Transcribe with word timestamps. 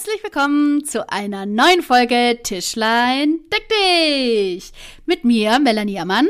Herzlich 0.00 0.24
willkommen 0.24 0.82
zu 0.82 1.06
einer 1.10 1.44
neuen 1.44 1.82
Folge 1.82 2.38
Tischlein 2.42 3.40
deck 3.52 3.68
dich. 3.68 4.72
Mit 5.04 5.24
mir, 5.24 5.58
Melanie 5.58 6.00
Ammann. 6.00 6.26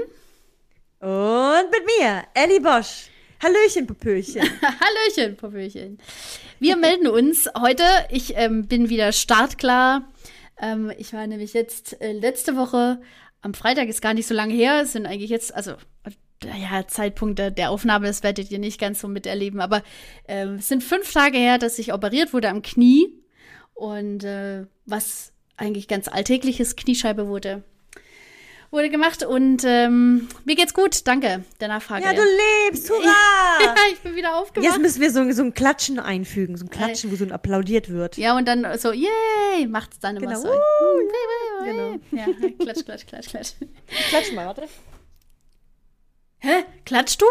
Und 0.99 1.71
mit 1.71 1.87
mir, 1.87 2.25
Ellie 2.35 2.59
Bosch. 2.59 3.11
Hallöchen, 3.41 3.87
Popöchen. 3.87 4.43
Hallöchen, 4.61 5.37
Popöchen. 5.37 5.99
Wir 6.59 6.77
melden 6.77 7.07
uns 7.07 7.49
heute. 7.57 7.85
Ich 8.09 8.37
ähm, 8.37 8.67
bin 8.67 8.89
wieder 8.89 9.13
startklar. 9.13 10.03
Ähm, 10.61 10.93
ich 10.99 11.13
war 11.13 11.29
nämlich 11.29 11.53
jetzt 11.53 12.01
äh, 12.01 12.11
letzte 12.11 12.57
Woche, 12.57 13.01
am 13.41 13.55
Freitag 13.55 13.87
ist 13.87 14.03
gar 14.03 14.15
nicht 14.15 14.27
so 14.27 14.35
lange 14.35 14.53
her, 14.53 14.81
es 14.83 14.95
sind 14.95 15.07
eigentlich 15.07 15.31
jetzt, 15.31 15.55
also 15.55 15.75
ja, 16.43 16.89
Zeitpunkte 16.89 17.53
der 17.53 17.71
Aufnahme, 17.71 18.09
das 18.09 18.25
werdet 18.25 18.51
ihr 18.51 18.59
nicht 18.59 18.81
ganz 18.81 19.01
so 19.01 19.07
miterleben, 19.07 19.61
aber 19.61 19.85
äh, 20.27 20.47
es 20.47 20.67
sind 20.67 20.83
fünf 20.83 21.13
Tage 21.13 21.39
her, 21.39 21.59
dass 21.59 21.79
ich 21.79 21.93
operiert 21.93 22.33
wurde 22.33 22.49
am 22.49 22.63
Knie 22.63 23.20
und 23.81 24.25
äh, 24.25 24.67
was 24.85 25.33
eigentlich 25.57 25.89
ganz 25.89 26.07
alltägliches 26.07 26.77
Kniescheibe 26.77 27.27
wurde 27.29 27.63
wurde 28.73 28.89
gemacht 28.89 29.25
und 29.25 29.65
ähm, 29.65 30.29
mir 30.45 30.55
geht's 30.55 30.75
gut, 30.75 31.05
danke 31.09 31.43
der 31.59 31.67
Nachfrage. 31.67 32.05
Ja, 32.05 32.13
du 32.13 32.23
lebst, 32.23 32.89
hurra! 32.89 33.03
ja, 33.65 33.75
ich 33.93 33.99
bin 33.99 34.15
wieder 34.15 34.37
aufgewacht. 34.37 34.65
Jetzt 34.65 34.81
müssen 34.81 35.01
wir 35.01 35.11
so, 35.11 35.29
so 35.33 35.43
ein 35.43 35.55
Klatschen 35.55 35.99
einfügen, 35.99 36.57
so 36.57 36.67
ein 36.67 36.71
Klatschen, 36.71 37.11
wo 37.11 37.17
so 37.17 37.25
ein 37.25 37.33
applaudiert 37.33 37.89
wird. 37.89 38.17
Ja, 38.17 38.37
und 38.37 38.47
dann 38.47 38.65
so, 38.79 38.93
yay, 38.93 39.67
macht's 39.69 39.99
dann 39.99 40.17
immer 40.19 40.35
Genau. 40.35 40.41
so. 40.41 40.49
Uh, 40.51 41.65
genau. 41.65 41.97
Ja, 42.13 42.27
klatsch, 42.61 42.85
klatsch, 42.85 43.07
klatsch, 43.07 43.29
klatsch. 43.29 43.53
Klatsch 44.11 44.33
mal, 44.35 44.47
warte. 44.47 44.69
Hä? 46.39 46.65
Klatschst 46.85 47.21
du? 47.21 47.27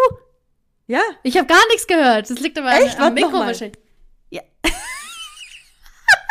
Ja? 0.87 1.01
Ich 1.23 1.37
habe 1.37 1.47
gar 1.47 1.65
nichts 1.69 1.87
gehört. 1.87 2.29
Das 2.29 2.39
liegt 2.39 2.57
aber 2.57 2.73
Echt? 2.73 2.95
am 2.97 3.01
Warte 3.03 3.13
Mikro 3.13 3.29
noch 3.29 3.39
mal. 3.39 3.47
wahrscheinlich. 3.47 3.79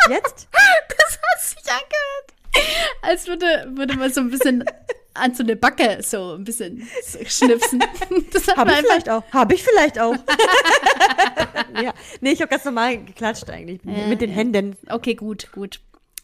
Ja, 0.07 0.15
Jetzt? 0.15 0.47
das 0.53 1.19
hat 1.21 1.41
sich 1.41 1.71
angehört. 1.71 2.79
Als 3.01 3.27
würde, 3.27 3.71
würde 3.75 3.95
man 3.95 4.11
so 4.11 4.21
ein 4.21 4.29
bisschen 4.29 4.63
an 5.13 5.33
so 5.33 5.43
eine 5.43 5.55
Backe 5.55 5.99
so 6.01 6.35
ein 6.35 6.43
bisschen 6.43 6.87
so 7.05 7.19
schnipsen. 7.25 7.83
Das 8.31 8.47
hat 8.47 8.57
Hab 8.57 8.67
man 8.67 8.75
ich 8.75 8.81
vielleicht 8.81 9.09
auch. 9.09 9.23
Hab 9.31 9.51
ich 9.51 9.63
vielleicht 9.63 9.99
auch. 9.99 10.15
ja. 11.81 11.93
Nee, 12.21 12.31
ich 12.31 12.41
habe 12.41 12.49
ganz 12.49 12.65
normal 12.65 13.03
geklatscht 13.03 13.49
eigentlich. 13.49 13.83
mit 13.83 14.21
den 14.21 14.29
Händen. 14.29 14.77
Okay, 14.89 15.15
gut, 15.15 15.51
gut. 15.51 15.79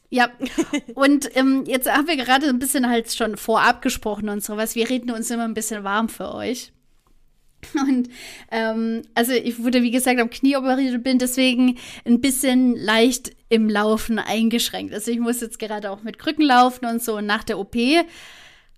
Ja, 0.09 0.29
und 0.93 1.35
ähm, 1.35 1.63
jetzt 1.65 1.91
haben 1.91 2.07
wir 2.07 2.15
gerade 2.15 2.47
ein 2.47 2.59
bisschen 2.59 2.87
halt 2.87 3.11
schon 3.11 3.37
vorab 3.37 3.81
gesprochen 3.81 4.29
und 4.29 4.43
sowas. 4.43 4.75
Wir 4.75 4.89
reden 4.89 5.11
uns 5.11 5.29
immer 5.29 5.43
ein 5.43 5.53
bisschen 5.53 5.83
warm 5.83 6.09
für 6.09 6.33
euch. 6.33 6.71
Und 7.73 8.09
ähm, 8.51 9.01
also 9.13 9.33
ich 9.33 9.61
wurde, 9.63 9.81
wie 9.81 9.91
gesagt, 9.91 10.19
am 10.19 10.29
Knie 10.29 10.55
operiert 10.55 10.93
und 10.93 11.03
bin 11.03 11.19
deswegen 11.19 11.77
ein 12.05 12.21
bisschen 12.21 12.75
leicht 12.75 13.31
im 13.49 13.69
Laufen 13.69 14.19
eingeschränkt. 14.19 14.93
Also 14.93 15.11
ich 15.11 15.19
muss 15.19 15.41
jetzt 15.41 15.59
gerade 15.59 15.91
auch 15.91 16.03
mit 16.03 16.19
Krücken 16.19 16.45
laufen 16.45 16.85
und 16.85 17.03
so. 17.03 17.17
Und 17.17 17.25
nach 17.25 17.43
der 17.43 17.59
OP 17.59 17.75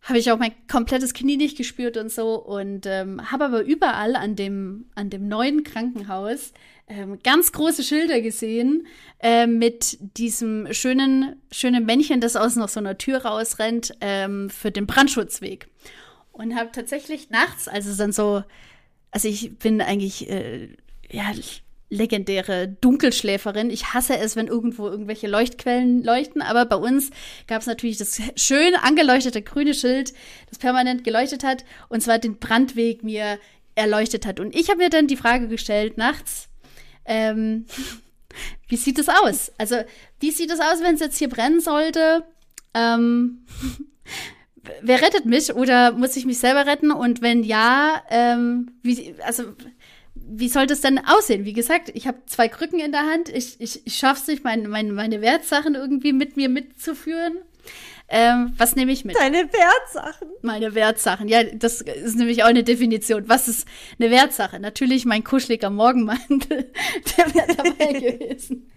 habe 0.04 0.20
ich 0.20 0.32
auch 0.32 0.38
mein 0.38 0.54
komplettes 0.70 1.14
Knie 1.14 1.38
nicht 1.38 1.58
gespürt 1.58 1.98
und 1.98 2.12
so. 2.12 2.36
Und 2.36 2.86
ähm, 2.86 3.32
habe 3.32 3.46
aber 3.46 3.64
überall 3.64 4.16
an 4.16 4.36
dem, 4.36 4.86
an 4.96 5.10
dem 5.10 5.28
neuen 5.28 5.64
Krankenhaus 5.64 6.54
ähm, 6.88 7.20
ganz 7.22 7.52
große 7.52 7.84
Schilder 7.84 8.22
gesehen 8.22 8.88
äh, 9.20 9.46
mit 9.46 9.98
diesem 10.18 10.72
schönen, 10.74 11.42
schönen 11.52 11.86
Männchen, 11.86 12.22
das 12.22 12.36
aus 12.36 12.56
noch 12.56 12.70
so 12.70 12.80
einer 12.80 12.98
Tür 12.98 13.26
rausrennt, 13.26 13.94
ähm, 14.00 14.50
für 14.50 14.72
den 14.72 14.88
Brandschutzweg. 14.88 15.67
Und 16.32 16.56
habe 16.56 16.72
tatsächlich 16.72 17.30
nachts, 17.30 17.67
also 17.67 17.95
dann 17.98 18.11
so, 18.11 18.44
also 19.12 19.28
ich 19.28 19.58
bin 19.58 19.82
eigentlich, 19.82 20.30
äh, 20.30 20.70
ja, 21.10 21.32
legendäre 21.90 22.68
Dunkelschläferin. 22.68 23.70
Ich 23.70 23.94
hasse 23.94 24.18
es, 24.18 24.36
wenn 24.36 24.48
irgendwo 24.48 24.88
irgendwelche 24.88 25.28
Leuchtquellen 25.28 26.04
leuchten, 26.04 26.42
aber 26.42 26.66
bei 26.66 26.76
uns 26.76 27.12
gab 27.48 27.62
es 27.62 27.67
natürlich 27.67 27.98
das 27.98 28.22
schön 28.36 28.76
angeleuchtete 28.76 29.42
grüne 29.42 29.73
Schild, 29.73 30.14
das 30.50 30.60
permanent 30.60 31.04
geleuchtet 31.04 31.44
hat 31.44 31.64
und 31.90 32.02
zwar 32.02 32.20
den 32.20 32.40
Brandweg 32.40 33.04
mir 33.04 33.40
erleuchtet 33.76 34.26
hat. 34.26 34.40
Und 34.40 34.56
ich 34.56 34.70
habe 34.70 34.80
mir 34.80 34.90
dann 34.90 35.08
die 35.08 35.16
Frage 35.16 35.48
gestellt 35.48 35.98
nachts, 35.98 36.50
ähm, 37.06 37.66
wie 38.67 38.78
sieht 38.78 39.00
es 39.00 39.08
aus? 39.08 39.52
Also, 39.58 39.78
wie 40.20 40.32
sieht 40.32 40.52
es 40.52 40.60
aus, 40.60 40.82
wenn 40.82 40.96
es 40.96 41.02
jetzt 41.02 41.17
hier 41.17 41.30
brennen 41.30 41.62
sollte? 41.62 42.26
Ähm, 42.73 43.46
wer 44.82 45.02
rettet 45.02 45.26
mich 45.26 45.54
oder 45.54 45.92
muss 45.92 46.16
ich 46.16 46.26
mich 46.26 46.39
selber 46.39 46.66
retten? 46.66 46.92
Und 46.92 47.22
wenn 47.22 47.44
ja, 47.44 48.02
ähm, 48.10 48.72
wie, 48.83 49.16
also, 49.26 49.44
wie 50.16 50.50
soll 50.50 50.67
das 50.67 50.82
denn 50.82 51.00
aussehen? 51.00 51.45
Wie 51.45 51.54
gesagt, 51.54 51.92
ich 51.94 52.08
habe 52.08 52.17
zwei 52.26 52.48
Krücken 52.48 52.80
in 52.80 52.92
der 52.92 53.05
Hand. 53.05 53.30
Ich, 53.30 53.60
ich, 53.60 53.86
ich 53.86 53.95
schaffe 53.95 54.22
es 54.22 54.28
nicht, 54.28 54.44
mein, 54.44 54.67
mein, 54.67 54.92
meine 54.92 55.22
Wertsachen 55.22 55.76
irgendwie 55.76 56.14
mit 56.14 56.38
mir 56.38 56.50
mitzuführen. 56.50 57.38
Ähm, 58.10 58.54
was 58.58 58.76
nehme 58.76 58.92
ich 58.94 59.04
mit? 59.04 59.17
Deine 59.17 59.50
Wertsachen. 59.52 60.30
Meine 60.42 60.73
Wertsachen. 60.76 61.28
Ja, 61.28 61.44
das 61.44 61.82
ist 61.82 62.16
nämlich 62.16 62.44
auch 62.44 62.48
eine 62.48 62.64
Definition. 62.64 63.28
Was 63.28 63.49
ist 63.49 63.67
eine 63.99 64.10
Wertsache? 64.11 64.60
Natürlich 64.60 65.05
mein 65.05 65.26
kuscheliger 65.26 65.70
Morgenmantel. 65.70 66.72
Der 67.17 67.36
wäre 67.36 67.55
dabei 67.55 67.94
gewesen. 67.99 68.72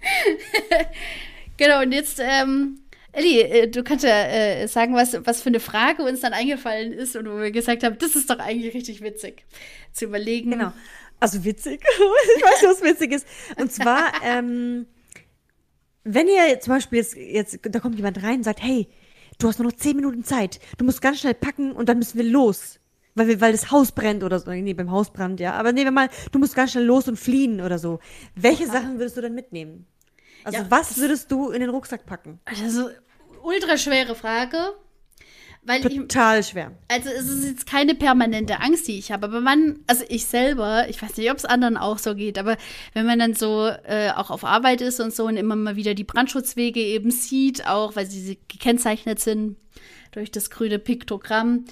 genau, 1.56 1.82
und 1.82 1.92
jetzt, 1.92 2.20
ähm, 2.20 2.80
Elli, 3.12 3.40
äh, 3.40 3.68
du 3.68 3.82
kannst 3.82 4.04
ja 4.04 4.24
äh, 4.26 4.66
sagen, 4.68 4.94
was, 4.94 5.16
was 5.24 5.42
für 5.42 5.48
eine 5.48 5.60
Frage 5.60 6.02
uns 6.02 6.20
dann 6.20 6.32
eingefallen 6.32 6.92
ist 6.92 7.16
und 7.16 7.26
wo 7.28 7.38
wir 7.38 7.50
gesagt 7.50 7.82
haben, 7.82 7.98
das 7.98 8.16
ist 8.16 8.30
doch 8.30 8.38
eigentlich 8.38 8.74
richtig 8.74 9.02
witzig 9.02 9.44
zu 9.92 10.06
überlegen. 10.06 10.50
Genau. 10.50 10.72
Also 11.18 11.44
witzig. 11.44 11.82
ich 12.36 12.42
weiß, 12.42 12.62
was 12.64 12.82
witzig 12.82 13.12
ist. 13.12 13.26
Und 13.58 13.72
zwar, 13.72 14.12
ähm, 14.24 14.86
wenn 16.04 16.28
ihr 16.28 16.60
zum 16.60 16.74
Beispiel 16.74 16.98
jetzt, 16.98 17.16
jetzt, 17.16 17.58
da 17.62 17.80
kommt 17.80 17.96
jemand 17.96 18.22
rein 18.22 18.38
und 18.38 18.44
sagt, 18.44 18.62
hey, 18.62 18.88
du 19.38 19.48
hast 19.48 19.58
nur 19.58 19.70
noch 19.70 19.76
zehn 19.76 19.96
Minuten 19.96 20.24
Zeit. 20.24 20.60
Du 20.78 20.84
musst 20.84 21.02
ganz 21.02 21.20
schnell 21.20 21.34
packen 21.34 21.72
und 21.72 21.88
dann 21.88 21.98
müssen 21.98 22.18
wir 22.18 22.24
los. 22.24 22.78
Weil, 23.16 23.26
wir, 23.26 23.40
weil 23.40 23.52
das 23.52 23.70
Haus 23.72 23.92
brennt 23.92 24.22
oder 24.22 24.38
so. 24.38 24.50
Nee, 24.50 24.72
beim 24.72 24.90
Hausbrand, 24.90 25.40
ja. 25.40 25.54
Aber 25.54 25.72
nehmen 25.72 25.88
wir 25.88 25.92
mal, 25.92 26.08
du 26.30 26.38
musst 26.38 26.54
ganz 26.54 26.72
schnell 26.72 26.84
los 26.84 27.08
und 27.08 27.18
fliehen 27.18 27.60
oder 27.60 27.78
so. 27.78 27.98
Welche 28.36 28.66
Sachen 28.66 28.98
würdest 28.98 29.16
du 29.16 29.20
dann 29.20 29.34
mitnehmen? 29.34 29.86
Also 30.44 30.58
Ja, 30.58 30.70
was 30.70 30.96
würdest 30.96 31.30
du 31.30 31.50
in 31.50 31.60
den 31.60 31.70
Rucksack 31.70 32.06
packen? 32.06 32.40
Also, 32.44 32.88
ultra 33.42 33.76
schwere 33.76 34.14
Frage. 34.14 34.74
Weil 35.62 35.86
ich, 35.86 35.94
Total 35.94 36.42
schwer. 36.42 36.72
Also 36.88 37.10
es 37.10 37.28
ist 37.28 37.44
jetzt 37.44 37.66
keine 37.66 37.94
permanente 37.94 38.60
Angst, 38.60 38.88
die 38.88 38.98
ich 38.98 39.12
habe, 39.12 39.26
aber 39.26 39.42
man, 39.42 39.80
also 39.86 40.04
ich 40.08 40.24
selber, 40.24 40.88
ich 40.88 41.02
weiß 41.02 41.18
nicht, 41.18 41.30
ob 41.30 41.36
es 41.36 41.44
anderen 41.44 41.76
auch 41.76 41.98
so 41.98 42.14
geht, 42.14 42.38
aber 42.38 42.56
wenn 42.94 43.04
man 43.04 43.18
dann 43.18 43.34
so 43.34 43.66
äh, 43.66 44.10
auch 44.16 44.30
auf 44.30 44.42
Arbeit 44.44 44.80
ist 44.80 45.00
und 45.00 45.14
so 45.14 45.26
und 45.26 45.36
immer 45.36 45.56
mal 45.56 45.76
wieder 45.76 45.92
die 45.92 46.04
Brandschutzwege 46.04 46.80
eben 46.80 47.10
sieht, 47.10 47.66
auch 47.66 47.94
weil 47.94 48.06
sie 48.06 48.38
gekennzeichnet 48.48 49.20
sind 49.20 49.56
durch 50.12 50.30
das 50.30 50.48
grüne 50.48 50.78
Piktogramm, 50.78 51.66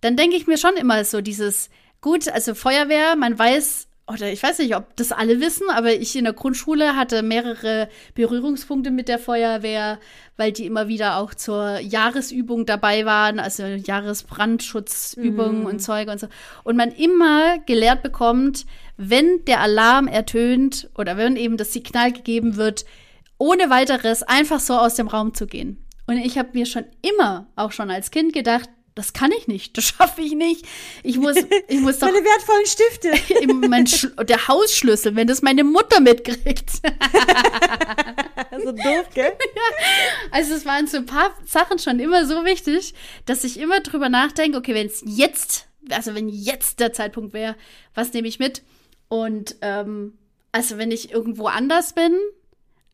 dann 0.00 0.16
denke 0.16 0.36
ich 0.36 0.46
mir 0.46 0.56
schon 0.56 0.76
immer 0.76 1.04
so 1.04 1.20
dieses, 1.20 1.68
gut, 2.00 2.28
also 2.28 2.54
Feuerwehr, 2.54 3.14
man 3.14 3.38
weiß, 3.38 3.88
oder 4.06 4.30
ich 4.30 4.42
weiß 4.42 4.58
nicht, 4.58 4.76
ob 4.76 4.94
das 4.96 5.12
alle 5.12 5.40
wissen, 5.40 5.70
aber 5.70 5.94
ich 5.94 6.14
in 6.14 6.24
der 6.24 6.34
Grundschule 6.34 6.94
hatte 6.94 7.22
mehrere 7.22 7.88
Berührungspunkte 8.14 8.90
mit 8.90 9.08
der 9.08 9.18
Feuerwehr, 9.18 9.98
weil 10.36 10.52
die 10.52 10.66
immer 10.66 10.88
wieder 10.88 11.16
auch 11.16 11.32
zur 11.32 11.78
Jahresübung 11.78 12.66
dabei 12.66 13.06
waren, 13.06 13.40
also 13.40 13.62
Jahresbrandschutzübungen 13.62 15.64
und 15.64 15.80
Zeug 15.80 16.08
und 16.08 16.20
so. 16.20 16.26
Und 16.64 16.76
man 16.76 16.90
immer 16.90 17.58
gelehrt 17.60 18.02
bekommt, 18.02 18.66
wenn 18.98 19.42
der 19.46 19.60
Alarm 19.60 20.06
ertönt 20.06 20.90
oder 20.96 21.16
wenn 21.16 21.36
eben 21.36 21.56
das 21.56 21.72
Signal 21.72 22.12
gegeben 22.12 22.56
wird, 22.56 22.84
ohne 23.38 23.70
weiteres 23.70 24.22
einfach 24.22 24.60
so 24.60 24.74
aus 24.74 24.96
dem 24.96 25.08
Raum 25.08 25.32
zu 25.32 25.46
gehen. 25.46 25.78
Und 26.06 26.18
ich 26.18 26.36
habe 26.36 26.50
mir 26.52 26.66
schon 26.66 26.84
immer, 27.00 27.46
auch 27.56 27.72
schon 27.72 27.90
als 27.90 28.10
Kind 28.10 28.34
gedacht, 28.34 28.68
das 28.94 29.12
kann 29.12 29.32
ich 29.32 29.48
nicht, 29.48 29.76
das 29.76 29.84
schaffe 29.84 30.22
ich 30.22 30.34
nicht. 30.34 30.64
Ich 31.02 31.18
muss, 31.18 31.36
ich 31.68 31.80
muss 31.80 31.98
doch 31.98 32.06
Meine 32.06 32.24
wertvollen 32.24 32.66
Stifte. 32.66 33.68
mein 33.68 33.88
der 34.26 34.48
Hausschlüssel, 34.48 35.16
wenn 35.16 35.26
das 35.26 35.42
meine 35.42 35.64
Mutter 35.64 36.00
mitkriegt. 36.00 36.70
so 38.64 38.72
doof, 38.72 39.08
gell? 39.14 39.32
Also 40.30 40.54
es 40.54 40.64
waren 40.64 40.86
so 40.86 40.98
ein 40.98 41.06
paar 41.06 41.34
Sachen 41.44 41.78
schon 41.80 41.98
immer 41.98 42.26
so 42.26 42.44
wichtig, 42.44 42.94
dass 43.26 43.42
ich 43.42 43.58
immer 43.58 43.80
drüber 43.80 44.08
nachdenke, 44.08 44.58
okay, 44.58 44.74
wenn 44.74 44.86
es 44.86 45.02
jetzt, 45.04 45.66
also 45.90 46.14
wenn 46.14 46.28
jetzt 46.28 46.78
der 46.78 46.92
Zeitpunkt 46.92 47.34
wäre, 47.34 47.56
was 47.94 48.12
nehme 48.12 48.28
ich 48.28 48.38
mit? 48.38 48.62
Und 49.08 49.56
ähm, 49.60 50.16
also 50.52 50.78
wenn 50.78 50.92
ich 50.92 51.10
irgendwo 51.10 51.46
anders 51.46 51.94
bin, 51.94 52.16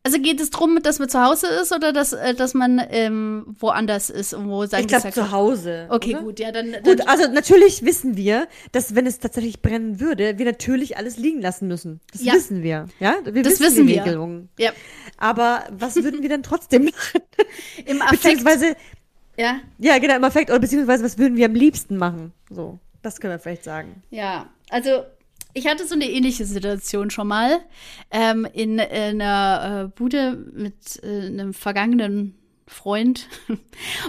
also 0.02 0.18
geht 0.18 0.40
es 0.40 0.48
darum, 0.50 0.78
dass 0.82 0.98
man 0.98 1.08
zu 1.10 1.22
Hause 1.22 1.46
ist 1.62 1.72
oder 1.74 1.92
dass, 1.92 2.12
äh, 2.14 2.34
dass 2.34 2.54
man 2.54 2.80
ähm, 2.90 3.44
woanders 3.58 4.08
ist 4.08 4.32
und 4.32 4.48
wo 4.48 4.64
sein 4.66 4.80
Ich 4.82 4.86
glaube 4.88 5.10
zu 5.10 5.30
Hause. 5.30 5.86
Okay, 5.90 6.14
oder? 6.14 6.22
gut, 6.22 6.40
ja, 6.40 6.52
dann, 6.52 6.72
dann 6.72 6.82
Gut, 6.82 7.06
also 7.06 7.30
natürlich 7.30 7.84
wissen 7.84 8.16
wir, 8.16 8.48
dass 8.72 8.94
wenn 8.94 9.06
es 9.06 9.18
tatsächlich 9.18 9.60
brennen 9.60 10.00
würde, 10.00 10.38
wir 10.38 10.46
natürlich 10.46 10.96
alles 10.96 11.18
liegen 11.18 11.42
lassen 11.42 11.68
müssen. 11.68 12.00
Das 12.12 12.22
Ja. 12.24 12.32
wissen 12.32 12.62
wir. 12.62 12.88
Ja, 12.98 13.16
wir 13.24 13.42
Das 13.42 13.54
wissen, 13.60 13.64
wissen 13.64 13.86
die 13.88 13.94
wir. 13.94 14.04
Regelungen. 14.04 14.48
ja, 14.58 14.70
Aber 15.18 15.64
was 15.70 15.96
würden 15.96 16.22
wir 16.22 16.28
dann 16.30 16.42
trotzdem 16.42 16.84
machen? 16.86 17.20
im 17.84 18.00
Affekt, 18.00 18.22
Beziehungsweise, 18.22 18.76
ja, 19.36 19.60
ja, 19.78 19.98
genau, 19.98 20.16
im 20.16 20.24
Affekt, 20.24 20.50
oder 20.50 20.60
beziehungsweise 20.60 21.04
was 21.04 21.18
würden 21.18 21.36
wir 21.36 21.44
am 21.46 21.54
liebsten 21.54 21.96
machen? 21.98 22.32
So, 22.48 22.78
das 23.02 23.20
können 23.20 23.34
wir 23.34 23.38
vielleicht 23.38 23.64
sagen. 23.64 24.02
Ja, 24.10 24.48
also 24.70 25.02
Ich 25.54 25.66
hatte 25.66 25.86
so 25.86 25.94
eine 25.94 26.08
ähnliche 26.08 26.44
Situation 26.44 27.10
schon 27.10 27.28
mal 27.28 27.58
ähm, 28.10 28.46
in, 28.52 28.78
in 28.78 29.20
einer 29.20 29.84
äh, 29.84 29.88
Bude 29.88 30.36
mit 30.52 31.02
äh, 31.02 31.26
einem 31.26 31.54
vergangenen 31.54 32.36
Freund. 32.70 33.26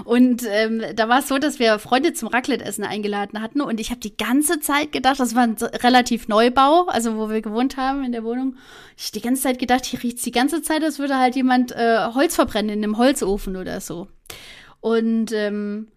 Und 0.05 0.43
ähm, 0.47 0.83
da 0.95 1.09
war 1.09 1.19
es 1.19 1.27
so, 1.27 1.39
dass 1.39 1.59
wir 1.59 1.79
Freunde 1.79 2.13
zum 2.13 2.29
Raclette-Essen 2.29 2.83
eingeladen 2.83 3.41
hatten. 3.41 3.61
Und 3.61 3.79
ich 3.79 3.89
habe 3.89 3.99
die 3.99 4.15
ganze 4.15 4.59
Zeit 4.59 4.91
gedacht, 4.91 5.19
das 5.19 5.35
war 5.35 5.43
ein 5.43 5.55
relativ 5.55 6.27
Neubau, 6.27 6.85
also 6.88 7.17
wo 7.17 7.29
wir 7.29 7.41
gewohnt 7.41 7.77
haben 7.77 8.03
in 8.03 8.11
der 8.11 8.23
Wohnung. 8.23 8.55
Ich 8.97 9.07
hab 9.07 9.13
die 9.13 9.21
ganze 9.21 9.41
Zeit 9.41 9.59
gedacht, 9.59 9.85
hier 9.85 10.01
riecht's 10.03 10.23
die 10.23 10.31
ganze 10.31 10.61
Zeit, 10.61 10.83
als 10.83 10.99
würde 10.99 11.17
halt 11.17 11.35
jemand 11.35 11.71
äh, 11.71 12.07
Holz 12.13 12.35
verbrennen 12.35 12.69
in 12.69 12.83
einem 12.83 12.97
Holzofen 12.97 13.57
oder 13.57 13.81
so. 13.81 14.07
Und 14.79 15.31
ähm, 15.31 15.87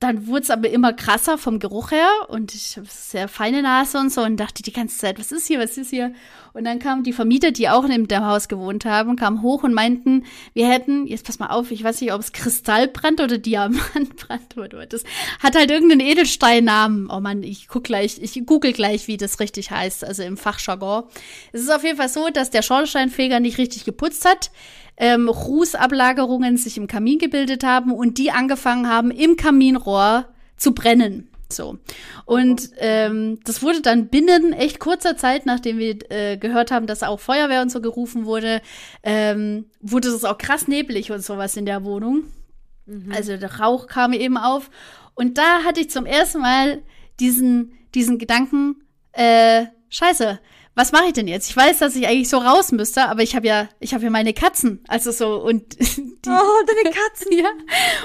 dann 0.00 0.26
wurde 0.28 0.42
es 0.42 0.50
aber 0.50 0.70
immer 0.70 0.92
krasser 0.92 1.38
vom 1.38 1.58
Geruch 1.58 1.90
her 1.90 2.08
und 2.28 2.54
ich 2.54 2.76
habe 2.76 2.86
sehr 2.88 3.26
feine 3.26 3.62
Nase 3.62 3.98
und 3.98 4.12
so 4.12 4.22
und 4.22 4.36
dachte 4.36 4.62
die 4.62 4.72
ganze 4.72 4.96
Zeit, 4.98 5.18
was 5.18 5.32
ist 5.32 5.46
hier, 5.46 5.58
was 5.58 5.76
ist 5.76 5.90
hier? 5.90 6.12
Und 6.58 6.64
dann 6.64 6.80
kamen 6.80 7.04
die 7.04 7.12
Vermieter, 7.12 7.52
die 7.52 7.68
auch 7.68 7.84
in 7.84 8.08
dem 8.08 8.26
Haus 8.26 8.48
gewohnt 8.48 8.84
haben, 8.84 9.14
kamen 9.14 9.42
hoch 9.42 9.62
und 9.62 9.72
meinten, 9.72 10.24
wir 10.54 10.68
hätten, 10.68 11.06
jetzt 11.06 11.24
pass 11.24 11.38
mal 11.38 11.50
auf, 11.50 11.70
ich 11.70 11.84
weiß 11.84 12.00
nicht, 12.00 12.12
ob 12.12 12.20
es 12.20 12.32
Kristallbrand 12.32 13.20
oder 13.20 13.38
Diamantbrand 13.38 14.56
oder 14.56 14.84
das 14.84 15.04
hat 15.40 15.54
halt 15.54 15.70
irgendeinen 15.70 16.00
Edelsteinnamen. 16.00 17.10
Oh 17.10 17.20
Mann, 17.20 17.44
ich 17.44 17.68
guck 17.68 17.84
gleich, 17.84 18.18
ich 18.20 18.44
google 18.44 18.72
gleich, 18.72 19.06
wie 19.06 19.16
das 19.16 19.38
richtig 19.38 19.70
heißt, 19.70 20.04
also 20.04 20.24
im 20.24 20.36
Fachjargon. 20.36 21.04
Es 21.52 21.60
ist 21.60 21.72
auf 21.72 21.84
jeden 21.84 21.96
Fall 21.96 22.08
so, 22.08 22.28
dass 22.28 22.50
der 22.50 22.62
Schornsteinfeger 22.62 23.38
nicht 23.38 23.58
richtig 23.58 23.84
geputzt 23.84 24.24
hat 24.24 24.50
ähm, 24.96 25.28
Rußablagerungen 25.28 26.56
sich 26.56 26.76
im 26.76 26.88
Kamin 26.88 27.20
gebildet 27.20 27.62
haben 27.62 27.92
und 27.92 28.18
die 28.18 28.32
angefangen 28.32 28.88
haben, 28.88 29.12
im 29.12 29.36
Kaminrohr 29.36 30.26
zu 30.56 30.74
brennen. 30.74 31.27
So. 31.50 31.78
Und 32.26 32.70
ähm, 32.76 33.40
das 33.44 33.62
wurde 33.62 33.80
dann 33.80 34.08
binnen 34.08 34.52
echt 34.52 34.80
kurzer 34.80 35.16
Zeit, 35.16 35.46
nachdem 35.46 35.78
wir 35.78 35.96
äh, 36.10 36.36
gehört 36.36 36.70
haben, 36.70 36.86
dass 36.86 37.02
auch 37.02 37.20
Feuerwehr 37.20 37.62
und 37.62 37.70
so 37.70 37.80
gerufen 37.80 38.26
wurde, 38.26 38.60
ähm, 39.02 39.66
wurde 39.80 40.08
es 40.08 40.24
auch 40.24 40.38
krass 40.38 40.68
neblig 40.68 41.10
und 41.10 41.24
sowas 41.24 41.56
in 41.56 41.64
der 41.64 41.84
Wohnung. 41.84 42.24
Mhm. 42.86 43.12
Also 43.12 43.36
der 43.36 43.60
Rauch 43.60 43.86
kam 43.86 44.12
eben 44.12 44.36
auf. 44.36 44.70
Und 45.14 45.38
da 45.38 45.64
hatte 45.64 45.80
ich 45.80 45.90
zum 45.90 46.06
ersten 46.06 46.40
Mal 46.40 46.82
diesen, 47.18 47.72
diesen 47.94 48.18
Gedanken, 48.18 48.84
äh, 49.12 49.66
scheiße, 49.88 50.38
was 50.78 50.92
mache 50.92 51.06
ich 51.08 51.12
denn 51.12 51.26
jetzt? 51.26 51.50
Ich 51.50 51.56
weiß, 51.56 51.80
dass 51.80 51.96
ich 51.96 52.06
eigentlich 52.06 52.28
so 52.28 52.38
raus 52.38 52.70
müsste, 52.70 53.08
aber 53.08 53.24
ich 53.24 53.34
habe 53.34 53.48
ja, 53.48 53.68
ich 53.80 53.94
habe 53.94 54.04
ja 54.04 54.10
meine 54.10 54.32
Katzen, 54.32 54.78
also 54.86 55.10
so 55.10 55.42
und 55.42 55.76
die, 55.80 56.30
oh, 56.30 56.64
deine 56.66 56.94
Katzen, 56.94 57.32
ja. 57.36 57.50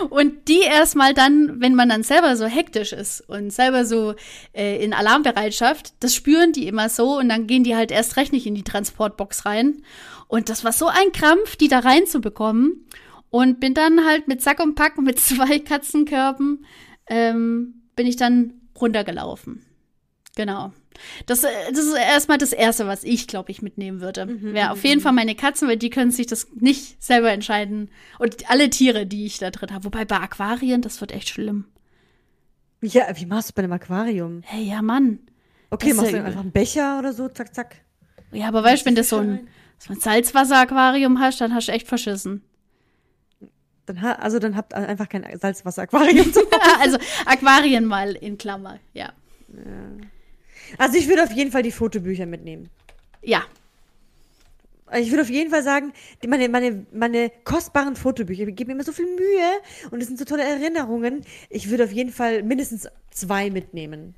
Und 0.09 0.47
die 0.47 0.61
erstmal 0.61 1.13
dann, 1.13 1.61
wenn 1.61 1.75
man 1.75 1.89
dann 1.89 2.01
selber 2.01 2.35
so 2.35 2.47
hektisch 2.47 2.91
ist 2.91 3.21
und 3.29 3.53
selber 3.53 3.85
so 3.85 4.15
äh, 4.53 4.83
in 4.83 4.95
Alarmbereitschaft, 4.95 5.93
das 5.99 6.15
spüren 6.15 6.51
die 6.51 6.67
immer 6.67 6.89
so 6.89 7.19
und 7.19 7.29
dann 7.29 7.45
gehen 7.45 7.63
die 7.63 7.75
halt 7.75 7.91
erst 7.91 8.17
recht 8.17 8.33
nicht 8.33 8.47
in 8.47 8.55
die 8.55 8.63
Transportbox 8.63 9.45
rein. 9.45 9.83
Und 10.27 10.49
das 10.49 10.63
war 10.63 10.71
so 10.71 10.87
ein 10.87 11.11
Krampf, 11.11 11.55
die 11.57 11.67
da 11.67 11.77
reinzubekommen. 11.77 12.87
Und 13.29 13.59
bin 13.59 13.75
dann 13.75 14.03
halt 14.03 14.27
mit 14.27 14.41
Sack 14.41 14.59
und 14.59 14.73
Pack 14.73 14.97
mit 14.97 15.19
zwei 15.19 15.59
Katzenkörben 15.59 16.65
ähm, 17.05 17.83
bin 17.95 18.07
ich 18.07 18.15
dann 18.15 18.61
runtergelaufen. 18.81 19.63
Genau. 20.35 20.73
Das, 21.25 21.43
äh, 21.43 21.49
das 21.69 21.85
ist 21.85 21.95
erstmal 21.95 22.37
das 22.37 22.53
Erste, 22.53 22.87
was 22.87 23.03
ich, 23.03 23.27
glaube 23.27 23.51
ich, 23.51 23.61
mitnehmen 23.61 24.01
würde. 24.01 24.25
Mhm, 24.25 24.53
Wäre 24.53 24.71
auf 24.71 24.83
jeden 24.83 25.01
Fall 25.01 25.13
meine 25.13 25.35
Katzen, 25.35 25.67
weil 25.67 25.77
die 25.77 25.89
können 25.89 26.11
sich 26.11 26.27
das 26.27 26.47
nicht 26.55 27.03
selber 27.03 27.31
entscheiden. 27.31 27.89
Und 28.19 28.49
alle 28.49 28.69
Tiere, 28.69 29.05
die 29.05 29.25
ich 29.25 29.37
da 29.39 29.51
drin 29.51 29.71
habe. 29.71 29.85
Wobei 29.85 30.05
bei 30.05 30.17
Aquarien, 30.17 30.81
das 30.81 31.01
wird 31.01 31.11
echt 31.11 31.29
schlimm. 31.29 31.65
Ja, 32.81 33.05
wie 33.15 33.25
machst 33.25 33.49
du 33.49 33.53
bei 33.53 33.63
einem 33.63 33.71
Aquarium? 33.71 34.41
Hey, 34.45 34.63
ja, 34.63 34.81
Mann. 34.81 35.19
Okay, 35.69 35.89
das 35.89 35.97
machst 35.97 36.13
du 36.13 36.23
einfach 36.23 36.41
einen 36.41 36.51
Becher 36.51 36.99
oder 36.99 37.13
so, 37.13 37.29
zack, 37.29 37.55
zack. 37.55 37.77
Ja, 38.31 38.47
aber 38.47 38.63
weißt 38.63 38.81
du, 38.81 38.85
wenn 38.87 38.95
du 38.95 39.03
so 39.03 39.17
ein, 39.17 39.47
so 39.77 39.93
ein 39.93 39.99
Salzwasser-Aquarium 39.99 41.19
hast, 41.19 41.39
dann 41.39 41.53
hast 41.53 41.67
du 41.67 41.71
echt 41.71 41.87
verschissen. 41.87 42.43
Dann 43.85 44.01
ha 44.01 44.13
also 44.13 44.39
dann 44.39 44.55
habt 44.55 44.73
ihr 44.73 44.77
einfach 44.77 45.09
kein 45.09 45.25
Salzwasser-Aquarium. 45.37 46.31
also 46.79 46.97
Aquarien 47.25 47.85
mal 47.85 48.11
in 48.13 48.37
Klammer, 48.37 48.79
ja. 48.93 49.13
ja. 49.49 49.63
Also 50.77 50.97
ich 50.97 51.07
würde 51.07 51.23
auf 51.23 51.31
jeden 51.31 51.51
Fall 51.51 51.63
die 51.63 51.71
Fotobücher 51.71 52.25
mitnehmen. 52.25 52.69
Ja. 53.21 53.43
Ich 54.95 55.09
würde 55.09 55.23
auf 55.23 55.29
jeden 55.29 55.49
Fall 55.49 55.63
sagen, 55.63 55.91
meine, 56.27 56.49
meine, 56.49 56.85
meine 56.91 57.31
kostbaren 57.45 57.95
Fotobücher 57.95 58.45
geben 58.45 58.67
mir 58.67 58.73
immer 58.73 58.83
so 58.83 58.91
viel 58.91 59.07
Mühe 59.07 59.89
und 59.91 60.01
es 60.01 60.07
sind 60.07 60.19
so 60.19 60.25
tolle 60.25 60.43
Erinnerungen. 60.43 61.25
Ich 61.49 61.69
würde 61.69 61.85
auf 61.85 61.91
jeden 61.91 62.11
Fall 62.11 62.43
mindestens 62.43 62.87
zwei 63.09 63.49
mitnehmen. 63.49 64.13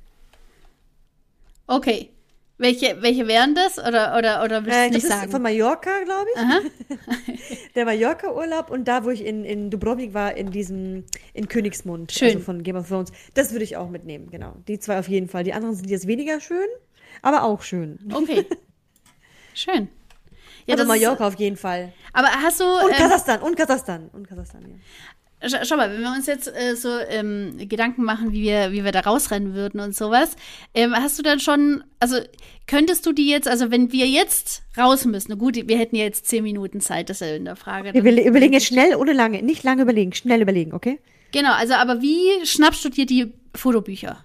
Okay. 1.66 2.10
Welche, 2.58 3.02
welche 3.02 3.28
wären 3.28 3.54
das? 3.54 3.78
Oder, 3.78 4.16
oder, 4.16 4.42
oder 4.42 4.64
willst 4.64 4.78
du 4.78 4.82
äh, 4.82 4.90
nicht 4.90 5.04
das 5.04 5.10
sagen? 5.10 5.30
Von 5.30 5.42
Mallorca, 5.42 5.90
glaube 6.04 6.26
ich. 6.34 7.72
Der 7.74 7.84
Mallorca-Urlaub 7.84 8.70
und 8.70 8.88
da, 8.88 9.04
wo 9.04 9.10
ich 9.10 9.24
in, 9.24 9.44
in 9.44 9.70
Dubrovnik 9.70 10.14
war, 10.14 10.34
in 10.34 10.50
diesem, 10.50 11.04
in 11.34 11.48
Königsmund, 11.48 12.12
schön. 12.12 12.28
also 12.28 12.40
von 12.40 12.62
Game 12.62 12.76
of 12.76 12.88
Thrones. 12.88 13.12
Das 13.34 13.52
würde 13.52 13.64
ich 13.64 13.76
auch 13.76 13.90
mitnehmen, 13.90 14.30
genau. 14.30 14.54
Die 14.68 14.78
zwei 14.78 14.98
auf 14.98 15.08
jeden 15.08 15.28
Fall. 15.28 15.44
Die 15.44 15.52
anderen 15.52 15.74
sind 15.76 15.90
jetzt 15.90 16.06
weniger 16.06 16.40
schön, 16.40 16.66
aber 17.20 17.42
auch 17.42 17.60
schön. 17.60 17.98
Okay. 18.12 18.46
schön. 19.54 19.88
Ja, 20.64 20.74
also 20.76 20.86
Mallorca 20.86 21.28
ist, 21.28 21.34
auf 21.34 21.38
jeden 21.38 21.56
Fall. 21.56 21.92
Aber 22.14 22.28
hast 22.28 22.60
du. 22.60 22.64
Und 22.64 22.90
ähm, 22.90 22.96
Kasachstan, 22.96 23.42
und 23.42 23.56
Kasachstan, 23.56 24.08
und 24.12 24.26
Kasachstan, 24.26 24.62
ja. 24.62 24.76
Schau 25.42 25.76
mal, 25.76 25.92
wenn 25.92 26.00
wir 26.00 26.12
uns 26.12 26.26
jetzt 26.26 26.48
äh, 26.48 26.74
so 26.76 26.88
ähm, 27.08 27.56
Gedanken 27.58 28.04
machen, 28.04 28.32
wie 28.32 28.42
wir, 28.42 28.72
wie 28.72 28.84
wir 28.84 28.92
da 28.92 29.00
rausrennen 29.00 29.54
würden 29.54 29.80
und 29.80 29.94
sowas, 29.94 30.34
ähm, 30.72 30.94
hast 30.94 31.18
du 31.18 31.22
dann 31.22 31.40
schon, 31.40 31.84
also 32.00 32.16
könntest 32.66 33.04
du 33.04 33.12
die 33.12 33.28
jetzt, 33.28 33.46
also 33.46 33.70
wenn 33.70 33.92
wir 33.92 34.06
jetzt 34.06 34.62
raus 34.78 35.04
müssen, 35.04 35.36
gut, 35.38 35.56
wir 35.56 35.78
hätten 35.78 35.94
ja 35.94 36.04
jetzt 36.04 36.26
zehn 36.26 36.42
Minuten 36.42 36.80
Zeit, 36.80 37.10
das 37.10 37.20
ist 37.20 37.28
ja 37.28 37.36
in 37.36 37.44
der 37.44 37.56
Frage. 37.56 37.92
Wir 37.92 38.24
überlegen 38.26 38.54
jetzt 38.54 38.66
schnell, 38.66 38.96
ohne 38.96 39.12
lange, 39.12 39.42
nicht 39.42 39.62
lange 39.62 39.82
überlegen, 39.82 40.14
schnell 40.14 40.40
überlegen, 40.40 40.72
okay? 40.72 40.98
Genau, 41.32 41.52
also 41.52 41.74
aber 41.74 42.00
wie 42.00 42.44
schnappst 42.46 42.82
du 42.84 42.88
dir 42.88 43.04
die 43.04 43.34
Fotobücher? 43.54 44.24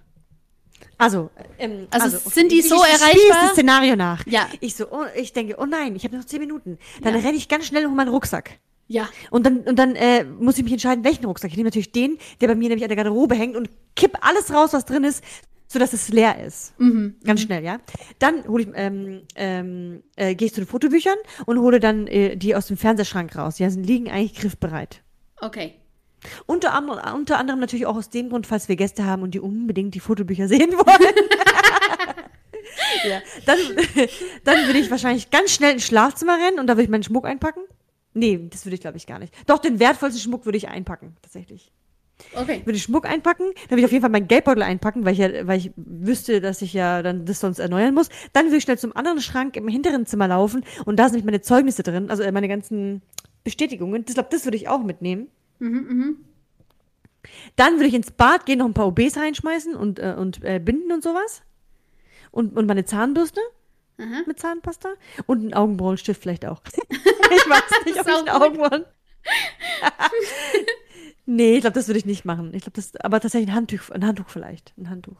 Also, 0.96 1.30
ähm, 1.58 1.88
also, 1.90 2.16
also 2.16 2.30
sind 2.30 2.52
die 2.52 2.62
so 2.62 2.76
ich, 2.76 2.82
ich 2.82 3.00
erreichbar? 3.00 3.42
das 3.42 3.52
Szenario 3.52 3.96
nach. 3.96 4.26
Ja. 4.26 4.48
Ich 4.60 4.76
so, 4.76 4.86
oh, 4.90 5.04
ich 5.16 5.32
denke, 5.32 5.56
oh 5.58 5.66
nein, 5.66 5.94
ich 5.96 6.04
habe 6.04 6.16
noch 6.16 6.24
zehn 6.24 6.40
Minuten. 6.40 6.78
Dann 7.02 7.14
ja. 7.14 7.20
renne 7.20 7.36
ich 7.36 7.48
ganz 7.48 7.66
schnell 7.66 7.86
um 7.86 7.96
meinen 7.96 8.08
Rucksack. 8.08 8.58
Ja. 8.92 9.08
Und 9.30 9.46
dann, 9.46 9.60
und 9.60 9.78
dann 9.78 9.96
äh, 9.96 10.24
muss 10.24 10.58
ich 10.58 10.64
mich 10.64 10.74
entscheiden, 10.74 11.02
welchen 11.02 11.24
Rucksack. 11.24 11.50
Ich 11.50 11.56
nehme 11.56 11.68
natürlich 11.68 11.92
den, 11.92 12.18
der 12.42 12.48
bei 12.48 12.54
mir 12.54 12.68
nämlich 12.68 12.84
an 12.84 12.88
der 12.88 12.96
Garderobe 12.96 13.34
hängt 13.34 13.56
und 13.56 13.70
kipp 13.96 14.18
alles 14.20 14.52
raus, 14.52 14.74
was 14.74 14.84
drin 14.84 15.02
ist, 15.02 15.24
sodass 15.66 15.94
es 15.94 16.10
leer 16.10 16.44
ist. 16.44 16.78
Mhm. 16.78 17.16
Ganz 17.24 17.40
mhm. 17.40 17.46
schnell, 17.46 17.64
ja. 17.64 17.78
Dann 18.18 18.46
hole 18.46 18.64
ich, 18.64 18.68
ähm, 18.74 19.22
ähm, 19.34 20.02
äh, 20.16 20.34
gehe 20.34 20.46
ich 20.46 20.52
zu 20.52 20.60
den 20.60 20.66
Fotobüchern 20.66 21.16
und 21.46 21.58
hole 21.58 21.80
dann 21.80 22.06
äh, 22.06 22.36
die 22.36 22.54
aus 22.54 22.66
dem 22.66 22.76
Fernsehschrank 22.76 23.34
raus. 23.34 23.56
Die 23.56 23.64
liegen 23.64 24.10
eigentlich 24.10 24.34
griffbereit. 24.34 25.02
Okay. 25.40 25.72
Unter, 26.44 26.74
anderem, 26.74 27.14
unter 27.14 27.38
anderem 27.38 27.60
natürlich 27.60 27.86
auch 27.86 27.96
aus 27.96 28.10
dem 28.10 28.28
Grund, 28.28 28.46
falls 28.46 28.68
wir 28.68 28.76
Gäste 28.76 29.06
haben 29.06 29.22
und 29.22 29.32
die 29.32 29.40
unbedingt 29.40 29.94
die 29.94 30.00
Fotobücher 30.00 30.48
sehen 30.48 30.72
wollen. 30.72 31.14
ja. 33.08 33.22
Dann, 33.46 33.58
dann 34.44 34.66
würde 34.66 34.78
ich 34.78 34.90
wahrscheinlich 34.90 35.30
ganz 35.30 35.52
schnell 35.52 35.72
ins 35.72 35.86
Schlafzimmer 35.86 36.36
rennen 36.36 36.60
und 36.60 36.66
da 36.66 36.74
würde 36.74 36.82
ich 36.82 36.90
meinen 36.90 37.02
Schmuck 37.02 37.24
einpacken. 37.24 37.62
Nee, 38.14 38.48
das 38.50 38.64
würde 38.66 38.74
ich 38.74 38.80
glaube 38.80 38.96
ich 38.96 39.06
gar 39.06 39.18
nicht. 39.18 39.34
Doch, 39.48 39.58
den 39.58 39.80
wertvollsten 39.80 40.20
Schmuck 40.20 40.44
würde 40.44 40.58
ich 40.58 40.68
einpacken, 40.68 41.16
tatsächlich. 41.22 41.72
Okay. 42.34 42.62
Würde 42.64 42.76
ich 42.76 42.82
Schmuck 42.82 43.06
einpacken, 43.06 43.46
dann 43.54 43.70
würde 43.70 43.80
ich 43.80 43.84
auf 43.86 43.92
jeden 43.92 44.02
Fall 44.02 44.10
meinen 44.10 44.28
Geldbeutel 44.28 44.62
einpacken, 44.62 45.04
weil 45.04 45.12
ich 45.12 45.18
ja, 45.18 45.46
weil 45.46 45.58
ich 45.58 45.72
wüsste, 45.76 46.40
dass 46.40 46.62
ich 46.62 46.72
ja 46.72 47.02
dann 47.02 47.24
das 47.26 47.40
sonst 47.40 47.58
erneuern 47.58 47.94
muss. 47.94 48.08
Dann 48.32 48.46
würde 48.46 48.58
ich 48.58 48.62
schnell 48.62 48.78
zum 48.78 48.94
anderen 48.94 49.20
Schrank 49.20 49.56
im 49.56 49.68
hinteren 49.68 50.06
Zimmer 50.06 50.28
laufen 50.28 50.64
und 50.84 50.98
da 50.98 51.04
sind 51.04 51.14
nämlich 51.14 51.24
meine 51.24 51.40
Zeugnisse 51.40 51.82
drin, 51.82 52.10
also 52.10 52.22
meine 52.30 52.48
ganzen 52.48 53.02
Bestätigungen. 53.44 54.04
Ich 54.06 54.14
glaube, 54.14 54.28
das 54.30 54.44
würde 54.44 54.56
ich 54.56 54.68
auch 54.68 54.82
mitnehmen. 54.82 55.28
Mhm, 55.58 55.68
mhm. 55.68 56.16
Dann 57.56 57.74
würde 57.74 57.86
ich 57.86 57.94
ins 57.94 58.10
Bad 58.10 58.46
gehen, 58.46 58.58
noch 58.58 58.66
ein 58.66 58.74
paar 58.74 58.86
OBs 58.86 59.16
reinschmeißen 59.16 59.74
und, 59.74 59.98
äh, 59.98 60.14
und 60.18 60.42
äh, 60.44 60.58
binden 60.58 60.92
und 60.92 61.02
sowas. 61.02 61.42
Und, 62.30 62.56
und 62.56 62.66
meine 62.66 62.84
Zahnbürste. 62.84 63.40
Aha. 64.02 64.22
mit 64.26 64.38
Zahnpasta 64.38 64.94
und 65.26 65.40
einen 65.40 65.54
Augenbrauenstift 65.54 66.20
vielleicht 66.20 66.46
auch. 66.46 66.60
ich 66.90 67.48
weiß 67.48 67.84
nicht, 67.84 68.00
ob 68.00 68.06
ich 68.06 68.14
einen 68.14 68.28
Augenbrauen. 68.28 68.84
nee, 71.26 71.54
ich 71.54 71.60
glaube, 71.60 71.74
das 71.74 71.86
würde 71.88 71.98
ich 71.98 72.06
nicht 72.06 72.24
machen. 72.24 72.52
Ich 72.54 72.62
glaube, 72.62 72.76
das, 72.76 72.96
aber 72.96 73.20
tatsächlich 73.20 73.50
ein 73.50 73.54
Handtuch, 73.54 73.90
ein 73.90 74.06
Handtuch 74.06 74.28
vielleicht, 74.28 74.72
ein 74.76 74.90
Handtuch. 74.90 75.16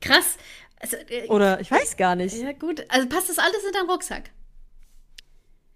Krass. 0.00 0.36
Also, 0.80 0.96
äh, 0.96 1.28
Oder 1.28 1.60
ich 1.60 1.70
weiß 1.70 1.96
gar 1.96 2.16
nicht. 2.16 2.36
Ja 2.36 2.52
gut, 2.52 2.84
also 2.88 3.08
passt 3.08 3.28
das 3.28 3.38
alles 3.38 3.64
in 3.66 3.72
deinen 3.72 3.90
Rucksack? 3.90 4.30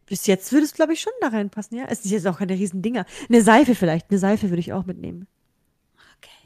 Bis 0.07 0.27
jetzt 0.27 0.53
würde 0.53 0.65
es, 0.65 0.75
glaube 0.75 0.93
ich, 0.93 1.01
schon 1.01 1.13
da 1.21 1.29
reinpassen, 1.29 1.79
ja. 1.79 1.87
Es 1.89 2.05
ist 2.05 2.11
jetzt 2.11 2.27
auch 2.27 2.39
keine 2.39 2.55
riesen 2.55 2.83
Dinger. 2.83 3.07
Eine 3.29 3.43
Seife 3.43 3.75
vielleicht, 3.75 4.11
eine 4.11 4.19
Seife 4.19 4.51
würde 4.51 4.61
ich 4.61 4.73
auch 4.73 4.85
mitnehmen. 4.85 5.27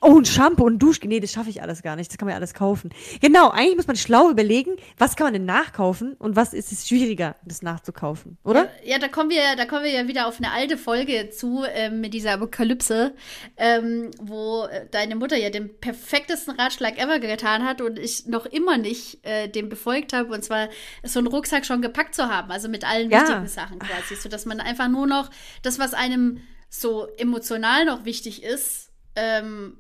Oh, 0.00 0.18
ein 0.18 0.24
Shampoo 0.24 0.64
und 0.64 0.78
Duschgel. 0.78 1.08
Nee, 1.08 1.20
das 1.20 1.32
schaffe 1.32 1.50
ich 1.50 1.60
alles 1.62 1.82
gar 1.82 1.96
nicht. 1.96 2.10
Das 2.10 2.18
kann 2.18 2.26
man 2.26 2.32
ja 2.32 2.36
alles 2.36 2.54
kaufen. 2.54 2.90
Genau, 3.20 3.50
eigentlich 3.50 3.76
muss 3.76 3.86
man 3.86 3.96
schlau 3.96 4.30
überlegen, 4.30 4.76
was 4.96 5.16
kann 5.16 5.26
man 5.26 5.32
denn 5.32 5.44
nachkaufen 5.44 6.14
und 6.14 6.36
was 6.36 6.52
ist 6.52 6.70
es 6.72 6.86
schwieriger, 6.86 7.36
das 7.44 7.62
nachzukaufen, 7.62 8.38
oder? 8.44 8.64
Ja, 8.84 8.92
ja, 8.92 8.98
da 8.98 9.08
kommen 9.08 9.30
wir, 9.30 9.56
da 9.56 9.64
kommen 9.66 9.84
wir 9.84 9.90
ja 9.90 10.06
wieder 10.08 10.26
auf 10.28 10.38
eine 10.38 10.52
alte 10.52 10.76
Folge 10.76 11.30
zu 11.30 11.64
ähm, 11.72 12.00
mit 12.00 12.14
dieser 12.14 12.32
Apokalypse, 12.34 13.14
ähm, 13.56 14.10
wo 14.20 14.64
äh, 14.64 14.86
deine 14.90 15.16
Mutter 15.16 15.36
ja 15.36 15.50
den 15.50 15.78
perfektesten 15.80 16.54
Ratschlag 16.54 16.98
ever 16.98 17.18
getan 17.18 17.64
hat 17.64 17.80
und 17.80 17.98
ich 17.98 18.26
noch 18.26 18.46
immer 18.46 18.78
nicht 18.78 19.24
äh, 19.26 19.48
dem 19.48 19.68
befolgt 19.68 20.12
habe, 20.12 20.32
und 20.32 20.44
zwar 20.44 20.68
so 21.02 21.18
einen 21.18 21.28
Rucksack 21.28 21.66
schon 21.66 21.82
gepackt 21.82 22.14
zu 22.14 22.28
haben, 22.28 22.50
also 22.50 22.68
mit 22.68 22.84
allen 22.88 23.10
Ja. 23.10 23.20
wichtigen 23.22 23.46
Sachen 23.48 23.78
quasi, 23.78 24.14
so 24.16 24.28
dass 24.28 24.46
man 24.46 24.60
einfach 24.60 24.88
nur 24.88 25.06
noch 25.06 25.30
das, 25.62 25.78
was 25.78 25.94
einem 25.94 26.40
so 26.70 27.06
emotional 27.16 27.84
noch 27.84 28.04
wichtig 28.04 28.42
ist, 28.42 28.90
ähm, 29.16 29.76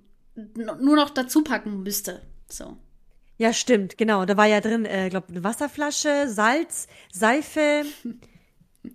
nur 0.54 0.96
noch 0.96 1.10
dazu 1.10 1.42
packen 1.42 1.82
müsste. 1.82 2.22
So. 2.48 2.76
Ja, 3.36 3.52
stimmt, 3.52 3.98
genau. 3.98 4.24
Da 4.24 4.36
war 4.36 4.46
ja 4.46 4.60
drin, 4.60 4.84
äh, 4.84 5.08
glaube 5.10 5.28
eine 5.28 5.44
Wasserflasche, 5.44 6.28
Salz, 6.28 6.88
Seife. 7.12 7.84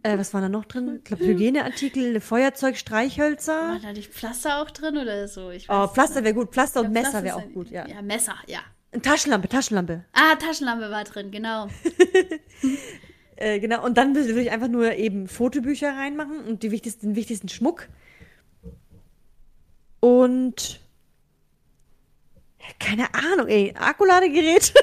Äh, 0.01 0.17
was 0.17 0.33
war 0.33 0.41
da 0.41 0.49
noch 0.49 0.65
drin? 0.65 0.95
Ich 0.97 1.03
glaube, 1.03 1.25
Hygieneartikel, 1.25 2.19
Feuerzeug, 2.21 2.77
Streichhölzer. 2.77 3.73
War 3.73 3.79
da 3.79 3.91
nicht 3.91 4.11
Pflaster 4.11 4.61
auch 4.61 4.71
drin 4.71 4.97
oder 4.97 5.27
so? 5.27 5.51
Ich 5.51 5.69
Oh, 5.69 5.87
Pflaster 5.87 6.23
wäre 6.23 6.33
gut. 6.33 6.51
Pflaster 6.51 6.79
und 6.79 6.85
Ja, 6.85 6.91
Messer 6.91 7.09
Pflaster 7.09 7.23
wäre 7.25 7.35
auch 7.35 7.53
gut, 7.53 7.69
ja. 7.69 7.87
Ja, 7.87 8.01
Messer, 8.01 8.33
ja. 8.47 8.61
Taschenlampe, 9.01 9.49
Taschenlampe. 9.49 10.05
Ah, 10.13 10.35
Taschenlampe 10.37 10.89
war 10.89 11.03
drin, 11.03 11.29
genau. 11.31 11.67
Äh, 13.35 13.59
genau. 13.59 13.83
Und 13.83 13.97
dann 13.97 14.15
würde 14.15 14.39
ich 14.41 14.51
einfach 14.51 14.67
nur 14.67 14.93
eben 14.93 15.27
Fotobücher 15.27 15.89
reinmachen 15.89 16.39
und 16.45 16.63
die 16.63 16.71
wichtigsten, 16.71 17.07
den 17.07 17.15
wichtigsten 17.15 17.49
Schmuck. 17.49 17.89
Und 19.99 20.79
keine 22.79 23.13
Ahnung, 23.13 23.47
ey, 23.47 23.73
Akkuladegerät. 23.77 24.73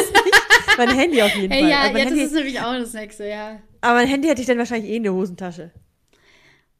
Mein 0.76 0.90
Handy 0.90 1.20
auf 1.22 1.34
jeden 1.34 1.50
Hey, 1.52 1.62
Fall. 1.62 1.70
ja, 1.70 1.86
ja 1.86 1.92
das 1.92 2.02
Handy, 2.02 2.22
ist 2.22 2.32
nämlich 2.32 2.60
auch 2.60 2.72
das 2.74 2.92
nächste, 2.92 3.26
ja. 3.28 3.58
aber 3.80 3.94
mein 3.94 4.06
Handy 4.08 4.28
hätte 4.28 4.40
ich 4.40 4.46
dann 4.46 4.58
wahrscheinlich 4.58 4.90
eh 4.90 4.96
in 4.96 5.02
der 5.02 5.12
Hosentasche. 5.12 5.70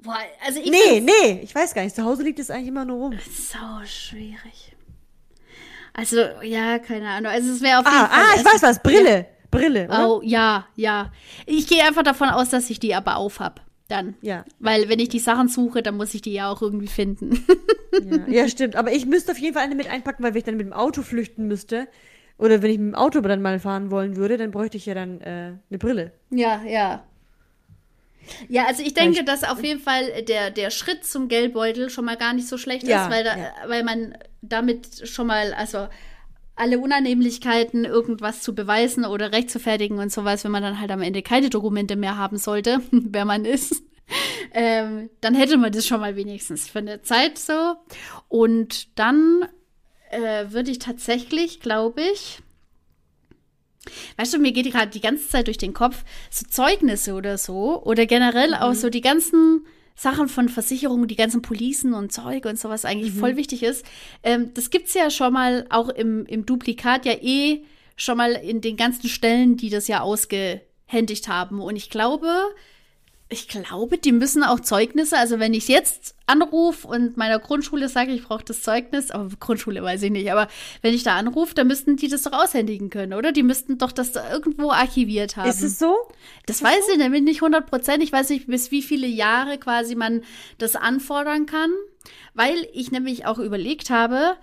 Boah, 0.03 0.17
also 0.47 0.61
ich 0.61 0.71
Nee, 0.71 1.01
nee, 1.01 1.41
ich 1.43 1.55
weiß 1.55 1.75
gar 1.75 1.83
nicht. 1.83 1.95
Zu 1.95 2.05
Hause 2.05 2.23
liegt 2.23 2.39
es 2.39 2.51
eigentlich 2.51 2.69
immer 2.69 2.85
nur 2.87 2.97
rum. 2.99 3.19
so 3.29 3.59
schwierig. 3.87 4.75
Also, 5.93 6.21
ja, 6.43 6.79
keine 6.79 7.09
Ahnung. 7.09 7.31
Also 7.33 7.53
es 7.53 7.61
wäre 7.61 7.81
auf 7.81 7.85
jeden 7.85 7.99
Ah, 7.99 8.07
Fall. 8.07 8.25
ah, 8.25 8.35
ich 8.37 8.45
weiß 8.45 8.63
was. 8.63 8.83
Brille. 8.83 9.27
Brille, 9.51 9.87
oder? 9.87 10.09
Oh, 10.09 10.21
ja, 10.25 10.67
ja. 10.77 11.13
Ich 11.45 11.67
gehe 11.67 11.85
einfach 11.85 12.05
davon 12.05 12.29
aus, 12.31 12.49
dass 12.51 12.71
ich 12.71 12.79
die 12.79 12.95
aber 12.95 13.17
auf 13.17 13.41
hab. 13.41 13.61
Dann. 13.91 14.15
Ja. 14.23 14.45
Weil 14.59 14.89
wenn 14.89 14.99
ich 15.01 15.09
die 15.09 15.19
Sachen 15.19 15.49
suche, 15.49 15.83
dann 15.83 15.97
muss 15.97 16.15
ich 16.15 16.23
die 16.23 16.33
ja 16.33 16.51
auch 16.51 16.63
irgendwie 16.63 16.89
finden. 16.89 17.45
Ja. 17.93 18.29
ja, 18.29 18.49
stimmt. 18.49 18.77
Aber 18.77 18.93
ich 18.93 19.05
müsste 19.05 19.33
auf 19.33 19.39
jeden 19.39 19.55
Fall 19.55 19.65
eine 19.65 19.75
mit 19.75 19.91
einpacken, 19.91 20.23
weil 20.23 20.33
wenn 20.33 20.39
ich 20.39 20.45
dann 20.45 20.57
mit 20.57 20.67
dem 20.67 20.73
Auto 20.73 21.03
flüchten 21.03 21.49
müsste, 21.49 21.89
oder 22.39 22.63
wenn 22.63 22.71
ich 22.71 22.79
mit 22.79 22.93
dem 22.93 22.95
Auto 22.95 23.21
dann 23.21 23.43
mal 23.43 23.59
fahren 23.59 23.91
wollen 23.91 24.17
würde, 24.17 24.39
dann 24.39 24.51
bräuchte 24.51 24.77
ich 24.77 24.87
ja 24.87 24.95
dann 24.95 25.21
äh, 25.21 25.53
eine 25.69 25.79
Brille. 25.79 26.13
Ja, 26.31 26.63
ja. 26.63 27.05
Ja, 28.49 28.67
also 28.67 28.83
ich 28.83 28.95
denke, 28.95 29.25
dass 29.25 29.45
auf 29.45 29.63
jeden 29.63 29.81
Fall 29.81 30.23
der, 30.23 30.51
der 30.51 30.71
Schritt 30.71 31.05
zum 31.05 31.29
Geldbeutel 31.29 31.91
schon 31.91 32.05
mal 32.05 32.17
gar 32.17 32.33
nicht 32.33 32.49
so 32.49 32.59
schlecht 32.59 32.87
Ja, 32.87 33.05
ist, 33.05 33.11
weil, 33.11 33.25
da, 33.25 33.37
ja. 33.37 33.53
weil 33.67 33.83
man 33.83 34.17
damit 34.41 35.09
schon 35.09 35.27
mal, 35.27 35.53
also 35.53 35.89
alle 36.61 36.79
Unannehmlichkeiten, 36.79 37.85
irgendwas 37.85 38.43
zu 38.43 38.55
beweisen 38.55 39.05
oder 39.05 39.33
rechtfertigen 39.33 39.99
und 39.99 40.13
sowas, 40.13 40.45
wenn 40.45 40.53
man 40.53 40.63
dann 40.63 40.81
halt 40.81 40.91
am 40.91 41.03
Ende 41.03 41.23
keine 41.23 41.51
Dokumente 41.51 41.97
mehr 41.97 42.17
haben 42.17 42.37
sollte, 42.37 42.81
wer 42.91 43.25
man 43.25 43.45
ist, 43.45 43.83
ähm, 44.53 45.09
dann 45.21 45.35
hätte 45.35 45.57
man 45.57 45.73
das 45.73 45.87
schon 45.87 46.01
mal 46.01 46.17
wenigstens 46.17 46.69
für 46.69 46.81
eine 46.81 47.03
Zeit 47.03 47.39
so. 47.39 47.77
Und 48.29 48.99
dann 48.99 49.49
äh, 50.11 50.47
würde 50.51 50.71
ich 50.71 50.79
tatsächlich, 50.79 51.61
glaube 51.61 52.03
ich, 52.13 52.41
Weißt 54.19 54.35
du, 54.35 54.39
mir 54.39 54.53
geht 54.53 54.71
gerade 54.71 54.91
die 54.91 55.01
ganze 55.01 55.27
Zeit 55.27 55.47
durch 55.47 55.57
den 55.57 55.73
Kopf 55.73 56.05
so 56.29 56.47
Zeugnisse 56.47 57.15
oder 57.15 57.39
so 57.39 57.83
oder 57.83 58.05
generell 58.05 58.55
auch 58.55 58.75
so 58.75 58.91
die 58.91 59.01
ganzen 59.01 59.67
Sachen 60.01 60.29
von 60.31 60.49
Versicherungen, 60.49 61.09
die 61.09 61.17
ganzen 61.17 61.43
Policen 61.43 61.93
und 61.93 62.11
Zeug 62.11 62.47
und 62.47 62.59
sowas 62.59 62.87
eigentlich 62.87 63.13
voll 63.13 63.37
wichtig 63.37 63.63
ist. 63.63 63.85
Ähm, 64.23 64.55
das 64.55 64.71
gibt's 64.71 64.95
ja 64.95 65.11
schon 65.11 65.35
mal 65.35 65.67
auch 65.69 65.91
im, 65.91 66.25
im 66.25 66.47
Duplikat 66.47 67.05
ja 67.05 67.13
eh 67.21 67.67
schon 67.97 68.17
mal 68.17 68.33
in 68.33 68.63
den 68.63 68.79
ganzen 68.79 69.11
Stellen, 69.11 69.59
die 69.59 69.69
das 69.69 69.89
ja 69.89 70.01
ausgehändigt 70.01 71.29
haben. 71.29 71.61
Und 71.61 71.77
ich 71.77 71.91
glaube, 71.91 72.31
ich 73.33 73.47
glaube, 73.47 73.97
die 73.97 74.11
müssen 74.11 74.43
auch 74.43 74.59
Zeugnisse, 74.59 75.17
also 75.17 75.39
wenn 75.39 75.55
ich 75.55 75.69
jetzt 75.69 76.17
anrufe 76.27 76.87
und 76.89 77.17
meiner 77.17 77.39
Grundschule 77.39 77.89
sage, 77.89 78.13
ich 78.13 78.25
brauche 78.25 78.45
das 78.45 78.63
Zeugnis, 78.63 79.13
aber 79.13 79.31
Grundschule 79.39 79.83
weiß 79.85 80.03
ich 80.03 80.11
nicht, 80.11 80.31
aber 80.33 80.49
wenn 80.83 80.95
ich 80.95 81.05
da 81.05 81.15
anrufe, 81.15 81.55
dann 81.55 81.69
müssten 81.69 81.97
die 81.97 82.09
das 82.09 82.23
doch 82.23 82.33
aushändigen 82.33 82.91
können, 82.91 83.15
oder? 83.15 83.31
Die 83.31 83.45
müssten 83.45 83.79
doch 83.79 83.93
das 83.93 84.11
da 84.11 84.33
irgendwo 84.33 84.73
archiviert 84.73 85.37
haben. 85.37 85.49
Ist 85.49 85.63
es 85.63 85.79
so? 85.79 85.97
das 86.47 86.61
weiß 86.61 86.89
ich 86.93 86.99
nämlich 86.99 87.23
nicht 87.23 87.41
100 87.41 87.67
Prozent. 87.71 88.03
Ich 88.03 88.13
weiß 88.13 88.31
nicht, 88.31 88.49
bis 88.49 88.73
wie 88.73 88.83
viele 88.83 89.07
Jahre 89.07 89.59
quasi 89.59 89.95
man 89.95 90.23
das 90.59 90.75
anfordern 90.75 91.47
kann, 91.47 91.71
weil 92.35 92.69
ich 92.73 92.91
nämlich 92.91 93.27
auch 93.27 93.39
überlegt 93.39 93.91
habe, 93.91 94.37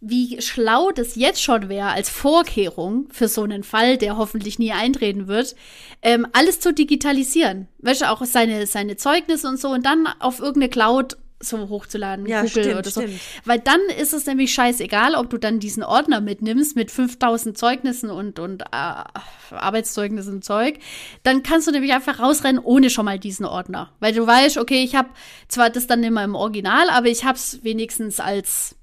wie 0.00 0.40
schlau 0.42 0.90
das 0.90 1.16
jetzt 1.16 1.42
schon 1.42 1.68
wäre 1.68 1.88
als 1.88 2.10
Vorkehrung 2.10 3.06
für 3.10 3.28
so 3.28 3.42
einen 3.42 3.62
Fall, 3.62 3.96
der 3.96 4.18
hoffentlich 4.18 4.58
nie 4.58 4.72
eintreten 4.72 5.28
wird, 5.28 5.56
ähm, 6.02 6.26
alles 6.32 6.60
zu 6.60 6.74
digitalisieren. 6.74 7.68
Weißt 7.78 8.02
du, 8.02 8.10
auch 8.10 8.22
seine, 8.24 8.66
seine 8.66 8.96
Zeugnisse 8.96 9.48
und 9.48 9.58
so 9.58 9.70
und 9.70 9.86
dann 9.86 10.06
auf 10.18 10.40
irgendeine 10.40 10.68
Cloud 10.68 11.16
so 11.40 11.68
hochzuladen, 11.68 12.26
Ja, 12.26 12.42
Google 12.42 12.64
stimmt, 12.64 12.78
oder 12.78 12.90
so. 12.90 13.00
stimmt. 13.02 13.20
Weil 13.44 13.58
dann 13.58 13.80
ist 14.00 14.12
es 14.14 14.24
nämlich 14.26 14.52
scheißegal, 14.54 15.14
ob 15.14 15.30
du 15.30 15.38
dann 15.38 15.58
diesen 15.60 15.82
Ordner 15.82 16.20
mitnimmst 16.20 16.74
mit 16.76 16.90
5000 16.90 17.56
Zeugnissen 17.56 18.10
und, 18.10 18.38
und 18.38 18.62
äh, 18.62 19.04
Arbeitszeugnissen 19.50 20.34
und 20.36 20.44
Zeug. 20.44 20.78
Dann 21.22 21.42
kannst 21.42 21.66
du 21.66 21.72
nämlich 21.72 21.92
einfach 21.92 22.18
rausrennen 22.20 22.62
ohne 22.62 22.90
schon 22.90 23.04
mal 23.04 23.18
diesen 23.18 23.44
Ordner. 23.46 23.90
Weil 24.00 24.14
du 24.14 24.26
weißt, 24.26 24.58
okay, 24.58 24.82
ich 24.82 24.94
habe 24.94 25.10
zwar 25.48 25.70
das 25.70 25.86
dann 25.86 26.02
immer 26.02 26.24
im 26.24 26.34
Original, 26.34 26.88
aber 26.90 27.06
ich 27.08 27.24
habe 27.24 27.36
es 27.36 27.62
wenigstens 27.62 28.20
als, 28.20 28.73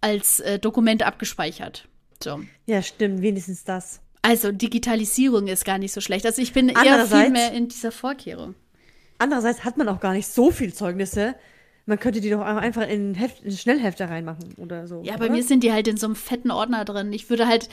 als 0.00 0.40
äh, 0.40 0.58
Dokument 0.58 1.02
abgespeichert. 1.02 1.88
So. 2.22 2.40
Ja, 2.66 2.82
stimmt, 2.82 3.22
wenigstens 3.22 3.64
das. 3.64 4.00
Also 4.22 4.52
Digitalisierung 4.52 5.46
ist 5.46 5.64
gar 5.64 5.78
nicht 5.78 5.92
so 5.92 6.00
schlecht. 6.00 6.26
Also 6.26 6.42
ich 6.42 6.52
bin 6.52 6.68
eher 6.68 7.06
viel 7.06 7.30
mehr 7.30 7.52
in 7.52 7.68
dieser 7.68 7.92
Vorkehrung. 7.92 8.54
Andererseits 9.18 9.64
hat 9.64 9.76
man 9.76 9.88
auch 9.88 10.00
gar 10.00 10.12
nicht 10.12 10.28
so 10.28 10.50
viel 10.50 10.72
Zeugnisse. 10.74 11.34
Man 11.86 11.98
könnte 11.98 12.20
die 12.20 12.30
doch 12.30 12.40
einfach 12.40 12.86
in, 12.86 13.14
Heft, 13.14 13.42
in 13.42 13.52
Schnellhefter 13.52 14.10
reinmachen 14.10 14.54
oder 14.58 14.86
so. 14.86 15.02
Ja, 15.02 15.16
bei 15.16 15.26
oder? 15.26 15.34
mir 15.34 15.42
sind 15.42 15.64
die 15.64 15.72
halt 15.72 15.88
in 15.88 15.96
so 15.96 16.06
einem 16.06 16.16
fetten 16.16 16.50
Ordner 16.50 16.84
drin. 16.84 17.12
Ich 17.12 17.30
würde 17.30 17.46
halt 17.46 17.68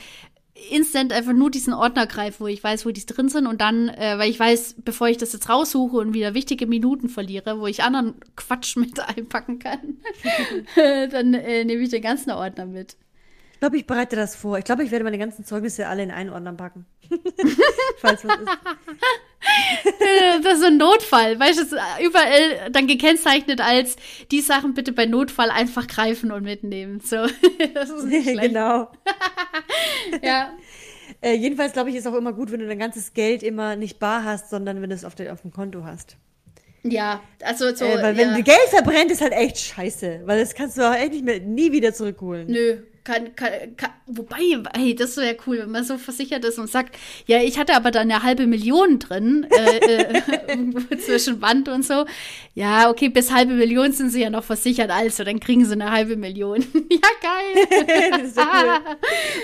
instant 0.70 1.12
einfach 1.12 1.32
nur 1.32 1.50
diesen 1.50 1.72
Ordner 1.72 2.06
greifen, 2.06 2.40
wo 2.40 2.46
ich 2.46 2.62
weiß, 2.62 2.84
wo 2.84 2.90
die 2.90 3.04
drin 3.04 3.28
sind 3.28 3.46
und 3.46 3.60
dann, 3.60 3.88
äh, 3.88 4.18
weil 4.18 4.30
ich 4.30 4.38
weiß, 4.38 4.76
bevor 4.84 5.08
ich 5.08 5.16
das 5.16 5.32
jetzt 5.32 5.48
raussuche 5.48 5.96
und 5.96 6.14
wieder 6.14 6.34
wichtige 6.34 6.66
Minuten 6.66 7.08
verliere, 7.08 7.60
wo 7.60 7.66
ich 7.66 7.82
anderen 7.82 8.14
Quatsch 8.36 8.76
mit 8.76 8.98
einpacken 9.16 9.58
kann, 9.58 9.98
dann 11.10 11.34
äh, 11.34 11.64
nehme 11.64 11.82
ich 11.82 11.90
den 11.90 12.02
ganzen 12.02 12.30
Ordner 12.30 12.66
mit. 12.66 12.96
Ich 13.58 13.60
glaube, 13.60 13.76
ich 13.76 13.88
bereite 13.88 14.14
das 14.14 14.36
vor. 14.36 14.56
Ich 14.56 14.64
glaube, 14.64 14.84
ich 14.84 14.92
werde 14.92 15.02
meine 15.02 15.18
ganzen 15.18 15.44
Zeugnisse 15.44 15.88
alle 15.88 16.04
in 16.04 16.12
einen 16.12 16.30
Ordner 16.30 16.52
packen. 16.52 16.86
Falls 17.98 18.24
was 18.24 18.38
ist. 18.38 18.48
Das 20.44 20.54
ist 20.54 20.60
so 20.60 20.66
ein 20.66 20.76
Notfall, 20.76 21.40
weißt 21.40 21.58
du, 21.58 21.62
es 21.62 21.72
ist 21.72 21.80
überall 22.04 22.70
dann 22.70 22.86
gekennzeichnet 22.86 23.60
als 23.60 23.96
die 24.30 24.42
Sachen 24.42 24.74
bitte 24.74 24.92
bei 24.92 25.06
Notfall 25.06 25.50
einfach 25.50 25.88
greifen 25.88 26.30
und 26.30 26.44
mitnehmen. 26.44 27.00
So, 27.00 27.16
das 27.74 27.90
ist 27.90 28.04
nicht 28.04 28.30
schlecht. 28.30 28.42
genau. 28.42 28.92
Ja. 30.22 30.52
Äh, 31.20 31.34
jedenfalls 31.34 31.72
glaube 31.72 31.90
ich, 31.90 31.96
ist 31.96 32.06
auch 32.06 32.14
immer 32.14 32.32
gut, 32.32 32.52
wenn 32.52 32.60
du 32.60 32.68
dein 32.68 32.78
ganzes 32.78 33.12
Geld 33.12 33.42
immer 33.42 33.74
nicht 33.74 33.98
bar 33.98 34.22
hast, 34.22 34.50
sondern 34.50 34.80
wenn 34.82 34.90
du 34.90 34.94
es 34.94 35.04
auf, 35.04 35.14
auf 35.18 35.42
dem 35.42 35.50
Konto 35.50 35.82
hast. 35.82 36.16
Ja, 36.84 37.20
also 37.42 37.74
so. 37.74 37.84
äh, 37.84 38.00
weil 38.00 38.16
wenn 38.16 38.30
ja. 38.30 38.36
du 38.36 38.42
Geld 38.44 38.68
verbrennt, 38.70 39.10
ist 39.10 39.20
halt 39.20 39.32
echt 39.32 39.58
scheiße. 39.58 40.22
Weil 40.26 40.38
das 40.38 40.54
kannst 40.54 40.78
du 40.78 40.88
auch 40.88 40.94
echt 40.94 41.12
nicht 41.12 41.24
mehr, 41.24 41.40
nie 41.40 41.72
wieder 41.72 41.92
zurückholen. 41.92 42.46
Nö, 42.48 42.82
kann, 43.08 43.34
kann, 43.36 43.76
kann, 43.78 43.90
wobei, 44.06 44.58
hey, 44.76 44.94
das 44.94 45.16
wäre 45.16 45.34
cool, 45.46 45.60
wenn 45.60 45.70
man 45.70 45.82
so 45.82 45.96
versichert 45.96 46.44
ist 46.44 46.58
und 46.58 46.68
sagt, 46.68 46.94
ja, 47.26 47.40
ich 47.40 47.58
hatte 47.58 47.74
aber 47.74 47.90
da 47.90 48.00
eine 48.00 48.22
halbe 48.22 48.46
Million 48.46 48.98
drin, 48.98 49.46
äh, 49.50 49.78
äh, 49.78 50.98
zwischen 50.98 51.40
Band 51.40 51.70
und 51.70 51.86
so. 51.86 52.04
Ja, 52.54 52.90
okay, 52.90 53.08
bis 53.08 53.32
halbe 53.32 53.54
Million 53.54 53.92
sind 53.92 54.10
sie 54.10 54.20
ja 54.20 54.28
noch 54.28 54.44
versichert, 54.44 54.90
also 54.90 55.24
dann 55.24 55.40
kriegen 55.40 55.64
sie 55.64 55.72
eine 55.72 55.90
halbe 55.90 56.16
Million. 56.16 56.60
ja, 56.90 56.98
geil. 57.22 58.10
das 58.10 58.36
ja 58.36 58.82
cool. 58.82 58.96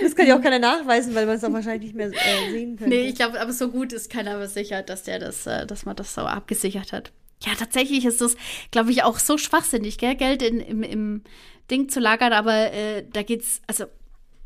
Das 0.03 0.15
kann 0.15 0.27
ja 0.27 0.37
auch 0.37 0.43
keiner 0.43 0.59
nachweisen, 0.59 1.15
weil 1.15 1.25
man 1.25 1.37
es 1.37 1.45
auch 1.45 1.53
wahrscheinlich 1.53 1.95
nicht 1.95 1.97
mehr 1.97 2.09
äh, 2.09 2.51
sehen 2.51 2.77
könnte. 2.77 2.95
nee, 2.95 3.09
ich 3.09 3.15
glaube, 3.15 3.41
aber 3.41 3.53
so 3.55 3.71
gut 3.71 3.95
ist 3.95 4.11
keiner 4.11 4.37
versichert, 4.37 4.91
dass 4.91 5.05
der 5.05 5.21
das, 5.21 5.47
äh, 5.47 5.67
dass 5.67 5.87
man 5.87 5.97
das 5.97 6.15
so 6.15 6.21
abgesichert 6.21 6.93
hat. 6.93 7.13
Ja, 7.43 7.53
tatsächlich 7.59 8.05
ist 8.05 8.21
das, 8.21 8.37
glaube 8.71 8.91
ich, 8.91 9.03
auch 9.03 9.19
so 9.19 9.37
schwachsinnig, 9.37 9.99
gell? 9.99 10.15
Geld 10.15 10.43
in, 10.43 10.61
im, 10.61 10.83
im 10.83 11.23
Ding 11.71 11.89
zu 11.89 12.01
lagern, 12.01 12.33
aber 12.33 12.73
äh, 12.73 13.05
da 13.13 13.23
geht's, 13.23 13.63
also 13.67 13.87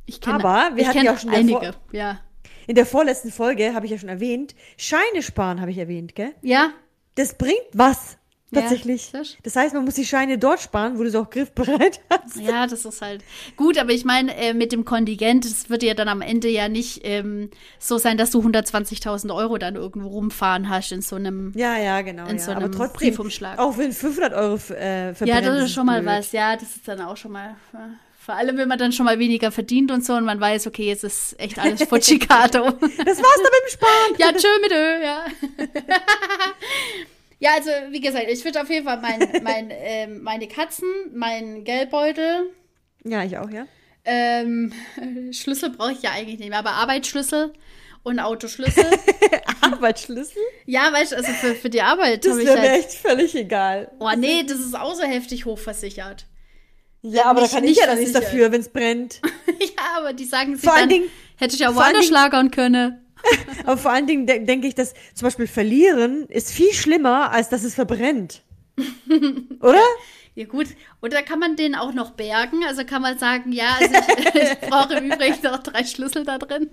ich 0.07 0.21
kenne 0.21 0.37
Aber 0.45 0.77
wir 0.77 0.83
ich 0.83 0.89
hatten 0.89 1.05
ja 1.05 1.15
auch 1.15 1.19
schon 1.19 1.31
einige, 1.31 1.75
ja. 1.93 2.21
In 2.67 2.75
der 2.75 2.87
vorletzten 2.87 3.31
Folge 3.31 3.75
habe 3.75 3.87
ich 3.87 3.93
ja 3.93 3.99
schon 3.99 4.09
erwähnt, 4.09 4.55
Scheine 4.77 5.23
sparen 5.23 5.61
habe 5.61 5.71
ich 5.71 5.79
erwähnt, 5.79 6.15
gell? 6.15 6.35
Ja, 6.43 6.73
Das 7.15 7.35
bringt 7.35 7.67
was. 7.73 8.17
Tatsächlich. 8.53 9.13
Ja, 9.13 9.21
das 9.43 9.57
heißt, 9.57 9.75
man 9.75 9.85
muss 9.85 9.95
die 9.95 10.07
Scheine 10.07 10.39
dort 10.39 10.61
sparen, 10.61 10.99
wo 10.99 11.03
du 11.03 11.11
sie 11.11 11.19
auch 11.21 11.29
griffbereit 11.29 12.01
hast. 12.11 12.37
Ja, 12.37 12.67
das 12.67 12.85
ist 12.87 13.03
halt 13.03 13.23
gut, 13.57 13.77
aber 13.77 13.91
ich 13.93 14.05
meine, 14.07 14.35
äh, 14.37 14.55
mit 14.55 14.73
dem 14.73 14.87
Kontingent, 14.87 15.45
es 15.45 15.69
wird 15.69 15.83
ja 15.83 15.93
dann 15.93 16.09
am 16.09 16.23
Ende 16.23 16.49
ja 16.49 16.69
nicht 16.69 17.01
ähm, 17.05 17.51
so 17.79 17.99
sein, 17.99 18.17
dass 18.17 18.31
du 18.31 18.41
120.000 18.41 19.35
Euro 19.35 19.59
dann 19.59 19.75
irgendwo 19.77 20.09
rumfahren 20.09 20.71
hast 20.71 20.93
in 20.93 21.03
so 21.03 21.17
einem. 21.17 21.53
Ja, 21.57 21.77
ja, 21.77 22.01
genau. 22.01 22.27
In 22.27 22.39
ja. 22.39 22.43
so 22.43 22.53
Aber 22.53 22.63
einem 22.65 22.73
trotzdem, 22.73 23.11
Briefumschlag. 23.11 23.59
auch 23.59 23.77
wenn 23.77 23.93
500 23.93 24.33
Euro 24.33 24.55
äh, 24.55 25.15
verbrennen, 25.15 25.27
Ja, 25.27 25.41
das 25.43 25.65
ist 25.65 25.75
schon 25.75 25.85
mal 25.87 26.01
blöd. 26.01 26.15
was. 26.19 26.33
Ja, 26.33 26.55
das 26.57 26.77
ist 26.77 26.89
dann 26.89 27.03
auch 27.03 27.17
schon 27.19 27.33
mal. 27.33 27.51
äh, 27.75 27.77
Vor 28.19 28.35
allem, 28.35 28.57
wenn 28.57 28.69
man 28.69 28.79
dann 28.79 28.93
schon 28.93 29.05
mal 29.05 29.19
weniger 29.19 29.53
verdient 29.53 29.91
und 29.91 30.05
so 30.07 30.15
und 30.15 30.25
man 30.25 30.41
weiß, 30.41 30.67
okay, 30.67 30.87
jetzt 30.87 31.05
ist 31.05 31.39
echt 31.39 31.59
alles 31.59 31.83
Futschicato. 31.89 32.61
Das 32.63 32.81
war's 32.81 32.97
dann 32.97 33.53
mit 33.53 33.63
dem 33.63 33.71
Sparen. 33.71 34.15
ja, 34.17 34.33
tschö 34.33 34.49
mit 34.63 34.73
Ö, 34.73 35.05
ja. 35.05 35.25
ja, 37.39 37.51
also, 37.57 37.71
wie 37.91 38.01
gesagt, 38.01 38.27
ich 38.29 38.45
würde 38.45 38.61
auf 38.63 38.71
jeden 38.71 38.85
Fall 38.87 39.01
mein, 39.01 39.21
mein, 39.43 39.69
ähm, 39.71 40.23
meine 40.23 40.49
Katzen, 40.49 40.89
meinen 41.15 41.65
Geldbeutel, 41.65 42.51
Ja, 43.05 43.23
ich 43.25 43.37
auch, 43.39 43.51
ja. 43.51 43.67
ähm, 44.05 44.73
Schlüssel 45.33 45.71
brauche 45.71 45.93
ich 45.93 46.03
ja 46.03 46.11
eigentlich 46.13 46.39
nicht 46.39 46.51
mehr, 46.51 46.59
aber 46.59 46.73
Arbeitsschlüssel 46.73 47.53
und 48.05 48.19
Autoschlüssel. 48.21 48.87
Arbeitsschlüssel? 49.61 50.41
ja, 50.67 50.93
weißt 50.93 51.13
du, 51.13 51.17
also 51.17 51.33
für, 51.33 51.55
für 51.55 51.71
die 51.71 51.83
Arbeit 51.83 52.25
Das 52.25 52.33
habe 52.33 52.43
ich 52.43 52.49
wäre 52.49 52.61
mir 52.61 52.71
halt. 52.71 52.85
echt 52.85 52.93
völlig 52.93 53.35
egal. 53.35 53.91
Oh 53.99 54.11
nee, 54.17 54.43
das 54.45 54.59
ist 54.61 54.75
auch 54.79 54.95
so 54.95 55.03
heftig 55.03 55.45
hochversichert. 55.45 56.27
Ja, 57.03 57.27
aber 57.27 57.43
da 57.43 57.49
kann 57.49 57.65
ich 57.65 57.77
ja 57.77 57.87
dann 57.87 57.99
nichts 57.99 58.13
dafür, 58.13 58.51
wenn 58.51 58.61
es 58.61 58.69
brennt. 58.71 59.21
ja, 59.61 59.99
aber 59.99 60.13
die 60.13 60.25
sagen 60.25 60.55
sich 60.57 60.65
Vor 60.65 60.73
allen 60.75 60.89
dann, 60.89 60.99
Dingen- 61.01 61.11
hätte 61.37 61.55
ich 61.55 61.61
ja 61.61 61.75
woanders 61.75 62.07
schlagern 62.07 62.51
können. 62.51 63.05
Aber 63.65 63.77
vor 63.77 63.91
allen 63.91 64.07
Dingen 64.07 64.27
de 64.27 64.45
denke 64.45 64.67
ich, 64.67 64.75
dass 64.75 64.95
zum 65.15 65.27
Beispiel 65.27 65.47
verlieren 65.47 66.27
ist 66.29 66.53
viel 66.53 66.73
schlimmer, 66.73 67.31
als 67.33 67.49
dass 67.49 67.65
es 67.65 67.75
verbrennt. 67.75 68.43
Oder? 69.61 69.83
Ja 70.35 70.45
gut, 70.45 70.69
und 71.01 71.13
da 71.13 71.21
kann 71.23 71.41
man 71.41 71.57
den 71.57 71.75
auch 71.75 71.93
noch 71.93 72.13
bergen. 72.13 72.63
Also 72.65 72.85
kann 72.85 73.03
man 73.03 73.19
sagen, 73.19 73.51
ja, 73.51 73.77
also 73.81 73.93
ich, 73.93 74.35
ich 74.43 74.61
brauche 74.61 74.95
im 74.95 75.11
Übrigen 75.11 75.43
noch 75.43 75.59
drei 75.59 75.83
Schlüssel 75.83 76.25
da 76.25 76.39
drin. 76.39 76.71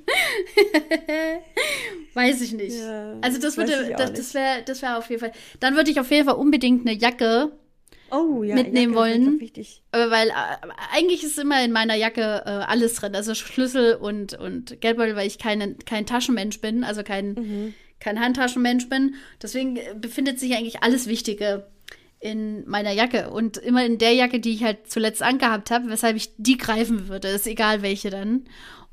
Weiß 2.14 2.42
ich 2.42 2.54
nicht. 2.54 2.78
Ja, 2.78 3.16
also 3.22 3.40
das 3.40 3.58
würde, 3.58 3.96
das, 3.98 4.14
das 4.14 4.34
wäre, 4.36 4.62
das 4.64 4.84
wäre 4.84 4.98
auf 4.98 5.10
jeden 5.10 5.20
Fall. 5.20 5.32
Dann 5.60 5.75
würde 5.75 5.90
ich 5.90 6.00
auf 6.00 6.12
jeden 6.12 6.28
Fall 6.28 6.36
unbedingt 6.36 6.88
eine 6.88 6.96
Jacke, 6.96 7.54
Oh, 8.12 8.44
ja. 8.44 8.56
Mitnehmen 8.56 8.94
Jacke 8.94 8.96
wollen. 8.96 9.40
weil 9.92 10.30
äh, 10.30 10.34
eigentlich 10.94 11.24
ist 11.24 11.40
immer 11.40 11.64
in 11.64 11.72
meiner 11.72 11.96
Jacke 11.96 12.22
äh, 12.46 12.50
alles 12.50 12.96
drin. 12.96 13.16
Also 13.16 13.34
Schlüssel 13.36 13.96
und, 13.96 14.34
und 14.38 14.80
Geldbeutel, 14.82 15.16
weil 15.16 15.28
ich 15.28 15.38
keine, 15.40 15.76
kein 15.76 16.06
Taschenmensch 16.06 16.62
bin, 16.62 16.84
also 16.84 17.04
kein, 17.04 17.34
Mhm. 17.34 17.74
kein 18.00 18.20
Handtaschenmensch 18.20 18.90
bin. 18.90 19.16
Deswegen 19.42 19.78
äh, 19.78 19.96
befindet 20.00 20.40
sich 20.40 20.54
eigentlich 20.56 20.84
alles 20.84 21.08
Wichtige 21.08 21.68
in 22.20 22.68
meiner 22.68 22.92
Jacke 22.92 23.30
und 23.30 23.58
immer 23.58 23.86
in 23.86 23.98
der 23.98 24.14
Jacke, 24.14 24.40
die 24.40 24.54
ich 24.54 24.64
halt 24.64 24.90
zuletzt 24.90 25.22
angehabt 25.22 25.70
habe, 25.72 25.90
weshalb 25.90 26.16
ich 26.16 26.30
die 26.38 26.58
greifen 26.58 27.08
würde. 27.08 27.28
Ist 27.28 27.48
egal 27.48 27.82
welche 27.82 28.10
dann. 28.10 28.46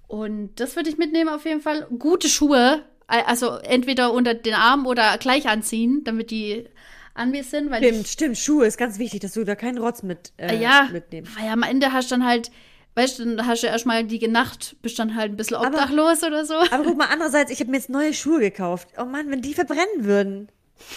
Und 0.09 0.50
das 0.61 0.76
würde 0.76 0.90
ich 0.90 0.99
mitnehmen 0.99 1.31
auf 1.31 1.45
jeden 1.47 1.61
Fall. 1.62 1.87
Gute 1.99 2.28
Schuhe, 2.28 2.83
also 3.07 3.57
entweder 3.57 4.12
unter 4.12 4.35
den 4.35 4.54
Arm 4.54 4.87
oder 4.87 5.16
gleich 5.19 5.49
anziehen, 5.49 6.02
damit 6.04 6.31
die 6.31 6.66
an 7.14 7.31
mir 7.31 7.45
sind, 7.45 7.71
weil 7.71 7.83
Stimmt, 7.83 8.07
ich 8.07 8.11
stimmt. 8.12 8.38
Schuhe 8.38 8.66
ist 8.66 8.78
ganz 8.78 8.99
wichtig, 8.99 9.21
dass 9.21 9.33
du 9.33 9.45
da 9.45 9.54
keinen 9.54 9.78
Rotz 9.78 10.02
mit 10.02 10.33
äh, 10.38 10.57
ja, 10.61 10.88
mitnimmst. 10.92 11.33
weil 11.38 11.49
am 11.50 11.62
Ende 11.62 11.92
hast 11.92 12.11
du 12.11 12.14
dann 12.16 12.26
halt, 12.26 12.50
weißt 12.95 13.19
du, 13.19 13.37
dann 13.37 13.47
hast 13.47 13.62
du 13.62 13.66
erstmal 13.66 14.04
die 14.04 14.26
Nacht, 14.28 14.76
bist 14.83 14.99
dann 14.99 15.14
halt 15.16 15.33
ein 15.33 15.37
bisschen 15.37 15.57
obdachlos 15.59 16.23
oder 16.23 16.45
so. 16.47 16.54
Aber 16.71 16.85
guck 16.85 16.97
mal, 16.97 17.09
andererseits, 17.11 17.50
ich 17.50 17.61
habe 17.61 17.71
mir 17.71 17.76
jetzt 17.76 17.90
neue 17.90 18.14
Schuhe 18.14 18.40
gekauft. 18.40 18.88
Oh 18.99 19.04
Mann, 19.04 19.31
wenn 19.31 19.42
die 19.42 19.54
verbrennen 19.54 20.04
würden. 20.04 20.49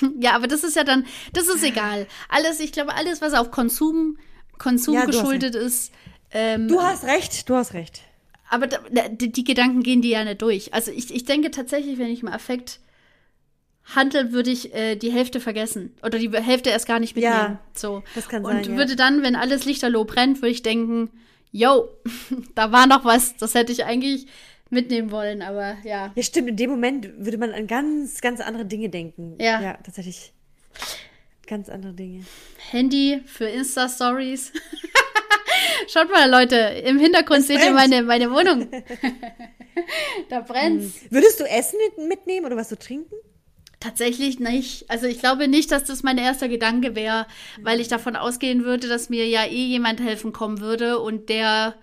Ja, 0.20 0.32
aber 0.36 0.48
das 0.48 0.64
ist 0.64 0.76
ja 0.76 0.84
dann, 0.84 1.06
das 1.34 1.48
ist 1.48 1.64
egal. 1.64 2.08
Alles, 2.30 2.60
ich 2.60 2.72
glaube, 2.72 2.96
alles, 2.96 3.22
was 3.22 3.34
auf 3.34 3.52
Konsum, 3.52 4.18
Konsum 4.58 4.96
Ja, 4.96 5.06
geschuldet 5.06 5.54
ist, 5.54 5.92
ähm, 6.32 6.68
Du 6.68 6.82
hast 6.82 7.04
recht, 7.04 7.48
du 7.50 7.56
hast 7.56 7.74
recht. 7.76 8.02
aber 8.50 8.66
da, 8.66 8.80
die, 9.10 9.32
die 9.32 9.44
Gedanken 9.44 9.84
gehen 9.84 10.02
die 10.02 10.10
ja 10.10 10.24
nicht 10.24 10.42
durch. 10.42 10.74
Also 10.74 10.92
ich, 10.92 11.14
ich 11.14 11.26
denke 11.26 11.52
tatsächlich, 11.52 12.00
wenn 12.00 12.08
ich 12.08 12.24
im 12.24 12.30
Affekt 12.30 12.80
handle, 13.94 14.32
würde 14.32 14.50
ich 14.52 14.74
äh, 14.74 14.96
die 14.96 15.12
Hälfte 15.12 15.40
vergessen. 15.40 15.96
Oder 16.04 16.18
die 16.18 16.32
Hälfte 16.32 16.70
erst 16.70 16.88
gar 16.88 17.00
nicht 17.00 17.16
mitnehmen. 17.16 17.36
Ja, 17.36 17.60
so. 17.74 18.04
das 18.16 18.28
kann 18.28 18.44
Und 18.44 18.64
sein, 18.64 18.72
ja. 18.72 18.78
würde 18.78 18.96
dann, 18.96 19.22
wenn 19.24 19.36
alles 19.36 19.66
lichterloh 19.66 20.06
brennt, 20.06 20.42
würde 20.42 20.52
ich 20.52 20.64
denken, 20.64 21.10
yo, 21.52 21.90
da 22.56 22.72
war 22.72 22.88
noch 22.88 23.06
was, 23.06 23.38
das 23.38 23.54
hätte 23.54 23.72
ich 23.72 23.86
eigentlich 23.86 24.28
mitnehmen 24.70 25.12
wollen, 25.12 25.42
aber 25.42 25.78
ja. 25.84 26.12
Ja, 26.16 26.24
stimmt, 26.24 26.50
in 26.50 26.56
dem 26.58 26.72
Moment 26.72 27.08
würde 27.18 27.38
man 27.38 27.52
an 27.52 27.68
ganz, 27.68 28.22
ganz 28.22 28.42
andere 28.42 28.66
Dinge 28.66 28.90
denken. 28.90 29.36
Ja. 29.40 29.62
Ja, 29.62 29.74
tatsächlich. 29.84 30.34
Ganz 31.48 31.70
andere 31.70 31.94
Dinge. 31.94 32.26
Handy 32.72 33.22
für 33.26 33.46
Insta-Stories. 33.46 34.52
Schaut 35.88 36.10
mal, 36.10 36.30
Leute, 36.30 36.56
im 36.56 36.98
Hintergrund 36.98 37.42
Es 37.42 37.48
seht 37.48 37.60
ihr 37.60 37.72
brennt. 37.72 37.92
meine, 37.92 38.04
meine 38.04 38.32
Wohnung. 38.32 38.68
da 40.30 40.42
brennt's. 40.42 41.02
Würdest 41.12 41.40
du 41.40 41.44
Essen 41.44 41.78
mit, 41.98 42.08
mitnehmen 42.08 42.48
oder 42.48 42.56
was 42.56 42.70
zu 42.70 42.78
trinken? 42.80 43.14
Tatsächlich 43.86 44.40
nicht. 44.40 44.90
Also 44.90 45.06
ich 45.06 45.20
glaube 45.20 45.48
nicht, 45.48 45.72
dass 45.72 45.84
das 45.84 46.02
mein 46.02 46.18
erster 46.18 46.48
Gedanke 46.48 46.96
wäre, 46.96 47.28
weil 47.62 47.80
ich 47.80 47.88
davon 47.88 48.16
ausgehen 48.16 48.64
würde, 48.64 48.88
dass 48.88 49.10
mir 49.10 49.28
ja 49.28 49.46
eh 49.46 49.68
jemand 49.68 50.00
helfen 50.00 50.34
kommen 50.34 50.60
würde 50.60 50.98
und 50.98 51.30
der 51.30 51.76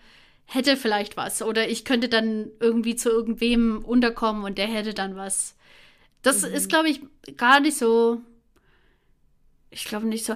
hätte 0.44 0.76
vielleicht 0.76 1.16
was. 1.16 1.42
Oder 1.42 1.68
ich 1.68 1.84
könnte 1.84 2.08
dann 2.08 2.50
irgendwie 2.58 2.96
zu 2.96 3.08
irgendwem 3.08 3.84
unterkommen 3.84 4.42
und 4.42 4.58
der 4.58 4.66
hätte 4.66 4.94
dann 4.94 5.14
was. 5.14 5.54
Das 6.22 6.42
ist, 6.42 6.68
glaube 6.68 6.88
ich, 6.88 7.02
gar 7.36 7.60
nicht 7.60 7.78
so. 7.78 8.20
Ich 9.70 9.84
glaube 9.84 10.08
nicht 10.08 10.24
so. 10.24 10.34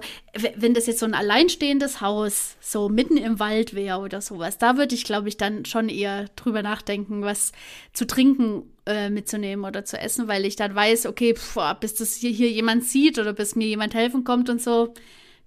Wenn 0.55 0.73
das 0.73 0.87
jetzt 0.87 1.01
so 1.01 1.07
ein 1.07 1.15
alleinstehendes 1.15 2.01
Haus 2.01 2.55
so 2.61 2.89
mitten 2.89 3.17
im 3.17 3.41
Wald 3.41 3.75
wäre 3.75 3.99
oder 3.99 4.21
sowas, 4.21 4.57
da 4.59 4.77
würde 4.77 4.95
ich, 4.95 5.03
glaube 5.03 5.29
ich, 5.29 5.37
dann 5.37 5.65
schon 5.65 5.89
eher 5.89 6.27
drüber 6.37 6.63
nachdenken, 6.63 7.23
was 7.23 7.51
zu 7.93 8.07
trinken 8.07 8.71
äh, 8.87 9.11
mitzunehmen 9.11 9.65
oder 9.65 9.85
zu 9.85 9.99
essen, 9.99 10.29
weil 10.29 10.45
ich 10.45 10.57
dann 10.57 10.75
weiß, 10.75 11.07
okay, 11.07 11.35
pf, 11.35 11.59
bis 11.81 11.95
das 11.95 12.15
hier, 12.15 12.31
hier 12.31 12.51
jemand 12.51 12.85
sieht 12.85 13.19
oder 13.19 13.33
bis 13.33 13.57
mir 13.57 13.67
jemand 13.67 13.95
helfen 13.95 14.25
kommt 14.25 14.49
und 14.49 14.63
so, 14.63 14.95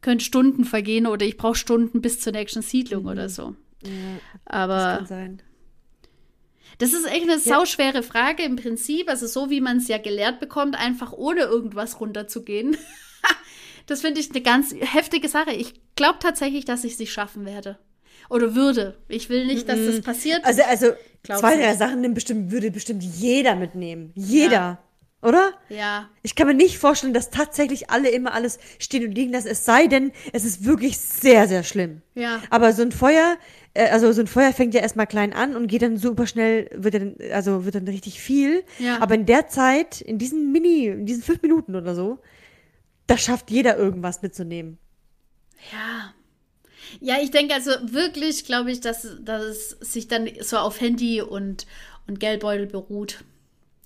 können 0.02 0.20
Stunden 0.20 0.66
vergehen 0.66 1.08
oder 1.08 1.26
ich 1.26 1.38
brauche 1.38 1.56
Stunden 1.56 2.02
bis 2.02 2.20
zur 2.20 2.34
nächsten 2.34 2.62
Siedlung 2.62 3.06
oder 3.06 3.30
so. 3.30 3.56
Ja, 3.84 3.92
Aber 4.46 4.76
das 4.76 4.98
kann 4.98 5.08
sein. 5.08 5.42
das 6.80 6.94
ist 6.94 7.06
echt 7.06 7.24
eine 7.24 7.40
sauschwere 7.40 8.04
Frage 8.04 8.44
im 8.44 8.56
Prinzip. 8.56 9.10
Also 9.10 9.28
so 9.28 9.50
wie 9.50 9.62
man 9.62 9.78
es 9.78 9.88
ja 9.88 9.98
gelehrt 9.98 10.40
bekommt, 10.40 10.78
einfach 10.78 11.14
ohne 11.14 11.42
irgendwas 11.42 12.00
runterzugehen. 12.00 12.78
das 13.86 14.02
finde 14.02 14.20
ich 14.20 14.32
eine 14.32 14.42
ganz 14.42 14.74
heftige 14.78 15.30
Sache. 15.30 15.52
Ich 15.52 15.74
glaube 15.96 16.20
tatsächlich, 16.20 16.66
dass 16.66 16.84
ich 16.84 16.94
es 16.94 17.00
nicht 17.00 17.14
schaffen 17.14 17.46
werde. 17.46 17.78
Oder 18.30 18.56
würde. 18.56 18.98
Ich 19.08 19.30
will 19.30 19.46
nicht, 19.46 19.68
dass 19.68 19.80
das 19.86 20.02
passiert. 20.02 20.46
Also, 20.46 20.62
also 20.64 20.88
zwei, 21.24 21.58
drei. 21.58 21.76
Sachen 21.76 22.02
nimmt 22.02 22.16
bestimmt, 22.16 22.52
würde 22.52 22.72
bestimmt 22.72 23.04
jeder 23.04 23.56
mitnehmen. 23.56 24.12
Jeder. 24.16 24.52
Ja. 24.52 24.84
Oder? 25.22 25.52
ja. 25.68 26.10
Ich 26.22 26.36
kann 26.36 26.48
mir 26.48 26.54
nicht 26.54 26.78
vorstellen, 26.78 27.14
dass 27.14 27.30
tatsächlich 27.30 27.90
alle 27.90 28.10
immer 28.10 28.34
alles 28.34 28.58
stehen 28.78 29.06
und 29.06 29.12
liegen 29.12 29.34
lassen. 29.34 29.50
Es 29.50 29.66
sei 29.66 29.88
denn, 29.88 30.14
es 30.32 30.46
ist 30.46 30.64
wirklich 30.64 30.98
sehr, 30.98 31.48
sehr 31.48 31.64
schlimm. 31.64 32.02
Ja. 32.16 32.42
Aber 32.50 32.72
so 32.72 32.84
ein 32.84 32.94
Feuer, 32.94 33.38
äh, 33.74 33.90
also 33.90 34.12
so 34.14 34.22
ein 34.22 34.28
Feuer 34.28 34.54
fängt 34.54 34.74
ja 34.74 34.80
erstmal 34.80 35.08
klein 35.08 35.34
an 35.34 35.58
und 35.58 35.68
geht 35.68 35.82
dann 35.82 35.98
super 35.98 36.26
schnell, 36.26 36.70
wird 36.74 36.94
dann, 36.94 37.16
also 37.34 37.66
wird 37.66 37.76
dann 37.76 37.88
richtig 37.88 38.22
viel. 38.22 38.64
Ja. 38.78 39.02
Aber 39.02 39.16
in 39.16 39.26
der 39.26 39.50
Zeit, 39.50 40.00
in 40.00 40.20
diesen 40.20 40.54
Mini, 40.54 40.86
in 40.86 41.06
diesen 41.06 41.22
fünf 41.22 41.42
Minuten 41.42 41.76
oder 41.76 41.96
so, 41.96 42.20
da 43.08 43.18
schafft 43.18 43.52
jeder 43.52 43.78
irgendwas 43.78 44.22
mitzunehmen. 44.22 44.78
Ja. 45.74 46.14
Ja, 47.00 47.18
ich 47.22 47.32
denke 47.32 47.54
also 47.54 47.72
wirklich, 47.84 48.46
glaube 48.46 48.72
ich, 48.72 48.82
dass, 48.82 49.08
dass 49.22 49.44
es 49.44 49.70
sich 49.82 50.08
dann 50.08 50.30
so 50.42 50.58
auf 50.58 50.82
Handy 50.82 51.22
und, 51.22 51.66
und 52.08 52.20
Geldbeutel 52.20 52.68
beruht. 52.68 53.24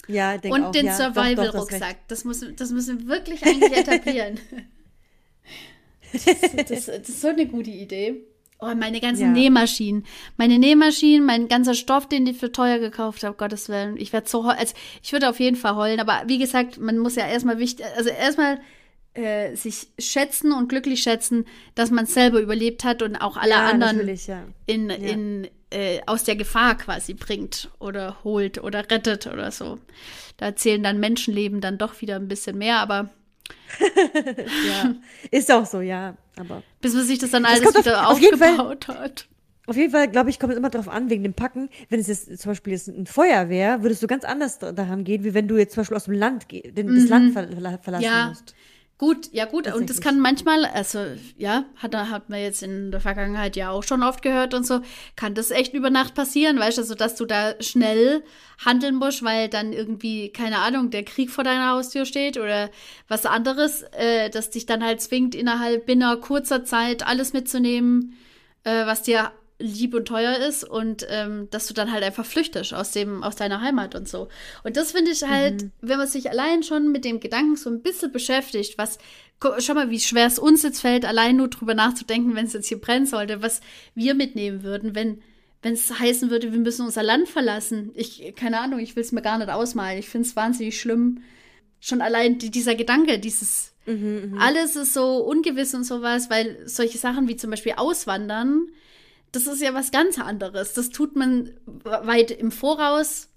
Ja, 0.08 0.38
denke 0.38 0.56
Und 0.56 0.66
auch. 0.66 0.72
den 0.72 0.88
ja. 0.88 0.94
Survival-Rucksack. 0.94 2.08
Das, 2.08 2.26
muss, 2.26 2.46
das 2.56 2.72
müssen 2.72 3.00
wir 3.00 3.08
wirklich 3.08 3.44
eigentlich 3.46 3.78
etablieren. 3.78 4.40
das, 6.12 6.24
das, 6.68 6.86
das 6.86 7.10
ist 7.10 7.22
so 7.22 7.30
eine 7.30 7.46
gute 7.46 7.72
Idee. 7.72 8.24
Oh, 8.60 8.74
meine 8.76 9.02
ganzen 9.02 9.24
Ja. 9.24 9.28
Nähmaschinen. 9.30 10.06
Meine 10.38 10.58
Nähmaschinen, 10.58 11.26
mein 11.26 11.48
ganzer 11.50 11.74
Stoff, 11.74 12.08
den 12.08 12.26
ich 12.28 12.38
für 12.38 12.52
teuer 12.52 12.80
gekauft 12.80 13.24
habe, 13.24 13.36
Gottes 13.36 13.68
Willen. 13.68 13.98
Ich 13.98 14.14
werde 14.14 14.30
so 14.30 14.44
also 14.44 14.74
ich 15.02 15.12
würde 15.12 15.30
auf 15.30 15.40
jeden 15.40 15.58
Fall 15.58 15.76
heulen, 15.76 16.00
aber 16.00 16.24
wie 16.28 16.38
gesagt, 16.38 16.80
man 16.80 16.98
muss 16.98 17.16
ja 17.16 17.28
erstmal 17.28 17.60
wichtig, 17.60 17.86
also 17.98 18.10
erstmal 18.10 18.62
äh, 19.16 19.56
sich 19.56 19.88
schätzen 20.00 20.52
und 20.52 20.70
glücklich 20.70 21.02
schätzen, 21.04 21.46
dass 21.76 21.92
man 21.92 22.06
es 22.06 22.14
selber 22.14 22.40
überlebt 22.40 22.84
hat 22.84 23.02
und 23.02 23.16
auch 23.18 23.38
alle 23.38 23.52
ja, 23.52 23.66
anderen 23.68 24.08
ja. 24.26 24.44
in, 24.66 24.90
in, 24.90 25.48
äh, 25.72 26.02
aus 26.08 26.24
der 26.24 26.36
Gefahr 26.36 26.76
quasi 26.78 27.14
bringt 27.14 27.70
oder 27.80 28.24
holt 28.24 28.62
oder 28.64 28.90
rettet 28.90 29.28
oder 29.28 29.52
so. 29.52 29.78
Da 30.38 30.56
zählen 30.56 30.82
dann 30.84 31.00
Menschenleben 31.00 31.62
dann 31.62 31.78
doch 31.78 32.02
wieder 32.02 32.16
ein 32.16 32.28
bisschen 32.28 32.58
mehr, 32.58 32.80
aber 32.80 33.10
ja. 33.80 34.96
Ist 35.32 35.52
auch 35.52 35.66
so, 35.66 35.82
ja. 35.82 36.16
Aber 36.38 36.64
bis 36.82 36.94
man 36.94 37.06
sich 37.06 37.20
das 37.20 37.32
dann 37.32 37.46
alles 37.46 37.66
auf- 37.66 37.76
wieder 37.76 38.08
auf 38.08 38.14
aufgebaut 38.18 38.88
hat. 38.88 39.28
auf 39.68 39.76
jeden 39.76 39.92
Fall, 39.92 40.08
glaube 40.10 40.30
ich, 40.30 40.40
kommt 40.40 40.54
es 40.54 40.58
immer 40.60 40.70
drauf 40.70 40.88
an, 40.90 41.10
wegen 41.10 41.24
dem 41.24 41.34
Packen. 41.34 41.70
Wenn 41.90 42.00
es 42.00 42.08
jetzt 42.08 42.40
zum 42.40 42.52
Beispiel 42.52 42.74
jetzt 42.74 42.88
ein 42.88 43.06
Feuer 43.06 43.50
wäre, 43.50 43.84
würdest 43.84 44.02
du 44.02 44.08
ganz 44.08 44.24
anders 44.24 44.60
da- 44.60 44.72
daran 44.72 45.04
gehen, 45.04 45.24
wie 45.24 45.34
wenn 45.34 45.48
du 45.48 45.58
jetzt 45.58 45.74
zum 45.74 45.82
Beispiel 45.82 45.98
aus 45.98 46.06
dem 46.06 46.14
Land, 46.16 46.48
das 46.52 47.10
Land 47.10 47.34
ver 47.34 47.44
verla- 47.50 47.82
verlassen 47.82 48.06
Mhm. 48.06 48.12
Ja. 48.12 48.28
musst. 48.30 48.56
Gut, 49.00 49.30
ja 49.34 49.46
gut, 49.46 49.74
und 49.74 49.90
das 49.90 50.02
kann 50.02 50.20
manchmal, 50.20 50.66
also 50.66 51.00
ja, 51.36 51.66
hat, 51.78 51.96
hat 51.96 52.30
man 52.30 52.40
jetzt 52.40 52.62
in 52.62 52.92
der 52.92 53.02
Vergangenheit 53.02 53.56
ja 53.56 53.72
auch 53.72 53.82
schon 53.84 54.04
oft 54.04 54.22
gehört 54.22 54.54
und 54.54 54.68
so, 54.68 54.82
kann 55.16 55.34
das 55.34 55.50
echt 55.50 55.74
über 55.74 55.90
Nacht 55.90 56.14
passieren, 56.14 56.60
weißt 56.60 56.78
du, 56.78 56.84
also, 56.84 56.94
dass 56.94 57.16
du 57.16 57.26
da 57.26 57.56
schnell 57.60 58.24
handeln 58.64 58.96
musst, 58.96 59.24
weil 59.24 59.50
dann 59.50 59.74
irgendwie, 59.74 60.30
keine 60.30 60.60
Ahnung, 60.60 60.92
der 60.92 61.04
Krieg 61.04 61.32
vor 61.32 61.44
deiner 61.44 61.72
Haustür 61.72 62.06
steht 62.06 62.38
oder 62.38 62.70
was 63.08 63.26
anderes, 63.26 63.82
äh, 63.98 64.30
das 64.30 64.52
dich 64.52 64.68
dann 64.68 64.84
halt 64.84 65.02
zwingt, 65.02 65.34
innerhalb 65.34 65.88
binnen 65.88 66.22
kurzer 66.22 66.64
Zeit 66.64 67.06
alles 67.06 67.34
mitzunehmen, 67.34 68.16
äh, 68.64 68.86
was 68.86 69.02
dir 69.02 69.32
lieb 69.64 69.94
und 69.94 70.06
teuer 70.06 70.38
ist 70.38 70.66
und 70.66 71.08
ähm, 71.10 71.48
dass 71.50 71.68
du 71.68 71.74
dann 71.74 71.92
halt 71.92 72.04
einfach 72.04 72.26
flüchtest 72.26 72.74
aus 72.74 72.92
dem 72.92 73.24
aus 73.24 73.38
deiner 73.38 73.62
Heimat 73.62 73.96
und 73.96 74.10
so. 74.10 74.28
Und 74.64 74.76
das 74.76 74.92
finde 74.92 75.12
ich 75.12 75.24
halt, 75.24 75.64
mhm. 75.64 75.72
wenn 75.80 75.98
man 75.98 76.08
sich 76.08 76.30
allein 76.30 76.64
schon 76.64 76.92
mit 76.92 77.06
dem 77.06 77.22
Gedanken 77.22 77.56
so 77.56 77.70
ein 77.70 77.82
bisschen 77.82 78.12
beschäftigt, 78.12 78.78
was 78.78 78.98
schau 79.60 79.74
mal, 79.74 79.90
wie 79.90 80.02
schwer 80.02 80.28
es 80.28 80.38
uns 80.38 80.64
jetzt 80.64 80.82
fällt, 80.82 81.06
allein 81.06 81.38
nur 81.38 81.48
drüber 81.48 81.76
nachzudenken, 81.76 82.36
wenn 82.36 82.46
es 82.46 82.54
jetzt 82.54 82.68
hier 82.68 82.80
brennen 82.80 83.06
sollte, 83.06 83.42
was 83.42 83.62
wir 83.96 84.16
mitnehmen 84.16 84.64
würden, 84.64 84.96
wenn 84.96 85.22
wenn 85.62 85.76
es 85.76 85.98
heißen 85.98 86.30
würde, 86.30 86.52
wir 86.52 86.60
müssen 86.60 86.86
unser 86.86 87.04
Land 87.04 87.30
verlassen. 87.30 87.92
Ich 87.96 88.36
keine 88.36 88.60
Ahnung, 88.60 88.80
ich 88.80 88.98
will 88.98 89.04
es 89.04 89.14
mir 89.14 89.22
gar 89.22 89.38
nicht 89.38 89.50
ausmalen. 89.50 89.98
Ich 89.98 90.10
finde 90.10 90.28
es 90.28 90.36
wahnsinnig 90.36 90.78
schlimm. 90.78 91.22
Schon 91.80 92.02
allein 92.02 92.38
die, 92.38 92.52
dieser 92.52 92.76
Gedanke, 92.76 93.18
dieses 93.18 93.74
mhm, 93.86 94.32
mhm, 94.32 94.38
alles 94.40 94.76
ist 94.76 94.94
so 94.94 95.20
ungewiss 95.20 95.74
und 95.74 95.86
sowas, 95.86 96.30
weil 96.30 96.58
solche 96.66 96.98
Sachen 96.98 97.30
wie 97.30 97.38
zum 97.38 97.50
Beispiel 97.50 97.74
Auswandern 97.78 98.68
das 99.34 99.48
ist 99.48 99.62
ja 99.62 99.74
was 99.74 99.92
ganz 99.92 100.18
anderes. 100.20 100.74
Das 100.74 100.90
tut 100.90 101.16
man 101.16 101.52
weit 101.84 102.32
im 102.32 102.52
Voraus. 102.52 103.30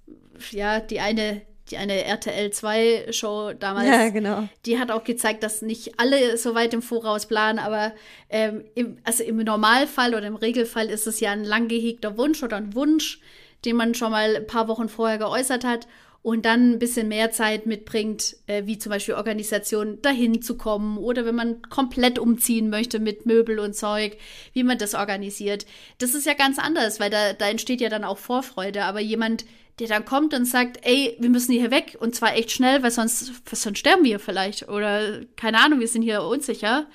Ja, 0.50 0.78
die 0.78 1.00
eine, 1.00 1.42
die 1.70 1.78
eine 1.78 2.04
RTL 2.04 2.50
2 2.50 3.06
Show 3.10 3.54
damals, 3.54 3.88
ja, 3.88 4.10
genau. 4.10 4.48
die 4.66 4.78
hat 4.78 4.90
auch 4.90 5.02
gezeigt, 5.02 5.42
dass 5.42 5.62
nicht 5.62 5.98
alle 5.98 6.36
so 6.36 6.54
weit 6.54 6.74
im 6.74 6.82
Voraus 6.82 7.26
planen, 7.26 7.58
aber 7.58 7.94
ähm, 8.28 8.64
im, 8.74 8.98
also 9.04 9.24
im 9.24 9.38
Normalfall 9.38 10.14
oder 10.14 10.26
im 10.26 10.36
Regelfall 10.36 10.90
ist 10.90 11.06
es 11.06 11.20
ja 11.20 11.32
ein 11.32 11.44
lang 11.44 11.68
gehegter 11.68 12.18
Wunsch 12.18 12.42
oder 12.42 12.58
ein 12.58 12.74
Wunsch, 12.74 13.20
den 13.64 13.76
man 13.76 13.94
schon 13.94 14.10
mal 14.10 14.36
ein 14.36 14.46
paar 14.46 14.68
Wochen 14.68 14.90
vorher 14.90 15.16
geäußert 15.16 15.64
hat 15.64 15.88
und 16.26 16.44
dann 16.44 16.72
ein 16.72 16.78
bisschen 16.80 17.06
mehr 17.06 17.30
Zeit 17.30 17.66
mitbringt, 17.66 18.36
äh, 18.48 18.66
wie 18.66 18.78
zum 18.78 18.90
Beispiel 18.90 19.14
Organisation, 19.14 20.02
dahin 20.02 20.42
zu 20.42 20.56
kommen 20.56 20.98
oder 20.98 21.24
wenn 21.24 21.36
man 21.36 21.62
komplett 21.62 22.18
umziehen 22.18 22.68
möchte 22.68 22.98
mit 22.98 23.26
Möbel 23.26 23.60
und 23.60 23.76
Zeug, 23.76 24.18
wie 24.52 24.64
man 24.64 24.76
das 24.76 24.96
organisiert. 24.96 25.66
Das 25.98 26.14
ist 26.14 26.26
ja 26.26 26.34
ganz 26.34 26.58
anders, 26.58 26.98
weil 26.98 27.10
da, 27.10 27.32
da 27.32 27.48
entsteht 27.48 27.80
ja 27.80 27.88
dann 27.88 28.02
auch 28.02 28.18
Vorfreude. 28.18 28.82
Aber 28.86 28.98
jemand, 28.98 29.44
der 29.78 29.86
dann 29.86 30.04
kommt 30.04 30.34
und 30.34 30.46
sagt, 30.46 30.80
ey, 30.82 31.16
wir 31.20 31.30
müssen 31.30 31.52
hier 31.52 31.70
weg 31.70 31.96
und 32.00 32.16
zwar 32.16 32.34
echt 32.34 32.50
schnell, 32.50 32.82
weil 32.82 32.90
sonst, 32.90 33.30
sonst 33.48 33.78
sterben 33.78 34.02
wir 34.02 34.18
vielleicht 34.18 34.68
oder 34.68 35.20
keine 35.36 35.60
Ahnung, 35.60 35.78
wir 35.78 35.86
sind 35.86 36.02
hier 36.02 36.24
unsicher. 36.24 36.86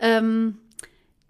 Ähm, 0.00 0.58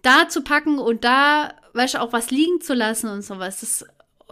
da 0.01 0.27
zu 0.27 0.41
packen 0.41 0.79
und 0.79 1.05
da, 1.05 1.53
weißt 1.75 1.95
du, 1.95 2.01
auch 2.01 2.15
was 2.15 2.31
liegen 2.31 2.63
zu 2.63 2.73
lassen 2.73 3.11
und 3.11 3.21
sowas, 3.21 3.61
das 3.61 3.85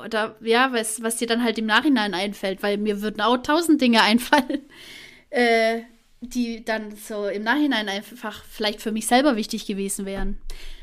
oder 0.05 0.37
ja, 0.41 0.73
was, 0.73 1.03
was 1.03 1.17
dir 1.17 1.27
dann 1.27 1.43
halt 1.43 1.59
im 1.59 1.67
Nachhinein 1.67 2.15
einfällt, 2.15 2.63
weil 2.63 2.79
mir 2.79 3.03
würden 3.03 3.21
auch 3.21 3.39
tausend 3.39 3.81
Dinge 3.81 4.03
einfallen, 4.03 4.61
äh, 5.31 5.83
die 6.21 6.65
dann 6.65 6.97
so 6.97 7.27
im 7.27 7.43
Nachhinein 7.43 7.89
einfach 7.89 8.45
vielleicht 8.45 8.81
für 8.81 8.93
mich 8.93 9.07
selber 9.07 9.37
wichtig 9.37 9.67
gewesen 9.67 10.07
wären. 10.07 10.39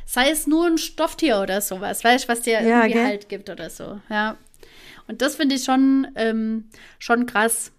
Sei 0.05 0.29
es 0.29 0.47
nur 0.47 0.67
ein 0.67 0.77
Stofftier 0.77 1.39
oder 1.41 1.61
sowas, 1.61 2.03
weißt 2.03 2.25
du, 2.25 2.27
was 2.29 2.41
dir 2.41 2.61
ja, 2.61 2.61
irgendwie 2.61 2.93
gell? 2.93 3.05
halt 3.05 3.29
gibt 3.29 3.49
oder 3.49 3.69
so, 3.69 3.99
ja. 4.09 4.37
Und 5.07 5.21
das 5.21 5.35
finde 5.35 5.55
ich 5.55 5.63
schon, 5.63 6.07
ähm, 6.15 6.65
schon 6.99 7.25
krass. 7.25 7.71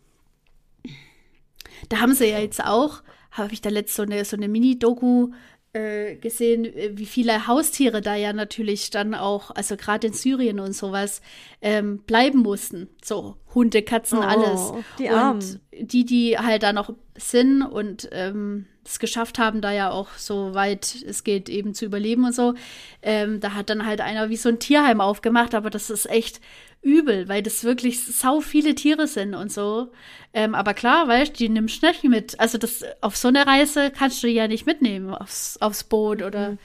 Da 1.89 2.01
haben 2.01 2.15
sie 2.15 2.27
ja 2.27 2.39
jetzt 2.39 2.65
auch, 2.65 3.03
habe 3.31 3.53
ich 3.53 3.61
da 3.61 3.71
letzt 3.71 3.95
so 3.95 4.03
eine, 4.03 4.25
so 4.25 4.37
eine 4.37 4.49
Mini-Doku 4.49 5.31
äh, 5.73 6.17
gesehen, 6.17 6.65
äh, 6.65 6.97
wie 6.97 7.07
viele 7.07 7.47
Haustiere 7.47 8.01
da 8.01 8.15
ja 8.15 8.33
natürlich 8.33 8.91
dann 8.91 9.15
auch, 9.15 9.51
also 9.51 9.77
gerade 9.77 10.09
in 10.09 10.13
Syrien 10.13 10.61
und 10.61 10.73
sowas, 10.73 11.21
ähm, 11.61 11.99
bleiben 11.99 12.41
mussten. 12.41 12.89
So 13.05 13.37
Hunde, 13.55 13.83
Katzen, 13.83 14.19
oh, 14.19 14.23
alles. 14.23 14.73
Die 14.99 15.09
Armen. 15.09 15.41
Und 15.41 15.61
die, 15.93 16.05
die 16.05 16.39
halt 16.39 16.63
da 16.63 16.73
noch 16.73 16.93
sind 17.19 17.63
und 17.63 18.09
ähm, 18.13 18.67
es 18.85 18.99
geschafft 18.99 19.39
haben, 19.39 19.61
da 19.61 19.73
ja 19.73 19.91
auch 19.91 20.09
so 20.17 20.55
weit 20.55 20.97
es 21.07 21.25
geht, 21.25 21.49
eben 21.49 21.75
zu 21.75 21.85
überleben 21.85 22.25
und 22.25 22.35
so, 22.35 22.55
ähm, 23.03 23.41
da 23.41 23.55
hat 23.55 23.71
dann 23.71 23.85
halt 23.85 24.01
einer 24.01 24.31
wie 24.31 24.37
so 24.37 24.49
ein 24.49 24.59
Tierheim 24.59 25.01
aufgemacht, 25.01 25.55
aber 25.55 25.71
das 25.71 25.91
ist 25.91 26.09
echt 26.09 26.41
übel, 26.81 27.29
weil 27.29 27.43
das 27.43 27.65
wirklich 27.65 28.05
sau 28.05 28.41
viele 28.41 28.75
Tiere 28.75 29.07
sind 29.07 29.35
und 29.35 29.53
so. 29.53 29.91
Ähm, 30.33 30.55
aber 30.55 30.75
klar, 30.75 31.09
weißt 31.09 31.33
du, 31.33 31.37
die 31.37 31.49
nimmst 31.49 31.83
du 31.83 31.89
nicht 31.89 32.05
mit. 32.05 32.41
Also 32.41 32.57
das 32.59 32.85
auf 33.01 33.17
so 33.17 33.29
eine 33.29 33.47
Reise 33.47 33.91
kannst 33.91 34.23
du 34.23 34.29
ja 34.29 34.49
nicht 34.49 34.67
mitnehmen 34.67 35.13
aufs, 35.13 35.57
aufs 35.61 35.85
Boot 35.85 36.23
oder 36.23 36.53
mhm. 36.53 36.59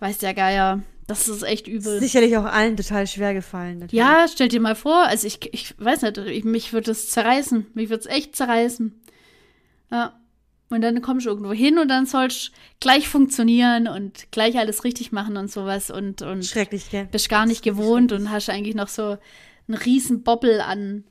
weiß 0.00 0.18
der 0.18 0.34
Geier. 0.34 0.82
Das 1.06 1.26
ist 1.26 1.42
echt 1.42 1.66
übel. 1.66 1.98
Sicherlich 1.98 2.36
auch 2.36 2.44
allen 2.44 2.76
total 2.76 3.04
schwer 3.08 3.34
gefallen. 3.34 3.80
Natürlich. 3.80 3.98
Ja, 3.98 4.26
stell 4.32 4.46
dir 4.46 4.60
mal 4.60 4.76
vor, 4.76 5.06
also 5.08 5.26
ich, 5.26 5.52
ich 5.52 5.74
weiß 5.76 6.02
nicht, 6.02 6.18
ich, 6.18 6.44
mich 6.44 6.72
würde 6.72 6.92
es 6.92 7.10
zerreißen. 7.10 7.66
Mich 7.74 7.90
würde 7.90 8.02
es 8.02 8.06
echt 8.06 8.36
zerreißen. 8.36 8.99
Ja. 9.90 10.20
Und 10.68 10.82
dann 10.82 11.02
kommst 11.02 11.26
du 11.26 11.30
irgendwo 11.30 11.52
hin 11.52 11.78
und 11.78 11.88
dann 11.88 12.06
sollst 12.06 12.52
gleich 12.78 13.08
funktionieren 13.08 13.88
und 13.88 14.30
gleich 14.30 14.56
alles 14.56 14.84
richtig 14.84 15.10
machen 15.10 15.36
und 15.36 15.50
sowas 15.50 15.90
und, 15.90 16.22
und 16.22 16.44
Schrecklich, 16.44 16.90
gell? 16.90 17.08
bist 17.10 17.28
gar 17.28 17.44
nicht 17.44 17.62
gewohnt 17.62 18.12
und 18.12 18.30
hast 18.30 18.48
eigentlich 18.48 18.76
noch 18.76 18.86
so 18.86 19.18
einen 19.66 19.78
riesen 19.78 20.22
Bobbel 20.22 20.60
an, 20.60 21.02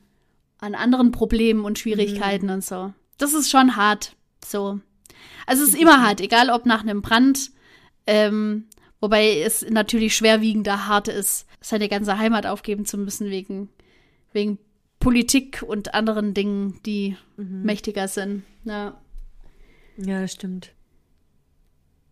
an 0.58 0.74
anderen 0.74 1.12
Problemen 1.12 1.66
und 1.66 1.78
Schwierigkeiten 1.78 2.46
mhm. 2.46 2.52
und 2.52 2.64
so. 2.64 2.94
Das 3.18 3.34
ist 3.34 3.50
schon 3.50 3.76
hart. 3.76 4.16
So. 4.42 4.80
Also 5.46 5.62
es 5.62 5.70
ist 5.70 5.80
immer 5.80 6.00
hart, 6.00 6.22
egal 6.22 6.48
ob 6.48 6.64
nach 6.64 6.80
einem 6.80 7.02
Brand, 7.02 7.50
ähm, 8.06 8.64
wobei 8.98 9.40
es 9.40 9.68
natürlich 9.68 10.16
schwerwiegender 10.16 10.86
hart 10.86 11.08
ist, 11.08 11.46
seine 11.60 11.90
ganze 11.90 12.16
Heimat 12.16 12.46
aufgeben 12.46 12.86
zu 12.86 12.96
müssen 12.96 13.28
wegen, 13.28 13.68
wegen 14.32 14.58
Politik 15.00 15.64
und 15.66 15.94
anderen 15.94 16.34
Dingen, 16.34 16.78
die 16.86 17.16
mhm. 17.36 17.62
mächtiger 17.62 18.06
sind. 18.06 18.44
Ja. 18.64 19.00
ja, 19.96 20.20
das 20.20 20.32
stimmt. 20.32 20.72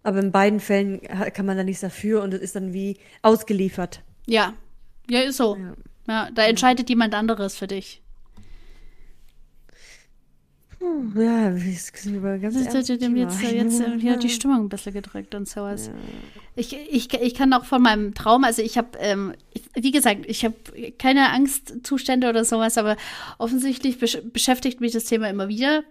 Aber 0.03 0.21
in 0.21 0.33
beiden 0.33 0.59
Fällen 0.59 1.03
kann 1.03 1.47
man 1.47 1.57
da 1.57 1.65
nichts 1.65 1.83
dafür 1.83 2.23
und 2.23 2.33
es 2.33 2.41
ist 2.41 2.57
dann 2.57 2.73
wie 2.73 2.97
ausgeliefert. 3.23 4.03
Ja, 4.27 4.55
ja, 5.09 5.21
ist 5.21 5.37
so. 5.37 5.57
Ja. 5.57 5.75
Ja, 6.09 6.31
da 6.35 6.47
entscheidet 6.47 6.89
jemand 6.89 7.15
anderes 7.15 7.57
für 7.57 7.67
dich. 7.67 8.03
Ja, 10.81 11.51
das 11.51 11.65
ist 11.65 12.07
über 12.07 12.39
ganz 12.39 12.55
das, 12.55 12.73
jetzt, 12.73 12.89
jetzt, 12.89 13.03
jetzt 13.03 13.41
hier 13.41 14.13
hat 14.13 14.23
die 14.23 14.29
Stimmung 14.29 14.67
ein 14.67 14.69
bisschen 14.69 14.93
gedrückt 14.93 15.35
und 15.35 15.49
sowas. 15.49 15.89
Ja. 15.89 15.95
Ich, 16.55 16.73
ich, 16.73 17.13
ich 17.13 17.35
kann 17.35 17.53
auch 17.53 17.65
von 17.65 17.83
meinem 17.83 18.15
Traum, 18.15 18.45
also 18.45 18.63
ich 18.63 18.79
habe, 18.79 18.97
ähm, 18.99 19.33
wie 19.75 19.91
gesagt, 19.91 20.21
ich 20.27 20.45
habe 20.45 20.55
keine 20.99 21.31
Angstzustände 21.31 22.29
oder 22.29 22.45
sowas, 22.45 22.79
aber 22.79 22.97
offensichtlich 23.39 23.99
besch 23.99 24.19
beschäftigt 24.33 24.81
mich 24.81 24.93
das 24.93 25.05
Thema 25.05 25.29
immer 25.29 25.49
wieder. 25.49 25.83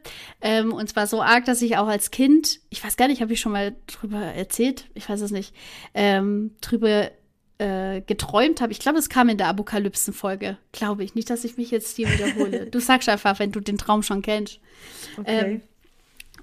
Ähm, 0.41 0.71
und 0.71 0.89
zwar 0.89 1.05
so 1.07 1.21
arg, 1.21 1.43
dass 1.45 1.61
ich 1.61 1.77
auch 1.77 1.87
als 1.87 2.11
Kind, 2.11 2.59
ich 2.69 2.83
weiß 2.83 2.95
gar 2.95 3.09
nicht, 3.09 3.21
habe 3.21 3.33
ich 3.33 3.41
schon 3.41 3.51
mal 3.51 3.75
drüber 3.87 4.19
erzählt, 4.19 4.85
ich 4.93 5.07
weiß 5.09 5.19
es 5.19 5.31
nicht, 5.31 5.53
ähm, 5.93 6.51
drüber 6.61 7.11
äh, 7.59 8.01
geträumt 8.01 8.61
habe. 8.61 8.71
Ich 8.71 8.79
glaube, 8.79 8.99
es 8.99 9.09
kam 9.09 9.29
in 9.29 9.37
der 9.37 9.47
Apokalypsen-Folge. 9.47 10.57
Glaube 10.71 11.03
ich. 11.03 11.15
Nicht, 11.15 11.29
dass 11.29 11.43
ich 11.43 11.57
mich 11.57 11.71
jetzt 11.71 11.95
hier 11.95 12.09
wiederhole. 12.11 12.65
du 12.71 12.79
sagst 12.79 13.09
einfach, 13.09 13.39
wenn 13.39 13.51
du 13.51 13.59
den 13.59 13.77
Traum 13.77 14.03
schon 14.03 14.21
kennst. 14.21 14.59
Okay. 15.17 15.39
Ähm, 15.39 15.61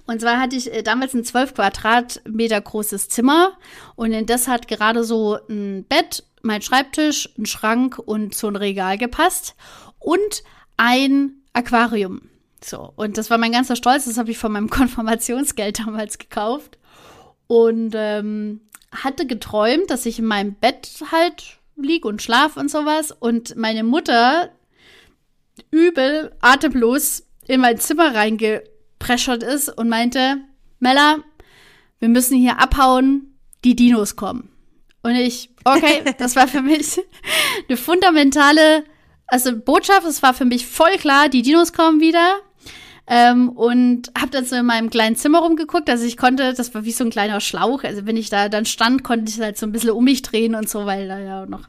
und 0.07 0.21
zwar 0.21 0.39
hatte 0.39 0.55
ich 0.55 0.71
äh, 0.71 0.83
damals 0.83 1.13
ein 1.13 1.23
12 1.23 1.53
Quadratmeter 1.53 2.61
großes 2.61 3.09
Zimmer 3.09 3.57
und 3.95 4.11
in 4.11 4.25
das 4.25 4.47
hat 4.47 4.67
gerade 4.67 5.03
so 5.03 5.39
ein 5.49 5.83
Bett, 5.85 6.23
mein 6.41 6.61
Schreibtisch, 6.61 7.29
ein 7.37 7.45
Schrank 7.45 7.97
und 7.97 8.35
so 8.35 8.47
ein 8.47 8.55
Regal 8.55 8.97
gepasst 8.97 9.55
und 9.99 10.43
ein 10.77 11.41
Aquarium. 11.53 12.29
So, 12.63 12.93
und 12.95 13.17
das 13.17 13.29
war 13.29 13.37
mein 13.37 13.51
ganzer 13.51 13.75
Stolz, 13.75 14.05
das 14.05 14.17
habe 14.17 14.31
ich 14.31 14.37
von 14.37 14.51
meinem 14.51 14.69
Konfirmationsgeld 14.69 15.79
damals 15.79 16.17
gekauft. 16.17 16.77
Und 17.47 17.93
ähm, 17.95 18.61
hatte 19.03 19.25
geträumt, 19.25 19.89
dass 19.89 20.05
ich 20.05 20.19
in 20.19 20.25
meinem 20.25 20.55
Bett 20.55 20.89
halt 21.11 21.57
lieg 21.75 22.05
und 22.05 22.21
schlaf 22.21 22.57
und 22.57 22.71
sowas 22.71 23.11
und 23.11 23.55
meine 23.55 23.83
Mutter 23.83 24.49
übel 25.71 26.35
atemlos 26.41 27.23
in 27.47 27.61
mein 27.61 27.79
Zimmer 27.79 28.15
reingepreschert 28.15 29.43
ist 29.43 29.69
und 29.69 29.89
meinte, 29.89 30.37
Mella, 30.79 31.17
wir 31.99 32.09
müssen 32.09 32.37
hier 32.37 32.59
abhauen, 32.59 33.37
die 33.63 33.75
Dinos 33.75 34.15
kommen. 34.15 34.49
Und 35.03 35.15
ich, 35.15 35.49
okay, 35.63 36.03
das 36.17 36.35
war 36.35 36.47
für 36.47 36.61
mich 36.61 36.99
eine 37.67 37.77
fundamentale, 37.77 38.83
also 39.27 39.57
Botschaft, 39.57 40.05
es 40.07 40.23
war 40.23 40.33
für 40.33 40.45
mich 40.45 40.65
voll 40.65 40.97
klar, 40.97 41.29
die 41.29 41.41
Dinos 41.41 41.73
kommen 41.73 41.99
wieder. 41.99 42.39
Ähm, 43.07 43.49
und 43.49 44.11
habe 44.17 44.31
dann 44.31 44.45
so 44.45 44.55
in 44.55 44.65
meinem 44.65 44.89
kleinen 44.89 45.15
Zimmer 45.15 45.39
rumgeguckt. 45.39 45.89
Also 45.89 46.05
ich 46.05 46.17
konnte, 46.17 46.53
das 46.53 46.73
war 46.73 46.85
wie 46.85 46.91
so 46.91 47.03
ein 47.03 47.11
kleiner 47.11 47.39
Schlauch. 47.39 47.83
Also 47.83 48.05
wenn 48.07 48.17
ich 48.17 48.29
da 48.29 48.49
dann 48.49 48.65
stand, 48.65 49.03
konnte 49.03 49.31
ich 49.31 49.39
halt 49.39 49.57
so 49.57 49.65
ein 49.67 49.71
bisschen 49.71 49.91
um 49.91 50.03
mich 50.03 50.23
drehen 50.23 50.55
und 50.55 50.67
so, 50.67 50.85
weil 50.87 51.07
da 51.07 51.19
ja 51.19 51.45
noch 51.45 51.67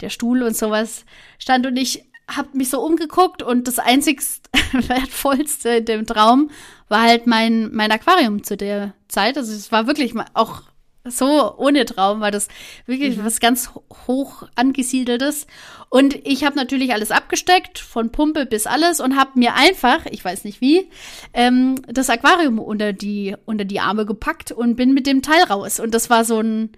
der 0.00 0.08
Stuhl 0.08 0.42
und 0.42 0.56
sowas 0.56 1.04
stand. 1.38 1.66
Und 1.66 1.76
ich 1.76 2.04
hab 2.26 2.54
mich 2.54 2.70
so 2.70 2.80
umgeguckt 2.80 3.42
und 3.42 3.68
das 3.68 3.78
einzigst 3.78 4.48
wertvollste 4.72 5.70
in 5.70 5.84
dem 5.84 6.06
Traum 6.06 6.50
war 6.88 7.02
halt 7.02 7.26
mein, 7.26 7.70
mein 7.72 7.90
Aquarium 7.92 8.42
zu 8.42 8.56
der 8.56 8.94
Zeit. 9.08 9.36
Also 9.36 9.52
es 9.52 9.70
war 9.72 9.86
wirklich 9.86 10.14
auch 10.34 10.62
so 11.04 11.54
ohne 11.56 11.84
Traum, 11.84 12.20
war 12.20 12.30
das 12.30 12.48
wirklich 12.86 13.16
Mhm. 13.16 13.24
was 13.24 13.40
ganz 13.40 13.70
hoch 14.06 14.44
angesiedeltes. 14.56 15.46
Und 15.90 16.14
ich 16.26 16.44
habe 16.44 16.56
natürlich 16.56 16.92
alles 16.92 17.10
abgesteckt, 17.10 17.78
von 17.78 18.12
Pumpe 18.12 18.44
bis 18.44 18.66
alles, 18.66 19.00
und 19.00 19.16
habe 19.16 19.38
mir 19.38 19.54
einfach, 19.54 20.04
ich 20.10 20.24
weiß 20.24 20.44
nicht 20.44 20.60
wie, 20.60 20.90
ähm, 21.32 21.76
das 21.86 22.10
Aquarium 22.10 22.58
unter 22.58 22.92
die, 22.92 23.34
unter 23.46 23.64
die 23.64 23.80
Arme 23.80 24.04
gepackt 24.04 24.52
und 24.52 24.76
bin 24.76 24.92
mit 24.92 25.06
dem 25.06 25.22
Teil 25.22 25.42
raus. 25.44 25.80
Und 25.80 25.94
das 25.94 26.10
war 26.10 26.24
so 26.24 26.40
ein, 26.40 26.70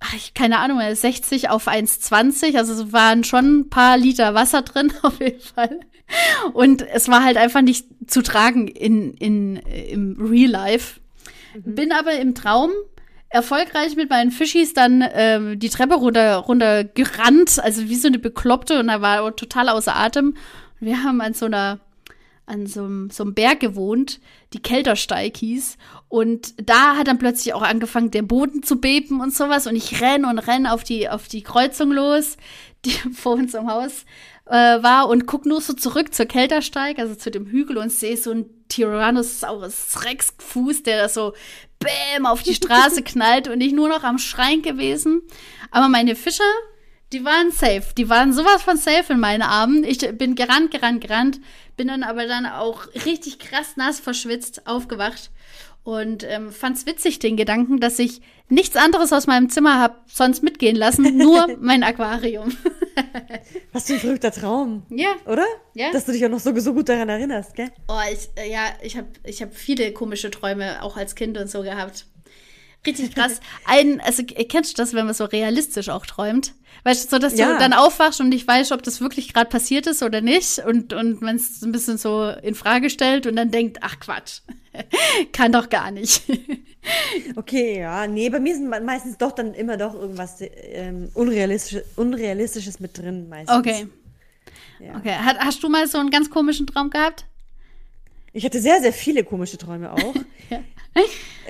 ach, 0.00 0.14
ich, 0.14 0.34
keine 0.34 0.58
Ahnung, 0.58 0.80
60 0.80 1.48
auf 1.48 1.66
1,20, 1.66 2.56
also 2.58 2.74
es 2.74 2.92
waren 2.92 3.24
schon 3.24 3.60
ein 3.60 3.70
paar 3.70 3.96
Liter 3.96 4.34
Wasser 4.34 4.62
drin, 4.62 4.92
auf 5.02 5.20
jeden 5.20 5.40
Fall. 5.40 5.80
Und 6.52 6.82
es 6.82 7.08
war 7.08 7.24
halt 7.24 7.38
einfach 7.38 7.62
nicht 7.62 7.86
zu 8.06 8.22
tragen 8.22 8.68
in, 8.68 9.14
in, 9.14 9.56
äh, 9.56 9.90
im 9.90 10.16
Real 10.20 10.50
Life. 10.50 11.00
Bin 11.54 11.92
aber 11.92 12.12
im 12.18 12.34
Traum 12.34 12.70
erfolgreich 13.32 13.96
mit 13.96 14.10
meinen 14.10 14.30
Fischis 14.30 14.74
dann 14.74 15.04
ähm, 15.12 15.58
die 15.58 15.70
Treppe 15.70 15.94
runter, 15.94 16.36
runter 16.36 16.84
gerannt, 16.84 17.58
also 17.62 17.88
wie 17.88 17.96
so 17.96 18.08
eine 18.08 18.18
Bekloppte 18.18 18.78
und 18.78 18.88
da 18.88 19.00
war 19.00 19.24
er 19.24 19.36
total 19.36 19.68
außer 19.68 19.96
Atem. 19.96 20.36
Wir 20.80 21.02
haben 21.02 21.20
an 21.20 21.34
so 21.34 21.46
einer 21.46 21.80
an 22.44 22.66
so 22.66 22.82
einem, 22.82 23.08
so 23.10 23.22
einem 23.22 23.34
Berg 23.34 23.60
gewohnt, 23.60 24.20
die 24.52 24.60
Keltersteig 24.60 25.36
hieß. 25.36 25.78
Und 26.08 26.54
da 26.68 26.96
hat 26.96 27.06
dann 27.06 27.18
plötzlich 27.18 27.54
auch 27.54 27.62
angefangen, 27.62 28.10
der 28.10 28.22
Boden 28.22 28.62
zu 28.62 28.76
beben 28.76 29.20
und 29.20 29.32
sowas. 29.32 29.66
Und 29.66 29.76
ich 29.76 30.00
renn 30.00 30.24
und 30.24 30.38
renn 30.40 30.66
auf 30.66 30.82
die, 30.82 31.08
auf 31.08 31.28
die 31.28 31.42
Kreuzung 31.42 31.92
los, 31.92 32.36
die 32.84 32.90
vor 33.14 33.34
unserem 33.34 33.68
Haus 33.68 34.04
äh, 34.46 34.82
war 34.82 35.08
und 35.08 35.26
guck 35.26 35.46
nur 35.46 35.60
so 35.60 35.72
zurück 35.72 36.12
zur 36.12 36.26
Keltersteig, 36.26 36.98
also 36.98 37.14
zu 37.14 37.30
dem 37.30 37.46
Hügel 37.46 37.78
und 37.78 37.92
sehe 37.92 38.16
so 38.16 38.32
einen 38.32 38.46
Tyrannosaurus 38.68 40.04
Rex 40.04 40.34
Fuß, 40.38 40.82
der 40.82 41.02
da 41.02 41.08
so 41.08 41.34
bäm 41.82 42.26
auf 42.26 42.42
die 42.42 42.54
Straße 42.54 43.02
knallt 43.04 43.48
und 43.48 43.60
ich 43.60 43.72
nur 43.72 43.88
noch 43.88 44.04
am 44.04 44.18
Schreien 44.18 44.62
gewesen. 44.62 45.22
Aber 45.70 45.88
meine 45.88 46.16
Fische, 46.16 46.42
die 47.12 47.24
waren 47.24 47.50
safe. 47.50 47.94
Die 47.96 48.08
waren 48.08 48.32
sowas 48.32 48.62
von 48.62 48.76
safe 48.76 49.12
in 49.12 49.20
meinen 49.20 49.42
Armen. 49.42 49.84
Ich 49.84 49.98
bin 50.16 50.34
gerannt, 50.34 50.70
gerannt, 50.70 51.00
gerannt. 51.02 51.40
Bin 51.76 51.88
dann 51.88 52.02
aber 52.02 52.26
dann 52.26 52.46
auch 52.46 52.86
richtig 53.06 53.38
krass 53.38 53.76
nass 53.76 54.00
verschwitzt 54.00 54.66
aufgewacht. 54.66 55.30
Und 55.84 56.24
ähm, 56.28 56.52
fand's 56.52 56.86
witzig, 56.86 57.18
den 57.18 57.36
Gedanken, 57.36 57.80
dass 57.80 57.98
ich 57.98 58.20
nichts 58.48 58.76
anderes 58.76 59.12
aus 59.12 59.26
meinem 59.26 59.50
Zimmer 59.50 59.80
hab 59.80 60.04
sonst 60.06 60.42
mitgehen 60.42 60.76
lassen, 60.76 61.16
nur 61.16 61.48
mein 61.60 61.82
Aquarium. 61.82 62.56
Was 63.72 63.86
für 63.86 63.94
ein 63.94 64.00
verrückter 64.00 64.30
Traum. 64.30 64.84
ja. 64.90 65.14
Oder? 65.26 65.44
Ja. 65.74 65.90
Dass 65.90 66.04
du 66.04 66.12
dich 66.12 66.24
auch 66.24 66.28
noch 66.30 66.38
so, 66.38 66.56
so 66.60 66.74
gut 66.74 66.88
daran 66.88 67.08
erinnerst, 67.08 67.54
gell? 67.54 67.70
Oh, 67.88 67.98
ich, 68.12 68.28
äh, 68.36 68.50
ja, 68.50 68.66
ich 68.82 68.96
habe 68.96 69.08
ich 69.24 69.42
hab 69.42 69.54
viele 69.54 69.92
komische 69.92 70.30
Träume 70.30 70.82
auch 70.82 70.96
als 70.96 71.14
Kind 71.14 71.36
und 71.38 71.50
so 71.50 71.62
gehabt. 71.62 72.06
Richtig 72.86 73.14
krass. 73.14 73.40
Ein, 73.64 74.00
also 74.00 74.22
äh, 74.22 74.44
kennst 74.44 74.72
du 74.72 74.82
das, 74.82 74.92
wenn 74.92 75.06
man 75.06 75.14
so 75.14 75.24
realistisch 75.24 75.88
auch 75.88 76.04
träumt? 76.04 76.54
Weißt 76.84 77.04
du, 77.04 77.10
so 77.10 77.18
dass 77.20 77.36
Ja. 77.38 77.52
du 77.52 77.58
dann 77.58 77.72
aufwachst 77.74 78.20
und 78.20 78.28
nicht 78.28 78.46
weißt, 78.48 78.72
ob 78.72 78.82
das 78.82 79.00
wirklich 79.00 79.32
gerade 79.32 79.48
passiert 79.48 79.86
ist 79.86 80.02
oder 80.02 80.20
nicht 80.20 80.58
und, 80.58 80.92
und 80.92 81.22
man 81.22 81.36
es 81.36 81.62
ein 81.62 81.70
bisschen 81.70 81.96
so 81.96 82.28
in 82.42 82.54
Frage 82.56 82.90
stellt 82.90 83.26
und 83.28 83.36
dann 83.36 83.52
denkt, 83.52 83.78
ach 83.82 84.00
Quatsch, 84.00 84.40
kann 85.32 85.52
doch 85.52 85.68
gar 85.68 85.90
nicht. 85.90 86.22
Okay, 87.36 87.78
ja, 87.78 88.08
nee, 88.08 88.28
bei 88.28 88.40
mir 88.40 88.56
sind 88.56 88.68
me- 88.68 88.80
meistens 88.80 89.16
doch 89.16 89.30
dann 89.30 89.54
immer 89.54 89.76
doch 89.76 89.94
irgendwas 89.94 90.38
ähm, 90.40 91.10
Unrealistisches, 91.14 91.84
Unrealistisches 91.94 92.80
mit 92.80 92.98
drin 92.98 93.28
meistens. 93.28 93.56
Okay. 93.56 93.86
Ja. 94.80 94.96
Okay. 94.96 95.12
Hat, 95.14 95.38
hast 95.38 95.62
du 95.62 95.68
mal 95.68 95.86
so 95.86 95.98
einen 95.98 96.10
ganz 96.10 96.28
komischen 96.28 96.66
Traum 96.66 96.90
gehabt? 96.90 97.24
Ich 98.32 98.44
hatte 98.44 98.60
sehr, 98.60 98.80
sehr 98.80 98.92
viele 98.92 99.22
komische 99.22 99.58
Träume 99.58 99.92
auch. 99.92 100.14
Ja. 100.50 100.58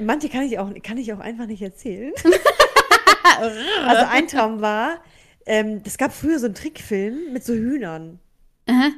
Manche 0.02 0.28
kann 0.28 0.42
ich 0.42 0.58
auch, 0.58 0.70
kann 0.82 0.98
ich 0.98 1.12
auch 1.12 1.18
einfach 1.18 1.46
nicht 1.46 1.62
erzählen. 1.62 2.12
also 3.86 4.06
ein 4.08 4.26
Traum 4.28 4.60
war, 4.60 5.02
ähm, 5.46 5.82
es 5.84 5.98
gab 5.98 6.12
früher 6.12 6.38
so 6.38 6.46
einen 6.46 6.54
Trickfilm 6.54 7.32
mit 7.32 7.44
so 7.44 7.52
Hühnern. 7.52 8.18
Aha. 8.66 8.90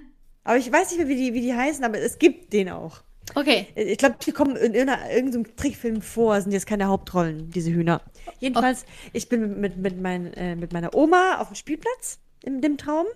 Aber 0.45 0.59
ich 0.59 0.71
weiß 0.71 0.91
nicht 0.91 0.99
mehr, 0.99 1.09
wie 1.09 1.17
die, 1.17 1.35
wie 1.35 1.41
die 1.41 1.55
heißen, 1.55 1.85
aber 1.85 1.99
es 1.99 2.19
gibt 2.19 2.53
den 2.53 2.69
auch. 2.69 3.03
Okay. 3.35 3.67
Ich 3.75 3.97
glaube, 3.97 4.17
die 4.25 4.33
kommen 4.33 4.57
in 4.57 4.75
irgendeinem 4.75 5.57
Trickfilm 5.57 6.03
vor, 6.03 6.39
sind 6.41 6.53
jetzt 6.53 6.67
keine 6.67 6.89
Hauptrollen, 6.89 7.51
diese 7.51 7.71
Hühner. 7.71 8.03
Jedenfalls, 8.39 8.85
ich 9.15 9.31
bin 9.31 9.61
mit, 9.61 9.79
mit, 9.79 10.01
mein, 10.01 10.35
äh, 10.35 10.55
mit 10.55 10.75
meiner 10.75 10.95
Oma 10.95 11.39
auf 11.39 11.49
dem 11.49 11.57
Spielplatz 11.57 12.19
in 12.43 12.61
dem 12.61 12.77
Traum. 12.77 13.07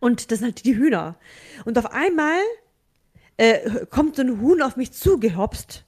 Und 0.00 0.30
das 0.30 0.40
sind 0.40 0.46
halt 0.46 0.64
die 0.64 0.76
Hühner. 0.76 1.14
Und 1.64 1.78
auf 1.78 1.92
einmal 1.92 2.40
äh, 3.36 3.86
kommt 3.86 4.16
so 4.16 4.22
ein 4.22 4.40
Huhn 4.40 4.60
auf 4.60 4.76
mich 4.76 4.92
zugehopst 4.92 5.85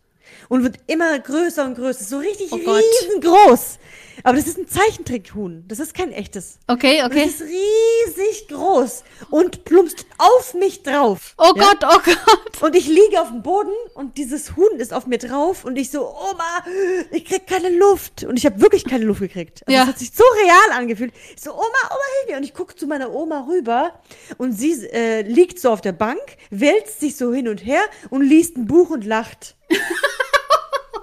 und 0.48 0.62
wird 0.62 0.76
immer 0.86 1.18
größer 1.18 1.64
und 1.64 1.74
größer. 1.74 2.04
So 2.04 2.18
richtig 2.18 2.52
Oh 2.52 2.56
riesengroß. 2.56 3.78
Aber 4.24 4.36
das 4.36 4.46
ist 4.48 4.58
ein 4.58 4.66
Zeichentrickhuhn. 4.66 5.64
Das 5.68 5.78
ist 5.78 5.94
kein 5.94 6.10
echtes. 6.12 6.58
Okay, 6.66 7.02
okay. 7.04 7.24
Es 7.26 7.40
ist 7.40 7.42
riesig 7.42 8.48
groß 8.48 9.04
und 9.30 9.64
plumpst 9.64 10.06
auf 10.18 10.54
mich 10.54 10.82
drauf. 10.82 11.34
Oh 11.38 11.52
Ja? 11.54 11.64
Gott, 11.64 11.84
oh 11.84 12.00
Gott. 12.04 12.62
Und 12.62 12.74
ich 12.74 12.88
liege 12.88 13.20
auf 13.20 13.28
dem 13.28 13.42
Boden 13.42 13.70
und 13.94 14.18
dieses 14.18 14.56
Huhn 14.56 14.78
ist 14.78 14.92
auf 14.92 15.06
mir 15.06 15.18
drauf 15.18 15.64
und 15.64 15.76
ich 15.76 15.90
so, 15.90 16.08
Oma, 16.08 16.64
ich 17.12 17.24
krieg 17.24 17.46
keine 17.46 17.70
Luft. 17.70 18.24
Und 18.24 18.36
ich 18.36 18.44
habe 18.46 18.60
wirklich 18.60 18.84
keine 18.84 19.04
Luft 19.04 19.20
gekriegt. 19.20 19.62
Also 19.66 19.76
Ja. 19.76 19.82
Es 19.84 19.88
hat 19.90 19.98
sich 20.00 20.10
so 20.12 20.24
real 20.44 20.76
angefühlt. 20.78 21.12
Ich 21.36 21.42
so, 21.42 21.52
Oma, 21.52 21.62
Oma, 21.62 22.00
hilf 22.18 22.30
mir. 22.30 22.36
Und 22.38 22.42
ich 22.42 22.54
gucke 22.54 22.74
zu 22.74 22.86
meiner 22.88 23.12
Oma 23.12 23.46
rüber 23.48 24.00
und 24.38 24.52
sie 24.52 24.84
äh, 24.92 25.22
liegt 25.22 25.60
so 25.60 25.70
auf 25.70 25.80
der 25.80 25.92
Bank, 25.92 26.20
wälzt 26.50 26.98
sich 27.00 27.16
so 27.16 27.32
hin 27.32 27.46
und 27.46 27.64
her 27.64 27.82
und 28.10 28.22
liest 28.22 28.56
ein 28.56 28.66
Buch 28.66 28.90
und 28.90 29.04
lacht. 29.04 29.54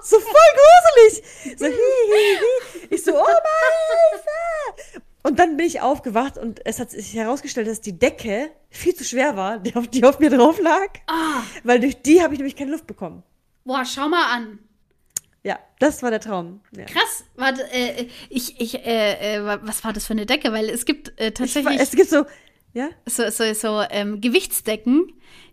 so 0.08 0.16
voll 0.20 0.50
gruselig. 0.58 1.58
So, 1.58 1.64
hi, 1.66 1.70
hi, 1.72 2.36
hi. 2.38 2.86
Ich 2.90 3.02
so, 3.04 3.12
Oma, 3.14 3.24
Hilfe. 4.12 5.02
Und 5.22 5.38
dann 5.40 5.56
bin 5.56 5.66
ich 5.66 5.80
aufgewacht 5.80 6.38
und 6.38 6.64
es 6.64 6.78
hat 6.78 6.90
sich 6.92 7.14
herausgestellt, 7.14 7.66
dass 7.66 7.80
die 7.80 7.98
Decke 7.98 8.50
viel 8.70 8.94
zu 8.94 9.02
schwer 9.04 9.36
war, 9.36 9.58
die 9.58 9.74
auf, 9.74 9.88
die 9.88 10.04
auf 10.04 10.20
mir 10.20 10.30
drauf 10.30 10.60
lag. 10.60 10.88
Ah, 11.08 11.42
Weil 11.64 11.80
durch 11.80 12.00
die 12.02 12.22
habe 12.22 12.34
ich 12.34 12.38
nämlich 12.38 12.54
keine 12.56 12.70
Luft 12.70 12.86
bekommen. 12.86 13.24
boah, 13.64 13.84
schau 13.84 14.08
mal 14.08 14.32
an. 14.32 14.60
Ja, 15.42 15.58
das 15.80 16.02
war 16.02 16.10
der 16.10 16.20
Traum. 16.20 16.60
Ja. 16.76 16.84
Krass, 16.86 17.24
warte, 17.34 17.62
äh, 17.72 18.06
ich, 18.30 18.60
ich, 18.60 18.84
äh, 18.84 19.36
äh, 19.36 19.44
wa- 19.44 19.58
was 19.62 19.82
war 19.84 19.92
das 19.92 20.06
für 20.06 20.12
eine 20.12 20.26
Decke? 20.26 20.52
Weil 20.52 20.68
es 20.70 20.84
gibt 20.84 21.18
äh, 21.20 21.28
Ich, 21.28 21.34
tatsächlich 21.34 21.80
es 21.80 21.90
gibt 21.92 22.10
so, 22.10 22.24
ja? 22.72 22.88
so, 23.06 23.28
so, 23.30 23.52
so 23.54 23.82
ähm, 23.90 24.20
Gewichtsdecken, 24.20 25.12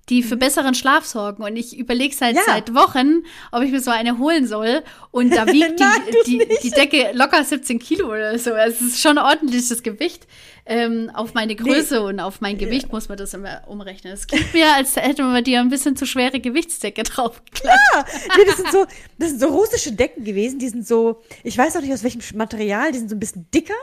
die 0.09 0.21
für 0.23 0.35
besseren 0.35 0.75
Schlaf 0.75 1.05
sorgen. 1.05 1.43
Und 1.43 1.55
ich 1.55 1.77
überlege 1.77 2.13
seit, 2.13 2.33
Mhm. 2.33 2.39
Ja. 2.45 2.53
seit 2.53 2.73
Wochen, 2.73 3.23
ob 3.51 3.63
ich 3.63 3.71
mir 3.71 3.79
so 3.81 3.91
eine 3.91 4.17
holen 4.17 4.47
soll. 4.47 4.83
Und 5.11 5.33
da 5.35 5.47
wiegt 5.51 5.79
Nein, 5.79 6.01
die, 6.25 6.45
die, 6.61 6.69
Decke 6.71 7.11
locker 7.13 7.43
17 7.43 7.79
Kilo 7.79 8.07
oder 8.07 8.37
so. 8.37 8.53
Also 8.53 8.83
es 8.85 8.93
ist 8.93 9.01
schon 9.01 9.17
ein 9.17 9.25
ordentliches 9.25 9.81
Gewicht. 9.83 10.27
Ähm, 10.65 11.11
auf 11.13 11.33
meine 11.33 11.57
Größe 11.57 12.01
und 12.01 12.21
auf 12.21 12.39
mein 12.39 12.57
Gewicht 12.57 12.89
muss 12.89 13.09
man 13.09 13.17
das 13.17 13.33
immer 13.33 13.63
umrechnen. 13.67 14.13
Es 14.13 14.27
klingt 14.27 14.53
mir, 14.53 14.73
als 14.73 14.95
hätte 14.95 15.21
man 15.23 15.43
dir 15.43 15.59
ein 15.59 15.67
bisschen 15.67 15.97
zu 15.97 16.05
schwere 16.05 16.39
Gewichtsdecke 16.39 17.03
draufgeklatscht. 17.03 17.79
Ah, 17.93 18.05
nee, 18.37 18.45
das 18.45 18.55
sind 18.57 18.71
so, 18.71 18.85
das 19.19 19.29
sind 19.31 19.41
so 19.41 19.47
russische 19.47 19.91
Decken 19.91 20.23
gewesen. 20.23 20.59
Die 20.59 20.69
sind 20.69 20.87
so, 20.87 21.21
ich 21.43 21.57
weiß 21.57 21.75
auch 21.75 21.81
nicht 21.81 21.91
aus 21.91 22.03
welchem 22.03 22.21
Material, 22.37 22.93
die 22.93 22.99
sind 22.99 23.09
so 23.09 23.15
ein 23.17 23.19
bisschen 23.19 23.45
dicker. 23.53 23.73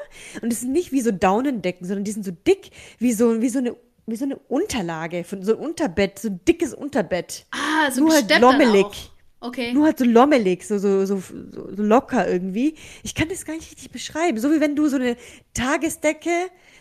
Und 0.41 0.51
die 0.51 0.57
sind 0.57 0.73
nicht 0.73 0.91
wie 0.91 1.03
so 1.03 1.11
Daunendecken, 1.11 1.87
sondern 1.87 2.05
die 2.05 2.13
sind 2.13 2.25
so 2.25 2.31
dick 2.31 2.71
wie 2.99 3.13
so, 3.13 3.43
wie 3.43 3.49
so 3.51 3.59
eine, 3.59 3.77
wie 4.11 4.17
so 4.17 4.25
eine 4.25 4.37
Unterlage, 4.37 5.25
von 5.25 5.43
so 5.43 5.53
ein 5.57 5.59
Unterbett, 5.59 6.19
so 6.19 6.29
ein 6.29 6.41
dickes 6.47 6.75
Unterbett. 6.75 7.47
Ah, 7.51 7.91
so 7.91 8.03
Nur 8.03 8.13
halt 8.13 8.39
lommelig. 8.41 9.11
Okay. 9.43 9.73
Nur 9.73 9.87
halt 9.87 9.99
so 9.99 10.05
lommelig, 10.05 10.67
so, 10.67 10.79
so, 10.79 11.07
so, 11.07 11.19
so, 11.19 11.83
locker 11.83 12.29
irgendwie. 12.29 12.75
Ich 13.03 13.15
kann 13.15 13.29
das 13.31 13.47
gar 13.47 13.55
nicht 13.55 13.71
richtig 13.71 13.91
beschreiben. 13.91 14.39
So 14.39 14.51
wie 14.53 14.61
wenn 14.61 14.77
du 14.77 14.87
so 14.89 14.97
eine 14.97 15.17
Tagesdecke 15.55 16.31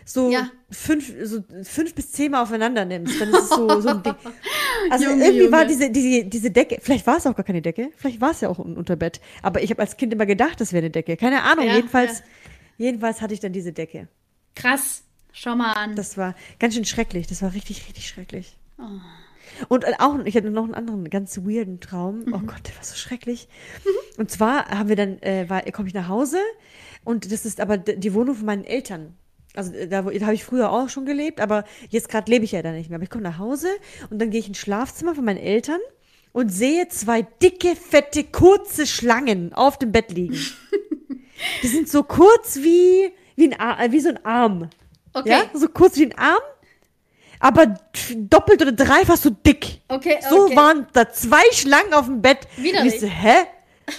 so 0.03 0.29
Ja. 0.29 0.49
fünf, 0.69 1.13
so 1.23 1.41
fünf 1.63 1.93
bis 1.95 2.11
zehn 2.11 2.31
Mal 2.31 2.41
aufeinander 2.41 2.83
nimmst. 2.83 3.21
Dann 3.21 3.29
ist 3.29 3.43
es 3.43 3.49
so, 3.49 3.79
so 3.79 3.89
ein 3.89 4.03
Ding. 4.03 4.15
Also 4.89 5.05
Junge, 5.05 5.25
irgendwie 5.25 5.51
war 5.51 5.61
Junge. 5.63 5.73
diese, 5.73 5.89
diese, 5.91 6.25
diese 6.25 6.51
Decke, 6.51 6.79
vielleicht 6.81 7.05
war 7.05 7.17
es 7.17 7.27
auch 7.27 7.35
gar 7.35 7.43
keine 7.45 7.61
Decke, 7.61 7.91
vielleicht 7.97 8.21
war 8.21 8.31
es 8.31 8.39
ja 8.41 8.47
auch 8.49 8.59
ein 8.59 8.77
Unterbett. 8.77 9.19
Aber 9.41 9.61
ich 9.61 9.69
habe 9.71 9.81
als 9.81 9.97
Kind 9.97 10.13
immer 10.13 10.25
gedacht, 10.25 10.59
das 10.61 10.71
wäre 10.71 10.79
eine 10.83 10.89
Decke. 10.89 11.15
Keine 11.17 11.43
Ahnung, 11.43 11.65
Ja, 11.67 11.75
jedenfalls, 11.75 12.19
ja. 12.19 12.25
jedenfalls 12.85 13.21
hatte 13.21 13.33
ich 13.33 13.39
dann 13.41 13.51
diese 13.51 13.73
Decke. 13.73 14.07
Krass. 14.55 15.03
Schau 15.41 15.55
mal 15.55 15.71
an. 15.71 15.95
Das 15.95 16.17
war 16.17 16.35
ganz 16.59 16.73
schön 16.73 16.83
schrecklich. 16.83 17.25
Das 17.25 17.41
war 17.41 17.53
richtig, 17.53 17.87
richtig 17.87 18.09
schrecklich. 18.09 18.57
Oh. 18.77 18.83
Und 19.69 19.85
äh, 19.85 19.93
auch, 19.99 20.19
ich 20.25 20.35
hatte 20.35 20.49
noch 20.49 20.65
einen 20.65 20.73
anderen 20.73 21.09
ganz 21.09 21.37
weirden 21.37 21.79
Traum. 21.79 22.25
Mhm. 22.25 22.33
Oh 22.33 22.39
Gott, 22.39 22.67
der 22.67 22.75
war 22.75 22.83
so 22.83 22.97
schrecklich. 22.97 23.47
Und 24.17 24.29
zwar 24.29 24.67
haben 24.67 24.89
wir 24.89 24.97
dann, 24.97 25.17
äh, 25.19 25.47
komme 25.71 25.87
ich 25.87 25.93
nach 25.93 26.09
Hause 26.09 26.39
und 27.05 27.31
das 27.31 27.45
ist 27.45 27.61
aber 27.61 27.77
die 27.77 28.13
Wohnung 28.13 28.35
von 28.35 28.47
meinen 28.47 28.65
Eltern. 28.65 29.15
Also 29.55 29.71
äh, 29.71 29.87
da, 29.87 30.01
da 30.01 30.25
habe 30.25 30.33
ich 30.33 30.43
früher 30.43 30.73
auch 30.73 30.89
schon 30.89 31.05
gelebt, 31.05 31.39
aber 31.39 31.63
jetzt 31.87 32.09
gerade 32.09 32.29
lebe 32.29 32.43
ich 32.43 32.51
ja 32.51 32.61
da 32.61 32.73
nicht 32.73 32.89
mehr. 32.89 32.97
Aber 32.97 33.03
ich 33.03 33.09
komme 33.09 33.23
nach 33.23 33.37
Hause 33.37 33.69
und 34.09 34.19
dann 34.19 34.31
gehe 34.31 34.41
ich 34.41 34.47
ins 34.49 34.57
Schlafzimmer 34.57 35.15
von 35.15 35.23
meinen 35.23 35.37
Eltern 35.37 35.79
und 36.33 36.49
sehe 36.49 36.89
zwei 36.89 37.21
dicke, 37.21 37.77
fette, 37.77 38.25
kurze 38.25 38.85
Schlangen 38.85 39.53
auf 39.53 39.79
dem 39.79 39.93
Bett 39.93 40.11
liegen. 40.11 40.35
Die 41.63 41.67
sind 41.67 41.87
so 41.87 42.03
kurz 42.03 42.57
wie, 42.57 43.13
wie, 43.37 43.53
ein 43.53 43.79
äh, 43.79 43.89
wie 43.93 44.01
so 44.01 44.09
ein 44.09 44.25
Arm. 44.25 44.69
Okay. 45.13 45.29
Ja, 45.29 45.43
so 45.53 45.67
kurz 45.69 45.97
wie 45.97 46.05
ein 46.05 46.17
Arm. 46.17 46.39
aber 47.39 47.77
doppelt 48.15 48.61
oder 48.61 48.71
dreifach 48.71 49.17
so 49.17 49.29
dick. 49.29 49.81
Okay, 49.87 50.17
So 50.29 50.45
okay. 50.45 50.55
waren 50.55 50.87
da 50.93 51.09
zwei 51.11 51.41
Schlangen 51.51 51.93
auf 51.93 52.05
dem 52.05 52.21
Bett. 52.21 52.39
Widerlich. 52.57 52.93
Und 52.93 52.95
ich 52.95 53.01
so, 53.01 53.07
hä? 53.07 53.35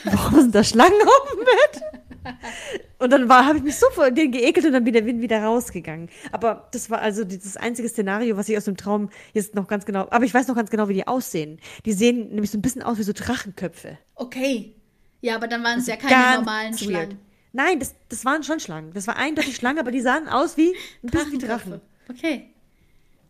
Warum 0.04 0.40
sind 0.40 0.54
da 0.54 0.62
Schlangen 0.62 1.00
auf 1.02 1.30
dem 1.32 1.40
Bett? 1.40 1.82
Und 2.98 3.10
dann 3.10 3.30
habe 3.30 3.58
ich 3.58 3.64
mich 3.64 3.76
so 3.76 3.86
vor 3.90 4.10
denen 4.10 4.30
geekelt 4.30 4.66
und 4.66 4.72
dann 4.72 4.84
bin 4.84 4.92
bin 4.92 5.22
wieder 5.22 5.42
rausgegangen. 5.42 6.10
Aber 6.32 6.68
das 6.70 6.90
war 6.90 7.00
also 7.00 7.24
das 7.24 7.56
einzige 7.56 7.88
Szenario, 7.88 8.36
was 8.36 8.46
ich 8.50 8.58
aus 8.58 8.64
dem 8.66 8.76
Traum 8.76 9.08
jetzt 9.32 9.54
noch 9.54 9.66
ganz 9.66 9.86
genau. 9.86 10.06
Aber 10.10 10.26
ich 10.26 10.34
weiß 10.34 10.46
noch 10.48 10.54
ganz 10.54 10.68
genau, 10.68 10.88
wie 10.88 10.94
die 10.94 11.06
aussehen. 11.08 11.60
Die 11.86 11.94
sehen 11.94 12.28
nämlich 12.28 12.50
so 12.50 12.58
ein 12.58 12.62
bisschen 12.62 12.82
aus 12.82 12.98
wie 12.98 13.02
so 13.04 13.14
Drachenköpfe. 13.14 13.96
Okay. 14.16 14.74
Ja, 15.22 15.36
aber 15.36 15.48
dann 15.48 15.64
waren 15.64 15.78
es 15.78 15.86
ja 15.86 15.96
keine 15.96 16.10
Ganz 16.10 16.36
normalen 16.40 16.72
weird. 16.72 16.80
Schlangen. 16.80 17.18
Nein, 17.52 17.80
das, 17.80 17.94
das 18.08 18.24
waren 18.24 18.42
schon 18.44 18.60
Schlangen. 18.60 18.92
Das 18.92 19.06
war 19.06 19.16
eindeutig 19.16 19.56
Schlangen, 19.56 19.78
aber 19.78 19.90
die 19.90 20.00
sahen 20.00 20.28
aus 20.28 20.56
wie 20.56 20.74
ein 21.02 21.10
bisschen 21.10 21.32
wie 21.32 21.38
Drachen. 21.38 21.80
Okay. 22.08 22.50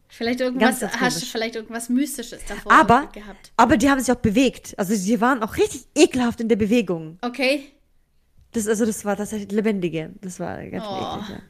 Vielleicht 0.09 0.41
irgendwas, 0.41 0.81
Ganz, 0.81 0.93
ganz 0.93 1.01
hast 1.01 1.23
du 1.23 1.27
vielleicht 1.27 1.55
irgendwas 1.55 1.89
Mystisches 1.89 2.41
davor 2.47 2.73
Aber, 2.73 3.07
gehabt. 3.13 3.53
aber 3.57 3.77
die 3.77 3.89
haben 3.89 4.01
sich 4.01 4.11
auch 4.13 4.21
bewegt. 4.21 4.75
Also 4.77 4.95
sie 4.95 5.21
waren 5.21 5.43
auch 5.43 5.57
richtig 5.57 5.87
ekelhaft 5.95 6.41
in 6.41 6.49
der 6.49 6.57
Bewegung. 6.57 7.19
Okay. 7.23 7.71
Das, 8.53 8.67
also 8.67 8.85
das 8.85 9.05
war 9.05 9.17
tatsächlich 9.17 9.53
lebendige. 9.53 10.11
Das 10.21 10.41
war 10.41 10.65
ganz 10.67 10.85
Oh. 10.85 10.97
eklig, 11.17 11.29
ja. 11.37 11.43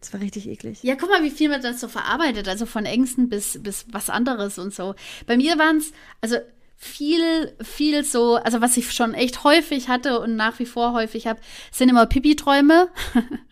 Das 0.00 0.12
war 0.12 0.20
richtig 0.20 0.46
eklig. 0.48 0.82
Ja, 0.82 0.94
guck 0.96 1.08
mal, 1.08 1.22
wie 1.24 1.30
viel 1.30 1.48
man 1.48 1.62
das 1.62 1.80
so 1.80 1.88
verarbeitet, 1.88 2.46
also 2.46 2.66
von 2.66 2.84
Ängsten 2.84 3.28
bis, 3.30 3.60
bis 3.62 3.86
was 3.90 4.10
anderes 4.10 4.58
und 4.58 4.72
so. 4.74 4.94
Bei 5.26 5.36
mir 5.36 5.58
waren 5.58 5.78
es, 5.78 5.92
also 6.20 6.36
viel, 6.80 7.56
viel 7.60 8.04
so, 8.04 8.36
also 8.36 8.60
was 8.60 8.76
ich 8.76 8.92
schon 8.92 9.12
echt 9.12 9.42
häufig 9.42 9.88
hatte 9.88 10.20
und 10.20 10.36
nach 10.36 10.60
wie 10.60 10.66
vor 10.66 10.92
häufig 10.92 11.26
habe, 11.26 11.40
sind 11.72 11.88
immer 11.88 12.06
Pipi-Träume. 12.06 12.88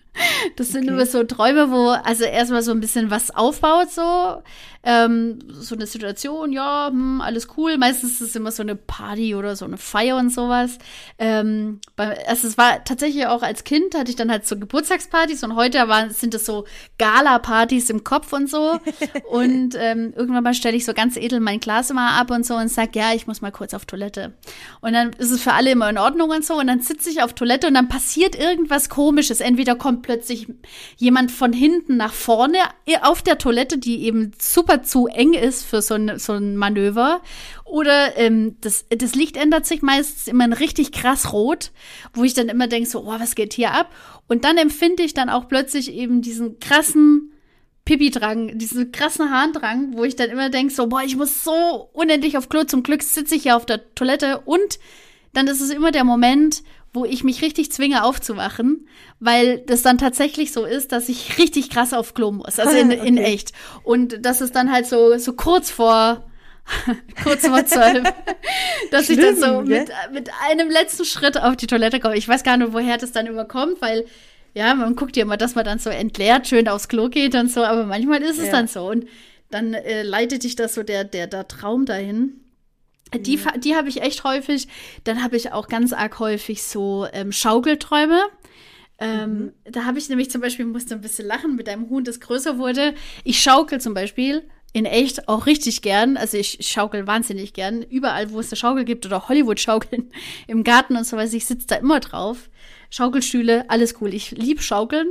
Das 0.57 0.69
sind 0.69 0.85
Okay. 0.85 0.93
immer 0.93 1.07
so 1.07 1.23
Träume, 1.25 1.71
wo 1.71 1.89
also 1.89 2.25
erstmal 2.25 2.63
so 2.63 2.71
ein 2.73 2.81
bisschen 2.81 3.11
was 3.11 3.31
aufbaut, 3.35 3.91
so. 3.91 4.43
Ähm, 4.89 5.41
so 5.49 5.75
eine 5.75 5.87
Situation, 5.87 6.53
ja, 6.53 6.87
hm, 6.91 7.21
alles 7.21 7.49
cool. 7.57 7.77
Meistens 7.77 8.13
ist 8.13 8.21
es 8.21 8.37
immer 8.37 8.53
so 8.53 8.63
eine 8.63 8.77
Party 8.77 9.35
oder 9.35 9.57
so 9.57 9.65
eine 9.65 9.79
Feier 9.79 10.17
und 10.17 10.33
sowas. 10.33 10.79
Ähm, 11.19 11.81
bei, 11.97 12.25
also 12.29 12.47
es 12.47 12.57
war 12.57 12.85
tatsächlich 12.85 13.27
auch 13.27 13.43
als 13.43 13.65
Kind, 13.65 13.97
hatte 13.97 14.11
ich 14.11 14.17
dann 14.17 14.31
halt 14.31 14.47
so 14.47 14.57
Geburtstagspartys 14.57 15.43
und 15.43 15.57
heute 15.57 15.89
waren, 15.89 16.11
sind 16.11 16.35
es 16.35 16.47
so 16.47 16.67
Gala-Partys 16.99 17.91
im 17.91 18.05
Kopf 18.05 18.33
und 18.33 18.49
so. 18.49 18.79
und 19.29 19.75
ähm, 19.77 20.13
irgendwann 20.17 20.45
mal 20.45 20.55
stelle 20.55 20.77
ich 20.77 20.85
so 20.85 20.95
ganz 20.95 21.17
edel 21.17 21.41
mein 21.41 21.59
Glas 21.59 21.91
immer 21.91 22.13
ab 22.13 22.31
und 22.31 22.47
so 22.47 22.55
und 22.55 22.69
sag, 22.69 22.95
ja, 22.95 23.13
ich 23.13 23.27
muss 23.27 23.41
mal 23.41 23.51
kurz 23.51 23.75
auf 23.75 23.87
Toilette. 23.87 24.35
Und 24.81 24.93
dann 24.93 25.13
ist 25.15 25.33
es 25.33 25.43
für 25.43 25.53
alle 25.55 25.73
immer 25.73 25.91
in 25.91 25.99
Ordnung 25.99 26.31
und 26.31 26.45
so. 26.45 26.55
Und 26.55 26.69
dann 26.69 26.79
sitze 26.81 27.11
ich 27.11 27.23
auf 27.23 27.33
Toilette 27.33 27.67
und 27.67 27.75
dann 27.75 27.89
passiert 27.89 28.37
irgendwas 28.39 28.89
komisches. 28.89 29.41
Entweder 29.41 29.75
kommt 29.75 30.03
plötzlich 30.07 30.47
jemand 30.97 31.33
von 31.33 31.53
hinten 31.53 31.97
nach 31.97 32.13
vorne 32.13 32.59
auf 33.03 33.21
der 33.21 33.37
Toilette, 33.37 33.77
die 33.77 34.05
eben 34.05 34.31
super 34.41 34.83
zu 34.83 35.09
eng 35.09 35.35
ist 35.35 35.65
für 35.65 35.83
so 35.83 35.95
ein, 35.95 36.19
so 36.19 36.33
ein 36.33 36.57
Manöver. 36.57 37.21
Oder 37.65 38.17
ähm, 38.17 38.57
das, 38.61 38.87
das 38.89 39.17
Licht 39.17 39.37
ändert 39.37 39.67
sich 39.67 39.83
meistens 39.83 40.29
immer 40.29 40.45
in 40.45 40.53
richtig 40.53 40.93
krass 40.93 41.33
rot, 41.33 41.73
wo 42.15 42.23
ich 42.23 42.35
dann 42.35 42.49
immer 42.49 42.69
denke, 42.69 42.89
so, 42.89 43.01
oh, 43.01 43.19
was 43.19 43.35
geht 43.35 43.53
hier 43.53 43.73
ab? 43.73 43.93
Und 44.29 44.45
dann 44.45 44.57
empfinde 44.57 45.03
ich 45.03 45.13
dann 45.13 45.29
auch 45.29 45.49
plötzlich 45.49 45.93
eben 45.93 46.23
diesen 46.23 46.61
krassen 46.61 47.33
Pipi-Drang, 47.85 48.59
diesen 48.59 48.93
krassen 48.93 49.31
Harndrang, 49.31 49.97
wo 49.97 50.05
ich 50.05 50.15
dann 50.15 50.31
immer 50.31 50.51
denke, 50.51 50.73
so, 50.73 50.87
boah, 50.87 51.03
ich 51.03 51.17
muss 51.17 51.43
so 51.43 51.91
unendlich 51.93 52.39
auf 52.39 52.49
Klo. 52.49 52.65
Zum 52.65 52.85
Glück 52.85 53.03
sitze 53.03 53.35
ich 53.35 53.45
ja 53.45 53.57
auf 53.57 53.67
der 53.67 53.95
Toilette 53.95 54.43
und 54.45 54.79
dann 55.33 55.49
ist 55.49 55.61
es 55.61 55.71
immer 55.71 55.93
der 55.93 56.05
Moment, 56.05 56.63
wo 56.97 57.05
ich 57.05 57.23
mich 57.23 57.43
richtig 57.43 57.71
zwinge 57.71 58.03
aufzuwachen, 58.03 58.89
weil 59.21 59.59
das 59.59 59.83
dann 59.83 59.99
tatsächlich 59.99 60.51
so 60.53 60.65
ist, 60.65 60.91
dass 60.91 61.09
ich 61.09 61.39
richtig 61.39 61.71
krass 61.71 61.93
auf 61.93 62.15
Klo 62.15 62.33
muss, 62.33 62.59
also 62.59 62.77
in, 62.77 62.91
in 62.91 63.19
Okay. 63.19 63.25
echt. 63.35 63.53
Und 63.85 64.25
das 64.27 64.41
ist 64.41 64.57
dann 64.57 64.73
halt 64.73 64.87
so, 64.87 65.17
so 65.19 65.35
kurz 65.35 65.71
vor, 65.71 66.27
kurz 67.23 67.47
vor 67.47 67.65
zwölf, 67.67 68.03
dass 68.91 69.09
ich 69.09 69.19
dann 69.21 69.37
so 69.37 69.45
Schlimm, 69.47 69.69
mit, 69.69 69.91
mit 70.13 70.31
einem 70.51 70.69
letzten 70.71 71.05
Schritt 71.05 71.39
auf 71.41 71.55
die 71.57 71.69
Toilette 71.69 72.01
komme. 72.01 72.17
Ich 72.17 72.27
weiß 72.27 72.43
gar 72.43 72.57
nicht, 72.57 72.73
woher 72.73 72.99
das 72.99 73.13
dann 73.13 73.27
immer 73.27 73.45
kommt, 73.45 73.81
weil 73.81 74.05
ja, 74.55 74.75
man 74.75 74.97
guckt 74.97 75.17
ja 75.17 75.23
immer, 75.23 75.37
dass 75.37 75.55
man 75.55 75.65
dann 75.67 75.79
so 75.79 75.91
entleert 75.91 76.49
schön 76.49 76.67
aufs 76.67 76.89
Klo 76.89 77.09
geht 77.11 77.35
und 77.35 77.51
so, 77.51 77.63
aber 77.63 77.85
manchmal 77.85 78.23
ist 78.23 78.39
es 78.39 78.47
Ja. 78.47 78.53
dann 78.53 78.67
so. 78.69 78.89
Und 78.91 79.07
dann 79.51 79.75
äh, 79.75 80.03
leitet 80.03 80.43
dich 80.45 80.57
das 80.57 80.75
so 80.75 80.83
der, 80.83 81.05
der, 81.05 81.27
der 81.27 81.47
Traum 81.47 81.85
dahin. 81.85 82.41
Die, 83.15 83.39
fa- 83.39 83.57
die 83.57 83.77
habe 83.77 83.89
ich 83.89 84.03
echt 84.03 84.25
häufig. 84.25 84.69
Dann 85.05 85.23
habe 85.23 85.37
ich 85.37 85.53
auch 85.53 85.69
ganz 85.69 85.93
arg 85.93 86.19
häufig 86.19 86.63
so 86.63 87.07
ähm, 87.13 87.33
Schaukelträume. 87.33 88.21
Ähm, 88.99 89.53
Da 89.65 89.85
habe 89.85 89.99
ich 89.99 90.09
nämlich 90.09 90.31
zum 90.31 90.41
Beispiel, 90.41 90.65
musste 90.65 90.95
ein 90.95 91.01
bisschen 91.03 91.27
lachen 91.27 91.55
mit 91.57 91.69
einem 91.69 91.89
Huhn, 91.91 92.05
das 92.05 92.21
größer 92.21 92.59
wurde. 92.59 92.95
Ich 93.25 93.43
schaukel 93.43 93.81
zum 93.81 93.95
Beispiel 93.95 94.43
in 94.73 94.85
echt 94.87 95.29
auch 95.29 95.47
richtig 95.47 95.83
gern. 95.83 96.17
Also 96.17 96.37
ich 96.37 96.59
schaukel 96.63 97.07
wahnsinnig 97.07 97.53
gern. 97.53 97.83
Überall, 97.83 98.31
wo 98.33 98.41
es 98.41 98.51
eine 98.51 98.57
Schaukel 98.57 98.85
gibt 98.85 99.07
oder 99.07 99.29
Hollywood-Schaukeln 99.29 100.11
im 100.47 100.65
Garten 100.65 100.97
und 100.97 101.05
so 101.07 101.17
was, 101.17 101.33
ich 101.33 101.47
sitze 101.47 101.67
da 101.69 101.77
immer 101.77 102.01
drauf. 102.01 102.51
Schaukelstühle, 102.91 103.69
alles 103.69 103.97
cool. 104.01 104.13
Ich 104.15 104.31
lieb 104.33 104.63
Schaukeln. 104.63 105.09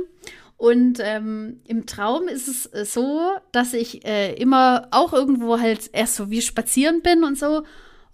Und 0.58 1.00
ähm, 1.02 1.60
im 1.66 1.84
Traum 1.86 2.28
ist 2.28 2.48
es 2.48 2.66
äh, 2.72 2.84
so, 2.86 3.20
dass 3.52 3.74
ich 3.74 4.06
äh, 4.06 4.32
immer 4.34 4.88
auch 4.90 5.12
irgendwo 5.12 5.60
halt 5.60 5.90
erst 5.92 6.16
so 6.16 6.30
wie 6.30 6.40
spazieren 6.40 7.02
bin 7.02 7.24
und 7.24 7.38
so. 7.38 7.62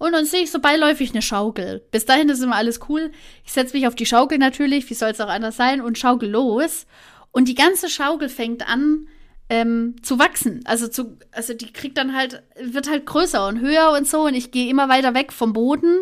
Und 0.03 0.15
dann 0.15 0.25
sehe 0.25 0.43
ich 0.43 0.51
so 0.51 0.59
beiläufig 0.59 1.13
eine 1.13 1.23
Schaukel. 1.23 1.81
Bis 1.93 2.07
dahin 2.07 2.29
ist 2.29 2.43
immer 2.43 2.57
alles 2.57 2.81
cool. 2.89 3.13
Ich 3.45 3.53
setze 3.53 3.77
mich 3.77 3.87
auf 3.87 3.95
die 3.95 4.05
Schaukel 4.05 4.37
natürlich, 4.37 4.91
wie 4.91 4.95
soll 4.95 5.11
es 5.11 5.21
auch 5.21 5.29
anders 5.29 5.57
sein, 5.57 5.81
und 5.81 5.97
schaukel 5.97 6.29
los. 6.29 6.87
Und 7.31 7.47
die 7.47 7.55
ganze 7.55 7.89
Schaukel 7.89 8.29
fängt 8.29 8.69
an 8.69 9.07
ähm, 9.49 9.95
zu 10.03 10.19
wachsen. 10.19 10.59
Also 10.65 10.89
zu, 10.89 11.19
also 11.31 11.55
die 11.55 11.73
kriegt 11.73 11.99
dann 11.99 12.17
halt, 12.17 12.43
wird 12.61 12.91
halt 12.91 13.07
größer 13.07 13.47
und 13.47 13.61
höher 13.61 13.93
und 13.97 14.09
so. 14.09 14.23
Und 14.23 14.35
ich 14.35 14.51
gehe 14.51 14.69
immer 14.69 14.89
weiter 14.89 15.15
weg 15.15 15.33
vom 15.33 15.53
Boden 15.53 16.01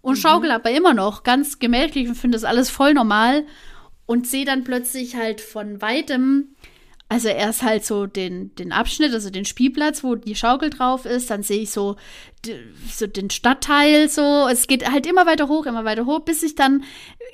und 0.00 0.14
schaukel 0.14 0.52
aber 0.52 0.70
immer 0.70 0.94
noch 0.94 1.24
ganz 1.24 1.58
gemächlich 1.58 2.06
und 2.06 2.14
finde 2.14 2.36
das 2.36 2.44
alles 2.44 2.70
voll 2.70 2.94
normal. 2.94 3.44
Und 4.06 4.28
sehe 4.28 4.44
dann 4.44 4.62
plötzlich 4.62 5.16
halt 5.16 5.40
von 5.40 5.82
weitem, 5.82 6.54
also 7.10 7.26
erst 7.26 7.64
halt 7.64 7.84
so 7.84 8.06
den, 8.06 8.54
den 8.54 8.70
Abschnitt, 8.70 9.12
also 9.12 9.30
den 9.30 9.44
Spielplatz, 9.44 10.04
wo 10.04 10.14
die 10.14 10.36
Schaukel 10.36 10.70
drauf 10.70 11.06
ist. 11.06 11.28
Dann 11.28 11.42
sehe 11.42 11.62
ich 11.62 11.72
so, 11.72 11.96
so 12.88 13.08
den 13.08 13.30
Stadtteil 13.30 14.08
so. 14.08 14.46
Es 14.48 14.68
geht 14.68 14.88
halt 14.88 15.08
immer 15.08 15.26
weiter 15.26 15.48
hoch, 15.48 15.66
immer 15.66 15.84
weiter 15.84 16.06
hoch, 16.06 16.20
bis 16.20 16.44
ich 16.44 16.54
dann 16.54 16.84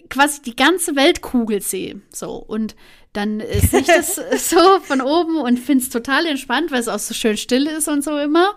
quasi 0.09 0.41
die 0.41 0.57
ganze 0.57 0.97
Weltkugel 0.97 1.61
sehe. 1.61 2.01
So. 2.11 2.37
Und 2.37 2.75
dann 3.13 3.41
sehe 3.41 3.81
ich 3.81 3.87
das 3.87 4.15
so 4.49 4.81
von 4.81 5.03
oben 5.03 5.37
und 5.37 5.59
finde 5.59 5.85
es 5.85 5.91
total 5.91 6.25
entspannt, 6.25 6.71
weil 6.71 6.81
es 6.81 6.89
auch 6.89 6.99
so 6.99 7.13
schön 7.13 7.37
still 7.37 7.67
ist 7.67 7.87
und 7.87 8.03
so 8.03 8.19
immer. 8.19 8.57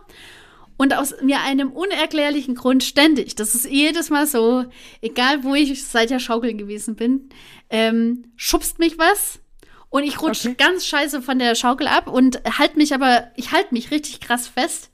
Und 0.78 0.94
aus 0.96 1.16
mir 1.22 1.42
einem 1.42 1.74
unerklärlichen 1.74 2.56
Grund 2.56 2.82
ständig. 2.82 3.36
Das 3.36 3.56
ist 3.56 3.70
jedes 3.70 4.10
Mal 4.10 4.26
so, 4.26 4.64
egal 5.02 5.44
wo 5.44 5.54
ich 5.54 5.84
seit 5.84 6.12
der 6.12 6.20
Schaukeln 6.20 6.58
gewesen 6.58 6.96
bin, 6.96 7.28
ähm, 7.70 8.32
schubst 8.38 8.80
mich 8.80 8.98
was 8.98 9.42
und 9.90 10.04
ich 10.04 10.22
rutsche 10.22 10.50
Okay. 10.50 10.56
ganz 10.58 10.86
scheiße 10.86 11.22
von 11.22 11.40
der 11.40 11.56
Schaukel 11.56 11.88
ab 11.88 12.08
und 12.08 12.42
halt 12.60 12.78
mich 12.78 12.94
aber, 12.94 13.28
ich 13.36 13.52
halte 13.52 13.74
mich 13.74 13.92
richtig 13.92 14.20
krass 14.20 14.48
fest 14.48 14.90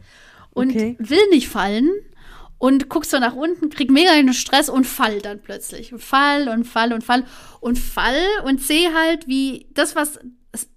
und 0.52 0.70
Okay. 0.72 0.96
will 1.00 1.28
nicht 1.32 1.50
fallen 1.50 1.92
und 2.58 2.88
guck 2.90 3.06
so 3.06 3.20
nach 3.20 3.36
unten, 3.36 3.70
krieg 3.70 3.92
mega 3.92 4.12
einen 4.12 4.34
Stress 4.34 4.70
und 4.70 4.86
fall 4.86 5.20
dann 5.22 5.42
plötzlich. 5.42 5.92
Und 5.92 6.00
fall 6.02 6.48
und 6.48 6.64
fall 6.66 6.94
und 6.94 7.04
fall 7.04 7.26
und 7.60 7.78
fall 7.78 8.22
und 8.46 8.62
sehe 8.62 8.94
halt, 8.94 9.28
wie 9.28 9.68
das, 9.74 9.96
was 9.96 10.20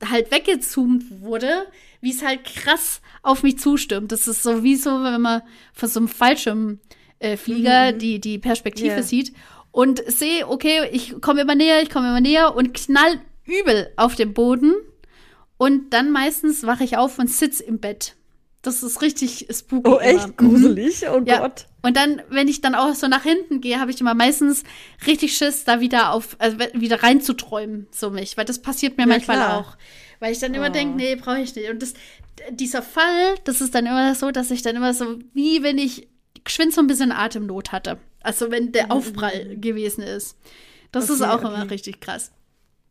halt 0.05 0.33
weggezoomt 0.33 1.05
wurde, 1.21 1.67
wie 2.01 2.11
es 2.11 2.25
halt 2.25 2.45
krass 2.45 3.01
auf 3.23 3.45
mich 3.45 3.59
zustürmt. 3.61 4.11
Das 4.11 4.27
ist 4.27 4.43
so 4.43 4.65
wie 4.65 4.75
so, 4.75 4.91
wenn 5.05 5.21
man 5.21 5.43
von 5.73 5.89
so 5.89 6.01
einem 6.01 6.09
Fallschirmflieger 6.09 6.81
äh, 7.21 7.37
Flieger 7.37 7.93
die, 7.93 8.21
die 8.21 8.39
Perspektive 8.39 8.97
Ja. 8.97 9.03
sieht 9.03 9.33
und 9.71 10.03
sehe, 10.11 10.49
okay, 10.49 10.89
ich 10.91 11.21
komme 11.21 11.43
immer 11.43 11.55
näher, 11.55 11.81
ich 11.83 11.91
komme 11.91 12.09
immer 12.09 12.21
näher 12.21 12.57
und 12.57 12.75
knall 12.75 13.21
übel 13.49 13.91
auf 13.97 14.15
den 14.15 14.35
Boden. 14.35 14.75
Und 15.57 15.91
dann 15.93 16.13
meistens 16.13 16.65
wache 16.65 16.85
ich 16.85 16.97
auf 16.97 17.19
und 17.19 17.29
sitz 17.29 17.61
im 17.61 17.81
Bett. 17.81 18.15
Das 18.63 18.83
ist 18.83 19.03
richtig 19.03 19.49
spooky. 19.53 19.89
Oh, 19.89 19.95
immer. 19.97 20.03
echt 20.03 20.29
Mhm. 20.29 20.37
gruselig? 20.37 21.05
Oh 21.09 21.21
Ja. 21.25 21.39
Gott. 21.41 21.67
Und 21.83 21.97
dann, 21.97 22.23
wenn 22.29 22.49
ich 22.49 22.61
dann 22.61 22.75
auch 22.75 22.95
so 22.95 23.07
nach 23.09 23.23
hinten 23.23 23.61
gehe, 23.61 23.81
habe 23.81 23.91
ich 23.91 24.01
immer 24.01 24.15
meistens 24.15 24.65
richtig 25.07 25.37
Schiss, 25.37 25.65
da 25.65 25.81
wieder 25.81 26.13
auf, 26.13 26.37
also 26.39 26.59
wieder 26.75 27.03
reinzuträumen, 27.03 27.87
so 27.93 28.11
mich. 28.11 28.37
Weil 28.37 28.45
das 28.45 28.61
passiert 28.61 28.97
mir 28.97 29.05
Ja, 29.05 29.09
manchmal 29.09 29.37
klar. 29.39 29.59
auch. 29.59 29.77
Weil 30.21 30.33
ich 30.33 30.41
dann 30.41 30.55
immer 30.55 30.69
Oh. 30.69 30.73
denke, 30.73 30.97
nee, 30.97 31.15
brauche 31.15 31.39
ich 31.41 31.55
nicht. 31.55 31.71
Und 31.71 31.81
das, 31.83 31.95
dieser 32.51 32.83
Fall, 32.83 33.37
das 33.45 33.61
ist 33.61 33.75
dann 33.75 33.87
immer 33.87 34.15
so, 34.17 34.31
dass 34.33 34.51
ich 34.51 34.63
dann 34.63 34.75
immer 34.77 34.93
so, 34.93 35.19
wie 35.35 35.63
wenn 35.63 35.79
ich 35.79 36.09
geschwind 36.45 36.75
so 36.75 36.81
ein 36.81 36.87
bisschen 36.89 37.13
Atemnot 37.13 37.71
hatte. 37.73 37.99
Also 38.23 38.51
wenn 38.51 38.73
der 38.73 38.91
Aufprall 38.93 39.57
gewesen 39.57 40.03
ist. 40.03 40.37
Das 40.91 41.09
ist 41.11 41.19
Mhm, 41.21 41.25
Okay, 41.27 41.33
auch 41.33 41.45
okay. 41.45 41.55
immer 41.55 41.71
richtig 41.71 42.01
krass. 42.01 42.33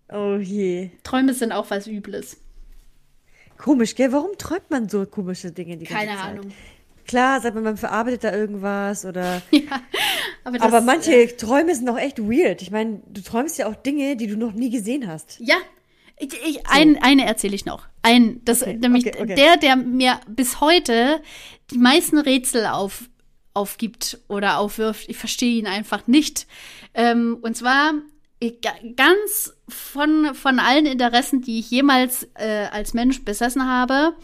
Oh 0.09 0.37
je. 0.37 0.91
Träume 1.03 1.33
sind 1.33 1.51
auch 1.51 1.69
was 1.69 1.87
Übles. 1.87 2.37
Komisch, 3.57 3.95
gell? 3.95 4.11
Warum 4.11 4.37
träumt 4.37 4.69
man 4.69 4.87
so 4.87 5.05
komische 5.05 5.51
Dinge 5.51 5.77
die 5.77 5.85
ganze 5.85 6.05
Keine 6.05 6.17
Zeit? 6.17 6.31
Ahnung. 6.31 6.51
Klar, 7.05 7.41
sagt 7.41 7.55
man, 7.55 7.63
man 7.63 7.77
verarbeitet 7.77 8.23
da 8.23 8.33
irgendwas 8.33 9.05
oder. 9.05 9.41
Ja, 9.51 9.81
aber, 10.43 10.59
das, 10.59 10.67
aber 10.67 10.81
manche 10.81 11.13
äh, 11.13 11.27
Träume 11.27 11.75
sind 11.75 11.89
auch 11.89 11.97
echt 11.97 12.19
weird. 12.19 12.61
Ich 12.61 12.71
meine, 12.71 13.01
du 13.07 13.21
träumst 13.21 13.57
ja 13.57 13.67
auch 13.67 13.75
Dinge, 13.75 14.15
die 14.15 14.27
du 14.27 14.37
noch 14.37 14.53
nie 14.53 14.69
gesehen 14.69 15.05
hast. 15.07 15.37
Ja, 15.41 15.57
ich, 16.17 16.33
ich, 16.45 16.67
ein, 16.67 16.97
eine 17.01 17.25
erzähle 17.25 17.53
ich 17.53 17.65
noch. 17.65 17.85
ein, 18.01 18.41
das 18.45 18.61
okay, 18.61 18.77
nämlich 18.77 19.07
okay, 19.07 19.21
okay. 19.21 19.35
der, 19.35 19.57
der 19.57 19.75
mir 19.75 20.19
bis 20.27 20.61
heute 20.61 21.21
die 21.71 21.77
meisten 21.77 22.17
Rätsel 22.17 22.65
auf, 22.65 23.09
aufgibt 23.53 24.19
oder 24.27 24.57
aufwirft. 24.59 25.09
Ich 25.09 25.17
verstehe 25.17 25.59
ihn 25.59 25.67
einfach 25.67 26.07
nicht. 26.07 26.47
Ähm, 26.93 27.37
und 27.41 27.57
zwar 27.57 27.93
ganz 28.95 29.56
von, 29.69 30.33
von 30.33 30.59
allen 30.59 30.85
Interessen, 30.85 31.41
die 31.41 31.59
ich 31.59 31.69
jemals 31.69 32.27
äh, 32.35 32.67
als 32.71 32.93
Mensch 32.93 33.23
besessen 33.23 33.67
habe, 33.67 34.15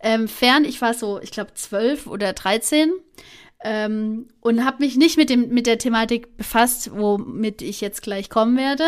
ähm, 0.00 0.28
fern. 0.28 0.64
Ich 0.64 0.80
war 0.80 0.94
so, 0.94 1.20
ich 1.20 1.30
glaube, 1.30 1.54
zwölf 1.54 2.06
oder 2.06 2.32
dreizehn 2.32 2.92
ähm, 3.62 4.28
und 4.40 4.64
habe 4.64 4.82
mich 4.84 4.96
nicht 4.96 5.16
mit, 5.16 5.30
dem, 5.30 5.48
mit 5.50 5.66
der 5.66 5.78
Thematik 5.78 6.36
befasst, 6.36 6.90
womit 6.94 7.62
ich 7.62 7.80
jetzt 7.80 8.02
gleich 8.02 8.30
kommen 8.30 8.56
werde. 8.56 8.84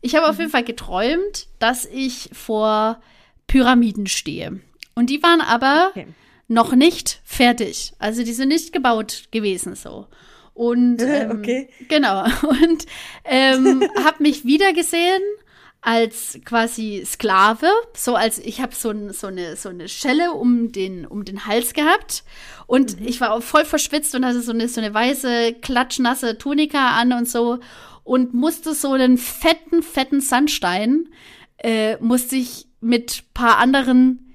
Ich 0.00 0.14
habe 0.14 0.26
mhm. 0.26 0.30
auf 0.30 0.38
jeden 0.38 0.50
Fall 0.50 0.64
geträumt, 0.64 1.48
dass 1.58 1.84
ich 1.84 2.30
vor 2.32 3.00
Pyramiden 3.46 4.06
stehe. 4.06 4.60
Und 4.94 5.10
die 5.10 5.22
waren 5.22 5.40
aber 5.40 5.88
okay. 5.90 6.06
noch 6.48 6.74
nicht 6.74 7.20
fertig. 7.24 7.92
Also 7.98 8.24
die 8.24 8.32
sind 8.32 8.48
nicht 8.48 8.72
gebaut 8.72 9.24
gewesen 9.30 9.74
so. 9.74 10.06
Und 10.54 11.02
ähm, 11.06 11.30
okay. 11.32 11.68
genau. 11.88 12.24
Und 12.42 12.86
ähm, 13.24 13.82
habe 14.02 14.22
mich 14.22 14.46
wiedergesehen 14.46 15.22
als 15.86 16.40
quasi 16.44 17.04
Sklave, 17.06 17.68
so 17.94 18.16
als 18.16 18.40
ich 18.40 18.60
habe 18.60 18.74
so, 18.74 18.92
so, 19.12 19.28
eine 19.28 19.54
so 19.54 19.68
eine 19.68 19.88
Schelle 19.88 20.32
um 20.32 20.72
den 20.72 21.06
um 21.06 21.24
den 21.24 21.46
Hals 21.46 21.74
gehabt. 21.74 22.24
Und 22.66 23.00
mhm. 23.00 23.06
ich 23.06 23.20
war 23.20 23.32
auch 23.32 23.42
voll 23.42 23.64
verschwitzt 23.64 24.12
und 24.16 24.26
hatte 24.26 24.42
so 24.42 24.50
eine 24.50 24.66
so 24.68 24.80
eine 24.80 24.92
weiße 24.92 25.54
klatschnasse 25.62 26.38
Tunika 26.38 26.98
an 26.98 27.12
und 27.12 27.28
so. 27.28 27.60
Und 28.02 28.34
musste 28.34 28.74
so 28.74 28.92
einen 28.92 29.16
fetten 29.16 29.80
fetten 29.80 30.20
Sandstein 30.20 31.08
äh, 31.58 31.96
musste 31.98 32.34
ich 32.34 32.66
mit 32.80 33.32
paar 33.32 33.58
anderen 33.58 34.25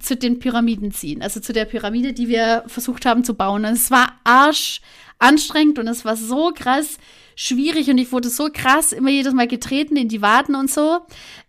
zu 0.00 0.16
den 0.16 0.38
Pyramiden 0.38 0.92
ziehen, 0.92 1.22
also 1.22 1.40
zu 1.40 1.52
der 1.52 1.64
Pyramide, 1.64 2.12
die 2.12 2.28
wir 2.28 2.64
versucht 2.66 3.06
haben 3.06 3.24
zu 3.24 3.34
bauen. 3.34 3.64
Und 3.64 3.72
es 3.72 3.90
war 3.90 4.12
arsch 4.24 4.80
anstrengend 5.18 5.78
und 5.78 5.88
es 5.88 6.04
war 6.04 6.16
so 6.16 6.52
krass 6.54 6.98
schwierig 7.34 7.88
und 7.88 7.98
ich 7.98 8.10
wurde 8.10 8.28
so 8.28 8.48
krass 8.52 8.92
immer 8.92 9.10
jedes 9.10 9.32
Mal 9.32 9.46
getreten 9.46 9.96
in 9.96 10.08
die 10.08 10.22
Waden 10.22 10.56
und 10.56 10.68
so. 10.68 10.98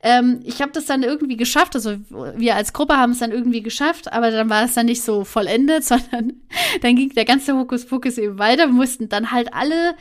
Ähm, 0.03 0.41
ich 0.43 0.61
habe 0.61 0.71
das 0.71 0.85
dann 0.85 1.01
irgendwie 1.01 1.35
geschafft, 1.35 1.75
also 1.75 1.95
wir 2.09 2.55
als 2.55 2.73
Gruppe 2.73 2.95
haben 2.95 3.11
es 3.11 3.19
dann 3.19 3.31
irgendwie 3.31 3.63
geschafft, 3.63 4.13
aber 4.13 4.29
dann 4.29 4.51
war 4.51 4.65
es 4.65 4.75
dann 4.75 4.85
nicht 4.85 5.01
so 5.01 5.23
vollendet, 5.23 5.83
sondern 5.85 6.33
dann 6.81 6.95
ging 6.95 7.09
der 7.09 7.25
ganze 7.25 7.55
Hokuspokus 7.55 8.19
eben 8.19 8.37
weiter. 8.37 8.67
Wir 8.67 8.73
mussten 8.73 9.09
dann 9.09 9.31
halt 9.31 9.51
alle 9.53 9.95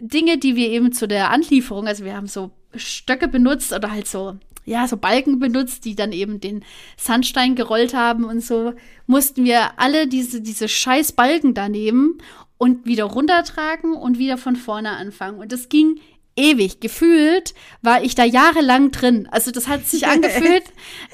Dinge, 0.00 0.38
die 0.38 0.54
wir 0.54 0.68
eben 0.70 0.92
zu 0.92 1.08
der 1.08 1.30
Anlieferung, 1.30 1.88
also 1.88 2.04
wir 2.04 2.14
haben 2.14 2.28
so 2.28 2.52
Stöcke 2.76 3.26
benutzt 3.26 3.72
oder 3.72 3.90
halt 3.90 4.06
so 4.06 4.36
ja, 4.64 4.88
so 4.88 4.96
Balken 4.96 5.38
benutzt, 5.38 5.84
die 5.84 5.94
dann 5.94 6.12
eben 6.12 6.40
den 6.40 6.64
Sandstein 6.96 7.54
gerollt 7.54 7.94
haben 7.94 8.24
und 8.24 8.42
so, 8.42 8.72
mussten 9.06 9.44
wir 9.44 9.78
alle 9.78 10.06
diese, 10.06 10.40
diese 10.40 10.68
scheiß 10.68 11.12
Balken 11.12 11.54
daneben 11.54 12.18
und 12.58 12.86
wieder 12.86 13.04
runtertragen 13.04 13.94
und 13.94 14.18
wieder 14.18 14.38
von 14.38 14.56
vorne 14.56 14.90
anfangen. 14.92 15.38
Und 15.38 15.52
das 15.52 15.68
ging 15.68 16.00
ewig. 16.36 16.80
Gefühlt 16.80 17.54
war 17.82 18.02
ich 18.02 18.14
da 18.14 18.24
jahrelang 18.24 18.90
drin. 18.90 19.28
Also 19.30 19.50
das 19.50 19.68
hat 19.68 19.86
sich 19.86 20.06
angefühlt. 20.08 20.64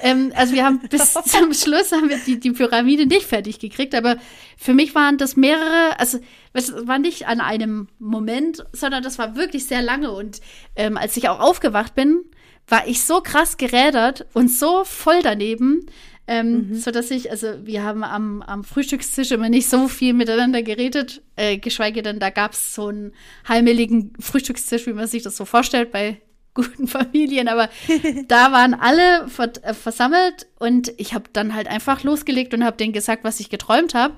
ähm, 0.02 0.32
also 0.34 0.54
wir 0.54 0.64
haben 0.64 0.80
bis 0.90 1.12
zum 1.12 1.52
Schluss 1.52 1.92
haben 1.92 2.08
wir 2.08 2.18
die, 2.18 2.38
die 2.38 2.52
Pyramide 2.52 3.06
nicht 3.06 3.26
fertig 3.26 3.58
gekriegt, 3.58 3.94
aber 3.94 4.16
für 4.56 4.74
mich 4.74 4.94
waren 4.94 5.18
das 5.18 5.36
mehrere, 5.36 5.98
also 5.98 6.18
es 6.52 6.72
war 6.86 6.98
nicht 6.98 7.26
an 7.26 7.40
einem 7.40 7.88
Moment, 7.98 8.64
sondern 8.72 9.02
das 9.02 9.18
war 9.18 9.36
wirklich 9.36 9.66
sehr 9.66 9.82
lange. 9.82 10.12
Und 10.12 10.40
ähm, 10.76 10.96
als 10.96 11.16
ich 11.16 11.28
auch 11.28 11.40
aufgewacht 11.40 11.94
bin, 11.94 12.24
war 12.70 12.86
ich 12.86 13.02
so 13.02 13.20
krass 13.20 13.56
gerädert 13.56 14.26
und 14.32 14.50
so 14.50 14.84
voll 14.84 15.20
daneben, 15.22 15.86
ähm, 16.26 16.68
mhm. 16.68 16.74
so 16.76 16.90
dass 16.90 17.10
ich, 17.10 17.30
also 17.30 17.48
wir 17.64 17.82
haben 17.82 18.04
am, 18.04 18.42
am 18.42 18.62
Frühstückstisch 18.62 19.32
immer 19.32 19.48
nicht 19.48 19.68
so 19.68 19.88
viel 19.88 20.12
miteinander 20.12 20.62
geredet, 20.62 21.22
äh, 21.36 21.58
geschweige 21.58 22.02
denn, 22.02 22.20
da 22.20 22.30
gab 22.30 22.52
es 22.52 22.74
so 22.74 22.86
einen 22.86 23.12
heimeligen 23.48 24.12
Frühstückstisch, 24.20 24.86
wie 24.86 24.92
man 24.92 25.08
sich 25.08 25.22
das 25.22 25.36
so 25.36 25.44
vorstellt 25.44 25.90
bei 25.90 26.20
guten 26.54 26.88
Familien, 26.88 27.48
aber 27.48 27.68
da 28.28 28.52
waren 28.52 28.74
alle 28.74 29.28
ver 29.28 29.52
äh, 29.62 29.74
versammelt 29.74 30.46
und 30.58 30.92
ich 30.98 31.14
habe 31.14 31.24
dann 31.32 31.54
halt 31.54 31.68
einfach 31.68 32.04
losgelegt 32.04 32.54
und 32.54 32.64
habe 32.64 32.76
denen 32.76 32.92
gesagt, 32.92 33.24
was 33.24 33.40
ich 33.40 33.50
geträumt 33.50 33.94
habe. 33.94 34.14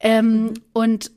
Ähm, 0.00 0.42
mhm. 0.42 0.54
Und 0.72 1.10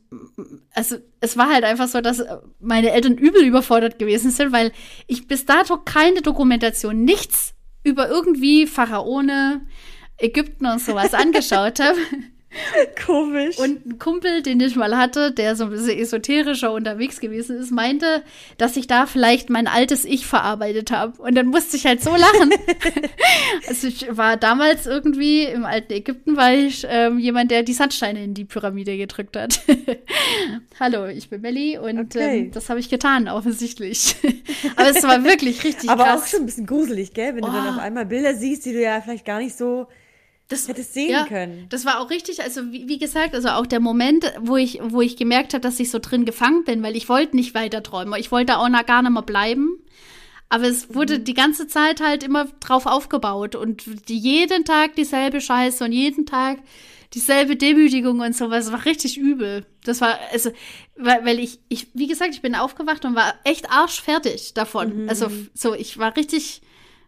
also 0.74 0.98
es 1.20 1.38
war 1.38 1.50
halt 1.50 1.64
einfach 1.64 1.88
so, 1.88 2.02
dass 2.02 2.24
meine 2.60 2.92
Eltern 2.92 3.18
übel 3.18 3.44
überfordert 3.44 4.00
gewesen 4.00 4.32
sind, 4.32 4.52
weil 4.52 4.72
ich 5.08 5.28
bis 5.28 5.46
dato 5.46 5.78
keine 5.78 6.22
Dokumentation, 6.22 7.04
nichts 7.04 7.54
über 7.84 8.10
irgendwie 8.10 8.68
Pharaone, 8.68 9.66
Ägypten 10.18 10.66
und 10.66 10.82
sowas 10.82 11.14
angeschaut 11.14 11.80
habe. 11.80 11.98
Komisch. 13.06 13.58
Und 13.58 13.86
ein 13.86 13.99
Kumpel, 13.99 14.41
den 14.41 14.60
ich 14.60 14.76
mal 14.76 14.97
hatte, 14.97 15.32
der 15.32 15.56
so 15.56 15.66
ein 15.66 15.70
bisschen 15.70 15.97
esoterischer 15.97 16.74
unterwegs 16.74 17.20
gewesen 17.20 17.58
ist, 17.58 17.72
meinte, 17.72 18.24
dass 18.58 18.76
ich 18.76 18.88
da 18.88 19.06
vielleicht 19.06 19.49
mein 19.49 19.68
altes 19.68 20.04
Ich 20.04 20.26
verarbeitet 20.26 20.91
habe. 20.91 21.22
Und 21.22 21.36
dann 21.36 21.47
musste 21.47 21.78
ich 21.78 21.86
halt 21.86 22.04
so 22.04 22.12
lachen. 22.12 22.52
also 23.68 23.88
ich 23.88 24.06
war 24.16 24.36
damals 24.36 24.86
irgendwie 24.86 25.43
im 25.43 25.66
alten 25.66 25.93
Ägypten, 25.93 26.36
war 26.36 26.54
ich 26.54 26.86
ähm, 26.89 27.20
jemand, 27.20 27.52
der 27.52 27.64
die 27.64 27.74
Sandsteine 27.74 28.24
in 28.24 28.34
die 28.34 28.45
Pyramide 28.45 28.97
gedrückt 28.97 29.38
hat. 29.38 29.62
Hallo, 30.80 31.08
ich 31.08 31.30
bin 31.30 31.41
Melli 31.41 31.78
und 31.78 31.99
okay. 31.99 32.39
ähm, 32.39 32.52
das 32.52 32.70
habe 32.70 32.80
ich 32.80 32.89
getan, 32.89 33.30
offensichtlich. 33.30 34.16
Aber 34.76 34.89
es 34.89 35.04
war 35.04 35.24
wirklich 35.24 35.64
richtig 35.64 35.89
Aber 35.89 36.04
krass. 36.04 36.22
auch 36.22 36.28
schon 36.28 36.41
ein 36.41 36.45
bisschen 36.47 36.66
gruselig, 36.66 37.14
gell? 37.14 37.36
Wenn 37.36 37.43
oh. 37.43 37.47
du 37.47 37.54
dann 37.54 37.68
oh. 37.68 37.72
auf 37.72 37.80
einmal 37.80 38.06
Bilder 38.06 38.36
siehst, 38.36 38.66
die 38.66 38.74
du 38.74 38.82
ja 38.82 38.99
vielleicht 38.99 39.26
gar 39.26 39.39
nicht 39.39 39.58
so 39.58 39.88
das 40.52 40.68
hättest 40.68 40.93
sehen 40.93 41.12
ja, 41.12 41.26
können. 41.26 41.68
Das 41.70 41.86
war 41.86 41.99
auch 41.99 42.10
richtig, 42.10 42.41
also 42.41 42.72
wie, 42.72 42.88
wie, 42.88 42.97
gesagt, 42.97 43.34
also 43.34 43.49
auch 43.49 43.66
der 43.66 43.80
Moment, 43.80 44.34
wo 44.39 44.58
ich, 44.58 44.80
wo 44.82 45.02
ich 45.02 45.16
gemerkt 45.16 45.54
habe, 45.54 45.62
dass 45.62 45.80
ich 45.80 45.89
so 45.89 45.99
drin 45.99 46.26
gefangen 46.26 46.64
bin, 46.64 46.84
weil 46.84 46.95
ich 46.95 47.08
wollte 47.08 47.36
nicht 47.36 47.54
weiter 47.56 47.82
träumen. 47.82 48.20
Ich 48.20 48.32
wollte 48.32 48.58
auch 48.58 48.70
noch 48.70 48.86
gar 48.86 49.02
nicht 49.02 49.12
mehr 49.12 49.22
bleiben. 49.22 49.80
Aber 50.49 50.66
es 50.66 50.93
wurde 50.93 51.20
mhm. 51.20 51.24
die 51.24 51.34
ganze 51.34 51.68
Zeit 51.68 52.02
halt 52.02 52.24
immer 52.24 52.45
drauf 52.60 52.86
aufgebaut 52.86 53.56
und 53.56 54.10
die, 54.10 54.18
jeden 54.18 54.66
Tag 54.66 54.95
dieselbe 54.95 55.39
Scheiße 55.39 55.86
und 55.86 55.93
jeden 55.93 56.26
Tag 56.26 56.60
dieselbe 57.14 57.56
Demütigung 57.56 58.20
und 58.20 58.36
sowas. 58.36 58.66
Das 58.66 58.74
war 58.74 58.86
richtig 58.86 59.18
übel. 59.18 59.66
Das 59.86 60.02
war, 60.02 60.20
also, 60.34 60.52
weil, 60.97 61.26
weil 61.26 61.39
ich, 61.39 61.60
ich, 61.70 61.88
wie 61.93 62.08
gesagt, 62.08 62.34
ich 62.34 62.41
bin 62.41 62.56
aufgewacht 62.56 63.06
und 63.06 63.16
war 63.16 63.34
echt 63.45 63.72
arschfertig 63.72 64.54
davon. 64.54 65.04
Mhm. 65.04 65.10
Also, 65.10 65.28
so, 65.54 65.74
ich 65.74 65.97
war 65.97 66.18
richtig, 66.18 66.62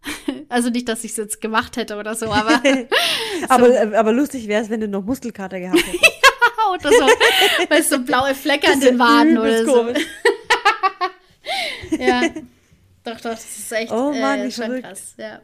also 0.50 0.70
nicht, 0.70 0.88
dass 0.88 1.04
ich 1.04 1.12
es 1.12 1.18
jetzt 1.18 1.42
gemacht 1.42 1.78
hätte 1.78 1.98
oder 1.98 2.16
so, 2.16 2.28
aber. 2.28 2.62
so. 2.64 3.48
aber, 3.50 3.98
aber 3.98 4.12
lustig 4.12 4.48
wäre 4.48 4.64
es, 4.64 4.70
wenn 4.70 4.82
du 4.82 4.88
noch 4.88 5.04
Muskelkater 5.04 5.60
gehabt 5.60 5.86
hättest. 5.86 6.04
ja, 6.04 6.74
oder 6.74 6.90
so. 6.90 7.70
Weißt 7.70 7.92
du, 7.92 7.98
so 7.98 8.04
blaue 8.04 8.36
Flecke 8.36 8.72
an 8.72 8.80
den 8.80 9.00
Waden 9.00 9.38
oder 9.38 9.66
so. 9.66 9.88
ja. 11.98 12.22
Doch, 13.04 13.18
doch, 13.18 13.32
das 13.32 13.58
ist 13.58 13.72
echt 13.72 13.92
oh 13.92 14.14
Mann, 14.14 14.40
äh, 14.40 14.52
schon 14.52 14.66
verrückt. 14.66 14.84
krass. 14.88 15.14
Ja. 15.18 15.42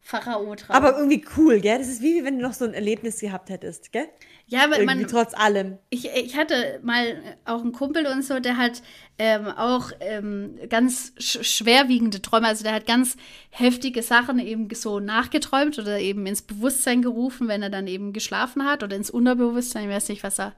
Pharao-Traum. 0.00 0.76
Aber 0.76 0.98
irgendwie 0.98 1.24
cool, 1.36 1.60
gell? 1.60 1.78
Das 1.78 1.88
ist 1.88 2.02
wie 2.02 2.24
wenn 2.24 2.38
du 2.38 2.42
noch 2.42 2.52
so 2.52 2.64
ein 2.64 2.74
Erlebnis 2.74 3.20
gehabt 3.20 3.48
hättest, 3.48 3.92
gell? 3.92 4.08
Ja, 4.52 4.64
aber 4.64 4.84
man. 4.84 5.06
Trotz 5.06 5.32
allem. 5.32 5.78
Ich, 5.88 6.06
ich 6.14 6.36
hatte 6.36 6.78
mal 6.82 7.22
auch 7.46 7.62
einen 7.62 7.72
Kumpel 7.72 8.06
und 8.06 8.22
so, 8.22 8.38
der 8.38 8.58
hat 8.58 8.82
ähm, 9.18 9.46
auch 9.46 9.92
ähm, 10.00 10.58
ganz 10.68 11.14
sch 11.18 11.42
schwerwiegende 11.42 12.20
Träume. 12.20 12.48
Also 12.48 12.62
der 12.62 12.74
hat 12.74 12.86
ganz 12.86 13.16
heftige 13.48 14.02
Sachen 14.02 14.38
eben 14.38 14.68
so 14.74 15.00
nachgeträumt 15.00 15.78
oder 15.78 15.98
eben 15.98 16.26
ins 16.26 16.42
Bewusstsein 16.42 17.00
gerufen, 17.00 17.48
wenn 17.48 17.62
er 17.62 17.70
dann 17.70 17.86
eben 17.86 18.12
geschlafen 18.12 18.66
hat 18.66 18.82
oder 18.82 18.94
ins 18.94 19.08
Unterbewusstsein. 19.08 19.88
Ich 19.88 19.96
weiß 19.96 20.10
nicht, 20.10 20.22
was 20.22 20.38
er 20.38 20.52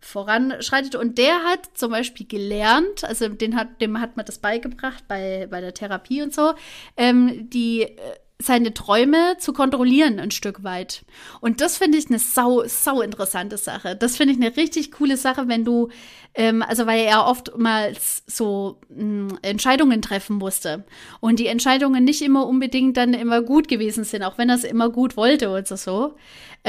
voranschreitet. 0.00 0.96
Und 0.96 1.16
der 1.16 1.44
hat 1.44 1.76
zum 1.78 1.92
Beispiel 1.92 2.26
gelernt, 2.26 3.04
also 3.04 3.28
den 3.28 3.54
hat, 3.54 3.80
dem 3.80 4.00
hat 4.00 4.16
man 4.16 4.26
das 4.26 4.38
beigebracht 4.38 5.04
bei, 5.06 5.46
bei 5.48 5.60
der 5.60 5.74
Therapie 5.74 6.22
und 6.22 6.34
so, 6.34 6.54
ähm, 6.96 7.48
die 7.50 7.82
äh, 7.82 7.96
seine 8.40 8.72
Träume 8.72 9.36
zu 9.38 9.52
kontrollieren 9.52 10.20
ein 10.20 10.30
Stück 10.30 10.62
weit. 10.62 11.04
Und 11.40 11.60
das 11.60 11.76
finde 11.76 11.98
ich 11.98 12.08
eine 12.08 12.20
sau, 12.20 12.62
sau 12.66 13.00
interessante 13.00 13.56
Sache. 13.56 13.96
Das 13.96 14.16
finde 14.16 14.34
ich 14.34 14.40
eine 14.40 14.56
richtig 14.56 14.92
coole 14.92 15.16
Sache, 15.16 15.48
wenn 15.48 15.64
du, 15.64 15.88
ähm, 16.34 16.62
also 16.62 16.86
weil 16.86 17.00
er 17.00 17.26
oftmals 17.26 18.22
so 18.26 18.78
mh, 18.90 19.30
hm, 19.30 19.38
Entscheidungen 19.42 20.02
treffen 20.02 20.36
musste. 20.36 20.84
Und 21.18 21.40
die 21.40 21.48
Entscheidungen 21.48 22.04
nicht 22.04 22.22
immer 22.22 22.46
unbedingt 22.46 22.96
dann 22.96 23.12
immer 23.12 23.42
gut 23.42 23.66
gewesen 23.66 24.04
sind, 24.04 24.22
auch 24.22 24.38
wenn 24.38 24.50
er 24.50 24.56
es 24.56 24.64
immer 24.64 24.88
gut 24.88 25.16
wollte 25.16 25.48
oder 25.48 25.76
so. 25.76 26.14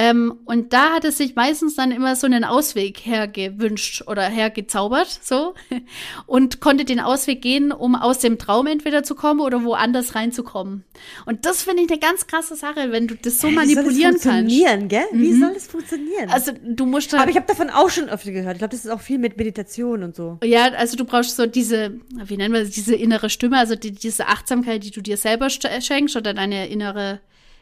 Ähm, 0.01 0.39
und 0.45 0.71
da 0.71 0.93
hat 0.93 1.03
es 1.03 1.17
sich 1.17 1.35
meistens 1.35 1.75
dann 1.75 1.91
immer 1.91 2.15
so 2.15 2.25
einen 2.25 2.45
Ausweg 2.45 2.99
hergewünscht 3.05 4.07
oder 4.07 4.23
hergezaubert, 4.23 5.09
so. 5.21 5.55
Und 6.25 6.61
konnte 6.61 6.85
den 6.85 7.01
Ausweg 7.01 7.41
gehen, 7.41 7.73
um 7.73 7.95
aus 7.95 8.19
dem 8.19 8.37
Traum 8.37 8.67
entweder 8.67 9.03
zu 9.03 9.13
kommen 9.13 9.41
oder 9.41 9.65
woanders 9.65 10.15
reinzukommen. 10.15 10.85
Und 11.25 11.45
das 11.45 11.63
finde 11.63 11.83
ich 11.83 11.91
eine 11.91 11.99
ganz 11.99 12.27
krasse 12.27 12.55
Sache, 12.55 12.93
wenn 12.93 13.07
du 13.09 13.15
das 13.15 13.41
so 13.41 13.49
Wie 13.49 13.55
manipulieren 13.55 14.17
soll 14.17 14.31
das 14.31 14.45
funktionieren, 14.45 14.87
kannst. 14.87 14.89
Gell? 14.89 15.19
Wie 15.19 15.33
mhm. 15.33 15.39
soll 15.41 15.53
das 15.53 15.67
funktionieren? 15.67 16.29
Also 16.29 16.53
du 16.65 16.85
musst 16.85 17.11
halt 17.11 17.23
Aber 17.23 17.31
ich 17.31 17.35
habe 17.35 17.47
davon 17.47 17.69
auch 17.69 17.89
schon 17.89 18.07
öfter 18.07 18.31
gehört. 18.31 18.53
Ich 18.53 18.59
glaube, 18.59 18.71
das 18.71 18.85
ist 18.85 18.91
auch 18.91 19.01
viel 19.01 19.17
mit 19.17 19.35
Meditation 19.35 20.03
und 20.03 20.15
so. 20.15 20.37
Ja, 20.45 20.71
also 20.75 20.95
du 20.95 21.03
brauchst 21.03 21.35
so 21.35 21.45
diese, 21.45 21.99
wie 22.23 22.37
nennen 22.37 22.53
wir 22.53 22.61
das, 22.61 22.69
diese 22.69 22.95
innere 22.95 23.29
Stimme, 23.29 23.57
also 23.57 23.75
die, 23.75 23.91
diese 23.91 24.27
Achtsamkeit, 24.27 24.81
die 24.85 24.91
du 24.91 25.01
dir 25.01 25.17
selber 25.17 25.49
schenkst 25.49 26.15
oder 26.15 26.33
deine 26.33 26.69
innere 26.69 27.19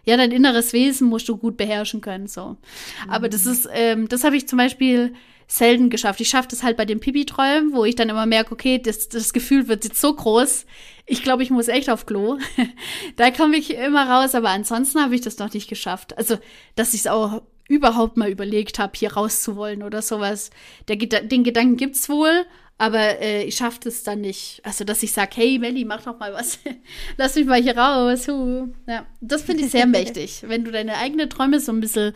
ja, 0.07 0.15
dein 0.15 0.31
inneres 0.31 0.71
Wesen 0.71 1.09
musst 1.09 1.27
du 1.27 1.35
gut 1.35 1.57
beherrschen 1.57 1.99
können, 1.99 2.27
so. 2.27 2.51
Mhm. 2.51 3.09
Aber 3.09 3.27
das 3.27 3.45
ist, 3.45 3.67
ähm, 3.73 4.07
das 4.07 4.23
habe 4.23 4.37
ich 4.37 4.47
zum 4.47 4.57
Beispiel 4.57 5.13
selten 5.47 5.89
geschafft. 5.89 6.21
Ich 6.21 6.29
schaffe 6.29 6.47
das 6.49 6.63
halt 6.63 6.77
bei 6.77 6.85
den 6.85 6.99
Pipi-Träumen, 6.99 7.73
wo 7.73 7.83
ich 7.83 7.95
dann 7.95 8.09
immer 8.09 8.25
merke, 8.25 8.53
okay, 8.53 8.79
das, 8.79 9.09
das 9.09 9.33
Gefühl 9.33 9.67
wird 9.67 9.83
jetzt 9.83 9.99
so 9.99 10.13
groß. 10.13 10.65
Ich 11.05 11.23
glaube, 11.23 11.43
ich 11.43 11.49
muss 11.49 11.67
echt 11.67 11.89
auf 11.89 12.05
Klo. 12.05 12.37
da 13.17 13.31
komme 13.31 13.57
ich 13.57 13.73
immer 13.73 14.09
raus, 14.09 14.33
aber 14.33 14.49
ansonsten 14.49 15.01
habe 15.01 15.15
ich 15.15 15.21
das 15.21 15.39
noch 15.39 15.53
nicht 15.53 15.69
geschafft. 15.69 16.17
Also, 16.17 16.37
dass 16.75 16.93
ich 16.93 17.01
es 17.01 17.07
auch 17.07 17.41
überhaupt 17.67 18.15
mal 18.15 18.29
überlegt 18.29 18.79
habe, 18.79 18.93
hier 18.95 19.13
rauszuwollen 19.13 19.83
oder 19.83 20.01
sowas. 20.01 20.51
Der, 20.87 20.95
den 20.95 21.43
Gedanken 21.43 21.75
gibt's 21.75 22.07
wohl, 22.07 22.45
aber 22.77 23.19
äh, 23.19 23.43
ich 23.43 23.55
schaffe 23.55 23.89
es 23.89 24.03
dann 24.03 24.21
nicht. 24.21 24.61
Also, 24.63 24.83
dass 24.83 25.01
ich 25.01 25.11
sage, 25.11 25.31
hey 25.35 25.57
Melli, 25.59 25.83
mach 25.83 26.03
doch 26.03 26.19
mal 26.19 26.33
was. 26.33 26.59
Lass 27.17 27.35
mich 27.35 27.45
mal 27.45 27.61
hier 27.61 27.77
raus. 27.77 28.27
Huh. 28.27 28.67
Ja, 28.87 29.05
das 29.21 29.41
finde 29.41 29.63
ich 29.63 29.71
sehr 29.71 29.87
mächtig, 29.87 30.43
wenn 30.47 30.63
du 30.63 30.71
deine 30.71 30.97
eigenen 30.97 31.29
Träume 31.29 31.59
so 31.59 31.71
ein 31.71 31.79
bisschen 31.79 32.13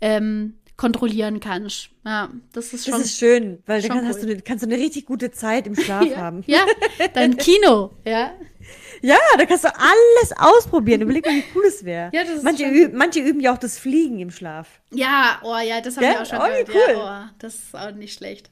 ähm, 0.00 0.54
kontrollieren 0.76 1.40
kannst. 1.40 1.90
Ja, 2.04 2.30
das 2.52 2.74
ist 2.74 2.84
schon. 2.84 2.92
Das 2.92 3.04
ist 3.04 3.18
schön, 3.18 3.62
weil 3.66 3.80
dann 3.82 4.06
hast 4.06 4.22
cool. 4.22 4.36
du, 4.36 4.42
kannst 4.42 4.64
du 4.64 4.68
eine 4.68 4.78
richtig 4.78 5.06
gute 5.06 5.30
Zeit 5.30 5.66
im 5.66 5.74
Schlaf 5.80 6.04
ja, 6.04 6.16
haben. 6.18 6.44
Ja, 6.46 6.66
dein 7.14 7.36
Kino, 7.36 7.92
ja. 8.04 8.32
Ja, 9.00 9.18
da 9.36 9.46
kannst 9.46 9.64
du 9.64 9.68
alles 9.68 10.32
ausprobieren. 10.36 11.00
Überleg 11.00 11.26
mal, 11.26 11.34
wie 11.34 11.44
cool 11.54 11.64
es 11.66 11.84
wäre. 11.84 12.10
Ja, 12.12 12.22
manche, 12.42 12.66
üben, 12.66 12.96
manche 12.96 13.18
üben 13.20 13.40
ja 13.40 13.52
auch 13.52 13.58
das 13.58 13.78
Fliegen 13.78 14.20
im 14.20 14.30
Schlaf. 14.30 14.80
Ja, 14.92 15.40
oh 15.42 15.58
ja, 15.58 15.80
das 15.80 15.96
habe 15.96 16.06
ja? 16.06 16.12
ich 16.12 16.18
auch 16.18 16.26
schon 16.26 16.38
oh, 16.38 16.44
gehört. 16.44 16.68
Cool. 16.68 16.94
Ja, 16.94 17.26
oh, 17.26 17.34
das 17.38 17.54
ist 17.54 17.74
auch 17.74 17.90
nicht 17.92 18.14
schlecht. 18.14 18.50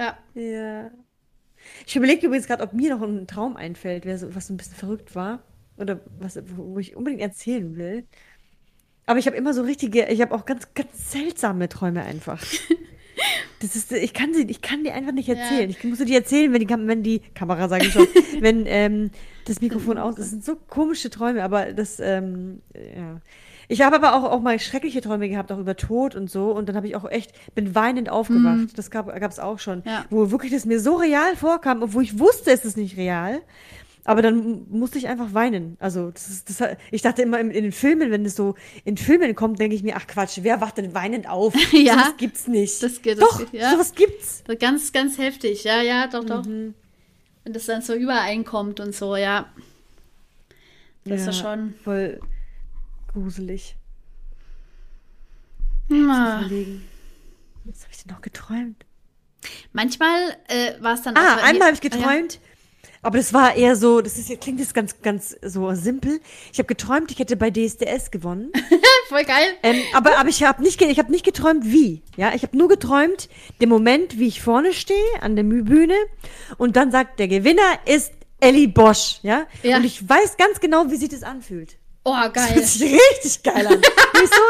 Ja. 0.00 0.18
Ja. 0.34 0.90
Ich 1.86 1.94
überlege 1.94 2.26
übrigens 2.26 2.46
gerade, 2.46 2.62
ob 2.62 2.72
mir 2.72 2.96
noch 2.96 3.02
ein 3.02 3.26
Traum 3.26 3.56
einfällt, 3.56 4.06
was 4.06 4.46
so 4.46 4.54
ein 4.54 4.56
bisschen 4.56 4.76
verrückt 4.76 5.14
war. 5.14 5.42
Oder 5.76 6.00
was, 6.18 6.38
wo 6.56 6.78
ich 6.78 6.96
unbedingt 6.96 7.22
erzählen 7.22 7.76
will. 7.76 8.04
Aber 9.06 9.18
ich 9.18 9.26
habe 9.26 9.36
immer 9.36 9.54
so 9.54 9.62
richtige, 9.62 10.06
ich 10.06 10.20
habe 10.20 10.34
auch 10.34 10.44
ganz, 10.44 10.72
ganz 10.74 11.10
seltsame 11.10 11.68
Träume 11.68 12.02
einfach. 12.02 12.42
Das 13.60 13.76
ist, 13.76 13.92
ich 13.92 14.14
kann 14.14 14.32
sie, 14.32 14.44
ich 14.44 14.62
kann 14.62 14.84
die 14.84 14.90
einfach 14.90 15.12
nicht 15.12 15.28
erzählen. 15.28 15.68
Ja. 15.68 15.76
Ich 15.76 15.84
muss 15.84 15.98
die 15.98 16.14
erzählen, 16.14 16.50
wenn 16.54 16.66
die, 16.66 16.68
wenn 16.70 17.02
die 17.02 17.18
Kamera, 17.34 17.68
sage 17.68 17.84
ich 17.86 17.92
schon, 17.92 18.06
wenn 18.40 18.64
ähm, 18.64 19.10
das 19.44 19.60
Mikrofon 19.60 19.98
aus. 19.98 20.14
Das 20.14 20.30
sind 20.30 20.42
so 20.42 20.56
komische 20.56 21.10
Träume, 21.10 21.44
aber 21.44 21.74
das, 21.74 22.00
ähm, 22.00 22.62
ja. 22.74 23.20
Ich 23.70 23.82
habe 23.82 23.94
aber 23.94 24.16
auch, 24.16 24.24
auch 24.24 24.40
mal 24.40 24.58
schreckliche 24.58 25.00
Träume 25.00 25.28
gehabt, 25.28 25.52
auch 25.52 25.58
über 25.58 25.76
Tod 25.76 26.16
und 26.16 26.28
so. 26.28 26.50
Und 26.50 26.68
dann 26.68 26.74
habe 26.74 26.88
ich 26.88 26.96
auch 26.96 27.08
echt, 27.08 27.32
bin 27.54 27.76
weinend 27.76 28.08
aufgewacht. 28.08 28.56
Mhm. 28.56 28.70
Das 28.74 28.90
gab 28.90 29.08
es 29.08 29.38
auch 29.38 29.60
schon. 29.60 29.84
Ja. 29.86 30.04
Wo 30.10 30.32
wirklich 30.32 30.50
das 30.50 30.64
mir 30.64 30.80
so 30.80 30.96
real 30.96 31.36
vorkam, 31.36 31.80
obwohl 31.80 32.02
ich 32.02 32.18
wusste, 32.18 32.50
es 32.50 32.64
ist 32.64 32.76
nicht 32.76 32.96
real. 32.96 33.40
Aber 34.02 34.22
dann 34.22 34.66
musste 34.70 34.98
ich 34.98 35.06
einfach 35.06 35.34
weinen. 35.34 35.76
Also, 35.78 36.10
das 36.10 36.28
ist, 36.28 36.50
das, 36.50 36.76
ich 36.90 37.02
dachte 37.02 37.22
immer 37.22 37.38
in, 37.38 37.52
in 37.52 37.62
den 37.62 37.70
Filmen, 37.70 38.10
wenn 38.10 38.24
es 38.24 38.34
so 38.34 38.56
in 38.84 38.96
Filmen 38.96 39.36
kommt, 39.36 39.60
denke 39.60 39.76
ich 39.76 39.84
mir, 39.84 39.94
ach 39.96 40.08
Quatsch, 40.08 40.40
wer 40.42 40.60
wacht 40.60 40.78
denn 40.78 40.92
weinend 40.92 41.28
auf? 41.28 41.54
ja. 41.72 41.94
Das 41.94 42.16
gibt's 42.16 42.48
nicht. 42.48 42.82
Das 42.82 43.00
geht, 43.02 43.22
doch, 43.22 43.40
das, 43.40 43.52
ja. 43.52 43.70
sowas 43.70 43.94
gibt's. 43.94 44.42
Ganz, 44.58 44.92
ganz 44.92 45.16
heftig. 45.16 45.62
Ja, 45.62 45.80
ja, 45.80 46.08
doch, 46.08 46.24
doch. 46.24 46.44
Mhm. 46.44 46.74
Wenn 47.44 47.52
das 47.52 47.66
dann 47.66 47.82
so 47.82 47.94
übereinkommt 47.94 48.80
und 48.80 48.96
so, 48.96 49.14
ja. 49.14 49.46
Das 51.04 51.22
ja, 51.22 51.30
ist 51.30 51.38
schon. 51.38 51.74
Voll 51.84 52.18
gruselig. 53.12 53.76
Ah. 55.92 56.42
Was 57.64 57.82
habe 57.82 57.92
ich 57.92 58.04
denn 58.04 58.14
noch 58.14 58.22
geträumt? 58.22 58.84
Manchmal 59.72 60.36
äh, 60.48 60.80
war 60.80 60.94
es 60.94 61.02
dann 61.02 61.16
Ah, 61.16 61.36
einmal 61.42 61.68
habe 61.68 61.74
ich 61.74 61.80
geträumt. 61.80 62.34
Ja. 62.34 62.40
Aber 63.02 63.16
das 63.16 63.32
war 63.32 63.54
eher 63.54 63.76
so, 63.76 64.02
das 64.02 64.18
ist, 64.18 64.40
klingt 64.42 64.60
jetzt 64.60 64.74
ganz, 64.74 65.00
ganz 65.00 65.34
so 65.42 65.74
simpel. 65.74 66.20
Ich 66.52 66.58
habe 66.58 66.66
geträumt, 66.66 67.10
ich 67.10 67.18
hätte 67.18 67.36
bei 67.36 67.50
DSDS 67.50 68.10
gewonnen. 68.10 68.52
Voll 69.08 69.24
geil. 69.24 69.46
Ähm, 69.62 69.80
aber, 69.94 70.18
aber 70.18 70.28
ich 70.28 70.42
habe 70.42 70.62
nicht, 70.62 70.80
ich 70.82 70.98
hab 70.98 71.08
nicht 71.08 71.24
geträumt, 71.24 71.64
wie. 71.64 72.02
Ja, 72.16 72.34
ich 72.34 72.42
habe 72.42 72.56
nur 72.56 72.68
geträumt, 72.68 73.30
den 73.60 73.70
Moment, 73.70 74.18
wie 74.18 74.28
ich 74.28 74.42
vorne 74.42 74.74
stehe 74.74 74.98
an 75.22 75.34
der 75.34 75.44
Bühne 75.44 75.96
und 76.58 76.76
dann 76.76 76.90
sagt, 76.90 77.18
der 77.18 77.28
Gewinner 77.28 77.78
ist 77.86 78.12
Ellie 78.38 78.68
Bosch. 78.68 79.20
Ja? 79.22 79.46
ja. 79.62 79.78
Und 79.78 79.84
ich 79.84 80.06
weiß 80.06 80.36
ganz 80.36 80.60
genau, 80.60 80.90
wie 80.90 80.96
sich 80.96 81.08
das 81.08 81.22
anfühlt. 81.22 81.79
Oh, 82.10 82.30
geil. 82.32 82.52
Das 82.56 82.74
sich 82.74 82.92
richtig 82.92 83.42
geil 83.42 83.66
an. 83.66 83.74
ich 83.74 84.20
bin 84.20 84.26
so 84.26 84.42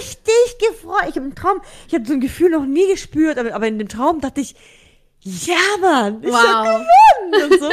richtig 0.00 0.58
gefreut. 0.58 1.04
Ich 1.08 1.16
habe 1.16 1.26
im 1.26 1.34
Traum, 1.34 1.60
ich 1.86 1.94
habe 1.94 2.04
so 2.06 2.12
ein 2.12 2.20
Gefühl 2.20 2.50
noch 2.50 2.66
nie 2.66 2.88
gespürt, 2.88 3.38
aber, 3.38 3.54
aber 3.54 3.68
in 3.68 3.78
dem 3.78 3.88
Traum 3.88 4.20
dachte 4.20 4.40
ich, 4.40 4.54
ja, 5.20 5.54
Mann, 5.80 6.22
ich 6.22 6.30
wow. 6.30 6.36
hab 6.36 6.64
gewonnen 6.64 7.52
und 7.52 7.60
so. 7.60 7.70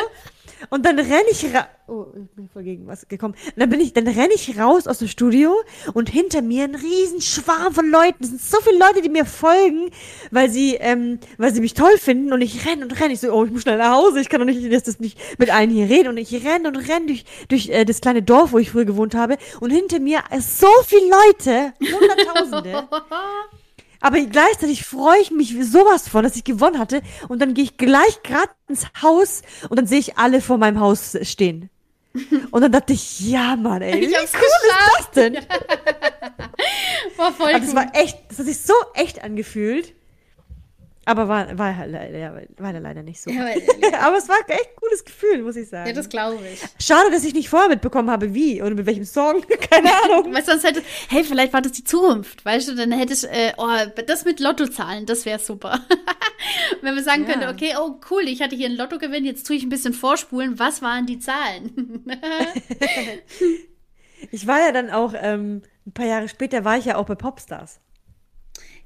Und 0.69 0.85
dann 0.85 0.99
renne 0.99 1.29
ich 1.31 1.45
raus. 1.45 1.65
Oh, 1.87 2.05
ich 2.15 2.29
bin 2.35 2.47
voll 2.47 2.63
gegen 2.63 2.87
was 2.87 3.07
gekommen. 3.07 3.33
Und 3.33 3.59
dann 3.59 3.69
bin 3.69 3.81
ich, 3.81 3.91
dann 3.91 4.07
renne 4.07 4.33
ich 4.33 4.57
raus 4.57 4.87
aus 4.87 4.99
dem 4.99 5.09
Studio 5.09 5.53
und 5.93 6.09
hinter 6.09 6.41
mir 6.41 6.63
ein 6.63 6.75
riesen 6.75 7.19
Schwarm 7.21 7.73
von 7.73 7.89
Leuten. 7.89 8.23
Es 8.23 8.29
sind 8.29 8.41
so 8.41 8.57
viele 8.61 8.77
Leute, 8.77 9.01
die 9.01 9.09
mir 9.09 9.25
folgen, 9.25 9.89
weil 10.29 10.49
sie, 10.49 10.75
ähm, 10.75 11.19
weil 11.37 11.53
sie 11.53 11.59
mich 11.59 11.73
toll 11.73 11.97
finden. 11.97 12.31
Und 12.31 12.41
ich 12.41 12.65
renne 12.65 12.83
und 12.85 12.99
renne. 12.99 13.13
Ich 13.13 13.19
so, 13.19 13.31
oh, 13.31 13.43
ich 13.43 13.51
muss 13.51 13.63
schnell 13.63 13.77
nach 13.77 13.93
Hause. 13.93 14.21
Ich 14.21 14.29
kann 14.29 14.39
doch 14.39 14.45
nicht, 14.45 14.71
dass 14.71 14.83
das 14.83 14.99
nicht 14.99 15.19
mit 15.37 15.53
allen 15.53 15.69
hier 15.69 15.89
reden. 15.89 16.09
Und 16.09 16.17
ich 16.17 16.33
renne 16.45 16.69
und 16.69 16.77
renne 16.77 17.07
durch, 17.07 17.25
durch 17.49 17.69
äh, 17.69 17.83
das 17.83 17.99
kleine 17.99 18.21
Dorf, 18.21 18.53
wo 18.53 18.59
ich 18.59 18.71
früher 18.71 18.85
gewohnt 18.85 19.15
habe. 19.15 19.37
Und 19.59 19.71
hinter 19.71 19.99
mir 19.99 20.19
so 20.39 20.67
viele 20.85 21.09
Leute, 21.09 21.73
Hunderttausende. 21.79 22.87
Aber 24.01 24.19
gleichzeitig 24.19 24.83
freue 24.85 25.21
ich 25.21 25.31
mich 25.31 25.55
sowas 25.61 26.09
von, 26.09 26.23
dass 26.23 26.35
ich 26.35 26.43
gewonnen 26.43 26.79
hatte. 26.79 27.01
Und 27.29 27.41
dann 27.41 27.53
gehe 27.53 27.63
ich 27.63 27.77
gleich 27.77 28.21
gerade 28.23 28.51
ins 28.67 28.85
Haus 29.01 29.43
und 29.69 29.77
dann 29.77 29.87
sehe 29.87 29.99
ich 29.99 30.17
alle 30.17 30.41
vor 30.41 30.57
meinem 30.57 30.79
Haus 30.79 31.17
stehen. 31.21 31.69
Und 32.51 32.61
dann 32.61 32.71
dachte 32.71 32.93
ich, 32.93 33.21
ja, 33.21 33.55
Mann, 33.55 33.81
ey, 33.81 34.01
wie 34.01 34.05
cool 34.07 34.11
geschafft. 34.11 34.33
ist 34.33 34.99
das 34.99 35.11
denn? 35.11 35.35
war 37.15 37.31
voll 37.31 37.51
Aber 37.51 37.59
das 37.59 37.73
war 37.75 37.95
echt, 37.95 38.17
das 38.27 38.39
hat 38.39 38.45
sich 38.47 38.59
so 38.59 38.73
echt 38.95 39.23
angefühlt. 39.23 39.93
Aber 41.05 41.27
war, 41.27 41.57
war, 41.57 41.75
war, 41.77 42.73
leider 42.79 43.01
nicht 43.01 43.19
so. 43.19 43.31
Ja, 43.31 43.45
Aber 44.01 44.17
es 44.17 44.29
war 44.29 44.37
echt 44.47 44.69
ein 44.69 44.75
cooles 44.79 45.03
Gefühl, 45.03 45.41
muss 45.41 45.55
ich 45.55 45.67
sagen. 45.67 45.87
Ja, 45.87 45.93
das 45.93 46.07
glaube 46.09 46.39
ich. 46.53 46.61
Schade, 46.85 47.09
dass 47.09 47.23
ich 47.23 47.33
nicht 47.33 47.49
vorher 47.49 47.69
mitbekommen 47.69 48.11
habe, 48.11 48.35
wie 48.35 48.61
oder 48.61 48.75
mit 48.75 48.85
welchem 48.85 49.05
Song. 49.05 49.41
Keine 49.71 49.89
Ahnung. 50.03 50.31
Weißt 50.31 50.47
du, 50.47 50.51
sonst 50.51 50.63
hätte, 50.63 50.83
hey, 51.09 51.23
vielleicht 51.23 51.53
war 51.53 51.61
das 51.61 51.71
die 51.71 51.83
Zukunft. 51.83 52.45
Weißt 52.45 52.67
du, 52.67 52.75
dann 52.75 52.91
hätte 52.91 53.13
ich, 53.13 53.23
äh, 53.23 53.53
oh, 53.57 53.67
das 54.05 54.25
mit 54.25 54.39
Lottozahlen, 54.39 55.07
das 55.07 55.25
wäre 55.25 55.39
super. 55.39 55.79
Wenn 56.81 56.93
wir 56.93 57.03
sagen 57.03 57.23
ja. 57.23 57.33
könnten, 57.33 57.49
okay, 57.49 57.73
oh 57.79 57.99
cool, 58.11 58.23
ich 58.27 58.41
hatte 58.43 58.55
hier 58.55 58.69
ein 58.69 58.75
Lottogewinn, 58.77 59.25
jetzt 59.25 59.47
tue 59.47 59.55
ich 59.55 59.63
ein 59.63 59.69
bisschen 59.69 59.93
vorspulen. 59.93 60.59
Was 60.59 60.83
waren 60.83 61.07
die 61.07 61.17
Zahlen? 61.17 62.05
ich 64.31 64.45
war 64.45 64.59
ja 64.59 64.71
dann 64.71 64.91
auch, 64.91 65.15
ähm, 65.19 65.63
ein 65.87 65.93
paar 65.93 66.05
Jahre 66.05 66.29
später 66.29 66.63
war 66.63 66.77
ich 66.77 66.85
ja 66.85 66.97
auch 66.97 67.05
bei 67.05 67.15
Popstars. 67.15 67.79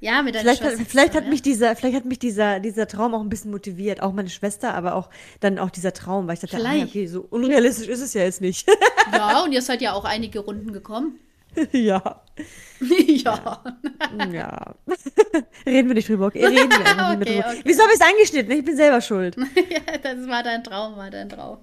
Ja, 0.00 0.22
mit 0.22 0.34
deiner 0.34 0.42
vielleicht 0.42 0.62
Schwester. 0.62 0.80
Hat, 0.80 0.88
vielleicht 0.88 1.14
hat 1.14 1.24
ja? 1.24 1.30
mich 1.30 1.42
dieser, 1.42 1.76
vielleicht 1.76 1.96
hat 1.96 2.04
mich 2.04 2.18
dieser, 2.18 2.60
dieser 2.60 2.86
Traum 2.86 3.14
auch 3.14 3.20
ein 3.20 3.28
bisschen 3.28 3.50
motiviert. 3.50 4.02
Auch 4.02 4.12
meine 4.12 4.28
Schwester, 4.28 4.74
aber 4.74 4.94
auch 4.94 5.08
dann 5.40 5.58
auch 5.58 5.70
dieser 5.70 5.92
Traum, 5.92 6.26
weil 6.26 6.34
ich 6.34 6.40
dachte, 6.40 6.58
ah, 6.64 6.82
okay, 6.82 7.06
so 7.06 7.26
unrealistisch 7.30 7.88
ist 7.88 8.00
es 8.00 8.14
ja 8.14 8.22
jetzt 8.22 8.40
nicht. 8.40 8.68
ja, 9.12 9.42
und 9.42 9.52
ihr 9.52 9.62
seid 9.62 9.80
ja 9.80 9.92
auch 9.92 10.04
einige 10.04 10.40
Runden 10.40 10.72
gekommen. 10.72 11.18
ja. 11.72 12.22
ja. 12.80 13.62
Ja. 14.30 14.74
reden 15.66 15.88
wir 15.88 15.94
nicht 15.94 16.08
drüber. 16.08 16.26
Okay, 16.26 16.44
reden 16.44 16.70
wir 16.70 16.78
einfach 16.80 17.16
nicht 17.16 17.22
okay, 17.22 17.40
drüber. 17.40 17.48
Okay. 17.48 17.60
Wieso 17.64 17.82
habe 17.82 17.92
ich 17.94 18.00
es 18.00 18.06
angeschnitten? 18.06 18.52
Ich 18.52 18.64
bin 18.64 18.76
selber 18.76 19.00
schuld. 19.00 19.36
ja, 19.36 19.98
das 20.02 20.28
war 20.28 20.42
dein 20.42 20.62
Traum, 20.62 20.96
war 20.96 21.10
dein 21.10 21.28
Traum. 21.30 21.58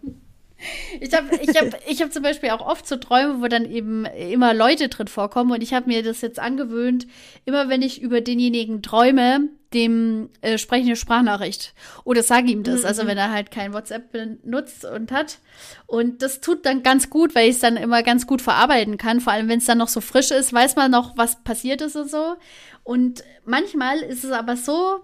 Ich 0.99 1.13
habe 1.13 1.35
ich 1.41 1.49
hab, 1.49 1.89
ich 1.89 2.01
hab 2.01 2.13
zum 2.13 2.23
Beispiel 2.23 2.49
auch 2.49 2.65
oft 2.65 2.87
so 2.87 2.95
Träume, 2.95 3.41
wo 3.41 3.47
dann 3.47 3.69
eben 3.69 4.05
immer 4.05 4.53
Leute 4.53 4.89
drin 4.89 5.07
vorkommen. 5.07 5.51
Und 5.51 5.63
ich 5.63 5.73
habe 5.73 5.87
mir 5.87 6.03
das 6.03 6.21
jetzt 6.21 6.39
angewöhnt, 6.39 7.07
immer 7.45 7.69
wenn 7.69 7.81
ich 7.81 8.01
über 8.01 8.21
denjenigen 8.21 8.81
träume, 8.81 9.49
dem 9.73 10.29
äh, 10.41 10.57
spreche 10.57 10.83
ich 10.83 10.87
eine 10.87 10.95
Sprachnachricht. 10.95 11.73
Oder 12.03 12.23
sage 12.23 12.51
ihm 12.51 12.63
das. 12.63 12.85
Also 12.85 13.03
mhm. 13.03 13.03
Also 13.03 13.07
wenn 13.07 13.17
er 13.17 13.31
halt 13.31 13.51
kein 13.51 13.73
WhatsApp 13.73 14.11
benutzt 14.11 14.85
und 14.85 15.11
hat. 15.11 15.39
Und 15.87 16.21
das 16.21 16.41
tut 16.41 16.65
dann 16.65 16.83
ganz 16.83 17.09
gut, 17.09 17.33
weil 17.33 17.49
ich 17.49 17.55
es 17.55 17.61
dann 17.61 17.75
immer 17.75 18.03
ganz 18.03 18.27
gut 18.27 18.41
verarbeiten 18.41 18.97
kann. 18.97 19.19
Vor 19.19 19.33
allem, 19.33 19.49
wenn 19.49 19.59
es 19.59 19.65
dann 19.65 19.79
noch 19.79 19.87
so 19.87 19.99
frisch 19.99 20.31
ist, 20.31 20.53
weiß 20.53 20.75
man 20.75 20.91
noch, 20.91 21.17
was 21.17 21.43
passiert 21.43 21.81
ist 21.81 21.95
und 21.95 22.09
so. 22.09 22.35
Und 22.83 23.23
manchmal 23.45 23.99
ist 23.99 24.23
es 24.23 24.31
aber 24.31 24.57
so 24.57 25.01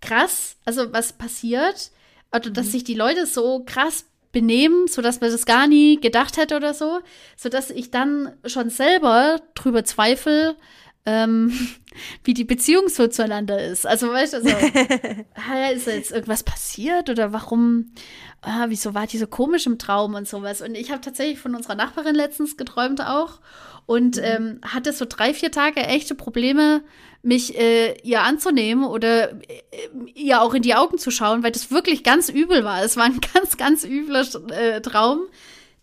krass, 0.00 0.56
also 0.64 0.92
was 0.92 1.12
passiert, 1.12 1.90
also 2.30 2.50
dass 2.50 2.66
mhm. 2.66 2.70
sich 2.70 2.84
die 2.84 2.94
Leute 2.94 3.26
so 3.26 3.64
krass 3.64 4.06
benehmen, 4.32 4.86
so 4.86 5.02
dass 5.02 5.20
man 5.20 5.30
das 5.30 5.46
gar 5.46 5.66
nie 5.66 6.00
gedacht 6.00 6.36
hätte 6.36 6.56
oder 6.56 6.74
so, 6.74 7.00
so 7.36 7.48
dass 7.48 7.70
ich 7.70 7.90
dann 7.90 8.32
schon 8.46 8.70
selber 8.70 9.40
drüber 9.54 9.84
zweifle, 9.84 10.56
ähm, 11.06 11.52
wie 12.24 12.34
die 12.34 12.44
Beziehung 12.44 12.88
so 12.88 13.08
zueinander 13.08 13.62
ist. 13.64 13.86
Also 13.86 14.12
weißt 14.12 14.34
du, 14.34 14.36
also, 14.38 14.48
ist 15.74 15.86
da 15.86 15.90
jetzt 15.90 16.12
irgendwas 16.12 16.44
passiert 16.44 17.10
oder 17.10 17.32
warum, 17.32 17.92
ah, 18.42 18.66
wieso 18.68 18.94
war 18.94 19.06
die 19.06 19.18
so 19.18 19.26
komisch 19.26 19.66
im 19.66 19.78
Traum 19.78 20.14
und 20.14 20.28
sowas. 20.28 20.60
Und 20.60 20.74
ich 20.74 20.90
habe 20.90 21.00
tatsächlich 21.00 21.38
von 21.38 21.54
unserer 21.54 21.74
Nachbarin 21.74 22.14
letztens 22.14 22.56
geträumt 22.56 23.00
auch 23.00 23.40
und 23.86 24.16
mhm. 24.16 24.22
ähm, 24.24 24.60
hatte 24.62 24.92
so 24.92 25.04
drei, 25.08 25.34
vier 25.34 25.50
Tage 25.50 25.80
echte 25.80 26.14
Probleme, 26.14 26.82
mich 27.22 27.58
äh, 27.58 27.98
ihr 28.02 28.22
anzunehmen 28.22 28.84
oder 28.84 29.32
äh, 29.32 29.36
ihr 30.14 30.40
auch 30.40 30.54
in 30.54 30.62
die 30.62 30.74
Augen 30.74 30.98
zu 30.98 31.10
schauen, 31.10 31.42
weil 31.42 31.52
das 31.52 31.70
wirklich 31.70 32.02
ganz 32.02 32.28
übel 32.28 32.64
war. 32.64 32.82
Es 32.82 32.96
war 32.96 33.04
ein 33.04 33.20
ganz, 33.34 33.56
ganz 33.56 33.84
übler 33.84 34.26
äh, 34.50 34.80
Traum. 34.80 35.20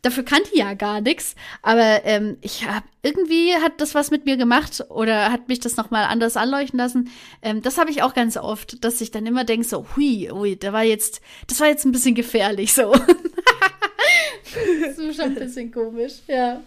dafür 0.01 0.23
kann 0.23 0.41
die 0.51 0.59
ja 0.59 0.73
gar 0.73 1.01
nichts. 1.01 1.35
Aber 1.61 2.05
ähm, 2.05 2.37
ich 2.41 2.67
habe 2.67 2.85
irgendwie 3.03 3.53
hat 3.53 3.79
das 3.79 3.93
was 3.93 4.09
mit 4.11 4.25
mir 4.25 4.37
gemacht 4.37 4.83
oder 4.89 5.31
hat 5.31 5.47
mich 5.47 5.59
das 5.59 5.77
nochmal 5.77 6.05
anders 6.05 6.37
anleuchten 6.37 6.79
lassen. 6.79 7.11
Ähm, 7.41 7.61
das 7.61 7.77
habe 7.77 7.91
ich 7.91 8.01
auch 8.01 8.13
ganz 8.15 8.35
oft, 8.37 8.83
dass 8.83 8.99
ich 9.01 9.11
dann 9.11 9.25
immer 9.25 9.43
denke, 9.43 9.67
so, 9.67 9.85
hui, 9.95 10.29
hui, 10.31 10.57
da 10.57 10.73
war 10.73 10.83
jetzt, 10.83 11.21
das 11.47 11.59
war 11.59 11.67
jetzt 11.67 11.85
ein 11.85 11.91
bisschen 11.91 12.15
gefährlich 12.15 12.73
so. 12.73 12.91
das 14.81 14.97
ist 14.97 15.15
schon 15.15 15.25
ein 15.25 15.35
bisschen 15.35 15.71
komisch, 15.71 16.13
ja. 16.27 16.61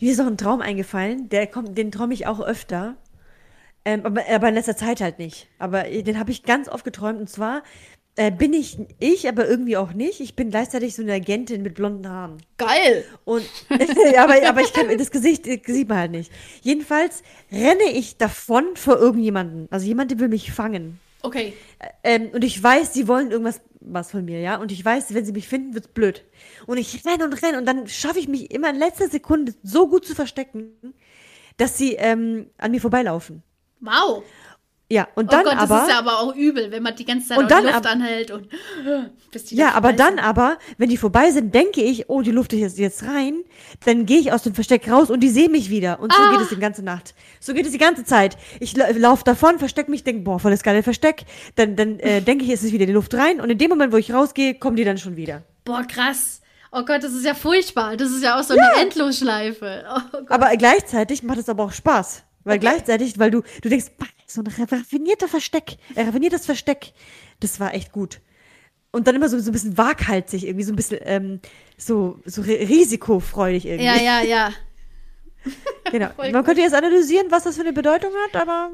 Mir 0.00 0.12
ist 0.12 0.18
noch 0.18 0.26
ein 0.26 0.36
Traum 0.36 0.60
eingefallen, 0.60 1.28
der 1.28 1.46
kommt, 1.46 1.76
den 1.78 1.90
träume 1.90 2.14
ich 2.14 2.26
auch 2.26 2.40
öfter. 2.40 2.96
Ähm, 3.84 4.04
aber, 4.04 4.22
aber 4.28 4.48
in 4.48 4.54
letzter 4.54 4.76
Zeit 4.76 5.00
halt 5.00 5.18
nicht. 5.18 5.48
Aber 5.58 5.84
den 5.84 6.18
habe 6.18 6.30
ich 6.30 6.42
ganz 6.42 6.68
oft 6.68 6.84
geträumt. 6.84 7.20
Und 7.20 7.30
zwar 7.30 7.62
äh, 8.16 8.30
bin 8.30 8.52
ich 8.52 8.78
ich, 8.98 9.28
aber 9.28 9.46
irgendwie 9.46 9.76
auch 9.76 9.92
nicht. 9.92 10.20
Ich 10.20 10.34
bin 10.34 10.50
gleichzeitig 10.50 10.94
so 10.96 11.02
eine 11.02 11.12
Agentin 11.12 11.62
mit 11.62 11.74
blonden 11.74 12.08
Haaren. 12.08 12.38
Geil! 12.56 13.04
Und 13.24 13.44
aber, 14.18 14.34
aber 14.46 14.60
ich 14.62 14.72
kann 14.72 14.86
das 14.98 15.10
Gesicht 15.10 15.46
das 15.46 15.58
sieht 15.66 15.88
man 15.88 15.98
halt 15.98 16.10
nicht. 16.10 16.32
Jedenfalls 16.62 17.22
renne 17.52 17.90
ich 17.92 18.16
davon 18.16 18.74
vor 18.74 18.98
irgendjemanden. 18.98 19.68
Also 19.70 19.86
jemand, 19.86 20.10
der 20.10 20.18
will 20.18 20.28
mich 20.28 20.50
fangen. 20.50 20.98
Okay. 21.22 21.52
Ähm, 22.02 22.30
und 22.32 22.42
ich 22.42 22.60
weiß, 22.60 22.94
sie 22.94 23.06
wollen 23.06 23.30
irgendwas 23.30 23.60
was 23.86 24.10
von 24.10 24.24
mir, 24.24 24.40
ja. 24.40 24.56
Und 24.56 24.72
ich 24.72 24.84
weiß, 24.84 25.14
wenn 25.14 25.24
sie 25.24 25.32
mich 25.32 25.48
finden, 25.48 25.74
wird's 25.74 25.88
blöd. 25.88 26.24
Und 26.66 26.78
ich 26.78 27.04
renne 27.04 27.24
und 27.24 27.42
renne 27.42 27.58
und 27.58 27.66
dann 27.66 27.86
schaffe 27.86 28.18
ich 28.18 28.28
mich 28.28 28.50
immer 28.50 28.70
in 28.70 28.76
letzter 28.76 29.08
Sekunde 29.08 29.54
so 29.62 29.88
gut 29.88 30.04
zu 30.04 30.14
verstecken, 30.14 30.72
dass 31.56 31.78
sie 31.78 31.94
ähm, 31.94 32.50
an 32.58 32.70
mir 32.70 32.80
vorbeilaufen. 32.80 33.42
Wow. 33.80 34.24
Ja, 34.88 35.08
und 35.16 35.32
dann 35.32 35.40
oh 35.40 35.50
Gott, 35.50 35.58
aber. 35.58 35.74
das 35.74 35.82
ist 35.88 35.90
ja 35.94 35.98
aber 35.98 36.20
auch 36.20 36.34
übel, 36.36 36.70
wenn 36.70 36.80
man 36.82 36.94
die 36.94 37.04
ganze 37.04 37.26
Zeit 37.28 37.38
Und 37.38 37.50
dann 37.50 37.64
die 37.64 37.72
Luft 37.72 37.84
ab- 37.86 37.92
anhält 37.92 38.30
und 38.30 38.46
Ja, 39.50 39.70
aber 39.72 39.88
vorbei 39.88 39.92
dann 39.96 40.18
aber, 40.20 40.58
wenn 40.78 40.88
die 40.88 40.96
vorbei 40.96 41.30
sind, 41.32 41.52
denke 41.54 41.82
ich, 41.82 42.08
oh, 42.08 42.22
die 42.22 42.30
Luft 42.30 42.52
ist 42.52 42.78
jetzt, 42.78 43.02
rein, 43.02 43.42
dann 43.84 44.06
gehe 44.06 44.18
ich 44.20 44.32
aus 44.32 44.44
dem 44.44 44.54
Versteck 44.54 44.88
raus 44.88 45.10
und 45.10 45.20
die 45.20 45.28
sehen 45.28 45.50
mich 45.50 45.70
wieder. 45.70 45.98
Und 46.00 46.12
so 46.12 46.18
Ah. 46.22 46.30
geht 46.32 46.40
es 46.42 46.48
die 46.50 46.56
ganze 46.60 46.82
Nacht. 46.84 47.14
So 47.40 47.52
geht 47.52 47.66
es 47.66 47.72
die 47.72 47.78
ganze 47.78 48.04
Zeit. 48.04 48.36
Ich 48.60 48.76
la 48.76 48.88
laufe 48.90 49.24
davon, 49.24 49.58
versteck 49.58 49.88
mich, 49.88 50.04
denke, 50.04 50.22
boah, 50.22 50.38
voll 50.38 50.52
das 50.52 50.62
geile 50.62 50.82
Versteck. 50.84 51.24
Dann, 51.56 51.74
dann 51.74 51.98
äh, 51.98 52.20
denke 52.22 52.44
ich, 52.44 52.50
es 52.50 52.62
ist 52.62 52.72
wieder 52.72 52.86
die 52.86 52.92
Luft 52.92 53.12
rein. 53.14 53.40
Und 53.40 53.50
in 53.50 53.58
dem 53.58 53.70
Moment, 53.70 53.92
wo 53.92 53.96
ich 53.96 54.12
rausgehe, 54.12 54.54
kommen 54.54 54.76
die 54.76 54.84
dann 54.84 54.98
schon 54.98 55.16
wieder. 55.16 55.42
Boah, 55.64 55.82
krass. 55.82 56.40
Oh 56.70 56.84
Gott, 56.84 57.02
das 57.02 57.12
ist 57.12 57.24
ja 57.24 57.34
furchtbar. 57.34 57.96
Das 57.96 58.10
ist 58.12 58.22
ja 58.22 58.38
auch 58.38 58.42
so 58.44 58.54
eine 58.54 58.80
Endlosschleife. 58.82 59.84
Oh. 60.14 60.18
Aber 60.28 60.56
gleichzeitig 60.56 61.22
macht 61.24 61.38
es 61.38 61.48
aber 61.48 61.64
auch 61.64 61.72
Spaß. 61.72 62.22
Weil 62.44 62.58
gleichzeitig, 62.60 63.18
weil 63.18 63.32
du, 63.32 63.42
du 63.62 63.68
denkst, 63.68 63.86
"Bah, 63.98 64.06
so 64.26 64.42
ein 64.42 64.46
raffinierter 64.46 65.28
Versteck, 65.28 65.76
äh, 65.94 66.02
raffiniertes 66.02 66.46
Versteck, 66.46 66.92
das 67.40 67.60
war 67.60 67.74
echt 67.74 67.92
gut. 67.92 68.20
Und 68.92 69.06
dann 69.06 69.14
immer 69.14 69.28
so, 69.28 69.38
so 69.38 69.50
ein 69.50 69.52
bisschen 69.52 69.76
waghalsig, 69.78 70.44
irgendwie 70.46 70.64
so 70.64 70.72
ein 70.72 70.76
bisschen 70.76 70.98
ähm, 71.02 71.40
so, 71.76 72.18
so 72.24 72.42
ri- 72.42 72.66
risikofreudig 72.68 73.66
irgendwie. 73.66 73.84
ja, 73.86 74.20
ja, 74.20 74.20
ja. 74.22 74.50
Genau. 75.92 76.08
Voll 76.16 76.32
Man 76.32 76.44
könnte 76.44 76.62
jetzt 76.62 76.74
analysieren, 76.74 77.28
was 77.30 77.44
das 77.44 77.54
für 77.54 77.60
eine 77.62 77.72
Bedeutung 77.72 78.10
hat, 78.26 78.42
aber 78.42 78.70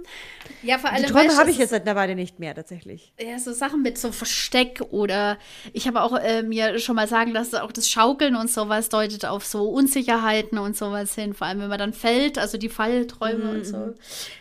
Ja, 0.62 0.78
vor 0.78 0.90
allem. 0.90 1.04
die 1.04 1.12
Träume 1.12 1.36
habe 1.36 1.50
es 1.50 1.56
ich 1.56 1.58
jetzt 1.58 1.68
seit 1.70 1.82
einer 1.82 1.94
Weile 1.94 2.14
nicht 2.14 2.38
mehr 2.38 2.54
tatsächlich. 2.54 3.12
Ja, 3.20 3.38
so 3.38 3.52
Sachen 3.52 3.82
mit 3.82 3.98
so 3.98 4.12
Versteck 4.12 4.80
oder 4.90 5.36
ich 5.74 5.86
habe 5.86 6.00
auch 6.00 6.14
äh, 6.18 6.42
mir 6.42 6.78
schon 6.78 6.96
mal 6.96 7.06
sagen 7.06 7.32
lassen, 7.32 7.56
auch 7.56 7.70
das 7.70 7.90
Schaukeln 7.90 8.34
und 8.34 8.50
sowas 8.50 8.88
deutet 8.88 9.26
auf 9.26 9.44
so 9.44 9.68
Unsicherheiten 9.68 10.56
und 10.56 10.74
sowas 10.74 11.14
hin, 11.14 11.34
vor 11.34 11.46
allem 11.46 11.60
wenn 11.60 11.68
man 11.68 11.78
dann 11.78 11.92
fällt, 11.92 12.38
also 12.38 12.56
die 12.56 12.70
Fallträume 12.70 13.50
und 13.50 13.66
so. 13.66 13.92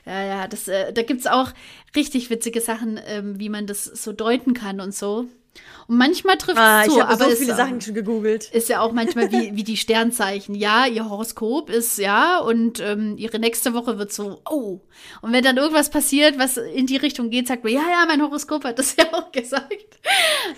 Ja, 0.05 0.23
ja, 0.23 0.47
das, 0.47 0.69
äh, 0.69 0.93
da 0.93 1.01
gibt's 1.01 1.27
auch 1.27 1.51
richtig 1.93 2.29
witzige 2.29 2.61
Sachen, 2.61 2.99
ähm, 3.05 3.37
wie 3.37 3.49
man 3.49 3.67
das 3.67 3.83
so 3.83 4.13
deuten 4.13 4.53
kann 4.53 4.79
und 4.79 4.95
so. 4.95 5.25
Und 5.87 5.97
manchmal 5.97 6.37
trifft 6.37 6.57
es 6.57 6.63
Ah, 6.63 6.83
zu, 6.85 6.91
ich 6.97 7.03
habe 7.03 7.21
so 7.23 7.29
ist, 7.29 7.39
viele 7.39 7.55
Sachen 7.55 7.81
schon 7.81 7.93
gegoogelt. 7.93 8.45
ist 8.51 8.69
ja 8.69 8.79
auch 8.79 8.93
manchmal 8.93 9.29
wie, 9.31 9.55
wie 9.55 9.63
die 9.63 9.75
Sternzeichen. 9.75 10.55
Ja, 10.55 10.85
ihr 10.85 11.09
Horoskop 11.09 11.69
ist 11.69 11.97
ja 11.97 12.37
und 12.39 12.79
ähm, 12.79 13.17
ihre 13.17 13.39
nächste 13.39 13.73
Woche 13.73 13.97
wird 13.97 14.13
so, 14.13 14.41
oh. 14.49 14.79
Und 15.21 15.33
wenn 15.33 15.43
dann 15.43 15.57
irgendwas 15.57 15.89
passiert, 15.89 16.39
was 16.39 16.55
in 16.57 16.85
die 16.87 16.95
Richtung 16.95 17.29
geht, 17.29 17.47
sagt 17.49 17.63
man, 17.65 17.73
ja, 17.73 17.81
ja, 17.81 18.05
mein 18.07 18.21
Horoskop 18.21 18.63
hat 18.63 18.79
das 18.79 18.95
ja 18.95 19.05
auch 19.11 19.31
gesagt. 19.33 19.99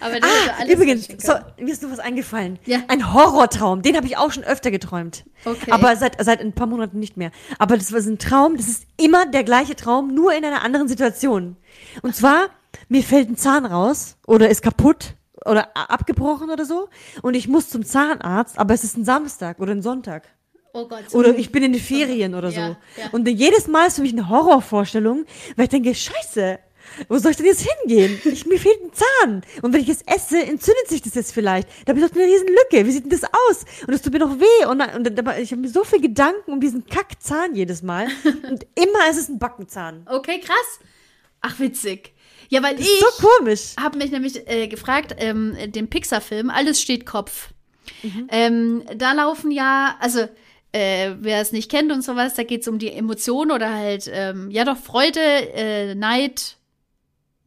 Aber 0.02 0.20
das 0.20 0.30
ist 0.30 0.46
ja 0.46 0.52
Ah, 0.52 0.56
alles 0.60 0.74
übrigens, 0.74 1.08
so, 1.18 1.34
mir 1.58 1.72
ist 1.74 1.82
noch 1.82 1.92
was 1.92 2.00
eingefallen. 2.00 2.60
Ja. 2.66 2.80
Ein 2.88 3.14
Horrortraum, 3.14 3.82
den 3.82 3.96
habe 3.96 4.06
ich 4.06 4.18
auch 4.18 4.32
schon 4.32 4.44
öfter 4.44 4.70
geträumt. 4.70 5.24
Okay. 5.46 5.72
Aber 5.72 5.96
seit, 5.96 6.24
seit 6.24 6.42
ein 6.42 6.54
paar 6.54 6.68
Monaten 6.68 7.00
nicht 7.00 7.18
mehr. 7.18 7.32
Aber 7.58 7.76
das 7.78 7.92
war 7.92 8.02
so 8.02 8.12
ein 8.12 8.20
Traum, 8.20 8.56
das 8.58 8.68
ist 8.68 8.86
immer 9.02 9.26
der 9.26 9.44
gleiche 9.44 9.76
Traum, 9.76 10.14
nur 10.14 10.34
in 10.34 10.46
einer 10.46 10.64
anderen 10.64 10.88
Situation. 10.88 11.56
Und 12.04 12.16
zwar, 12.16 12.50
mir 12.90 13.04
fällt 13.04 13.30
ein 13.30 13.38
Zahn 13.38 13.66
raus 13.66 14.18
oder 14.28 14.50
ist 14.50 14.62
kaputt 14.62 15.16
oder 15.46 15.76
abgebrochen 15.76 16.50
oder 16.50 16.66
so. 16.66 16.90
Und 17.22 17.34
ich 17.36 17.48
muss 17.48 17.70
zum 17.70 17.86
Zahnarzt, 17.86 18.58
aber 18.58 18.74
es 18.74 18.84
ist 18.84 18.98
ein 18.98 19.06
Samstag 19.06 19.60
oder 19.60 19.72
ein 19.72 19.82
Sonntag. 19.82 20.28
Oh 20.74 20.88
Gott. 20.88 21.04
so- 21.10 21.20
Oder 21.20 21.38
ich 21.38 21.52
bin 21.52 21.64
in 21.64 21.74
den 21.74 21.82
Ferien 21.82 22.34
oder 22.34 22.50
so. 22.52 22.60
Ja, 22.60 22.78
ja. 22.98 23.10
Und 23.12 23.28
jedes 23.28 23.68
Mal 23.68 23.88
ist 23.88 23.98
für 23.98 24.02
mich 24.02 24.14
eine 24.14 24.28
Horrorvorstellung, 24.30 25.26
weil 25.56 25.66
ich 25.66 25.70
denke, 25.70 25.94
scheiße, 25.94 26.58
wo 27.08 27.18
soll 27.18 27.32
ich 27.32 27.38
denn 27.38 27.46
jetzt 27.46 27.62
hingehen? 27.82 28.20
Ich, 28.26 28.46
mir 28.46 28.60
fehlt 28.60 28.82
ein 28.84 28.92
Zahn. 28.92 29.42
Und 29.62 29.72
wenn 29.74 29.82
ich 29.82 29.90
es 29.90 30.02
esse, 30.02 30.42
entzündet 30.42 30.88
sich 30.90 31.02
das 31.02 31.14
jetzt 31.14 31.32
vielleicht. 31.34 31.68
Da 31.86 31.92
habe 31.94 32.00
ich 32.00 32.06
doch 32.10 32.16
eine 32.16 32.26
riesen 32.26 32.48
Lücke. 32.48 32.86
Wie 32.86 32.92
sieht 32.92 33.04
denn 33.04 33.12
das 33.12 33.24
aus? 33.24 33.66
Und 33.88 33.94
es 33.94 34.02
tut 34.02 34.14
mir 34.14 34.20
doch 34.20 34.38
weh. 34.40 34.66
Und, 34.66 34.82
und, 34.82 35.20
aber 35.20 35.38
ich 35.40 35.52
habe 35.52 35.62
mir 35.62 35.70
so 35.70 35.84
viel 35.84 36.02
Gedanken 36.02 36.52
um 36.52 36.60
diesen 36.60 36.86
Kackzahn 36.86 37.56
jedes 37.56 37.84
Mal. 37.84 38.08
Und 38.50 38.66
immer 38.76 39.10
ist 39.10 39.18
es 39.18 39.30
ein 39.30 39.40
Backenzahn. 39.40 40.06
okay, 40.10 40.40
krass. 40.40 40.80
Ach, 41.42 41.60
witzig. 41.60 42.13
Ja, 42.54 42.62
weil 42.62 42.80
ich 42.80 42.88
so 43.00 43.28
komisch. 43.28 43.74
habe 43.80 43.98
mich 43.98 44.12
nämlich 44.12 44.48
äh, 44.48 44.68
gefragt, 44.68 45.16
ähm, 45.18 45.58
den 45.66 45.90
Pixar-Film, 45.90 46.52
Alles 46.52 46.80
steht 46.80 47.04
Kopf. 47.04 47.50
Mhm. 48.04 48.28
Ähm, 48.30 48.84
da 48.96 49.14
laufen 49.14 49.50
ja, 49.50 49.96
also 50.00 50.20
äh, 50.72 51.16
wer 51.20 51.42
es 51.42 51.52
nicht 51.52 51.72
kennt 51.72 51.92
und 51.92 52.04
sowas, 52.04 52.36
da 52.36 52.44
geht 52.44 52.62
es 52.62 52.68
um 52.68 52.78
die 52.78 52.92
Emotionen 52.92 53.50
oder 53.50 53.74
halt, 53.74 54.08
ähm, 54.14 54.52
ja 54.52 54.66
doch, 54.66 54.78
Freude, 54.78 55.20
äh, 55.20 55.96
Neid, 55.96 56.58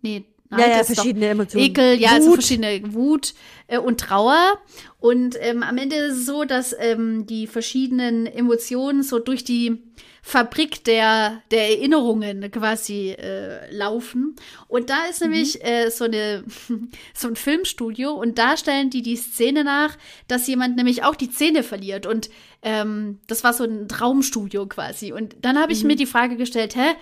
nee, 0.02 0.24
Neid 0.50 0.60
Ja, 0.60 0.76
ja, 0.78 0.84
verschiedene 0.84 1.26
Emotionen. 1.28 1.66
Ekel, 1.66 2.00
ja, 2.00 2.10
also 2.10 2.28
Wut. 2.28 2.34
verschiedene 2.34 2.94
Wut 2.94 3.34
äh, 3.66 3.78
und 3.78 4.00
Trauer. 4.00 4.58
Und 4.98 5.36
ähm, 5.40 5.62
am 5.62 5.78
Ende 5.78 5.96
ist 5.96 6.18
es 6.18 6.26
so, 6.26 6.44
dass 6.44 6.74
ähm, 6.78 7.26
die 7.26 7.46
verschiedenen 7.46 8.26
Emotionen 8.26 9.02
so 9.02 9.18
durch 9.18 9.44
die 9.44 9.82
Fabrik 10.26 10.82
der, 10.82 11.40
der 11.52 11.70
Erinnerungen 11.70 12.50
quasi 12.50 13.10
äh, 13.10 13.72
laufen. 13.72 14.34
Und 14.66 14.90
da 14.90 15.04
ist 15.04 15.20
nämlich 15.20 15.64
äh, 15.64 15.88
so, 15.90 16.02
eine, 16.04 16.42
so 17.14 17.28
ein 17.28 17.36
Filmstudio 17.36 18.10
und 18.10 18.36
da 18.36 18.56
stellen 18.56 18.90
die 18.90 19.02
die 19.02 19.14
Szene 19.14 19.62
nach, 19.62 19.96
dass 20.26 20.48
jemand 20.48 20.74
nämlich 20.74 21.04
auch 21.04 21.14
die 21.14 21.30
Zähne 21.30 21.62
verliert. 21.62 22.06
Und 22.06 22.28
ähm, 22.62 23.20
das 23.28 23.44
war 23.44 23.52
so 23.52 23.62
ein 23.62 23.86
Traumstudio 23.86 24.66
quasi. 24.66 25.12
Und 25.12 25.36
dann 25.42 25.60
habe 25.60 25.72
ich 25.72 25.84
mir 25.84 25.94
die 25.94 26.06
Frage 26.06 26.36
gestellt, 26.36 26.74
hä? 26.74 26.96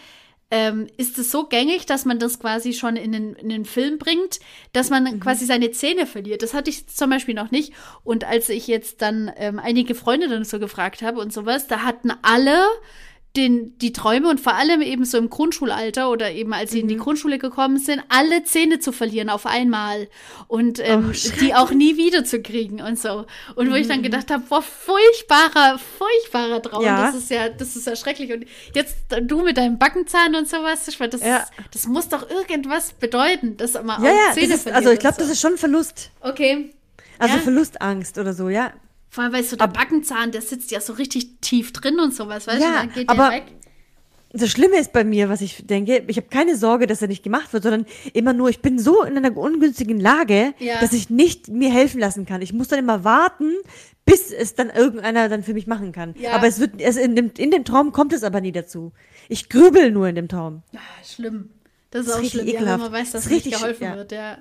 Ähm, 0.54 0.86
ist 0.98 1.18
es 1.18 1.32
so 1.32 1.46
gängig, 1.48 1.84
dass 1.84 2.04
man 2.04 2.20
das 2.20 2.38
quasi 2.38 2.74
schon 2.74 2.94
in 2.94 3.10
den, 3.10 3.34
in 3.34 3.48
den 3.48 3.64
Film 3.64 3.98
bringt, 3.98 4.38
dass 4.72 4.88
man 4.88 5.18
quasi 5.18 5.46
seine 5.46 5.72
Zähne 5.72 6.06
verliert. 6.06 6.42
Das 6.42 6.54
hatte 6.54 6.70
ich 6.70 6.86
zum 6.86 7.10
Beispiel 7.10 7.34
noch 7.34 7.50
nicht. 7.50 7.72
Und 8.04 8.22
als 8.22 8.48
ich 8.50 8.68
jetzt 8.68 9.02
dann 9.02 9.32
ähm, 9.36 9.58
einige 9.58 9.96
Freunde 9.96 10.28
dann 10.28 10.44
so 10.44 10.60
gefragt 10.60 11.02
habe 11.02 11.18
und 11.18 11.32
sowas, 11.32 11.66
da 11.66 11.80
hatten 11.80 12.12
alle 12.22 12.64
den, 13.36 13.76
die 13.78 13.92
Träume 13.92 14.28
und 14.28 14.40
vor 14.40 14.54
allem 14.54 14.80
eben 14.80 15.04
so 15.04 15.18
im 15.18 15.28
Grundschulalter 15.28 16.08
oder 16.10 16.30
eben 16.30 16.52
als 16.52 16.70
sie 16.70 16.78
in 16.80 16.86
die 16.88 16.96
Grundschule 16.96 17.38
gekommen 17.38 17.78
sind, 17.78 18.02
alle 18.08 18.44
Zähne 18.44 18.78
zu 18.78 18.92
verlieren 18.92 19.28
auf 19.28 19.44
einmal 19.44 20.08
und 20.46 20.78
ähm, 20.80 21.10
Oh, 21.12 21.40
die 21.40 21.52
auch 21.54 21.72
nie 21.72 21.96
wiederzukriegen 21.96 22.80
und 22.80 22.96
so. 22.98 23.26
Und 23.56 23.70
wo 23.70 23.74
ich 23.74 23.88
dann 23.88 24.02
gedacht 24.02 24.30
habe, 24.30 24.44
boah, 24.48 24.62
furchtbarer, 24.62 25.78
furchtbarer 25.78 26.62
Traum. 26.62 26.84
Ja. 26.84 27.06
Das 27.06 27.16
ist 27.16 27.30
ja, 27.30 27.48
das 27.48 27.74
ist 27.74 27.86
ja 27.86 27.96
schrecklich. 27.96 28.32
Und 28.32 28.44
jetzt 28.74 28.96
du 29.22 29.42
mit 29.42 29.56
deinem 29.56 29.78
Backenzahn 29.78 30.34
und 30.36 30.48
sowas, 30.48 30.86
ich 30.88 30.98
meine, 31.00 31.10
das, 31.10 31.20
Ja. 31.22 31.44
das 31.72 31.86
muss 31.86 32.08
doch 32.08 32.30
irgendwas 32.30 32.92
bedeuten, 32.92 33.56
dass 33.56 33.74
man 33.74 34.02
Ja, 34.04 34.10
auch 34.30 34.32
Zähne 34.34 34.54
ist, 34.54 34.62
verliert 34.62 34.76
also 34.76 34.90
ich 34.92 34.98
glaube, 35.00 35.16
so. 35.16 35.22
das 35.22 35.30
ist 35.30 35.40
schon 35.40 35.56
Verlust. 35.58 36.10
Okay. 36.20 36.70
Also 37.18 37.36
Ja. 37.36 37.42
Verlustangst 37.42 38.16
oder 38.18 38.32
so, 38.32 38.48
ja. 38.48 38.72
Vor 39.14 39.22
allem, 39.22 39.32
weil 39.32 39.44
so 39.44 39.54
der 39.54 39.68
Backenzahn, 39.68 40.32
der 40.32 40.42
sitzt 40.42 40.72
ja 40.72 40.80
so 40.80 40.94
richtig 40.94 41.40
tief 41.40 41.72
drin 41.72 42.00
und 42.00 42.12
sowas, 42.12 42.48
weißt 42.48 42.58
du? 42.58 42.64
Ja, 42.64 42.72
Dann 42.80 42.92
geht 42.92 43.08
aber- 43.08 43.28
der 43.30 43.38
weg. 43.38 43.44
Das 44.36 44.50
Schlimme 44.50 44.76
ist 44.80 44.92
bei 44.92 45.04
mir, 45.04 45.28
was 45.28 45.40
ich 45.40 45.64
denke, 45.64 46.02
ich 46.08 46.16
habe 46.16 46.26
keine 46.26 46.56
Sorge, 46.56 46.88
dass 46.88 47.00
er 47.00 47.06
nicht 47.06 47.22
gemacht 47.22 47.52
wird, 47.52 47.62
sondern 47.62 47.86
immer 48.14 48.32
nur, 48.32 48.48
ich 48.48 48.58
bin 48.60 48.80
so 48.80 49.04
in 49.04 49.16
einer 49.16 49.36
ungünstigen 49.36 50.00
Lage, 50.00 50.52
Ja. 50.58 50.80
dass 50.80 50.92
ich 50.92 51.08
nicht 51.08 51.46
mir 51.46 51.70
helfen 51.70 52.00
lassen 52.00 52.26
kann. 52.26 52.42
Ich 52.42 52.52
muss 52.52 52.66
dann 52.66 52.80
immer 52.80 53.04
warten, 53.04 53.52
bis 54.04 54.32
es 54.32 54.56
dann 54.56 54.70
irgendeiner 54.70 55.28
dann 55.28 55.44
für 55.44 55.54
mich 55.54 55.68
machen 55.68 55.92
kann. 55.92 56.16
Ja. 56.18 56.32
Aber 56.32 56.48
es 56.48 56.58
wird, 56.58 56.80
es 56.80 56.96
in, 56.96 57.14
dem, 57.14 57.30
in 57.38 57.52
dem 57.52 57.64
Traum 57.64 57.92
kommt 57.92 58.12
es 58.12 58.24
aber 58.24 58.40
nie 58.40 58.50
dazu. 58.50 58.90
Ich 59.28 59.48
grübel 59.48 59.92
nur 59.92 60.08
in 60.08 60.16
dem 60.16 60.26
Traum. 60.26 60.62
Ah, 60.74 60.78
schlimm. 61.08 61.50
Das 61.92 62.00
ist, 62.00 62.08
Das 62.08 62.08
ist 62.08 62.12
auch 62.14 62.18
richtig 62.22 62.32
schlimm, 62.32 62.46
ja, 62.48 62.52
wenn 62.54 62.60
ekelhaft. 62.62 62.82
man 62.82 62.92
weiß, 62.92 63.12
dass 63.12 63.22
Das 63.22 63.26
ist 63.26 63.30
nicht 63.30 63.46
richtig 63.46 63.60
geholfen 63.60 63.84
ja. 63.84 63.94
wird, 63.94 64.10
ja. 64.10 64.38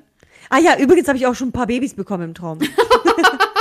Ah 0.49 0.57
ja, 0.57 0.79
übrigens 0.79 1.07
habe 1.07 1.19
ich 1.19 1.27
auch 1.27 1.35
schon 1.35 1.49
ein 1.49 1.53
paar 1.53 1.67
Babys 1.67 1.93
bekommen 1.93 2.23
im 2.23 2.33
Traum. 2.33 2.57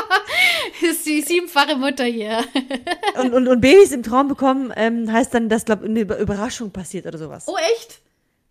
ist 0.83 1.07
die 1.07 1.21
siebenfache 1.23 1.77
Mutter 1.77 2.05
hier. 2.05 2.45
und, 3.23 3.33
und, 3.33 3.49
und 3.49 3.61
Babys 3.61 3.93
im 3.93 4.03
Traum 4.03 4.29
bekommen, 4.29 4.73
ähm, 4.77 5.11
heißt 5.11 5.33
dann, 5.35 5.49
dass, 5.49 5.65
glaube 5.65 5.85
eine 5.87 6.01
Über- 6.01 6.19
Überraschung 6.19 6.71
passiert 6.71 7.07
oder 7.07 7.19
sowas. 7.19 7.47
Oh, 7.49 7.57
echt? 7.77 8.01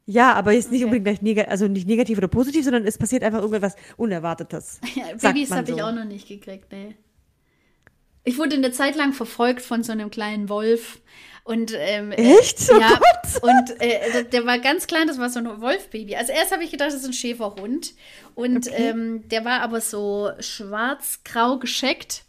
Ja, 0.05 0.33
aber 0.33 0.53
ist 0.53 0.71
nicht 0.71 0.83
unbedingt 0.83 1.05
gleich 1.05 1.21
negativ, 1.21 1.51
also 1.51 1.67
nicht 1.67 1.87
negativ 1.87 2.17
oder 2.17 2.27
positiv, 2.27 2.63
sondern 2.63 2.85
es 2.85 2.97
passiert 2.97 3.23
einfach 3.23 3.41
irgendwas 3.41 3.75
Unerwartetes. 3.97 4.79
Ja, 4.95 5.05
Babys 5.21 5.51
habe 5.51 5.69
ich 5.71 5.77
so. 5.77 5.83
auch 5.83 5.93
noch 5.93 6.05
nicht 6.05 6.27
gekriegt, 6.27 6.71
nee. 6.71 6.95
Ich 8.23 8.37
wurde 8.37 8.55
eine 8.55 8.71
Zeit 8.71 8.95
lang 8.95 9.13
verfolgt 9.13 9.61
von 9.61 9.83
so 9.83 9.91
einem 9.91 10.11
kleinen 10.11 10.49
Wolf. 10.49 10.99
Und, 11.51 11.73
ähm, 11.77 12.11
äh, 12.11 12.37
Echt? 12.39 12.59
Oh 12.73 12.79
ja, 12.79 12.89
Gott. 12.89 13.43
und 13.43 13.81
äh, 13.81 14.11
der- 14.13 14.23
der 14.23 14.45
war 14.45 14.59
ganz 14.59 14.87
klein, 14.87 15.07
das 15.07 15.17
war 15.19 15.29
so 15.29 15.39
ein 15.39 15.61
Wolfbaby. 15.61 16.15
Also 16.15 16.31
erst 16.31 16.51
habe 16.51 16.63
ich 16.63 16.71
gedacht, 16.71 16.89
das 16.89 16.95
ist 16.95 17.05
ein 17.05 17.13
Schäferhund. 17.13 17.93
Und 18.35 18.69
ähm, 18.71 19.27
der 19.29 19.43
war 19.45 19.61
aber 19.61 19.81
so 19.81 20.31
schwarz-grau 20.39 21.57
gescheckt. 21.59 22.23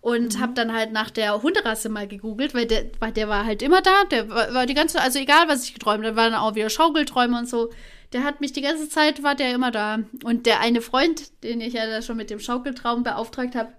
Und 0.00 0.36
Mhm. 0.36 0.40
habe 0.40 0.52
dann 0.54 0.72
halt 0.72 0.92
nach 0.92 1.10
der 1.10 1.42
Hunderasse 1.42 1.88
mal 1.88 2.06
gegoogelt, 2.06 2.54
weil 2.54 2.66
der, 2.66 2.84
weil 3.00 3.10
der 3.10 3.28
war 3.28 3.44
halt 3.44 3.62
immer 3.62 3.82
da. 3.82 4.04
Der 4.12 4.28
war, 4.28 4.54
war 4.54 4.64
die 4.66 4.74
ganze, 4.74 5.00
also 5.00 5.18
egal 5.18 5.48
was 5.48 5.64
ich 5.64 5.74
geträumt 5.74 6.04
habe, 6.06 6.14
waren 6.14 6.34
auch 6.34 6.54
wieder 6.54 6.70
Schaukelträume 6.70 7.36
und 7.36 7.48
so. 7.48 7.70
Der 8.12 8.22
hat 8.22 8.40
mich 8.40 8.52
die 8.52 8.60
ganze 8.62 8.88
Zeit, 8.88 9.22
war 9.24 9.34
der 9.34 9.52
immer 9.52 9.72
da. 9.72 9.98
Und 10.22 10.46
der 10.46 10.60
eine 10.60 10.82
Freund, 10.82 11.42
den 11.42 11.60
ich 11.60 11.74
ja 11.74 11.86
da 11.86 12.00
schon 12.00 12.16
mit 12.16 12.30
dem 12.30 12.38
Schaukeltraum 12.38 13.02
beauftragt 13.02 13.56
habe, 13.56 13.72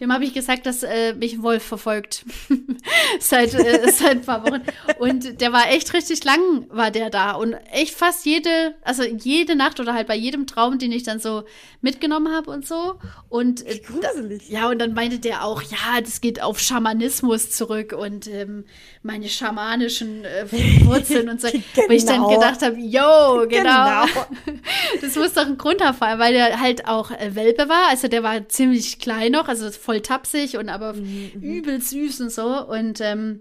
dem 0.00 0.12
habe 0.12 0.24
ich 0.24 0.34
gesagt, 0.34 0.66
dass 0.66 0.82
äh, 0.82 1.14
mich 1.14 1.34
ein 1.34 1.42
Wolf 1.42 1.62
verfolgt. 1.62 2.24
seit, 3.20 3.54
äh, 3.54 3.90
seit 3.92 4.10
ein 4.10 4.22
paar 4.22 4.44
Wochen. 4.44 4.62
Und 4.98 5.40
der 5.40 5.52
war 5.52 5.70
echt 5.70 5.94
richtig 5.94 6.22
lang, 6.24 6.66
war 6.68 6.90
der 6.90 7.08
da. 7.10 7.32
Und 7.32 7.54
echt 7.72 7.94
fast 7.94 8.26
jede, 8.26 8.74
also 8.82 9.02
jede 9.04 9.56
Nacht 9.56 9.80
oder 9.80 9.94
halt 9.94 10.06
bei 10.06 10.16
jedem 10.16 10.46
Traum, 10.46 10.78
den 10.78 10.92
ich 10.92 11.02
dann 11.02 11.18
so 11.18 11.44
mitgenommen 11.80 12.34
habe 12.34 12.50
und 12.50 12.66
so. 12.66 12.96
Und 13.28 13.64
äh, 13.66 13.80
da, 14.02 14.08
ja, 14.48 14.68
und 14.68 14.78
dann 14.80 14.92
meinte 14.92 15.18
der 15.18 15.44
auch, 15.44 15.62
ja, 15.62 16.00
das 16.02 16.20
geht 16.20 16.42
auf 16.42 16.58
Schamanismus 16.60 17.50
zurück 17.50 17.94
und 17.98 18.26
ähm, 18.26 18.64
meine 19.02 19.28
schamanischen 19.28 20.24
äh, 20.24 20.46
Wurzeln 20.84 21.28
und 21.28 21.40
so. 21.40 21.48
Wo 21.88 21.92
ich 21.92 22.04
dann 22.04 22.16
Genau. 22.16 22.28
gedacht 22.30 22.62
habe, 22.62 22.76
yo, 22.78 23.46
genau. 23.48 24.04
Genau. 24.06 24.26
Das 25.00 25.14
muss 25.16 25.32
doch 25.34 25.46
ein 25.46 25.58
Grund 25.58 25.82
haben, 25.82 25.98
weil 26.18 26.32
der 26.32 26.60
halt 26.60 26.86
auch 26.86 27.10
äh, 27.10 27.34
Welpe 27.34 27.68
war. 27.68 27.88
Also 27.90 28.08
der 28.08 28.22
war 28.22 28.48
ziemlich 28.48 28.98
klein 28.98 29.32
noch, 29.32 29.48
also 29.48 29.70
voll 29.86 30.00
tapsig 30.00 30.58
und 30.58 30.68
aber 30.68 30.94
übel 31.40 31.80
süß 31.80 32.20
und 32.20 32.32
so. 32.32 32.66
Und 32.66 33.00
ähm, 33.00 33.40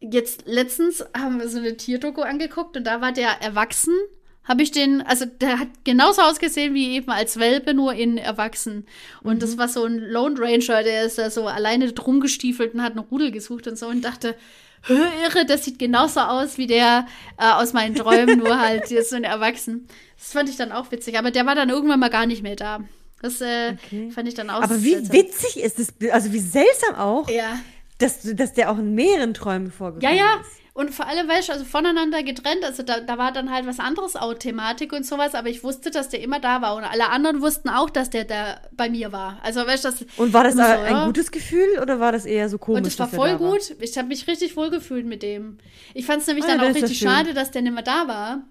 jetzt 0.00 0.44
letztens 0.46 1.04
haben 1.16 1.38
wir 1.38 1.48
so 1.48 1.58
eine 1.58 1.76
Tierdoku 1.76 2.22
angeguckt 2.22 2.76
und 2.76 2.84
da 2.84 3.00
war 3.00 3.12
der 3.12 3.42
erwachsen. 3.42 3.94
Habe 4.42 4.62
ich 4.62 4.70
den, 4.70 5.02
also 5.02 5.26
der 5.26 5.58
hat 5.58 5.68
genauso 5.84 6.22
ausgesehen 6.22 6.72
wie 6.72 6.94
eben 6.94 7.10
als 7.10 7.38
Welpe, 7.38 7.74
nur 7.74 7.94
in 7.94 8.16
erwachsen. 8.16 8.86
Und 9.22 9.42
das 9.42 9.58
war 9.58 9.68
so 9.68 9.84
ein 9.84 9.98
Lone 9.98 10.38
Ranger, 10.38 10.84
der 10.84 11.04
ist 11.04 11.18
da 11.18 11.30
so 11.30 11.46
alleine 11.46 11.92
drum 11.92 12.20
gestiefelt 12.20 12.72
und 12.72 12.82
hat 12.82 12.92
einen 12.92 13.00
Rudel 13.00 13.32
gesucht 13.32 13.66
und 13.66 13.76
so 13.76 13.88
und 13.88 14.02
dachte, 14.04 14.36
"Hö, 14.84 14.96
irre, 15.24 15.46
das 15.46 15.64
sieht 15.64 15.80
genauso 15.80 16.20
aus 16.20 16.58
wie 16.58 16.68
der 16.68 17.06
äh, 17.38 17.50
aus 17.50 17.72
meinen 17.72 17.96
Träumen, 17.96 18.38
nur 18.38 18.58
halt 18.60 18.88
jetzt 18.90 19.10
so 19.10 19.16
ein 19.16 19.24
Erwachsen. 19.24 19.88
Das 20.16 20.32
fand 20.32 20.48
ich 20.48 20.56
dann 20.56 20.70
auch 20.72 20.90
witzig, 20.92 21.18
aber 21.18 21.32
der 21.32 21.44
war 21.44 21.56
dann 21.56 21.68
irgendwann 21.68 22.00
mal 22.00 22.08
gar 22.08 22.26
nicht 22.26 22.42
mehr 22.44 22.56
da. 22.56 22.84
Das 23.22 23.40
äh, 23.40 23.72
Okay. 23.84 24.10
fand 24.10 24.28
ich 24.28 24.34
dann 24.34 24.50
auch 24.50 24.62
Aber 24.62 24.82
wie 24.82 24.94
seltsam. 24.94 25.16
witzig 25.16 25.62
ist 25.62 25.78
es, 25.78 25.88
also 26.12 26.32
wie 26.32 26.38
seltsam 26.40 26.94
auch, 26.96 27.28
Ja. 27.30 27.58
dass, 27.98 28.20
dass 28.22 28.52
der 28.52 28.70
auch 28.70 28.78
in 28.78 28.94
mehreren 28.94 29.32
Träumen 29.34 29.70
vorgekommen 29.72 30.16
Ja, 30.16 30.24
ja. 30.24 30.40
ist. 30.40 30.50
Und 30.74 30.90
vor 30.94 31.06
allem, 31.06 31.26
weißt 31.26 31.48
du, 31.48 31.52
also 31.54 31.64
voneinander 31.64 32.22
getrennt. 32.22 32.62
Also 32.62 32.82
da, 32.82 33.00
da 33.00 33.16
war 33.16 33.32
dann 33.32 33.50
halt 33.50 33.66
was 33.66 33.78
anderes 33.80 34.14
auch 34.14 34.34
Thematik 34.34 34.92
und 34.92 35.06
sowas, 35.06 35.34
aber 35.34 35.48
ich 35.48 35.64
wusste, 35.64 35.90
dass 35.90 36.10
der 36.10 36.20
immer 36.20 36.38
da 36.38 36.60
war. 36.60 36.76
Und 36.76 36.84
alle 36.84 37.08
anderen 37.08 37.40
wussten 37.40 37.70
auch, 37.70 37.88
dass 37.88 38.10
der 38.10 38.24
da 38.26 38.60
bei 38.72 38.90
mir 38.90 39.10
war. 39.10 39.38
Also, 39.42 39.66
weißt 39.66 39.86
du, 39.86 39.88
das. 39.88 40.04
Und 40.18 40.34
war 40.34 40.44
das 40.44 40.52
so, 40.54 40.60
ein 40.60 40.92
ja. 40.92 41.06
gutes 41.06 41.30
Gefühl 41.30 41.78
oder 41.80 41.98
war 41.98 42.12
das 42.12 42.26
eher 42.26 42.50
so 42.50 42.58
komisch? 42.58 42.80
Und 42.82 42.86
es 42.88 42.98
war 42.98 43.08
voll 43.08 43.30
da 43.30 43.40
war? 43.40 43.52
gut. 43.52 43.74
Ich 43.80 43.96
habe 43.96 44.08
mich 44.08 44.26
richtig 44.28 44.54
wohl 44.58 44.68
gefühlt 44.68 45.06
mit 45.06 45.22
dem. 45.22 45.56
Ich 45.94 46.04
fand 46.04 46.20
es 46.20 46.26
nämlich 46.26 46.44
Ah, 46.44 46.48
dann 46.48 46.58
ja, 46.58 46.64
auch 46.64 46.72
das 46.74 46.82
richtig 46.82 46.98
schade, 46.98 47.32
dass 47.32 47.50
der 47.52 47.62
nicht 47.62 47.72
mehr 47.72 47.82
da 47.82 48.06
war. 48.06 48.42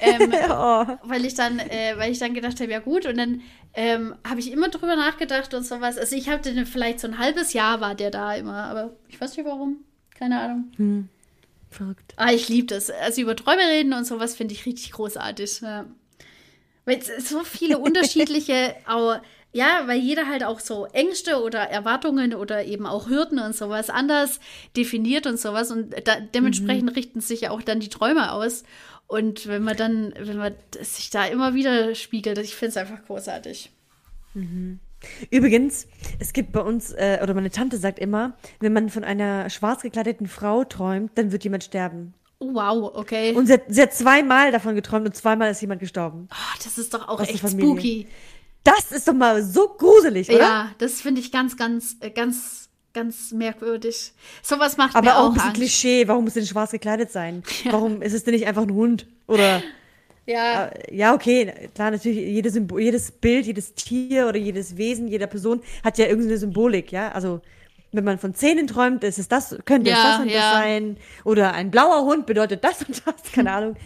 Ähm, 0.00 0.32
oh. 0.50 0.86
weil 1.04 1.24
ich 1.24 1.34
dann, 1.34 1.58
äh, 1.58 1.94
weil 1.96 2.12
ich 2.12 2.18
dann 2.18 2.34
gedacht 2.34 2.60
habe, 2.60 2.72
ja 2.72 2.80
gut, 2.80 3.06
und 3.06 3.16
dann 3.16 3.42
ähm, 3.74 4.14
habe 4.26 4.40
ich 4.40 4.50
immer 4.50 4.68
drüber 4.68 4.96
nachgedacht 4.96 5.54
und 5.54 5.64
sowas. 5.64 5.98
Also 5.98 6.16
ich 6.16 6.28
hatte 6.28 6.52
den 6.52 6.66
vielleicht 6.66 7.00
so 7.00 7.08
ein 7.08 7.18
halbes 7.18 7.52
Jahr 7.52 7.80
war 7.80 7.94
der 7.94 8.10
da 8.10 8.34
immer, 8.34 8.64
aber 8.64 8.96
ich 9.08 9.20
weiß 9.20 9.36
nicht 9.36 9.46
warum. 9.46 9.84
Keine 10.14 10.40
Ahnung. 10.40 11.08
Verrückt. 11.72 12.12
Ah, 12.16 12.32
ich 12.32 12.48
liebe 12.48 12.68
das. 12.68 12.90
Also 12.90 13.22
über 13.22 13.34
Träume 13.34 13.62
reden 13.62 13.92
und 13.92 14.04
sowas 14.06 14.34
finde 14.34 14.54
ich 14.54 14.66
richtig 14.66 14.92
großartig. 14.92 15.62
Ja. 15.62 15.86
Weil 16.84 16.98
es 16.98 17.28
so 17.28 17.44
viele 17.44 17.78
unterschiedliche, 17.78 18.74
auch, 18.86 19.16
ja, 19.52 19.82
weil 19.86 19.98
jeder 19.98 20.26
halt 20.26 20.44
auch 20.44 20.60
so 20.60 20.86
Ängste 20.86 21.42
oder 21.42 21.60
Erwartungen 21.60 22.34
oder 22.34 22.64
eben 22.64 22.86
auch 22.86 23.08
Hürden 23.08 23.38
und 23.38 23.56
sowas 23.56 23.90
anders 23.90 24.40
definiert 24.76 25.26
und 25.26 25.38
sowas. 25.38 25.70
Und 25.70 25.94
da, 26.06 26.20
dementsprechend 26.20 26.94
richten 26.94 27.20
sich 27.20 27.42
ja 27.42 27.50
auch 27.50 27.62
dann 27.62 27.80
die 27.80 27.88
Träume 27.88 28.32
aus. 28.32 28.64
Und 29.12 29.46
wenn 29.46 29.62
man 29.62 29.76
dann, 29.76 30.14
wenn 30.18 30.38
man 30.38 30.54
sich 30.80 31.10
da 31.10 31.26
immer 31.26 31.52
wieder 31.52 31.94
spiegelt, 31.94 32.38
ich 32.38 32.56
finde 32.56 32.70
es 32.70 32.76
einfach 32.78 33.04
großartig. 33.04 33.70
Übrigens, 35.30 35.86
es 36.18 36.32
gibt 36.32 36.52
bei 36.52 36.62
uns, 36.62 36.92
äh, 36.92 37.18
oder 37.22 37.34
meine 37.34 37.50
Tante 37.50 37.76
sagt 37.76 37.98
immer, 37.98 38.38
wenn 38.60 38.72
man 38.72 38.88
von 38.88 39.04
einer 39.04 39.50
schwarz 39.50 39.82
gekleideten 39.82 40.28
Frau 40.28 40.64
träumt, 40.64 41.10
dann 41.16 41.30
wird 41.30 41.44
jemand 41.44 41.62
sterben. 41.62 42.14
Oh, 42.38 42.54
wow, 42.54 42.90
okay. 42.94 43.34
Und 43.34 43.48
sie 43.48 43.52
hat, 43.52 43.64
sie 43.68 43.82
hat 43.82 43.92
zweimal 43.92 44.50
davon 44.50 44.74
geträumt 44.74 45.04
und 45.04 45.14
zweimal 45.14 45.50
ist 45.50 45.60
jemand 45.60 45.80
gestorben. 45.80 46.28
Ah, 46.30 46.56
das 46.64 46.78
ist 46.78 46.94
doch 46.94 47.06
auch 47.06 47.20
Aus 47.20 47.28
echt 47.28 47.46
spooky. 47.46 48.08
Das 48.64 48.92
ist 48.92 49.06
doch 49.06 49.12
mal 49.12 49.42
so 49.42 49.68
gruselig, 49.76 50.30
oder? 50.30 50.38
Ja, 50.38 50.70
das 50.78 51.02
finde 51.02 51.20
ich 51.20 51.30
ganz, 51.30 51.58
ganz, 51.58 51.98
äh, 52.00 52.08
ganz, 52.08 52.61
ganz 52.94 53.32
merkwürdig. 53.32 54.12
Sowas 54.42 54.76
macht 54.76 54.94
Aber 54.96 55.12
mir 55.12 55.16
auch 55.16 55.24
auch 55.24 55.28
ein 55.28 55.34
bisschen 55.34 55.48
Angst. 55.50 55.60
Klischee. 55.60 56.08
Warum 56.08 56.24
muss 56.24 56.34
denn 56.34 56.46
schwarz 56.46 56.70
gekleidet 56.72 57.10
sein? 57.12 57.42
Warum 57.70 58.02
ist 58.02 58.12
es 58.14 58.24
denn 58.24 58.34
nicht 58.34 58.46
einfach 58.46 58.62
ein 58.62 58.72
Hund? 58.74 59.06
Oder, 59.26 59.62
Ja, 60.26 60.66
äh, 60.66 60.94
ja, 60.96 61.14
okay, 61.14 61.52
klar, 61.74 61.90
natürlich, 61.90 62.18
jede 62.18 62.50
Symbol, 62.50 62.80
jedes 62.80 63.10
Bild, 63.10 63.46
jedes 63.46 63.74
Tier 63.74 64.28
oder 64.28 64.38
jedes 64.38 64.76
Wesen, 64.76 65.08
jeder 65.08 65.26
Person 65.26 65.62
hat 65.84 65.98
ja 65.98 66.06
irgendeine 66.06 66.38
Symbolik, 66.38 66.92
ja? 66.92 67.10
Also, 67.12 67.40
wenn 67.92 68.04
man 68.04 68.18
von 68.18 68.34
Zähnen 68.34 68.66
träumt, 68.66 69.04
ist 69.04 69.18
es 69.18 69.28
das, 69.28 69.56
könnte 69.64 69.90
es 69.90 69.98
Ja, 69.98 70.02
das 70.02 70.20
und 70.20 70.28
ja. 70.28 70.40
das 70.40 70.52
sein. 70.52 70.96
Oder 71.24 71.52
ein 71.54 71.70
blauer 71.70 72.02
Hund 72.04 72.26
bedeutet 72.26 72.64
das 72.64 72.82
und 72.82 73.02
das, 73.06 73.32
keine 73.32 73.52
Ahnung. 73.54 73.76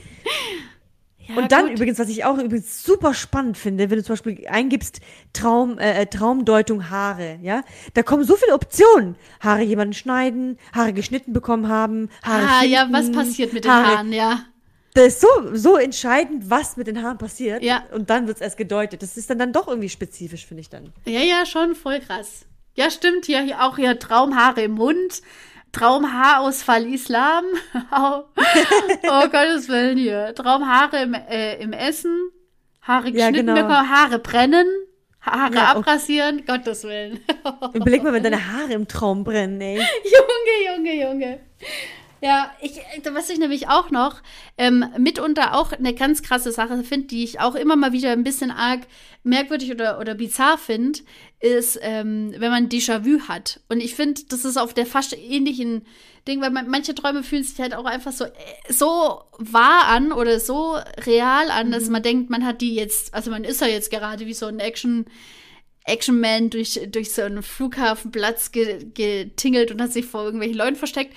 Ja, 1.29 1.37
Und 1.37 1.53
dann 1.53 1.67
gut. 1.67 1.77
übrigens, 1.77 1.99
was 1.99 2.09
ich 2.09 2.25
auch 2.25 2.39
übrigens 2.39 2.83
super 2.83 3.15
spannend 3.15 3.59
finde, 3.59 3.91
wenn 3.91 3.99
du 3.99 4.05
zum 4.05 4.15
Beispiel 4.15 4.47
eingibst 4.49 5.01
Traum, 5.33 5.79
äh, 5.79 6.03
äh, 6.03 6.07
Traumdeutung 6.07 6.91
Haare, 6.91 7.39
ja, 7.43 7.63
da 7.95 8.03
kommen 8.03 8.25
so 8.25 8.37
viele 8.37 8.55
Optionen. 8.55 9.17
Haare 9.41 9.63
jemanden 9.63 9.95
schneiden, 9.95 10.59
Haare 10.73 10.93
geschnitten 10.93 11.33
bekommen 11.33 11.69
haben, 11.69 12.09
Haare 12.23 12.47
Ah, 12.49 12.65
ja, 12.65 12.89
was 12.91 13.11
passiert 13.13 13.53
mit 13.53 13.65
den 13.65 13.71
Haare- 13.73 13.87
Haaren, 13.99 14.13
ja. 14.13 14.41
Das 14.95 15.09
ist 15.09 15.21
so, 15.21 15.29
so 15.53 15.77
entscheidend, 15.77 16.49
was 16.49 16.79
mit 16.79 16.87
den 16.87 17.03
Haaren 17.03 17.19
passiert. 17.19 17.63
Ja. 17.63 17.83
Und 17.93 18.09
dann 18.09 18.27
wird 18.27 18.39
es 18.39 18.41
erst 18.41 18.57
gedeutet. 18.57 19.03
Das 19.03 19.19
ist 19.19 19.29
dann, 19.29 19.39
dann 19.39 19.53
doch 19.53 19.69
irgendwie 19.69 19.91
spezifisch, 19.91 20.47
finde 20.47 20.63
ich 20.63 20.71
dann. 20.71 20.91
Ja, 21.05 21.21
ja, 21.21 21.45
schon 21.45 21.75
voll 21.75 22.01
krass. 22.01 22.47
Ja, 22.77 22.91
stimmt, 22.91 23.27
hier, 23.27 23.43
hier 23.43 23.63
auch 23.63 23.77
hier 23.77 23.99
Traumhaare 23.99 24.63
im 24.63 24.73
Mund, 24.73 25.21
Traumhaarausfall 25.77 26.87
Islam. 26.93 27.45
oh, 27.93 28.23
oh 29.11 29.29
Gottes 29.29 29.69
Willen 29.69 29.99
hier. 29.99 30.35
Traumhaare 30.35 31.03
im, 31.03 31.15
äh, 31.15 31.57
im 31.57 31.73
Essen, 31.73 32.31
Haare 32.83 33.11
Ja, 33.11 33.29
geschnitten 33.31 33.55
genau. 33.55 33.69
bekommen, 33.69 33.91
Haare 33.91 34.19
brennen, 34.19 34.67
Haare 35.21 35.55
Ja, 35.55 35.71
okay. 35.71 35.79
abrasieren, 35.79 36.45
Gottes 36.47 36.85
Willen. 36.85 37.21
Überleg 37.75 38.03
mal, 38.03 38.13
wenn 38.13 38.23
deine 38.23 38.53
Haare 38.53 38.73
im 38.73 38.89
Traum 38.89 39.23
brennen, 39.25 39.61
ey. 39.61 39.77
Junge, 39.77 40.77
Junge, 40.77 41.03
Junge. 41.03 41.41
Ja, 42.27 42.51
ich, 42.61 42.73
was 43.13 43.31
ich 43.31 43.39
nämlich 43.39 43.69
auch 43.69 43.93
noch 43.93 44.21
ähm, 44.59 44.85
mitunter 44.99 45.55
auch 45.55 45.71
eine 45.71 45.95
ganz 45.95 46.25
krasse 46.25 46.51
Sache 46.51 46.83
finde, 46.83 47.07
die 47.07 47.23
ich 47.23 47.39
auch 47.39 47.55
immer 47.55 47.77
mal 47.77 47.93
wieder 47.93 48.11
ein 48.11 48.25
bisschen 48.25 48.51
arg 48.51 48.81
merkwürdig 49.23 49.71
oder, 49.71 50.01
oder 50.01 50.17
bizarr 50.17 50.59
finde, 50.59 50.99
ist, 51.39 51.79
ähm, 51.83 52.35
wenn 52.37 52.51
man 52.51 52.69
Déjà-vu 52.69 53.29
hat. 53.29 53.61
Und 53.69 53.81
ich 53.81 53.95
finde, 53.95 54.23
das 54.29 54.45
ist 54.45 54.57
auf 54.57 54.75
der 54.75 54.87
fast 54.87 55.17
ähnlichen 55.17 55.87
Ding, 56.27 56.41
weil 56.41 56.51
man, 56.51 56.69
manche 56.69 56.97
Träume 56.97 57.23
fühlen 57.23 57.45
sich 57.45 57.61
halt 57.61 57.77
auch 57.77 57.85
einfach 57.85 58.11
so, 58.11 58.25
äh, 58.25 58.31
so 58.71 59.21
wahr 59.39 59.85
an 59.87 60.11
oder 60.11 60.41
so 60.41 60.77
real 61.07 61.49
an, 61.53 61.71
dass 61.71 61.89
man 61.89 62.03
denkt, 62.03 62.29
man 62.29 62.45
hat 62.45 62.61
die 62.61 62.75
jetzt, 62.75 63.15
also 63.15 63.31
man 63.31 63.45
ist 63.45 63.61
ja 63.61 63.69
jetzt 63.69 63.93
gerade 63.93 64.27
wie 64.27 64.35
so 64.35 64.47
ein 64.47 64.59
Action- 64.59 65.07
Action-Man 65.87 66.51
durch, 66.51 66.81
durch 66.89 67.13
so 67.13 67.23
einen 67.23 67.45
Flughafenplatz 67.45 68.51
ge 68.51 68.87
getingelt 68.93 69.71
und 69.71 69.81
hat 69.81 69.93
sich 69.93 70.05
vor 70.05 70.25
irgendwelchen 70.25 70.59
Leuten 70.59 70.75
versteckt. 70.75 71.15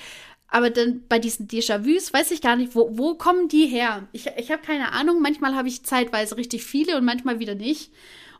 Aber 0.51 0.69
dann 0.69 1.03
bei 1.07 1.19
diesen 1.19 1.47
Déjà-vus 1.47 2.11
weiß 2.11 2.31
ich 2.31 2.41
gar 2.41 2.55
nicht, 2.55 2.73
wo, 2.75 2.97
wo 2.97 3.15
kommen 3.15 3.47
die 3.49 3.67
her? 3.67 4.07
Ich, 4.13 4.27
ich 4.37 4.51
habe 4.51 4.63
keine 4.63 4.91
Ahnung. 4.91 5.21
Manchmal 5.21 5.55
habe 5.55 5.67
ich 5.67 5.83
zeitweise 5.83 6.37
richtig 6.37 6.63
viele 6.63 6.97
und 6.97 7.05
manchmal 7.05 7.39
wieder 7.39 7.55
nicht. 7.55 7.91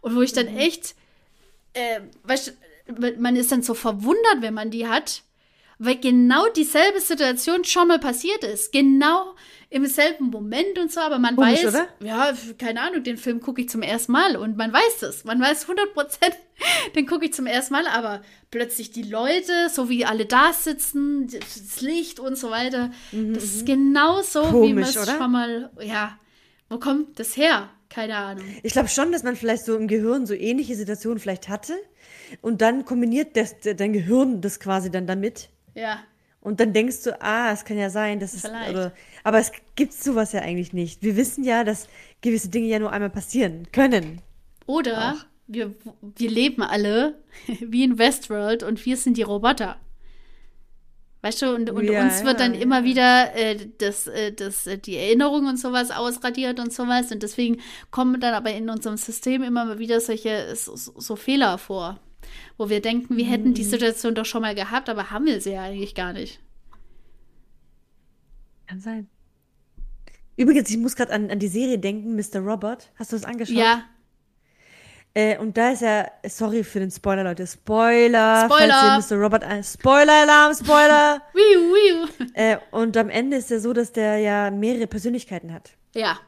Und 0.01 0.16
wo 0.16 0.22
ich 0.22 0.34
dann 0.34 0.47
echt, 0.47 0.95
äh, 1.74 2.01
weißt 2.24 2.57
man 3.20 3.36
ist 3.36 3.51
dann 3.51 3.62
so 3.62 3.76
verwundert, 3.76 4.41
wenn 4.41 4.55
man 4.55 4.72
die 4.72 4.88
hat, 4.88 5.22
weil 5.78 5.97
genau 5.97 6.47
dieselbe 6.49 6.99
Situation 6.99 7.64
schon 7.64 7.88
mal 7.88 7.99
passiert 7.99 8.43
ist. 8.43 8.72
Genau 8.72 9.36
im 9.72 9.86
selben 9.86 10.26
Moment 10.32 10.80
und 10.80 10.91
so, 10.91 10.99
aber 10.99 11.20
man 11.20 11.36
Komisch, 11.36 11.63
weiß, 11.63 11.67
oder? 11.67 11.88
ja, 12.03 12.34
keine 12.57 12.82
Ahnung, 12.82 13.03
den 13.03 13.17
Film 13.17 13.39
gucke 13.39 13.61
ich 13.61 13.70
zum 13.70 13.84
ersten 13.84 14.11
Mal 14.11 14.36
und 14.36 14.57
man 14.57 14.74
weiß 14.74 15.03
es. 15.03 15.26
Man 15.26 15.39
weiß 15.39 15.63
100 15.63 15.93
Prozent, 15.93 16.36
den 16.95 17.05
gucke 17.05 17.26
ich 17.26 17.34
zum 17.34 17.45
ersten 17.45 17.74
Mal, 17.74 17.86
aber 17.88 18.22
plötzlich 18.49 18.91
die 18.91 19.03
Leute, 19.03 19.70
so 19.72 19.88
wie 19.89 20.05
alle 20.05 20.26
da 20.26 20.53
sitzen, 20.53 21.28
das 21.28 21.82
Licht 21.82 22.20
und 22.20 22.36
so 22.36 22.49
weiter, 22.49 22.91
das 23.11 23.43
ist 23.43 23.65
genau 23.67 24.24
so, 24.24 24.41
wie 24.41 24.74
man 24.74 24.84
Komisch, 24.84 24.95
es 24.95 25.07
schon 25.07 25.32
mal, 25.32 25.70
ja, 25.82 26.17
Wo 26.70 26.80
kommt 26.80 27.20
das 27.20 27.38
her? 27.38 27.70
Keine 27.89 28.15
Ahnung. 28.15 28.45
Ich 28.61 28.74
glaube 28.74 28.88
schon, 28.88 29.11
dass 29.11 29.24
man 29.24 29.36
vielleicht 29.36 29.65
so 29.65 29.76
im 29.76 29.88
Gehirn 29.88 30.28
so 30.28 30.36
ähnliche 30.36 30.76
Situationen 30.76 31.20
vielleicht 31.20 31.49
hatte 31.49 31.74
und 32.41 32.61
dann 32.61 32.86
kombiniert 32.86 33.36
das, 33.36 33.55
dein 33.61 33.93
Gehirn 33.93 34.41
das 34.41 34.59
quasi 34.59 34.91
dann 34.91 35.07
damit. 35.07 35.49
Ja. 35.74 35.99
Und 36.42 36.60
dann 36.60 36.72
denkst 36.72 37.04
du, 37.04 37.22
ah, 37.22 37.52
es 37.52 37.66
kann 37.66 37.78
ja 37.78 37.90
sein, 37.90 38.20
dass 38.20 38.34
es. 38.34 38.46
Oder, 38.46 38.94
aber 39.24 39.40
es 39.40 39.52
gibt 39.76 39.94
sowas 39.94 40.32
ja 40.32 40.42
eigentlich 40.42 40.72
nicht. 40.72 41.04
Wir 41.04 41.18
wissen 41.18 41.44
ja, 41.44 41.64
dass 41.64 41.90
gewisse 42.22 42.50
Dinge 42.50 42.68
ja 42.68 42.80
nur 42.80 42.92
einmal 42.92 43.10
passieren 43.10 43.68
können. 43.72 44.22
Oder 44.66 45.18
wir, 45.48 45.76
wir 46.02 46.30
leben 46.30 46.62
alle 46.62 47.16
wie 47.60 47.84
in 47.84 47.98
Westworld 47.98 48.64
und 48.64 48.86
wir 48.86 48.96
sind 48.96 49.18
die 49.18 49.24
Roboter. 49.24 49.78
Weißt 51.22 51.42
du, 51.42 51.54
und, 51.54 51.70
und 51.70 51.84
Ja, 51.84 52.04
uns 52.04 52.24
wird 52.24 52.40
ja, 52.40 52.46
dann 52.46 52.54
ja. 52.54 52.62
immer 52.62 52.86
wieder 52.86 53.36
äh, 53.36 53.58
das, 53.78 54.08
äh, 54.08 54.32
das, 54.32 54.68
äh, 54.68 54.78
die 54.78 54.96
Erinnerung 54.96 55.48
und 55.48 55.58
sowas 55.58 55.92
ausradiert 55.92 56.62
und 56.62 56.72
sowas. 56.72 57.12
Und 57.12 57.24
deswegen 57.24 57.60
kommen 57.92 58.22
dann 58.22 58.34
aber 58.34 58.52
in 58.52 58.70
unserem 58.70 58.96
System 58.96 59.44
immer 59.44 59.66
mal 59.66 59.80
wieder 59.80 60.00
solche 60.00 60.56
so, 60.56 60.76
so 60.76 61.16
Fehler 61.18 61.58
vor, 61.58 62.00
wo 62.57 62.69
wir 62.69 62.82
denken, 62.82 63.17
wir 63.17 63.25
hätten 63.25 63.49
Mhm. 63.49 63.53
die 63.55 63.63
Situation 63.63 64.15
doch 64.15 64.25
schon 64.25 64.41
mal 64.41 64.55
gehabt, 64.55 64.89
aber 64.89 65.11
haben 65.11 65.25
wir 65.25 65.39
sie 65.41 65.51
ja 65.53 65.63
eigentlich 65.63 65.95
gar 65.95 66.13
nicht. 66.13 66.39
Kann 68.67 68.80
sein. 68.80 69.07
Übrigens, 70.38 70.69
ich 70.69 70.77
muss 70.77 70.95
gerade 70.95 71.11
an, 71.11 71.30
an 71.32 71.39
die 71.39 71.47
Serie 71.47 71.80
denken, 71.80 72.15
Mr. 72.15 72.39
Robot. 72.39 72.89
Hast 72.97 73.11
du 73.11 73.15
das 73.17 73.25
angeschaut? 73.25 73.55
Ja, 73.57 73.84
Äh, 75.15 75.38
und 75.39 75.57
da 75.57 75.71
ist 75.71 75.82
ja, 75.82 76.07
sorry 76.27 76.63
für 76.63 76.80
den 76.80 76.91
Spoiler, 76.91 77.23
Leute. 77.23 77.47
Spoiler. 77.47 78.45
Spoiler. 78.45 78.73
Falls 78.99 79.09
ihr 79.11 79.17
Mr. 79.17 79.21
Robot 79.23 79.43
ein 79.43 79.63
Spoiler-Alarm, 79.63 80.53
Spoiler. 80.53 81.21
wiu, 81.34 81.59
wiu. 81.73 82.27
äh, 82.36 82.57
und 82.71 82.95
am 82.95 83.09
Ende 83.09 83.38
ist 83.38 83.49
ja 83.49 83.59
so, 83.59 83.73
dass 83.73 83.91
der 83.91 84.19
ja 84.19 84.51
mehrere 84.51 84.86
Persönlichkeiten 84.86 85.51
hat. 85.51 85.71
Ja, 85.95 86.19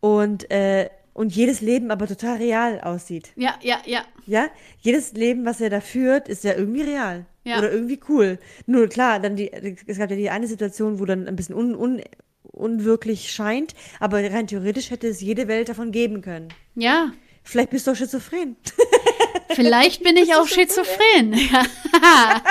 Und, 0.00 0.50
äh, 0.50 0.90
und 1.18 1.34
jedes 1.34 1.60
Leben 1.60 1.90
aber 1.90 2.06
total 2.06 2.36
real 2.36 2.80
aussieht. 2.80 3.32
ja, 3.34 3.54
ja, 3.60 3.78
ja. 3.86 4.04
Ja? 4.26 4.48
Jedes 4.80 5.12
Leben, 5.12 5.44
was 5.44 5.60
er 5.60 5.68
da 5.68 5.80
führt, 5.80 6.28
ist 6.28 6.44
ja 6.44 6.54
irgendwie 6.54 6.82
real. 6.82 7.26
Ja. 7.44 7.58
Oder 7.58 7.72
irgendwie 7.72 7.98
cool. 8.08 8.38
Nur 8.66 8.88
klar, 8.88 9.18
dann 9.18 9.34
die, 9.34 9.52
es 9.52 9.98
gab 9.98 10.10
ja 10.10 10.16
die 10.16 10.30
eine 10.30 10.46
Situation, 10.46 11.00
wo 11.00 11.04
dann 11.04 11.26
ein 11.26 11.34
bisschen 11.34 11.56
un, 11.56 11.74
un, 11.74 12.02
unwirklich 12.42 13.32
scheint, 13.32 13.74
aber 13.98 14.22
rein 14.22 14.46
theoretisch 14.46 14.90
hätte 14.90 15.08
es 15.08 15.20
jede 15.20 15.48
Welt 15.48 15.68
davon 15.68 15.90
geben 15.90 16.22
können. 16.22 16.48
Ja, 16.76 17.12
Vielleicht 17.42 17.70
bist 17.70 17.86
du 17.86 17.92
auch 17.92 17.96
schizophren. 17.96 18.56
Vielleicht 19.54 20.02
bin 20.02 20.18
ich 20.18 20.34
auch 20.34 20.46
schizophren. 20.46 21.32
Ja, 21.32 21.64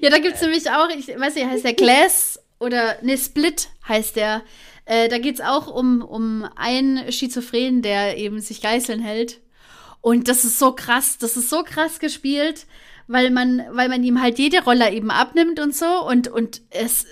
ja 0.00 0.10
da 0.10 0.18
gibt 0.18 0.36
es 0.36 0.40
nämlich 0.40 0.70
auch, 0.70 0.88
ich 0.88 1.08
weiß 1.08 1.34
nicht, 1.34 1.46
heißt 1.46 1.64
der 1.64 1.74
Glass 1.74 2.40
oder 2.58 2.96
ne, 3.02 3.18
Split 3.18 3.68
heißt 3.86 4.16
der. 4.16 4.42
Äh, 4.86 5.08
da 5.08 5.18
geht 5.18 5.34
es 5.34 5.40
auch 5.40 5.66
um, 5.66 6.00
um 6.00 6.48
einen 6.54 7.12
Schizophren, 7.12 7.82
der 7.82 8.16
eben 8.16 8.40
sich 8.40 8.62
Geiseln 8.62 9.00
hält. 9.00 9.40
Und 10.00 10.28
das 10.28 10.44
ist 10.44 10.58
so 10.58 10.72
krass, 10.72 11.18
das 11.18 11.36
ist 11.36 11.50
so 11.50 11.64
krass 11.64 11.98
gespielt, 11.98 12.66
weil 13.08 13.30
man, 13.30 13.64
weil 13.72 13.88
man 13.88 14.04
ihm 14.04 14.22
halt 14.22 14.38
jede 14.38 14.62
Rolle 14.62 14.92
eben 14.92 15.10
abnimmt 15.10 15.58
und 15.58 15.74
so. 15.74 16.06
Und, 16.06 16.28
und 16.28 16.62
es, 16.70 17.04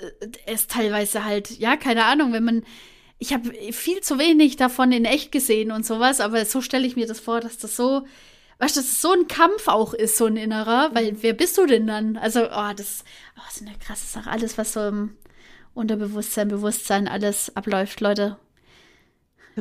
es 0.47 0.63
ist 0.63 0.71
teilweise 0.71 1.25
halt, 1.25 1.51
ja, 1.59 1.77
keine 1.77 2.05
Ahnung, 2.05 2.33
wenn 2.33 2.45
man. 2.45 2.63
Ich 3.19 3.33
habe 3.33 3.53
viel 3.73 4.01
zu 4.01 4.19
wenig 4.19 4.57
davon 4.57 4.93
in 4.93 5.05
echt 5.05 5.33
gesehen 5.33 5.71
und 5.71 5.87
sowas, 5.87 6.21
aber 6.21 6.45
so 6.45 6.61
stelle 6.61 6.87
ich 6.87 6.97
mir 6.97 7.07
das 7.07 7.21
vor, 7.21 7.41
dass 7.41 7.57
das 7.57 7.75
so, 7.75 8.05
weißt 8.59 8.77
du, 8.77 8.81
dass 8.81 8.91
es 8.91 9.01
so 9.01 9.13
ein 9.13 9.29
Kampf 9.29 9.69
auch 9.69 9.95
ist, 9.95 10.19
so 10.19 10.27
ein 10.27 10.37
innerer, 10.37 10.91
weil 10.95 11.17
wer 11.23 11.33
bist 11.33 11.57
du 11.57 11.65
denn 11.65 11.87
dann? 11.87 12.17
Also, 12.17 12.41
oh, 12.41 12.73
das, 12.77 13.05
oh, 13.37 13.43
das 13.47 13.57
ist 13.57 13.67
eine 13.67 13.79
krasse 13.79 14.07
Sache, 14.07 14.29
alles, 14.29 14.59
was 14.59 14.73
so 14.75 14.89
im 14.89 15.17
Unterbewusstsein, 15.75 16.49
Bewusstsein 16.49 17.09
alles 17.09 17.55
abläuft, 17.57 18.01
Leute. 18.01 18.37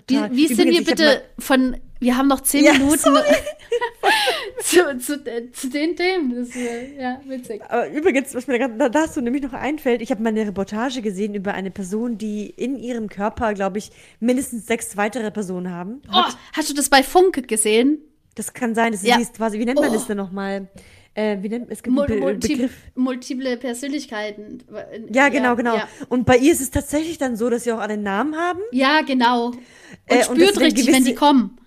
Wie, 0.07 0.15
wie 0.31 0.47
sind 0.47 0.57
wir 0.71 0.81
Übrigens, 0.81 0.85
bitte 0.89 1.21
von, 1.37 1.77
wir 1.99 2.17
haben 2.17 2.27
noch 2.27 2.41
zehn 2.41 2.63
Ja, 2.65 2.73
Minuten 2.73 2.97
zu, 4.59 4.97
zu, 4.97 5.13
äh, 5.25 5.51
zu 5.51 5.69
den 5.69 5.95
Themen. 5.95 6.35
Das 6.35 6.49
ist, 6.49 6.55
äh, 6.55 6.99
ja, 6.99 7.21
witzig. 7.27 7.61
Aber 7.69 7.87
übrigens, 7.89 8.33
was 8.33 8.47
mir 8.47 8.57
gerade 8.57 8.75
da- 8.77 8.89
dazu 8.89 9.21
nämlich 9.21 9.43
noch 9.43 9.53
einfällt, 9.53 10.01
ich 10.01 10.09
habe 10.11 10.21
mal 10.23 10.29
eine 10.29 10.47
Reportage 10.47 11.01
gesehen 11.03 11.35
über 11.35 11.53
eine 11.53 11.69
Person, 11.69 12.17
die 12.17 12.47
in 12.49 12.75
ihrem 12.75 13.07
Körper, 13.07 13.53
glaube 13.53 13.77
ich, 13.77 13.91
mindestens 14.19 14.65
sechs 14.65 14.97
weitere 14.97 15.29
Personen 15.29 15.69
haben. 15.71 16.01
Oh, 16.11 16.23
hast 16.53 16.69
du 16.69 16.73
das 16.73 16.89
bei 16.89 17.03
Funk 17.03 17.47
gesehen? 17.47 17.99
Das 18.35 18.53
kann 18.53 18.73
sein, 18.73 18.93
das 18.93 19.03
Ja. 19.03 19.19
ist 19.19 19.35
quasi, 19.35 19.59
wie 19.59 19.65
nennt 19.65 19.79
man 19.79 19.89
Oh. 19.89 19.93
das 19.93 20.07
denn 20.07 20.17
nochmal? 20.17 20.69
Äh, 21.15 21.37
wie 21.41 21.49
nennt 21.49 21.67
es 21.69 21.83
gibt 21.83 21.95
Mul 21.95 22.07
multi 22.19 22.55
Begriff. 22.55 22.71
multiple 22.95 23.57
Persönlichkeiten. 23.57 24.63
Ja, 25.11 25.29
genau, 25.29 25.55
genau. 25.55 25.75
Ja, 25.75 25.87
Und 26.09 26.25
bei 26.25 26.37
ihr 26.37 26.51
ist 26.51 26.61
es 26.61 26.71
tatsächlich 26.71 27.19
dann 27.19 27.35
so, 27.35 27.49
dass 27.51 27.65
sie 27.65 27.71
auch 27.71 27.79
alle 27.79 27.97
Namen 27.97 28.35
haben. 28.35 28.59
ja 28.71 29.01
genau. 29.01 29.47
Und 29.47 29.59
Äh, 30.07 30.15
und 30.27 30.35
spürt 30.37 30.55
sind 30.55 30.63
richtig, 30.63 30.87
wenn 30.91 31.05
die 31.05 31.13
kommen. 31.13 31.57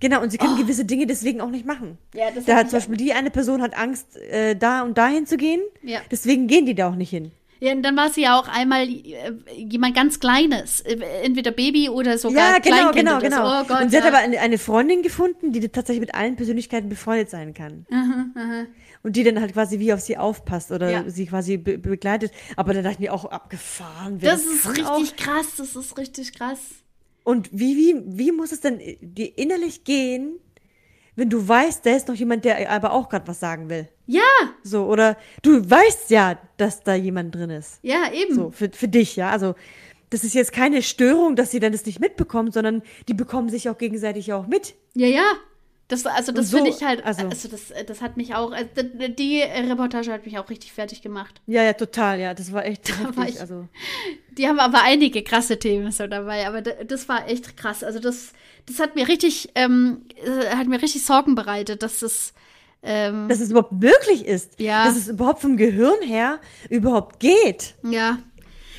Genau, 0.00 0.20
und 0.22 0.30
sie 0.30 0.38
können 0.38 0.56
gewisse 0.58 0.84
Dinge 0.84 1.06
deswegen 1.06 1.40
auch 1.40 1.50
nicht 1.50 1.64
machen. 1.64 1.98
Oh. 2.14 2.18
Ja, 2.18 2.30
das 2.34 2.44
da 2.44 2.56
hat 2.56 2.68
zum 2.70 2.78
Beispiel 2.78 2.96
die 2.96 3.12
eine 3.12 3.30
Person 3.30 3.62
hat 3.62 3.78
Angst, 3.78 4.16
äh, 4.16 4.54
da 4.56 4.82
und 4.82 4.98
dahin 4.98 5.24
zu 5.24 5.36
gehen. 5.36 5.60
Ja. 5.82 6.00
Deswegen 6.10 6.48
gehen 6.48 6.66
die 6.66 6.74
da 6.74 6.88
auch 6.90 6.96
nicht 6.96 7.10
hin. 7.10 7.30
Ja, 7.60 7.72
und 7.72 7.82
dann 7.82 7.96
war 7.96 8.10
sie 8.10 8.22
ja 8.22 8.38
auch 8.38 8.48
einmal 8.48 8.86
äh, 8.86 9.32
jemand 9.56 9.94
ganz 9.94 10.20
Kleines. 10.20 10.82
Äh, 10.82 10.98
Entweder 11.22 11.50
Baby 11.52 11.88
oder 11.88 12.18
sogar 12.18 12.54
Ja, 12.54 12.58
genau, 12.58 12.90
Kleinkind 12.90 13.06
genau, 13.06 13.14
so. 13.14 13.24
genau. 13.24 13.60
Oh 13.62 13.64
Gott, 13.66 13.80
und 13.82 13.90
sie 13.90 13.96
ja. 13.96 14.02
hat 14.02 14.12
aber 14.12 14.18
eine, 14.18 14.58
Freundin 14.58 15.00
gefunden, 15.00 15.52
die 15.52 15.66
tatsächlich 15.68 16.00
mit 16.00 16.14
allen 16.14 16.36
Persönlichkeiten 16.36 16.90
befreundet 16.90 17.30
sein 17.30 17.54
kann. 17.54 17.86
Und 19.02 19.16
die 19.16 19.22
dann 19.24 19.40
halt 19.40 19.52
quasi 19.52 19.78
wie 19.78 19.92
auf 19.92 20.00
sie 20.00 20.16
aufpasst 20.16 20.72
oder 20.72 20.90
Ja. 20.90 21.04
sie 21.08 21.26
quasi 21.26 21.56
be 21.58 21.78
begleitet. 21.78 22.32
Aber 22.56 22.74
da 22.74 22.82
dachte 22.82 22.94
ich 22.94 23.00
mir 23.00 23.12
auch 23.12 23.24
abgefahren. 23.26 24.16
wer 24.20 24.32
das 24.32 24.44
ist 24.44 24.68
richtig 24.68 24.86
auch. 24.86 25.16
krass, 25.16 25.46
das 25.56 25.76
ist 25.76 25.96
richtig 25.98 26.32
krass. 26.34 26.58
Und 27.24 27.48
wie, 27.52 27.76
wie, 27.76 28.02
wie 28.18 28.32
muss 28.32 28.52
es 28.52 28.60
denn 28.60 28.80
dir 29.00 29.36
innerlich 29.38 29.84
gehen, 29.84 30.38
wenn 31.16 31.30
du 31.30 31.46
weißt, 31.48 31.84
da 31.86 31.90
ist 31.96 32.08
noch 32.08 32.14
jemand, 32.14 32.44
der 32.44 32.70
aber 32.70 32.92
auch 32.92 33.08
gerade 33.08 33.26
was 33.26 33.40
sagen 33.40 33.68
will? 33.70 33.88
Ja, 34.06 34.20
So, 34.62 34.84
oder 34.86 35.16
du 35.42 35.68
weißt 35.68 36.10
ja, 36.10 36.38
dass 36.58 36.82
da 36.82 36.94
jemand 36.94 37.34
drin 37.34 37.50
ist. 37.50 37.78
ja, 37.82 38.12
eben. 38.12 38.34
So, 38.34 38.50
für, 38.50 38.70
für 38.70 38.86
dich, 38.88 39.16
ja. 39.16 39.30
Also, 39.30 39.54
das 40.10 40.22
ist 40.22 40.34
jetzt 40.34 40.52
keine 40.52 40.82
Störung, 40.82 41.34
dass 41.34 41.50
sie 41.50 41.58
dann 41.58 41.72
das 41.72 41.84
nicht 41.86 41.98
mitbekommt, 42.00 42.52
sondern 42.54 42.82
die 43.08 43.14
bekommen 43.14 43.48
sich 43.48 43.68
auch 43.68 43.78
gegenseitig 43.78 44.32
auch 44.32 44.46
mit. 44.46 44.74
Ja, 44.94 45.08
ja. 45.08 45.32
Das, 45.88 46.04
also 46.04 46.32
das 46.32 46.50
so, 46.50 46.56
finde 46.56 46.70
ich 46.70 46.82
halt, 46.82 47.04
also, 47.04 47.26
also- 47.28 47.48
das, 47.48 47.72
das 47.86 48.00
hat 48.02 48.16
mich 48.16 48.34
auch, 48.34 48.50
also 48.50 48.68
die, 48.74 49.40
Reportage 49.42 50.12
hat 50.12 50.26
mich 50.26 50.36
auch 50.38 50.50
richtig 50.50 50.72
fertig 50.72 51.00
gemacht. 51.00 51.40
Ja, 51.46 51.62
ja, 51.62 51.74
total, 51.74 52.18
ja. 52.18 52.34
Das 52.34 52.52
war 52.52 52.64
echt 52.64 52.88
war 53.02 53.12
heftig. 53.24 53.34
ich- 53.36 53.40
Also, 53.40 53.68
Die 54.36 54.48
haben 54.48 54.58
aber 54.58 54.82
einige 54.82 55.22
krasse 55.22 55.58
Themen 55.58 55.92
so 55.92 56.06
dabei, 56.08 56.46
aber 56.48 56.60
das 56.62 57.08
war 57.08 57.28
echt 57.28 57.56
krass. 57.56 57.84
Also 57.84 58.00
das, 58.00 58.32
das 58.66 58.80
hat 58.80 58.96
mir 58.96 59.06
richtig, 59.06 59.50
ähm, 59.54 60.02
äh, 60.24 60.56
hat 60.56 60.66
mir 60.66 60.82
richtig 60.82 61.04
Sorgen 61.04 61.36
bereitet, 61.36 61.82
dass 61.84 62.00
das, 62.00 62.34
ähm, 62.82 63.28
dass 63.28 63.38
es 63.40 63.50
überhaupt 63.52 63.72
möglich 63.72 64.26
ist. 64.26 64.58
Ja. 64.58 64.86
Dass 64.86 64.96
es 64.96 65.06
überhaupt 65.08 65.40
vom 65.40 65.56
Gehirn 65.56 66.02
her 66.02 66.40
überhaupt 66.68 67.20
geht. 67.20 67.74
ja. 67.84 68.18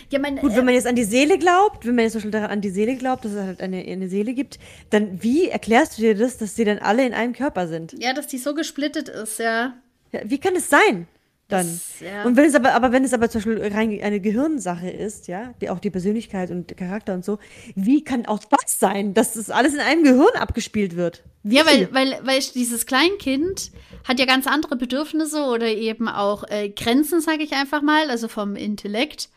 Ja, 0.10 0.20
mein, 0.20 0.38
Gut, 0.38 0.55
wenn 0.55 0.66
man 0.66 0.74
jetzt 0.74 0.88
an 0.88 0.95
die 0.95 1.03
Seele 1.03 1.38
glaubt, 1.38 1.86
wenn 1.86 1.95
man 1.95 2.03
jetzt 2.03 2.14
zum 2.14 2.20
Beispiel 2.20 2.32
daran 2.32 2.49
an 2.51 2.62
die 2.62 2.70
Seele 2.70 2.95
glaubt, 2.95 3.26
dass 3.26 3.34
es 3.34 3.39
halt 3.41 3.62
eine, 3.62 3.82
eine 3.84 4.08
Seele 4.08 4.34
gibt, 4.34 4.58
dann 4.89 5.22
wie 5.22 5.49
erklärst 5.49 5.97
du 5.97 6.01
dir 6.01 6.16
das, 6.16 6.38
dass 6.38 6.55
sie 6.55 6.64
dann 6.64 6.80
alle 6.80 7.05
in 7.05 7.14
einem 7.14 7.34
Körper 7.34 7.68
sind? 7.68 7.93
ja, 8.01 8.14
dass 8.14 8.28
die 8.28 8.38
so 8.38 8.53
gesplittet 8.53 9.10
ist, 9.10 9.39
ja. 9.39 9.74
Ja, 10.14 10.22
wie 10.24 10.38
kann 10.39 10.55
es 10.55 10.70
sein? 10.70 11.08
Dann. 11.49 11.66
Das- 11.66 11.99
ja. 12.01 12.24
Und 12.26 12.36
wenn 12.36 12.45
es 12.45 12.55
aber, 12.55 12.74
aber 12.74 12.91
wenn 12.91 13.03
es 13.05 13.14
aber 13.14 13.30
zum 13.30 13.39
Beispiel 13.41 13.74
rein 13.74 13.99
eine 14.01 14.20
Gehirnsache 14.20 14.89
ist, 14.89 15.28
ja, 15.30 15.53
die 15.62 15.70
auch 15.70 15.80
die 15.80 15.89
Persönlichkeit 15.89 16.51
und 16.51 16.76
Charakter 16.78 17.14
und 17.14 17.24
so, 17.24 17.39
wie 17.76 18.03
kann 18.03 18.26
auch 18.26 18.39
das 18.39 18.80
sein, 18.80 19.14
dass 19.14 19.34
das 19.34 19.49
alles 19.49 19.74
in 19.74 19.80
einem 19.80 20.03
Gehirn 20.03 20.36
abgespielt 20.36 20.95
wird? 20.97 21.24
Ja, 21.43 21.66
weil, 21.66 21.88
weil, 21.93 22.20
weil 22.24 22.39
dieses 22.53 22.86
Kleinkind 22.86 23.72
hat 24.05 24.20
ja 24.20 24.26
ganz 24.26 24.45
andere 24.47 24.76
Bedürfnisse 24.76 25.43
oder 25.43 25.68
eben 25.68 26.10
auch 26.10 26.43
äh, 26.49 26.68
Grenzen, 26.70 27.22
sage 27.22 27.43
ich 27.43 27.53
einfach 27.53 27.82
mal, 27.82 28.10
also 28.10 28.28
vom 28.28 28.58
Intellekt, 28.58 29.30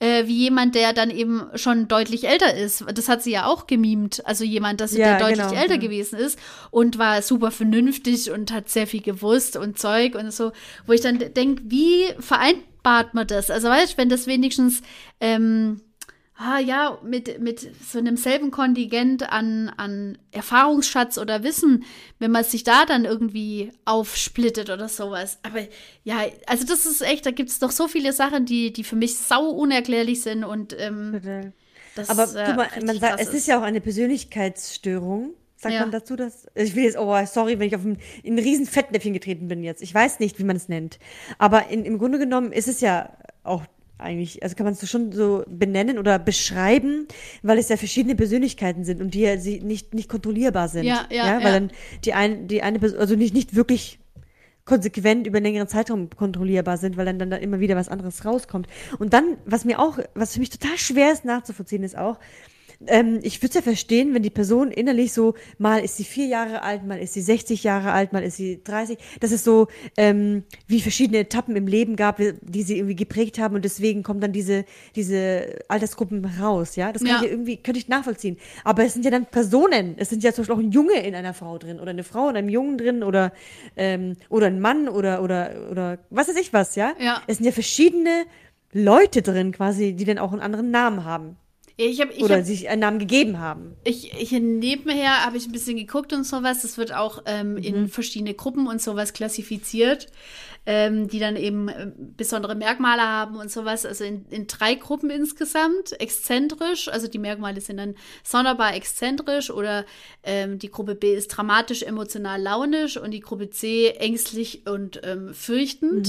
äh, 0.00 0.26
wie 0.26 0.36
jemand, 0.36 0.74
der 0.74 0.92
dann 0.92 1.10
eben 1.10 1.46
schon 1.54 1.88
deutlich 1.88 2.28
älter 2.28 2.54
ist. 2.54 2.84
Das 2.94 3.08
hat 3.08 3.22
sie 3.22 3.32
ja 3.32 3.46
auch 3.46 3.66
gemimt. 3.66 4.24
Also 4.26 4.44
jemand, 4.44 4.80
dass 4.80 4.92
sie 4.92 5.00
Ja, 5.00 5.18
der 5.18 5.28
deutlich 5.28 5.48
genau, 5.48 5.60
älter 5.60 5.74
ja. 5.74 5.80
gewesen 5.80 6.18
ist 6.18 6.38
und 6.70 6.98
war 6.98 7.20
super 7.22 7.50
vernünftig 7.50 8.30
und 8.30 8.52
hat 8.52 8.68
sehr 8.68 8.86
viel 8.86 9.02
gewusst 9.02 9.56
und 9.56 9.78
Zeug 9.78 10.14
und 10.14 10.32
so, 10.32 10.52
wo 10.86 10.92
ich 10.92 11.00
dann 11.00 11.18
denke, 11.18 11.62
wie 11.66 12.04
vereinbart 12.20 13.14
man 13.14 13.26
das? 13.26 13.50
Also 13.50 13.68
weißt 13.68 13.94
du, 13.94 13.98
wenn 13.98 14.08
das 14.08 14.26
wenigstens 14.26 14.82
ähm, 15.20 15.80
ah 16.38 16.60
ja, 16.60 16.98
mit, 17.02 17.40
mit 17.40 17.68
so 17.84 17.98
einem 17.98 18.16
selben 18.16 18.52
Kontingent 18.52 19.28
an, 19.28 19.72
an 19.76 20.16
Erfahrungsschatz 20.30 21.18
oder 21.18 21.42
Wissen, 21.42 21.84
wenn 22.20 22.30
man 22.30 22.44
sich 22.44 22.62
da 22.62 22.86
dann 22.86 23.04
irgendwie 23.04 23.72
aufsplittet 23.84 24.70
oder 24.70 24.88
sowas. 24.88 25.38
Aber 25.42 25.60
ja, 26.04 26.20
also 26.46 26.64
das 26.64 26.86
ist 26.86 27.02
echt, 27.02 27.26
da 27.26 27.32
gibt 27.32 27.50
es 27.50 27.58
doch 27.58 27.72
so 27.72 27.88
viele 27.88 28.12
Sachen, 28.12 28.46
die, 28.46 28.72
die 28.72 28.84
für 28.84 28.94
mich 28.94 29.18
sau 29.18 29.50
unerklärlich 29.50 30.22
sind 30.22 30.44
und 30.44 30.76
ähm, 30.78 31.52
das 31.96 32.08
Aber 32.08 32.32
äh, 32.40 32.54
mal, 32.54 32.68
man 32.84 33.00
sagt, 33.00 33.20
es 33.20 33.34
ist 33.34 33.48
ja 33.48 33.58
auch 33.58 33.64
eine 33.64 33.80
Persönlichkeitsstörung. 33.80 35.34
Sagt 35.56 35.74
Ja. 35.74 35.80
man 35.80 35.90
dazu, 35.90 36.14
dass. 36.14 36.46
Ich 36.54 36.76
will 36.76 36.84
jetzt, 36.84 36.96
oh, 36.96 37.16
sorry, 37.26 37.58
wenn 37.58 37.66
ich 37.66 37.74
auf 37.74 37.84
ein, 37.84 37.98
in 38.22 38.34
ein 38.34 38.38
riesen 38.38 38.64
Fettnäpfchen 38.64 39.12
getreten 39.12 39.48
bin 39.48 39.64
jetzt. 39.64 39.82
Ich 39.82 39.92
weiß 39.92 40.20
nicht, 40.20 40.38
wie 40.38 40.44
man 40.44 40.54
es 40.54 40.68
nennt. 40.68 41.00
Aber 41.38 41.68
in, 41.68 41.84
im 41.84 41.98
Grunde 41.98 42.20
genommen 42.20 42.52
ist 42.52 42.68
es 42.68 42.80
ja 42.80 43.12
auch 43.42 43.64
eigentlich. 43.98 44.42
Also 44.42 44.56
kann 44.56 44.64
man 44.64 44.74
es 44.74 44.88
schon 44.88 45.12
so 45.12 45.44
benennen 45.46 45.98
oder 45.98 46.18
beschreiben, 46.18 47.06
weil 47.42 47.58
es 47.58 47.68
ja 47.68 47.76
verschiedene 47.76 48.14
Persönlichkeiten 48.14 48.84
sind 48.84 49.00
und 49.00 49.14
die 49.14 49.20
ja 49.20 49.38
sie 49.38 49.60
nicht, 49.60 49.94
nicht 49.94 50.08
kontrollierbar 50.08 50.68
sind. 50.68 50.84
Ja, 50.84 51.06
ja, 51.10 51.36
Weil 51.36 51.42
ja. 51.42 51.52
dann 51.52 51.70
die 52.04 52.14
eine, 52.14 52.36
die 52.46 52.62
eine 52.62 52.78
Person, 52.78 52.98
also 52.98 53.16
nicht, 53.16 53.34
nicht 53.34 53.54
wirklich 53.54 53.98
konsequent 54.64 55.26
über 55.26 55.38
einen 55.38 55.46
längeren 55.46 55.68
Zeitraum 55.68 56.10
kontrollierbar 56.10 56.76
sind, 56.76 56.96
weil 56.96 57.06
dann, 57.06 57.18
dann 57.18 57.30
da 57.30 57.36
immer 57.36 57.58
wieder 57.58 57.74
was 57.74 57.88
anderes 57.88 58.24
rauskommt. 58.24 58.68
Und 58.98 59.12
dann, 59.14 59.38
was 59.46 59.64
mir 59.64 59.80
auch, 59.80 59.98
was 60.14 60.34
für 60.34 60.40
mich 60.40 60.50
total 60.50 60.76
schwer 60.78 61.12
ist 61.12 61.24
nachzuvollziehen, 61.24 61.82
ist 61.82 61.96
auch, 61.96 62.18
ähm, 62.86 63.18
ich 63.22 63.38
würde 63.38 63.48
es 63.48 63.54
ja 63.54 63.62
verstehen, 63.62 64.14
wenn 64.14 64.22
die 64.22 64.30
Person 64.30 64.70
innerlich 64.70 65.12
so, 65.12 65.34
mal 65.58 65.78
ist 65.78 65.96
sie 65.96 66.04
vier 66.04 66.26
Jahre 66.26 66.62
alt, 66.62 66.86
mal 66.86 66.98
ist 66.98 67.14
sie 67.14 67.20
60 67.22 67.64
Jahre 67.64 67.90
alt, 67.92 68.12
mal 68.12 68.22
ist 68.22 68.36
sie 68.36 68.62
30, 68.62 68.98
dass 69.20 69.32
es 69.32 69.42
so 69.42 69.66
ähm, 69.96 70.44
wie 70.68 70.80
verschiedene 70.80 71.18
Etappen 71.18 71.56
im 71.56 71.66
Leben 71.66 71.96
gab, 71.96 72.18
die 72.18 72.62
sie 72.62 72.76
irgendwie 72.76 72.94
geprägt 72.94 73.38
haben 73.38 73.56
und 73.56 73.64
deswegen 73.64 74.02
kommen 74.02 74.20
dann 74.20 74.32
diese, 74.32 74.64
diese 74.94 75.58
Altersgruppen 75.68 76.24
raus, 76.40 76.76
ja. 76.76 76.92
Das 76.92 77.02
kann 77.02 77.10
Ja. 77.10 77.16
ich 77.16 77.22
ja 77.24 77.30
irgendwie, 77.30 77.56
könnte 77.56 77.80
ich 77.80 77.88
nachvollziehen. 77.88 78.36
Aber 78.64 78.84
es 78.84 78.94
sind 78.94 79.04
ja 79.04 79.10
dann 79.10 79.26
Personen, 79.26 79.94
es 79.96 80.10
sind 80.10 80.22
ja 80.22 80.32
zum 80.32 80.42
Beispiel 80.42 80.54
auch 80.54 80.64
ein 80.64 80.70
Junge 80.72 81.04
in 81.04 81.14
einer 81.14 81.34
Frau 81.34 81.58
drin 81.58 81.80
oder 81.80 81.90
eine 81.90 82.04
Frau 82.04 82.28
in 82.28 82.36
einem 82.36 82.48
Jungen 82.48 82.78
drin 82.78 83.02
oder, 83.02 83.32
ähm, 83.76 84.16
oder 84.28 84.46
ein 84.46 84.60
Mann 84.60 84.88
oder, 84.88 85.22
oder, 85.22 85.68
oder 85.70 85.98
was 86.10 86.28
weiß 86.28 86.36
ich 86.36 86.52
was, 86.52 86.76
ja. 86.76 86.92
Ja. 87.00 87.22
Es 87.26 87.38
sind 87.38 87.46
ja 87.46 87.52
verschiedene 87.52 88.24
Leute 88.72 89.22
drin 89.22 89.50
quasi, 89.52 89.94
die 89.94 90.04
dann 90.04 90.18
auch 90.18 90.32
einen 90.32 90.42
anderen 90.42 90.70
Namen 90.70 91.04
haben. 91.04 91.36
Ich 91.80 92.00
habe 92.00 92.12
ich 92.12 92.24
Oder 92.24 92.38
hab, 92.38 92.44
sich 92.44 92.68
einen 92.68 92.80
Namen 92.80 92.98
gegeben 92.98 93.38
haben. 93.38 93.76
ich, 93.84 94.10
hier 94.12 94.40
nebenher 94.40 95.24
habe 95.24 95.36
ich 95.36 95.46
ein 95.46 95.52
bisschen 95.52 95.76
geguckt 95.76 96.12
und 96.12 96.24
sowas. 96.24 96.62
Das 96.62 96.76
wird 96.76 96.92
auch 96.92 97.22
ähm, 97.24 97.56
in 97.56 97.88
verschiedene 97.88 98.34
Gruppen 98.34 98.66
und 98.66 98.82
sowas 98.82 99.12
klassifiziert, 99.12 100.08
ähm, 100.70 101.08
die 101.08 101.18
dann 101.18 101.36
eben 101.36 101.70
äh, 101.70 101.90
besondere 101.96 102.54
Merkmale 102.54 103.00
haben 103.00 103.36
und 103.36 103.50
sowas. 103.50 103.86
Also 103.86 104.04
in, 104.04 104.26
in 104.28 104.46
drei 104.48 104.74
Gruppen 104.74 105.08
insgesamt. 105.08 105.98
Exzentrisch, 105.98 106.88
also 106.88 107.08
die 107.08 107.18
Merkmale 107.18 107.62
sind 107.62 107.78
dann 107.78 107.94
sonderbar 108.22 108.74
exzentrisch 108.74 109.50
oder 109.50 109.86
ähm, 110.22 110.58
die 110.58 110.70
Gruppe 110.70 110.94
B 110.94 111.14
ist 111.14 111.28
dramatisch, 111.28 111.82
emotional, 111.82 112.42
launisch 112.42 112.98
und 112.98 113.12
die 113.12 113.20
Gruppe 113.20 113.48
C 113.48 113.92
ängstlich 113.92 114.66
und 114.66 115.00
ähm, 115.04 115.32
fürchtend. 115.32 116.06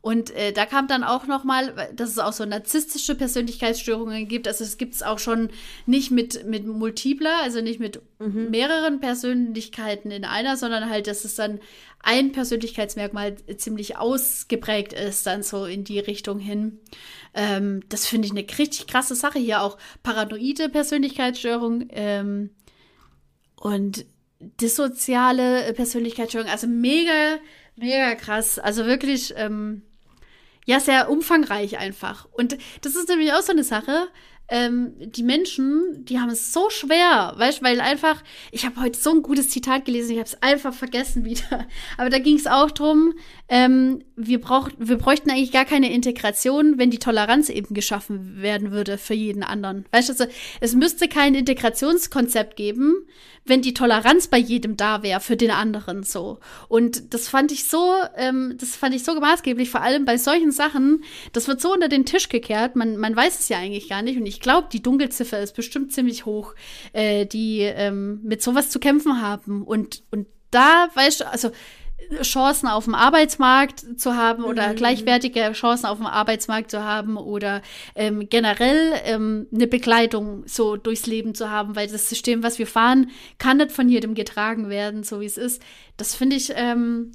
Und 0.00 0.30
äh, 0.36 0.52
da 0.52 0.64
kam 0.64 0.86
dann 0.86 1.02
auch 1.02 1.26
noch 1.26 1.42
mal, 1.42 1.90
dass 1.92 2.10
es 2.10 2.20
auch 2.20 2.32
so 2.32 2.44
narzisstische 2.44 3.16
Persönlichkeitsstörungen 3.16 4.28
gibt. 4.28 4.46
Also 4.46 4.62
es 4.62 4.78
gibt 4.78 4.94
es 4.94 5.02
auch 5.02 5.18
schon 5.18 5.50
nicht 5.86 6.12
mit, 6.12 6.46
mit 6.46 6.68
multipler, 6.68 7.42
also 7.42 7.60
nicht 7.60 7.80
mit 7.80 8.00
mehreren 8.50 9.00
Persönlichkeiten 9.00 10.12
in 10.12 10.24
einer, 10.24 10.56
sondern 10.56 10.88
halt, 10.88 11.08
dass 11.08 11.24
es 11.24 11.34
dann 11.34 11.58
ein 12.02 12.32
Persönlichkeitsmerkmal 12.32 13.36
ziemlich 13.56 13.96
ausgeprägt 13.96 14.92
ist, 14.92 15.26
dann 15.26 15.42
so 15.42 15.64
in 15.64 15.84
die 15.84 16.00
Richtung 16.00 16.38
hin. 16.38 16.80
Ähm, 17.34 17.82
das 17.88 18.06
finde 18.06 18.26
ich 18.26 18.32
eine 18.32 18.46
richtig 18.58 18.88
krasse 18.88 19.14
Sache 19.14 19.38
hier 19.38 19.62
auch. 19.62 19.78
Paranoide 20.02 20.68
Persönlichkeitsstörung 20.68 21.86
ähm, 21.90 22.50
und 23.56 24.04
dissoziale 24.60 25.72
Persönlichkeitsstörung, 25.74 26.48
also 26.48 26.66
mega, 26.66 27.38
mega 27.76 28.14
krass. 28.16 28.58
Also 28.58 28.86
wirklich, 28.86 29.32
ähm, 29.36 29.82
ja, 30.66 30.80
sehr 30.80 31.10
umfangreich 31.10 31.78
einfach. 31.78 32.28
Und 32.32 32.56
das 32.82 32.96
ist 32.96 33.08
nämlich 33.08 33.32
auch 33.32 33.42
so 33.42 33.52
eine 33.52 33.64
Sache. 33.64 34.08
Ähm, 34.54 34.92
die 34.98 35.22
Menschen, 35.22 36.04
die 36.04 36.20
haben 36.20 36.28
es 36.28 36.52
so 36.52 36.68
schwer, 36.68 37.32
weißt 37.38 37.62
weil 37.62 37.80
einfach, 37.80 38.22
ich 38.50 38.66
habe 38.66 38.82
heute 38.82 38.98
so 38.98 39.10
ein 39.10 39.22
gutes 39.22 39.48
Zitat 39.48 39.86
gelesen, 39.86 40.10
ich 40.10 40.18
habe 40.18 40.28
es 40.28 40.42
einfach 40.42 40.74
vergessen 40.74 41.24
wieder. 41.24 41.66
Aber 41.96 42.10
da 42.10 42.18
ging 42.18 42.36
es 42.36 42.46
auch 42.46 42.70
drum, 42.70 43.14
ähm, 43.48 44.04
wir, 44.14 44.42
brauch, 44.42 44.68
wir 44.78 44.98
bräuchten 44.98 45.30
eigentlich 45.30 45.52
gar 45.52 45.64
keine 45.64 45.90
Integration, 45.90 46.76
wenn 46.76 46.90
die 46.90 46.98
Toleranz 46.98 47.48
eben 47.48 47.74
geschaffen 47.74 48.42
werden 48.42 48.72
würde 48.72 48.98
für 48.98 49.14
jeden 49.14 49.42
anderen. 49.42 49.86
Weißt 49.90 50.10
du, 50.10 50.12
also, 50.12 50.26
es 50.60 50.74
müsste 50.74 51.08
kein 51.08 51.34
Integrationskonzept 51.34 52.54
geben, 52.54 53.01
wenn 53.44 53.62
die 53.62 53.74
Toleranz 53.74 54.28
bei 54.28 54.38
jedem 54.38 54.76
da 54.76 55.02
wäre 55.02 55.20
für 55.20 55.36
den 55.36 55.50
anderen 55.50 56.04
so. 56.04 56.38
Und 56.68 57.12
das 57.12 57.28
fand 57.28 57.50
ich 57.50 57.68
so, 57.68 57.92
ähm, 58.16 58.56
das 58.58 58.76
fand 58.76 58.94
ich 58.94 59.04
so 59.04 59.18
maßgeblich, 59.18 59.70
vor 59.70 59.82
allem 59.82 60.04
bei 60.04 60.16
solchen 60.16 60.52
Sachen, 60.52 61.02
das 61.32 61.48
wird 61.48 61.60
so 61.60 61.72
unter 61.72 61.88
den 61.88 62.06
Tisch 62.06 62.28
gekehrt, 62.28 62.76
man, 62.76 62.96
man 62.96 63.16
weiß 63.16 63.40
es 63.40 63.48
ja 63.48 63.58
eigentlich 63.58 63.88
gar 63.88 64.02
nicht. 64.02 64.18
Und 64.18 64.26
ich 64.26 64.40
glaube, 64.40 64.68
die 64.72 64.82
Dunkelziffer 64.82 65.40
ist 65.40 65.56
bestimmt 65.56 65.92
ziemlich 65.92 66.24
hoch, 66.24 66.54
äh, 66.92 67.26
die 67.26 67.60
ähm, 67.60 68.20
mit 68.22 68.42
sowas 68.42 68.70
zu 68.70 68.78
kämpfen 68.78 69.20
haben. 69.20 69.62
Und, 69.62 70.04
und 70.10 70.26
da, 70.50 70.88
weißt 70.94 71.22
du, 71.22 71.28
also 71.28 71.50
Chancen 72.22 72.68
auf 72.68 72.84
dem 72.84 72.94
Arbeitsmarkt 72.94 74.00
zu 74.00 74.16
haben 74.16 74.44
oder 74.44 74.74
gleichwertige 74.74 75.52
Chancen 75.52 75.86
auf 75.86 75.98
dem 75.98 76.06
Arbeitsmarkt 76.06 76.70
zu 76.70 76.84
haben 76.84 77.16
oder 77.16 77.62
ähm, 77.94 78.28
generell 78.28 78.94
ähm, 79.04 79.46
eine 79.52 79.66
Begleitung 79.66 80.44
so 80.46 80.76
durchs 80.76 81.06
Leben 81.06 81.34
zu 81.34 81.50
haben, 81.50 81.76
weil 81.76 81.88
das 81.88 82.08
System, 82.08 82.42
was 82.42 82.58
wir 82.58 82.66
fahren, 82.66 83.10
kann 83.38 83.58
nicht 83.58 83.72
von 83.72 83.88
jedem 83.88 84.14
getragen 84.14 84.68
werden, 84.68 85.04
so 85.04 85.20
wie 85.20 85.26
es 85.26 85.36
ist. 85.36 85.62
Das 85.96 86.14
finde 86.14 86.36
ich, 86.36 86.52
ähm, 86.54 87.12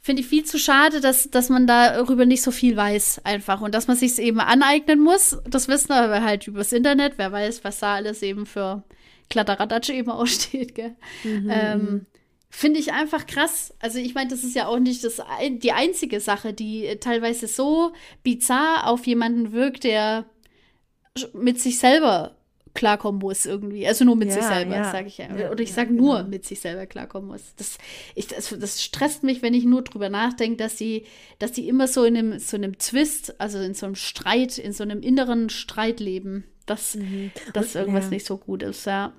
finde 0.00 0.22
ich 0.22 0.28
viel 0.28 0.44
zu 0.44 0.58
schade, 0.58 1.00
dass, 1.00 1.30
dass 1.30 1.48
man 1.48 1.66
darüber 1.66 2.26
nicht 2.26 2.42
so 2.42 2.50
viel 2.50 2.76
weiß 2.76 3.22
einfach 3.24 3.60
und 3.60 3.74
dass 3.74 3.86
man 3.86 3.96
sich 3.96 4.12
es 4.12 4.18
eben 4.18 4.40
aneignen 4.40 5.00
muss. 5.00 5.38
Das 5.48 5.68
wissen 5.68 5.90
wir 5.90 5.96
aber 6.02 6.22
halt 6.22 6.46
übers 6.46 6.72
Internet, 6.72 7.14
wer 7.16 7.32
weiß, 7.32 7.64
was 7.64 7.78
da 7.78 7.94
alles 7.94 8.22
eben 8.22 8.46
für 8.46 8.82
Kladderadatsch 9.30 9.90
eben 9.90 10.10
aussteht, 10.10 10.74
gell? 10.74 10.96
Ähm, 11.24 12.06
Finde 12.54 12.78
ich 12.80 12.92
einfach 12.92 13.26
krass. 13.26 13.72
Also 13.78 13.98
ich 13.98 14.14
meine, 14.14 14.28
das 14.28 14.44
ist 14.44 14.54
ja 14.54 14.66
auch 14.66 14.78
nicht 14.78 15.02
das, 15.04 15.22
die 15.62 15.72
einzige 15.72 16.20
Sache, 16.20 16.52
die 16.52 16.84
äh, 16.84 16.96
teilweise 16.98 17.46
so 17.46 17.92
bizarr 18.22 18.88
auf 18.88 19.06
jemanden 19.06 19.52
wirkt, 19.52 19.84
der 19.84 20.26
mit 21.32 21.58
sich 21.58 21.78
selber 21.78 22.36
klarkommen 22.74 23.20
muss 23.22 23.46
irgendwie. 23.46 23.86
Also 23.86 24.04
nur 24.04 24.16
mit 24.16 24.28
Ja, 24.28 24.34
sich 24.34 24.44
selber, 24.44 24.76
ja. 24.76 24.92
sage 24.92 25.06
ich 25.06 25.16
ja. 25.16 25.34
Ja, 25.34 25.50
Oder 25.50 25.60
ich 25.62 25.70
ja, 25.70 25.76
sage 25.76 25.94
nur 25.94 26.18
genau. 26.18 26.28
mit 26.28 26.44
sich 26.44 26.60
selber 26.60 26.84
klarkommen 26.86 27.28
muss. 27.28 27.54
Das, 27.56 27.78
ich, 28.14 28.26
das, 28.26 28.54
das 28.58 28.82
stresst 28.84 29.22
mich, 29.22 29.40
wenn 29.40 29.54
ich 29.54 29.64
nur 29.64 29.80
drüber 29.82 30.10
nachdenke, 30.10 30.58
dass 30.58 30.76
die, 30.76 31.04
dass 31.38 31.52
die 31.52 31.68
immer 31.68 31.88
so 31.88 32.04
in 32.04 32.16
einem, 32.18 32.38
so 32.38 32.56
einem 32.58 32.76
Twist, 32.78 33.40
also 33.40 33.58
in 33.60 33.72
so 33.72 33.86
einem 33.86 33.94
Streit, 33.94 34.58
in 34.58 34.74
so 34.74 34.82
einem 34.82 35.00
inneren 35.00 35.48
Streit 35.48 36.00
leben, 36.00 36.44
dass, 36.66 36.98
dass 37.54 37.74
Und- 37.74 37.80
irgendwas 37.80 38.04
ja. 38.04 38.10
nicht 38.10 38.26
so 38.26 38.36
gut 38.36 38.62
ist, 38.62 38.84
ja. 38.84 39.14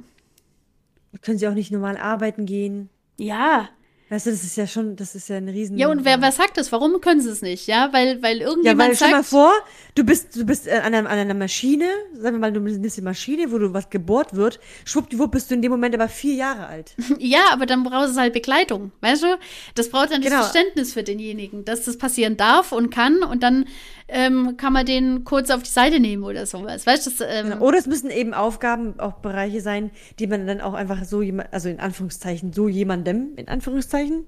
Können 1.21 1.38
sie 1.39 1.47
auch 1.47 1.53
nicht 1.53 1.71
normal 1.71 1.97
arbeiten 1.97 2.45
gehen. 2.45 2.89
Ja, 3.18 3.70
Weißt 4.09 4.28
du, 4.28 4.32
das 4.32 4.43
ist 4.43 4.57
ja 4.57 4.68
schon, 4.68 4.95
das 4.95 5.16
ist 5.16 5.30
ja 5.30 5.38
ein 5.38 5.49
riesen. 5.49 5.76
Ja, 5.76 5.88
und 5.88 6.05
wer, 6.05 6.22
wer 6.22 6.32
sagt 6.32 6.57
das? 6.57 6.72
Warum 6.72 7.01
können 7.01 7.20
sie 7.20 7.32
es 7.32 7.41
nicht? 7.41 7.66
Ja, 7.66 7.91
weil, 7.93 8.22
weil 8.22 8.39
Ja, 8.41 8.47
irgendjemand 8.47 8.89
weil 8.89 8.95
stell 8.95 9.09
mal 9.09 9.24
sagt. 9.24 9.30
vor, 9.30 9.51
du 9.95 10.03
bist, 10.03 10.36
du 10.36 10.45
bist 10.45 10.68
äh, 10.68 10.72
an 10.72 10.93
einer, 10.93 11.09
an 11.09 11.18
einer 11.18 11.34
Maschine, 11.34 11.88
sagen 12.14 12.36
wir 12.36 12.39
mal, 12.39 12.53
du 12.53 12.59
nimmst 12.59 12.97
eine 12.99 13.05
Maschine, 13.05 13.51
wo 13.51 13.57
du 13.57 13.74
was 13.74 13.89
gebohrt 13.89 14.36
wird, 14.36 14.59
schwuppdiwupp 14.86 15.32
bist 15.32 15.49
du 15.49 15.55
in 15.55 15.64
dem 15.64 15.72
Moment 15.72 15.95
aber 15.95 16.09
vier 16.09 16.36
Jahre 16.36 16.68
alt. 16.68 16.93
Ja, 17.18 17.45
aber 17.51 17.66
dann 17.66 17.84
braucht 17.84 18.09
es 18.09 18.18
halt 18.18 18.34
Begleitung, 18.34 18.91
weißt 19.01 19.24
du? 19.24 19.39
Das 19.74 19.89
braucht 19.89 20.11
dann 20.11 20.22
Genau. 20.22 20.36
das 20.36 20.51
Verständnis 20.51 20.93
für 20.93 21.01
denjenigen, 21.01 21.66
dass 21.66 21.86
das 21.86 21.97
passieren 21.97 22.38
darf 22.38 22.72
und 22.72 22.91
kann 22.91 23.24
und 23.24 23.41
dann 23.41 23.66
ähm, 24.14 24.57
kann 24.57 24.74
man 24.74 24.86
den 24.86 25.24
kurz 25.24 25.49
auf 25.49 25.64
die 25.64 25.70
Seite 25.70 25.99
nehmen 25.99 26.24
oder 26.24 26.45
sowas. 26.45 26.86
Weißt 26.86 27.07
du, 27.07 27.09
das, 27.09 27.28
ähm, 27.28 27.61
Oder 27.61 27.80
es 27.80 27.88
müssen 27.88 28.11
eben 28.11 28.34
Aufgaben, 28.34 28.99
auch 28.99 29.14
Bereiche 29.14 29.59
sein, 29.59 29.91
die 30.20 30.28
man 30.28 30.45
dann 30.45 30.61
auch 30.61 30.76
einfach 30.76 31.03
so 31.03 31.22
jemand, 31.22 31.51
also 31.51 31.68
in 31.68 31.80
Anführungszeichen, 31.80 32.53
so 32.53 32.70
jemandem, 32.70 33.34
in 33.36 33.47
Anführungszeichen, 33.47 34.28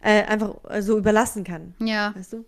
äh, 0.00 0.22
einfach 0.22 0.54
äh, 0.70 0.82
so 0.82 0.96
überlassen 0.96 1.42
kann. 1.42 1.74
ja. 1.80 2.14
Weißt 2.16 2.32
du? 2.32 2.44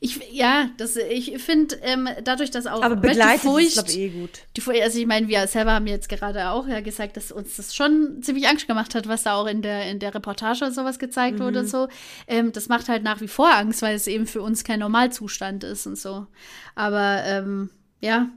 Ich, 0.00 0.20
ja, 0.32 0.70
das, 0.76 0.96
ich 0.96 1.38
finde, 1.42 1.76
ähm, 1.82 2.08
dadurch, 2.24 2.50
dass 2.50 2.66
auch 2.66 2.82
Aber 2.82 2.96
begleitet 2.96 3.44
ist, 3.44 3.74
Furcht, 3.74 3.90
ich, 3.90 3.98
eh 3.98 4.08
gut. 4.10 4.30
Die, 4.56 4.60
Furcht- 4.60 4.82
also 4.82 4.98
ich 4.98 5.06
meine, 5.06 5.28
wir 5.28 5.46
selber 5.46 5.72
haben 5.72 5.86
jetzt 5.86 6.08
gerade 6.08 6.50
auch 6.50 6.66
ja 6.68 6.80
gesagt, 6.80 7.16
dass 7.16 7.32
uns 7.32 7.56
das 7.56 7.74
schon 7.74 8.22
ziemlich 8.22 8.46
Angst 8.48 8.66
gemacht 8.66 8.94
hat, 8.94 9.08
was 9.08 9.22
da 9.22 9.34
auch 9.34 9.46
in 9.46 9.62
der, 9.62 9.90
in 9.90 9.98
der 10.00 10.14
Reportage 10.14 10.64
und 10.64 10.74
sowas 10.74 10.98
gezeigt 10.98 11.38
wurde 11.38 11.60
und 11.60 11.68
so. 11.70 11.88
Ähm, 12.26 12.52
das 12.52 12.68
macht 12.68 12.88
halt 12.88 13.02
nach 13.02 13.20
wie 13.20 13.28
vor 13.28 13.54
Angst, 13.54 13.82
weil 13.82 13.94
es 13.94 14.06
eben 14.06 14.26
für 14.26 14.42
uns 14.42 14.64
kein 14.64 14.80
Normalzustand 14.80 15.64
ist 15.64 15.86
und 15.86 15.96
so. 15.98 16.26
Aber 16.74 17.22
ähm, 17.24 17.70
ja, 18.00 18.28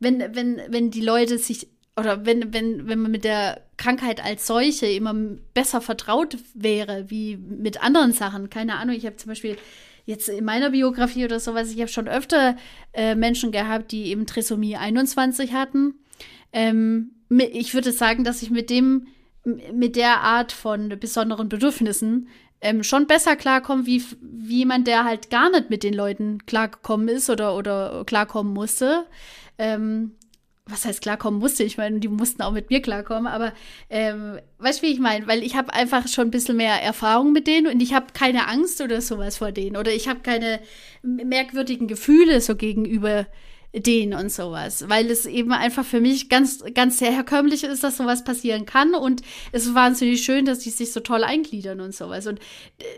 wenn, 0.00 0.20
wenn, 0.34 0.60
wenn 0.68 0.90
die 0.90 1.00
Leute 1.00 1.38
sich 1.38 1.68
oder 1.96 2.26
wenn, 2.26 2.52
wenn, 2.52 2.88
wenn 2.88 2.98
man 2.98 3.12
mit 3.12 3.22
der 3.22 3.60
Krankheit 3.76 4.22
als 4.22 4.48
solche 4.48 4.86
immer 4.86 5.14
besser 5.54 5.80
vertraut 5.80 6.36
wäre, 6.52 7.08
wie 7.08 7.36
mit 7.36 7.82
anderen 7.82 8.12
Sachen. 8.12 8.50
Keine 8.50 8.76
Ahnung, 8.76 8.96
ich 8.96 9.06
habe 9.06 9.16
zum 9.16 9.28
Beispiel 9.28 9.56
jetzt 10.04 10.28
in 10.28 10.44
meiner 10.44 10.70
Biografie 10.70 11.24
oder 11.24 11.40
sowas, 11.40 11.70
ich 11.70 11.80
habe 11.80 11.88
schon 11.88 12.08
öfter 12.08 12.56
äh, 12.92 13.14
Menschen 13.14 13.52
gehabt, 13.52 13.92
die 13.92 14.06
eben 14.06 14.26
Trisomie 14.26 14.76
21 14.76 15.52
hatten. 15.52 15.94
Ähm, 16.52 17.12
ich 17.30 17.74
würde 17.74 17.92
sagen, 17.92 18.24
dass 18.24 18.42
ich 18.42 18.50
mit 18.50 18.70
dem, 18.70 19.06
mit 19.44 19.96
der 19.96 20.20
Art 20.20 20.52
von 20.52 20.88
besonderen 21.00 21.48
Bedürfnissen 21.48 22.28
ähm, 22.60 22.82
schon 22.82 23.06
besser 23.06 23.36
klarkomme, 23.36 23.86
wie, 23.86 24.02
wie 24.20 24.58
jemand, 24.58 24.86
der 24.86 25.04
halt 25.04 25.30
gar 25.30 25.50
nicht 25.50 25.70
mit 25.70 25.82
den 25.82 25.94
Leuten 25.94 26.46
klargekommen 26.46 27.08
ist 27.08 27.28
oder, 27.28 27.56
oder 27.56 28.04
klarkommen 28.06 28.52
musste. 28.54 29.06
Ähm, 29.58 30.12
was 30.66 30.86
heißt 30.86 31.02
klarkommen 31.02 31.40
musste, 31.40 31.62
ich 31.62 31.76
meine, 31.76 32.00
die 32.00 32.08
mussten 32.08 32.40
auch 32.42 32.52
mit 32.52 32.70
mir 32.70 32.80
klarkommen, 32.80 33.26
aber 33.26 33.52
ähm, 33.90 34.38
weißt 34.58 34.80
du, 34.82 34.86
wie 34.86 34.92
ich 34.92 34.98
meine? 34.98 35.26
Weil 35.26 35.42
ich 35.42 35.56
habe 35.56 35.74
einfach 35.74 36.08
schon 36.08 36.28
ein 36.28 36.30
bisschen 36.30 36.56
mehr 36.56 36.82
Erfahrung 36.82 37.32
mit 37.32 37.46
denen 37.46 37.66
und 37.66 37.82
ich 37.82 37.92
habe 37.92 38.06
keine 38.14 38.48
Angst 38.48 38.80
oder 38.80 39.02
sowas 39.02 39.36
vor 39.36 39.52
denen 39.52 39.76
oder 39.76 39.92
ich 39.92 40.08
habe 40.08 40.20
keine 40.20 40.60
merkwürdigen 41.02 41.86
Gefühle 41.86 42.40
so 42.40 42.56
gegenüber 42.56 43.26
denen 43.74 44.14
und 44.14 44.30
sowas, 44.30 44.88
weil 44.88 45.10
es 45.10 45.26
eben 45.26 45.52
einfach 45.52 45.84
für 45.84 46.00
mich 46.00 46.28
ganz, 46.28 46.62
ganz 46.74 46.98
sehr 46.98 47.10
herkömmlich 47.10 47.64
ist, 47.64 47.82
dass 47.82 47.96
sowas 47.96 48.22
passieren 48.22 48.66
kann 48.66 48.94
und 48.94 49.22
es 49.50 49.66
ist 49.66 49.74
wahnsinnig 49.74 50.22
schön, 50.22 50.44
dass 50.44 50.60
die 50.60 50.70
sich 50.70 50.92
so 50.92 51.00
toll 51.00 51.24
eingliedern 51.24 51.80
und 51.80 51.94
sowas 51.94 52.26
und 52.26 52.38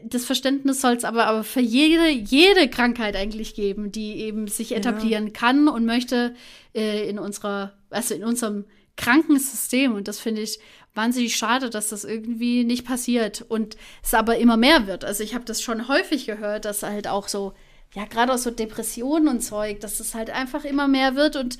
das 0.04 0.26
Verständnis 0.26 0.82
soll 0.82 0.94
es 0.94 1.04
aber, 1.04 1.26
aber 1.26 1.44
für 1.44 1.60
jede, 1.60 2.08
jede 2.08 2.68
Krankheit 2.68 3.16
eigentlich 3.16 3.54
geben, 3.54 3.90
die 3.90 4.16
eben 4.20 4.48
sich 4.48 4.74
etablieren 4.74 5.28
ja. 5.28 5.32
kann 5.32 5.68
und 5.68 5.86
möchte 5.86 6.34
äh, 6.74 7.08
in 7.08 7.18
unserer, 7.18 7.72
also 7.88 8.14
in 8.14 8.24
unserem 8.24 8.66
Krankensystem 8.96 9.94
und 9.94 10.08
das 10.08 10.18
finde 10.18 10.42
ich 10.42 10.58
wahnsinnig 10.94 11.36
schade, 11.36 11.70
dass 11.70 11.88
das 11.88 12.04
irgendwie 12.04 12.64
nicht 12.64 12.86
passiert 12.86 13.44
und 13.48 13.76
es 14.02 14.14
aber 14.14 14.38
immer 14.38 14.56
mehr 14.56 14.86
wird. 14.86 15.04
Also 15.04 15.22
ich 15.22 15.34
habe 15.34 15.44
das 15.44 15.62
schon 15.62 15.88
häufig 15.88 16.26
gehört, 16.26 16.64
dass 16.64 16.82
halt 16.82 17.06
auch 17.06 17.28
so 17.28 17.52
ja, 17.96 18.04
gerade 18.04 18.34
auch 18.34 18.38
so 18.38 18.50
Depressionen 18.50 19.26
und 19.26 19.40
Zeug, 19.40 19.80
dass 19.80 20.00
es 20.00 20.14
halt 20.14 20.28
einfach 20.28 20.64
immer 20.64 20.86
mehr 20.86 21.16
wird 21.16 21.34
und 21.34 21.56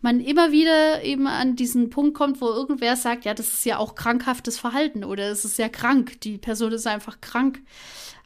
man 0.00 0.20
immer 0.20 0.50
wieder 0.50 1.04
eben 1.04 1.28
an 1.28 1.54
diesen 1.54 1.88
Punkt 1.88 2.14
kommt, 2.14 2.40
wo 2.40 2.46
irgendwer 2.46 2.96
sagt, 2.96 3.24
ja, 3.24 3.32
das 3.32 3.48
ist 3.48 3.64
ja 3.64 3.78
auch 3.78 3.94
krankhaftes 3.94 4.58
Verhalten 4.58 5.04
oder 5.04 5.30
es 5.30 5.44
ist 5.44 5.56
ja 5.56 5.68
krank, 5.68 6.20
die 6.22 6.36
Person 6.36 6.72
ist 6.72 6.88
einfach 6.88 7.20
krank. 7.20 7.60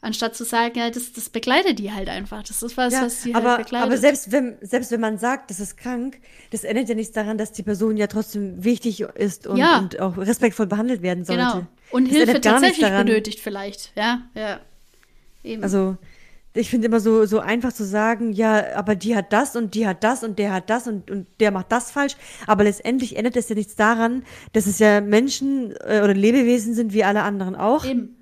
Anstatt 0.01 0.35
zu 0.35 0.43
sagen, 0.45 0.79
ja, 0.79 0.89
das, 0.89 1.13
das 1.13 1.29
begleitet 1.29 1.79
die 1.79 1.93
halt 1.93 2.09
einfach. 2.09 2.43
Das 2.43 2.61
ist 2.61 2.75
was, 2.75 2.91
ja, 2.91 3.03
was 3.03 3.21
die 3.21 3.35
aber, 3.35 3.51
halt 3.51 3.65
begleitet. 3.65 3.87
Aber 3.87 3.97
selbst 3.97 4.31
wenn, 4.31 4.57
selbst 4.61 4.91
wenn 4.91 4.99
man 4.99 5.19
sagt, 5.19 5.49
das 5.49 5.59
ist 5.59 5.77
krank, 5.77 6.19
das 6.49 6.63
ändert 6.63 6.89
ja 6.89 6.95
nichts 6.95 7.13
daran, 7.13 7.37
dass 7.37 7.51
die 7.53 7.63
Person 7.63 7.97
ja 7.97 8.07
trotzdem 8.07 8.63
wichtig 8.63 9.01
ist 9.01 9.45
und, 9.47 9.57
ja. 9.57 9.77
und 9.77 9.99
auch 9.99 10.17
respektvoll 10.17 10.65
behandelt 10.65 11.03
werden 11.03 11.23
sollte. 11.23 11.43
Genau. 11.43 11.67
Und 11.91 12.07
das 12.09 12.17
Hilfe 12.17 12.41
tatsächlich 12.41 12.89
benötigt 12.89 13.39
vielleicht. 13.39 13.93
Ja, 13.95 14.23
ja. 14.33 14.59
Eben. 15.43 15.63
Also, 15.63 15.97
ich 16.53 16.69
finde 16.69 16.87
immer 16.87 16.99
so, 16.99 17.25
so 17.25 17.39
einfach 17.39 17.73
zu 17.73 17.83
sagen, 17.83 18.31
ja, 18.31 18.75
aber 18.75 18.95
die 18.95 19.15
hat 19.15 19.33
das 19.33 19.55
und 19.55 19.73
die 19.73 19.87
hat 19.87 20.03
das 20.03 20.23
und 20.23 20.37
der 20.37 20.53
hat 20.53 20.69
das 20.69 20.87
und, 20.87 21.09
und 21.09 21.27
der 21.39 21.51
macht 21.51 21.71
das 21.71 21.91
falsch. 21.91 22.15
Aber 22.45 22.63
letztendlich 22.63 23.17
ändert 23.17 23.35
es 23.35 23.49
ja 23.49 23.55
nichts 23.55 23.75
daran, 23.75 24.23
dass 24.51 24.67
es 24.67 24.79
ja 24.79 25.01
Menschen 25.01 25.73
äh, 25.81 26.01
oder 26.03 26.13
Lebewesen 26.13 26.73
sind 26.75 26.93
wie 26.93 27.03
alle 27.03 27.23
anderen 27.23 27.55
auch. 27.55 27.85
Eben. 27.85 28.17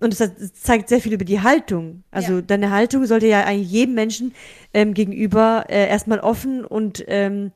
Und 0.00 0.18
das 0.18 0.52
zeigt 0.54 0.88
sehr 0.88 1.00
viel 1.00 1.12
über 1.12 1.26
die 1.26 1.40
Haltung. 1.40 2.02
Also 2.10 2.36
ja. 2.36 2.40
deine 2.40 2.70
Haltung 2.70 3.04
sollte 3.06 3.26
ja 3.26 3.44
eigentlich 3.44 3.70
jedem 3.70 3.94
Menschen 3.94 4.32
ähm, 4.72 4.94
gegenüber 4.94 5.66
äh, 5.68 5.88
erstmal 5.88 6.20
offen 6.20 6.64
und 6.64 7.04
ähm, 7.06 7.52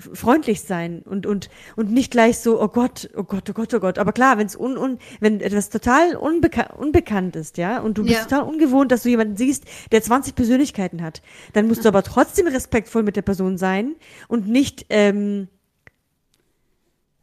freundlich 0.00 0.62
sein 0.62 1.02
und, 1.02 1.26
und, 1.26 1.50
und 1.76 1.92
nicht 1.92 2.10
gleich 2.10 2.38
so, 2.38 2.60
oh 2.60 2.68
Gott, 2.68 3.10
oh 3.16 3.22
Gott, 3.22 3.48
oh 3.50 3.52
Gott, 3.52 3.74
oh 3.74 3.80
Gott. 3.80 3.98
Aber 3.98 4.12
klar, 4.12 4.38
wenn's 4.38 4.56
un, 4.56 4.76
un, 4.76 4.98
wenn 5.20 5.40
etwas 5.40 5.70
total 5.70 6.16
unbeka 6.16 6.74
unbekannt 6.74 7.36
ist, 7.36 7.58
ja, 7.58 7.80
und 7.80 7.98
du 7.98 8.02
bist 8.02 8.14
ja. 8.14 8.24
total 8.24 8.42
ungewohnt, 8.42 8.90
dass 8.90 9.02
du 9.02 9.10
jemanden 9.10 9.36
siehst, 9.36 9.64
der 9.92 10.02
20 10.02 10.34
Persönlichkeiten 10.34 11.02
hat, 11.02 11.22
dann 11.52 11.68
musst 11.68 11.84
du 11.84 11.88
aber 11.88 12.02
trotzdem 12.02 12.46
respektvoll 12.46 13.02
mit 13.02 13.16
der 13.16 13.22
Person 13.22 13.58
sein 13.58 13.94
und 14.28 14.48
nicht, 14.48 14.86
ähm, 14.88 15.48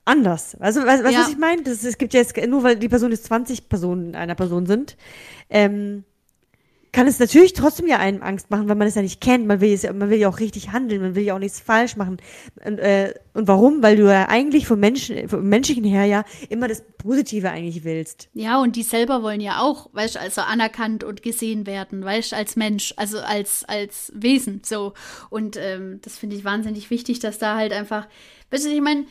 anders. 0.08 0.56
Also, 0.60 0.86
weißt 0.86 1.04
du, 1.04 1.10
ja. 1.10 1.20
was 1.20 1.30
ich 1.30 1.38
meine? 1.38 1.62
Es 1.64 1.98
gibt 1.98 2.14
ja 2.14 2.22
jetzt, 2.22 2.36
nur 2.48 2.64
weil 2.64 2.78
die 2.78 2.90
Person 2.90 3.12
jetzt 3.12 3.26
20 3.26 3.70
Personen 3.70 4.16
einer 4.16 4.36
Person 4.36 4.66
sind, 4.66 4.96
ähm, 5.50 6.04
kann 6.98 7.06
es 7.06 7.20
natürlich 7.20 7.54
trotzdem 7.54 7.86
ja 7.86 8.00
einem 8.00 8.24
Angst 8.24 8.50
machen, 8.50 8.68
weil 8.68 8.76
man 8.76 8.88
es 8.88 8.96
ja 8.96 9.04
nicht 9.04 9.22
kennt. 9.22 9.46
Man 9.46 9.62
will, 9.62 9.72
es, 9.72 9.84
man 9.84 10.10
will 10.10 10.18
ja 10.18 10.30
auch 10.30 10.40
richtig 10.40 10.72
handeln, 10.72 11.00
man 11.00 11.14
will 11.14 11.22
ja 11.22 11.36
auch 11.36 11.40
nichts 11.40 11.60
falsch 11.60 11.96
machen. 11.96 12.18
Und, 12.66 12.80
äh, 12.80 13.14
und 13.36 13.48
warum? 13.48 13.84
Weil 13.84 13.98
du 13.98 14.12
ja 14.12 14.30
eigentlich 14.30 14.66
vom 14.66 14.80
Menschen, 14.80 15.30
vom 15.30 15.48
menschlichen 15.48 15.84
her 15.84 16.06
ja 16.06 16.26
immer 16.50 16.68
das 16.68 16.84
Positive 16.98 17.52
eigentlich 17.52 17.84
willst. 17.84 18.30
Ja, 18.34 18.60
und 18.60 18.76
die 18.76 18.82
selber 18.82 19.22
wollen 19.22 19.42
ja 19.42 19.62
auch, 19.62 19.92
weißt 19.94 20.16
du, 20.16 20.20
also 20.22 20.42
anerkannt 20.42 21.04
und 21.04 21.22
gesehen 21.22 21.68
werden, 21.68 22.04
weißt 22.04 22.32
du, 22.32 22.36
als 22.36 22.56
Mensch, 22.56 22.96
also 22.98 23.20
als, 23.20 23.64
als 23.66 24.12
Wesen, 24.16 24.62
so. 24.66 24.94
Und 25.30 25.56
ähm, 25.56 26.00
das 26.02 26.18
finde 26.18 26.36
ich 26.36 26.46
wahnsinnig 26.46 26.90
wichtig, 26.90 27.20
dass 27.20 27.38
da 27.38 27.58
halt 27.58 27.74
einfach, 27.74 28.08
weißt 28.50 28.66
du, 28.66 28.70
ich 28.72 28.82
meine, 28.82 29.06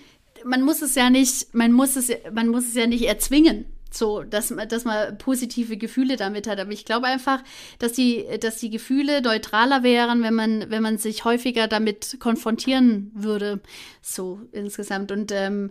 man 0.44 0.62
muss 0.62 0.82
es 0.82 0.96
ja 0.96 1.08
nicht, 1.08 1.54
man 1.54 1.70
muss 1.70 1.94
es, 1.94 2.10
man 2.32 2.48
muss 2.48 2.64
es 2.64 2.74
ja 2.74 2.88
nicht 2.88 3.04
erzwingen 3.04 3.66
so, 3.96 4.22
dass, 4.22 4.52
dass 4.68 4.84
man 4.84 5.18
positive 5.18 5.76
Gefühle 5.76 6.16
damit 6.16 6.46
hat. 6.46 6.58
Aber 6.60 6.72
ich 6.72 6.84
glaube 6.84 7.06
einfach, 7.06 7.42
dass 7.78 7.92
die, 7.92 8.24
dass 8.40 8.58
die 8.58 8.70
Gefühle 8.70 9.22
neutraler 9.22 9.82
wären, 9.82 10.22
wenn 10.22 10.34
man, 10.34 10.70
wenn 10.70 10.82
man 10.82 10.98
sich 10.98 11.24
häufiger 11.24 11.68
damit 11.68 12.18
konfrontieren 12.20 13.10
würde. 13.14 13.60
So 14.02 14.40
insgesamt. 14.52 15.12
Und 15.12 15.32
ähm, 15.32 15.70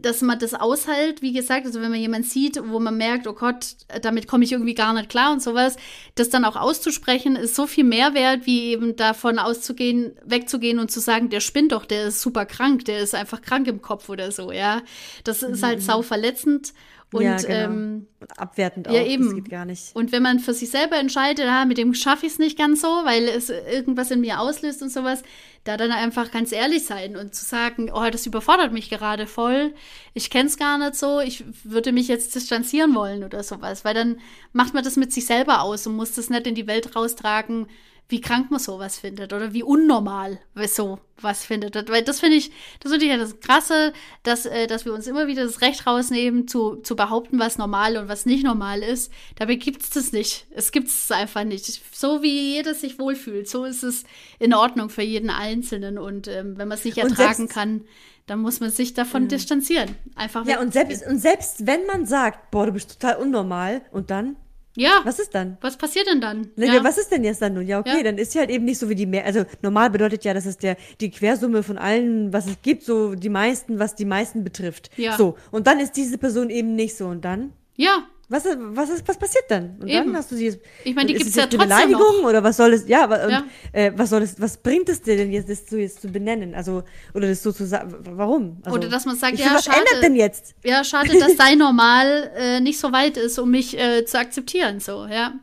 dass 0.00 0.22
man 0.22 0.38
das 0.38 0.54
aushält, 0.54 1.20
wie 1.20 1.32
gesagt, 1.32 1.66
also 1.66 1.80
wenn 1.80 1.90
man 1.90 2.00
jemanden 2.00 2.28
sieht, 2.28 2.60
wo 2.68 2.78
man 2.78 2.96
merkt, 2.96 3.26
oh 3.26 3.32
Gott, 3.32 3.76
damit 4.02 4.28
komme 4.28 4.44
ich 4.44 4.52
irgendwie 4.52 4.74
gar 4.74 4.92
nicht 4.92 5.08
klar 5.08 5.32
und 5.32 5.42
sowas, 5.42 5.76
das 6.14 6.30
dann 6.30 6.44
auch 6.44 6.56
auszusprechen, 6.56 7.36
ist 7.36 7.56
so 7.56 7.66
viel 7.66 7.84
mehr 7.84 8.14
wert, 8.14 8.46
wie 8.46 8.72
eben 8.72 8.96
davon 8.96 9.38
auszugehen, 9.38 10.12
wegzugehen 10.24 10.78
und 10.78 10.90
zu 10.90 11.00
sagen, 11.00 11.28
der 11.28 11.40
spinnt 11.40 11.72
doch, 11.72 11.84
der 11.86 12.06
ist 12.06 12.20
super 12.20 12.46
krank, 12.46 12.84
der 12.84 13.00
ist 13.00 13.14
einfach 13.14 13.42
krank 13.42 13.66
im 13.66 13.82
Kopf 13.82 14.08
oder 14.08 14.30
so, 14.30 14.52
ja. 14.52 14.82
Das 15.24 15.42
ist 15.42 15.62
halt 15.62 15.80
mhm. 15.80 15.84
sau 15.84 16.02
verletzend 16.02 16.72
und 17.14 17.22
ja, 17.22 17.36
genau. 17.36 17.54
ähm, 17.54 18.06
abwertend 18.36 18.88
auch. 18.88 18.92
Ja, 18.92 19.04
eben. 19.04 19.26
Das 19.26 19.34
geht 19.36 19.50
gar 19.50 19.64
nicht. 19.64 19.94
Und 19.94 20.10
wenn 20.10 20.22
man 20.22 20.40
für 20.40 20.52
sich 20.52 20.68
selber 20.70 20.96
entscheidet, 20.96 21.46
ah, 21.46 21.64
mit 21.64 21.78
dem 21.78 21.94
schaffe 21.94 22.26
ich 22.26 22.32
es 22.32 22.38
nicht 22.40 22.58
ganz 22.58 22.80
so, 22.80 22.88
weil 22.88 23.28
es 23.28 23.50
irgendwas 23.50 24.10
in 24.10 24.20
mir 24.20 24.40
auslöst 24.40 24.82
und 24.82 24.90
sowas, 24.90 25.22
da 25.62 25.76
dann 25.76 25.92
einfach 25.92 26.32
ganz 26.32 26.50
ehrlich 26.50 26.84
sein 26.84 27.16
und 27.16 27.34
zu 27.34 27.44
sagen, 27.44 27.90
oh, 27.94 28.10
das 28.10 28.26
überfordert 28.26 28.72
mich 28.72 28.90
gerade 28.90 29.28
voll, 29.28 29.72
ich 30.12 30.28
kenne 30.28 30.48
es 30.48 30.56
gar 30.56 30.76
nicht 30.76 30.96
so, 30.96 31.20
ich 31.20 31.44
würde 31.62 31.92
mich 31.92 32.08
jetzt 32.08 32.34
distanzieren 32.34 32.94
wollen 32.96 33.22
oder 33.22 33.44
sowas, 33.44 33.84
weil 33.84 33.94
dann 33.94 34.18
macht 34.52 34.74
man 34.74 34.82
das 34.82 34.96
mit 34.96 35.12
sich 35.12 35.26
selber 35.26 35.62
aus 35.62 35.86
und 35.86 35.94
muss 35.94 36.12
das 36.12 36.30
nicht 36.30 36.48
in 36.48 36.56
die 36.56 36.66
Welt 36.66 36.96
raustragen, 36.96 37.68
wie 38.08 38.20
krank 38.20 38.50
man 38.50 38.60
sowas 38.60 38.98
findet 38.98 39.32
oder 39.32 39.54
wie 39.54 39.62
unnormal 39.62 40.38
so 40.66 40.98
was 41.20 41.44
findet. 41.44 41.74
Weil 41.88 42.02
das 42.02 42.20
finde 42.20 42.36
ich, 42.36 42.50
das 42.80 42.92
finde 42.92 43.06
ich 43.06 43.10
ja 43.10 43.16
das 43.16 43.40
Krasse, 43.40 43.92
dass, 44.24 44.44
äh, 44.44 44.66
dass 44.66 44.84
wir 44.84 44.92
uns 44.92 45.06
immer 45.06 45.26
wieder 45.26 45.44
das 45.44 45.62
Recht 45.62 45.86
rausnehmen, 45.86 46.46
zu, 46.46 46.76
zu 46.76 46.96
behaupten, 46.96 47.38
was 47.38 47.56
normal 47.56 47.96
und 47.96 48.08
was 48.08 48.26
nicht 48.26 48.44
normal 48.44 48.82
ist. 48.82 49.10
Dabei 49.36 49.54
gibt 49.54 49.82
es 49.82 49.90
das 49.90 50.12
nicht. 50.12 50.46
Es 50.50 50.70
gibt 50.70 50.88
es 50.88 51.10
einfach 51.10 51.44
nicht. 51.44 51.64
So 51.96 52.22
wie 52.22 52.54
jeder 52.54 52.74
sich 52.74 52.98
wohlfühlt, 52.98 53.48
so 53.48 53.64
ist 53.64 53.82
es 53.82 54.04
in 54.38 54.52
Ordnung 54.52 54.90
für 54.90 55.02
jeden 55.02 55.30
Einzelnen. 55.30 55.98
Und 55.98 56.28
ähm, 56.28 56.58
wenn 56.58 56.68
man 56.68 56.76
es 56.76 56.84
nicht 56.84 56.98
ertragen 56.98 57.48
kann, 57.48 57.84
dann 58.26 58.40
muss 58.40 58.60
man 58.60 58.70
sich 58.70 58.94
davon 58.94 59.24
mhm. 59.24 59.28
distanzieren. 59.28 59.96
Einfach 60.14 60.46
ja, 60.46 60.60
und 60.60 60.72
selbst, 60.72 61.06
und 61.06 61.18
selbst 61.18 61.66
wenn 61.66 61.86
man 61.86 62.06
sagt, 62.06 62.50
boah, 62.50 62.66
du 62.66 62.72
bist 62.72 63.00
total 63.00 63.16
unnormal, 63.16 63.82
und 63.92 64.10
dann? 64.10 64.36
Ja. 64.76 65.00
Was 65.04 65.18
ist 65.18 65.34
dann? 65.34 65.56
Was 65.60 65.76
passiert 65.76 66.06
denn 66.08 66.20
dann? 66.20 66.48
Ne, 66.56 66.66
ja. 66.66 66.84
Was 66.84 66.98
ist 66.98 67.10
denn 67.10 67.22
jetzt 67.22 67.40
dann 67.40 67.54
nun? 67.54 67.66
Ja, 67.66 67.78
okay, 67.78 67.98
ja. 67.98 68.02
dann 68.02 68.18
ist 68.18 68.32
sie 68.32 68.38
halt 68.40 68.50
eben 68.50 68.64
nicht 68.64 68.78
so 68.78 68.88
wie 68.88 68.94
die 68.94 69.06
mehr. 69.06 69.24
Also 69.24 69.44
normal 69.62 69.90
bedeutet 69.90 70.24
ja, 70.24 70.34
dass 70.34 70.46
es 70.46 70.58
der 70.58 70.76
die 71.00 71.10
Quersumme 71.10 71.62
von 71.62 71.78
allen, 71.78 72.32
was 72.32 72.46
es 72.46 72.60
gibt, 72.62 72.82
so 72.82 73.14
die 73.14 73.28
meisten, 73.28 73.78
was 73.78 73.94
die 73.94 74.04
meisten 74.04 74.42
betrifft. 74.42 74.90
Ja. 74.96 75.16
So. 75.16 75.36
Und 75.50 75.66
dann 75.66 75.78
ist 75.78 75.92
diese 75.96 76.18
Person 76.18 76.50
eben 76.50 76.74
nicht 76.74 76.96
so. 76.96 77.06
Und 77.06 77.24
dann? 77.24 77.52
Ja. 77.76 78.04
Was, 78.34 78.44
was, 78.46 78.90
ist, 78.90 79.06
was 79.06 79.16
passiert 79.16 79.44
dann? 79.48 79.76
Und 79.80 79.86
Eben. 79.86 80.06
dann 80.06 80.16
hast 80.16 80.32
du 80.32 80.34
sie. 80.34 80.58
Ich 80.82 80.92
meine, 80.96 81.06
die 81.06 81.14
gibt 81.14 81.30
es 81.30 81.36
ja 81.36 81.42
trotzdem. 81.42 81.60
Beleidigung 81.68 82.22
noch. 82.22 82.30
oder 82.30 82.42
was 82.42 82.56
soll 82.56 82.72
es? 82.72 82.88
Ja, 82.88 83.04
und, 83.04 83.30
ja. 83.30 83.44
Äh, 83.70 83.92
was 83.94 84.10
soll 84.10 84.22
es? 84.22 84.40
Was 84.40 84.56
bringt 84.56 84.88
es 84.88 85.02
dir 85.02 85.16
denn 85.16 85.30
jetzt, 85.30 85.48
das 85.48 85.70
so 85.70 85.76
jetzt 85.76 86.02
zu 86.02 86.08
benennen? 86.08 86.52
Also 86.52 86.82
oder 87.14 87.28
das 87.28 87.44
so 87.44 87.52
zu 87.52 87.64
sagen? 87.64 87.94
Warum? 88.00 88.60
Also, 88.64 88.76
oder 88.76 88.88
dass 88.88 89.04
man 89.04 89.14
sagt, 89.14 89.38
ja, 89.38 89.44
find, 89.44 89.54
was 89.54 89.64
schade, 89.66 89.78
ändert 89.78 90.02
denn 90.02 90.16
jetzt? 90.16 90.56
Ja, 90.64 90.82
schade, 90.82 91.16
dass 91.16 91.36
dein 91.38 91.58
Normal 91.58 92.32
äh, 92.36 92.60
nicht 92.60 92.80
so 92.80 92.90
weit 92.90 93.16
ist, 93.18 93.38
um 93.38 93.52
mich 93.52 93.78
äh, 93.78 94.04
zu 94.04 94.18
akzeptieren. 94.18 94.80
So, 94.80 95.06
ja, 95.06 95.34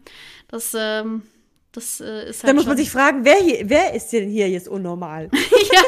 das. 0.49 0.75
Ähm, 0.77 1.21
das 1.71 2.01
äh, 2.01 2.31
ist 2.31 2.43
halt 2.43 2.49
Dann 2.49 2.57
muss 2.57 2.65
man 2.65 2.75
sich 2.75 2.91
fragen, 2.91 3.23
wer 3.23 3.37
hier, 3.37 3.69
wer 3.69 3.93
ist 3.93 4.09
denn 4.09 4.27
hier 4.27 4.49
jetzt 4.49 4.67
unnormal? 4.67 5.29
ja. 5.71 5.81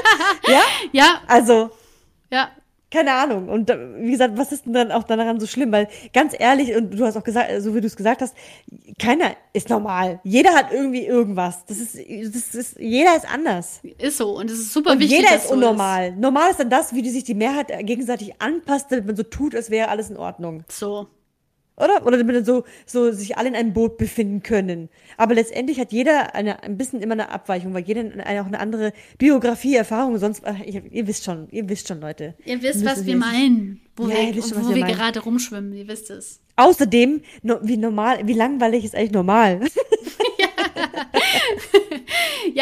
ja. 0.54 0.62
Ja. 0.94 1.22
Also. 1.28 1.72
Ja, 2.32 2.50
keine 2.94 3.14
Ahnung. 3.14 3.50
Und 3.50 3.70
wie 3.70 4.12
gesagt, 4.12 4.38
was 4.38 4.52
ist 4.52 4.68
denn 4.68 4.74
dann 4.74 4.92
auch 4.92 5.04
daran 5.04 5.40
so 5.40 5.48
schlimm? 5.48 5.72
Weil 5.72 5.88
ganz 6.14 6.36
ehrlich, 6.38 6.76
und 6.76 6.92
du 6.92 7.04
hast 7.04 7.18
auch 7.18 7.24
gesagt, 7.24 7.50
so 7.60 7.74
wie 7.74 7.82
du 7.82 7.88
es 7.88 7.96
gesagt 7.96 8.22
hast, 8.22 8.36
keiner 9.00 9.32
ist 9.52 9.70
normal. 9.70 10.20
Jeder 10.24 10.54
hat 10.54 10.72
irgendwie 10.72 11.04
irgendwas. 11.04 11.66
Das 11.66 11.78
ist, 11.78 11.96
das 11.96 12.54
ist, 12.54 12.80
jeder 12.80 13.16
ist 13.16 13.28
anders. 13.28 13.80
Ist 13.98 14.18
so. 14.18 14.38
Und 14.38 14.52
es 14.52 14.60
ist 14.60 14.74
super 14.74 14.92
und 14.92 15.00
wichtig. 15.00 15.20
Jeder 15.20 15.36
ist 15.36 15.52
unnormal. 15.52 16.10
Ist. 16.10 16.20
Normal 16.20 16.52
ist 16.52 16.60
dann 16.60 16.70
das, 16.70 16.94
wie 16.94 17.02
die 17.02 17.10
sich 17.10 17.24
die 17.24 17.34
Mehrheit 17.34 17.72
gegenseitig 17.80 18.40
anpasst, 18.40 18.92
damit 18.92 19.08
man 19.08 19.16
so 19.16 19.24
tut, 19.24 19.56
als 19.56 19.72
wäre 19.72 19.90
alles 19.90 20.12
in 20.12 20.18
Ordnung. 20.18 20.64
So. 20.70 21.08
Oder? 21.76 22.06
Oder 22.06 22.18
damit 22.18 22.46
so, 22.46 22.64
so 22.86 23.12
sich 23.12 23.38
alle 23.38 23.50
in 23.50 23.56
einem 23.56 23.74
Boot 23.74 23.98
befinden 23.98 24.44
können. 24.44 24.90
Aber 25.18 25.34
letztendlich 25.34 25.80
hat 25.80 25.92
jeder 25.92 26.36
eine, 26.36 26.62
ein 26.64 26.78
bisschen 26.78 27.02
immer 27.02 27.14
eine 27.14 27.30
Abweichung, 27.30 27.74
weil 27.74 27.84
jeder 27.84 28.02
eine, 28.02 28.42
auch 28.42 28.46
eine 28.46 28.60
andere 28.60 28.94
Biografie, 29.18 29.76
Erfahrung, 29.76 30.18
sonst, 30.18 30.44
ach, 30.46 30.60
ihr, 30.60 30.84
ihr, 30.92 31.08
wisst 31.08 31.24
schon, 31.24 31.48
ihr 31.50 31.68
wisst 31.70 31.88
schon, 31.88 32.00
Leute. 32.00 32.36
Ihr 32.46 32.62
wisst, 32.62 32.86
was 32.86 33.06
wir 33.06 33.18
meinen, 33.18 33.82
wo 33.96 34.08
ja, 34.08 34.34
wir, 34.34 34.44
schon, 34.44 34.64
wo 34.64 34.70
wir, 34.70 34.76
wir 34.76 34.94
gerade 34.94 35.20
rumschwimmen, 35.20 35.74
ihr 35.74 35.88
wisst 35.88 36.12
es. 36.12 36.40
Außerdem, 36.56 37.22
no, 37.42 37.58
wie 37.64 37.78
normal, 37.78 38.20
wie 38.28 38.34
langweilig 38.34 38.86
ist 38.86 38.96
eigentlich 38.96 39.12
normal? 39.12 39.62
Ja, 40.40 40.48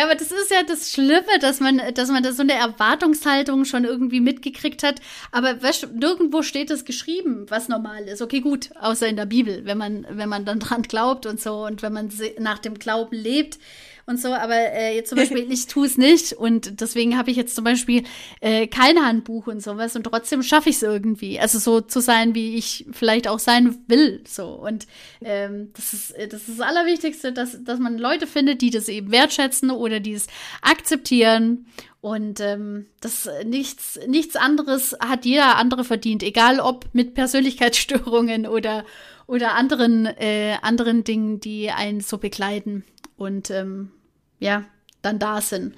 aber 0.04 0.16
das 0.16 0.32
ist 0.32 0.52
ja 0.52 0.64
das 0.64 0.92
Schlimme, 0.92 1.40
dass 1.40 1.60
man, 1.60 1.82
dass 1.94 2.10
man 2.10 2.24
da 2.24 2.32
so 2.32 2.42
eine 2.42 2.54
Erwartungshaltung 2.54 3.66
schon 3.66 3.86
irgendwie 3.86 4.22
mitgekriegt 4.22 4.84
hat. 4.84 5.02
Aber 5.32 5.62
du, 5.84 5.88
nirgendwo 5.88 6.42
steht 6.42 6.70
das 6.70 6.86
geschrieben, 6.86 7.46
was 7.50 7.68
normal 7.68 8.04
ist. 8.06 8.22
Okay, 8.22 8.42
gut, 8.42 8.70
außer 8.80 9.08
in 9.08 9.16
der 9.16 9.26
Bibel, 9.26 9.66
wenn 9.66 9.78
man, 9.78 10.06
wenn 10.10 10.30
man 10.30 10.46
dann 10.46 10.60
dran 10.60 10.84
glaubt 10.84 11.26
und 11.26 11.40
so 11.40 11.66
und 11.66 11.82
wenn 11.82 11.94
man 11.94 12.12
nach 12.40 12.60
dem 12.60 12.76
Glauben 12.76 13.16
lebt 13.16 13.58
und 14.06 14.20
so, 14.20 14.34
aber 14.34 14.56
äh, 14.56 14.96
jetzt 14.96 15.10
zum 15.10 15.18
Beispiel, 15.18 15.52
ich 15.52 15.68
tue 15.68 15.86
es 15.86 15.98
nicht 15.98 16.34
und 16.34 16.82
deswegen 16.82 17.18
habe 17.18 17.32
ich 17.32 17.38
jetzt 17.38 17.56
zum 17.56 17.64
Beispiel 17.64 18.04
äh, 18.40 18.68
kein 18.68 19.04
Handbuch 19.04 19.48
und 19.48 19.62
sowas 19.62 19.96
und 19.96 20.04
trotzdem 20.04 20.44
schaffe 20.44 20.70
ich 20.70 20.78
es 20.78 20.84
irgendwie. 20.84 21.40
Also 21.40 21.60
so 21.60 21.82
zu 21.82 22.00
sein, 22.00 22.36
wie 22.36 22.56
ich 22.56 22.86
vielleicht 22.92 23.28
auch 23.28 23.40
sein 23.40 23.78
will. 23.88 24.24
So. 24.28 24.50
Und 24.50 24.88
ähm, 25.24 25.72
das 25.74 25.94
ist 25.94 26.12
äh, 26.12 26.28
das, 26.28 26.48
ist 26.48 26.60
das 26.60 26.68
Allerwichtigste, 26.68 27.32
dass, 27.32 27.64
dass 27.64 27.80
man 27.80 27.98
Leute 27.98 28.28
findet, 28.28 28.62
die 28.62 28.70
das 28.70 28.90
eben 28.90 29.12
wertschätzen 29.12 29.72
oder 29.72 30.00
die 30.00 30.14
es 30.14 30.28
akzeptieren. 30.62 31.66
Und 32.02 32.40
ähm, 32.40 32.88
das 33.00 33.30
nichts, 33.46 34.00
nichts 34.08 34.36
anderes 34.36 34.98
hat 35.00 35.24
jeder 35.24 35.58
andere 35.58 35.84
verdient, 35.84 36.24
egal 36.24 36.60
ob 36.60 36.86
mit 36.94 37.14
Persönlichkeitsstörungen 37.14 38.48
oder, 38.48 38.86
oder 39.32 39.56
anderen, 39.56 40.06
äh, 40.06 40.58
anderen 40.62 41.06
Dingen, 41.06 41.40
die 41.40 41.72
einen 41.72 42.02
so 42.02 42.18
begleiten 42.18 42.84
und 43.16 43.50
ähm, 43.50 43.92
ja, 44.40 44.66
dann 45.02 45.20
da 45.20 45.40
sind. 45.40 45.74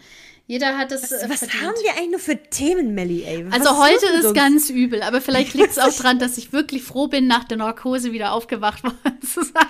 Jeder 0.47 0.75
hat 0.75 0.91
es. 0.91 1.03
Was, 1.03 1.29
was 1.29 1.41
haben 1.61 1.75
wir 1.83 1.91
eigentlich 1.91 2.09
nur 2.09 2.19
für 2.19 2.35
Themen, 2.35 2.95
Melly, 2.95 3.23
ey? 3.23 3.45
Was 3.45 3.61
also 3.61 3.81
heute 3.81 4.05
ist 4.17 4.25
uns? 4.25 4.33
ganz 4.33 4.69
übel, 4.71 5.03
aber 5.03 5.21
vielleicht 5.21 5.53
liegt 5.53 5.69
es 5.69 5.77
auch 5.77 5.93
daran, 5.93 6.17
dass 6.17 6.39
ich 6.39 6.51
wirklich 6.51 6.81
froh 6.81 7.07
bin, 7.07 7.27
nach 7.27 7.43
der 7.43 7.57
Narkose 7.57 8.11
wieder 8.11 8.33
aufgewacht 8.33 8.83
worden 8.83 9.21
zu 9.21 9.43
sein. 9.43 9.67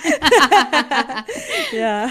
ja. 1.74 2.10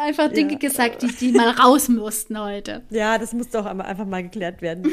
Einfach 0.00 0.32
Dinge 0.32 0.52
ja. 0.52 0.58
gesagt, 0.58 1.02
die, 1.02 1.08
die 1.08 1.32
mal 1.32 1.50
raus 1.50 1.88
mussten 1.88 2.38
heute. 2.38 2.84
Ja, 2.90 3.18
das 3.18 3.32
muss 3.32 3.48
doch 3.48 3.66
einfach 3.66 4.06
mal 4.06 4.22
geklärt 4.22 4.62
werden. 4.62 4.84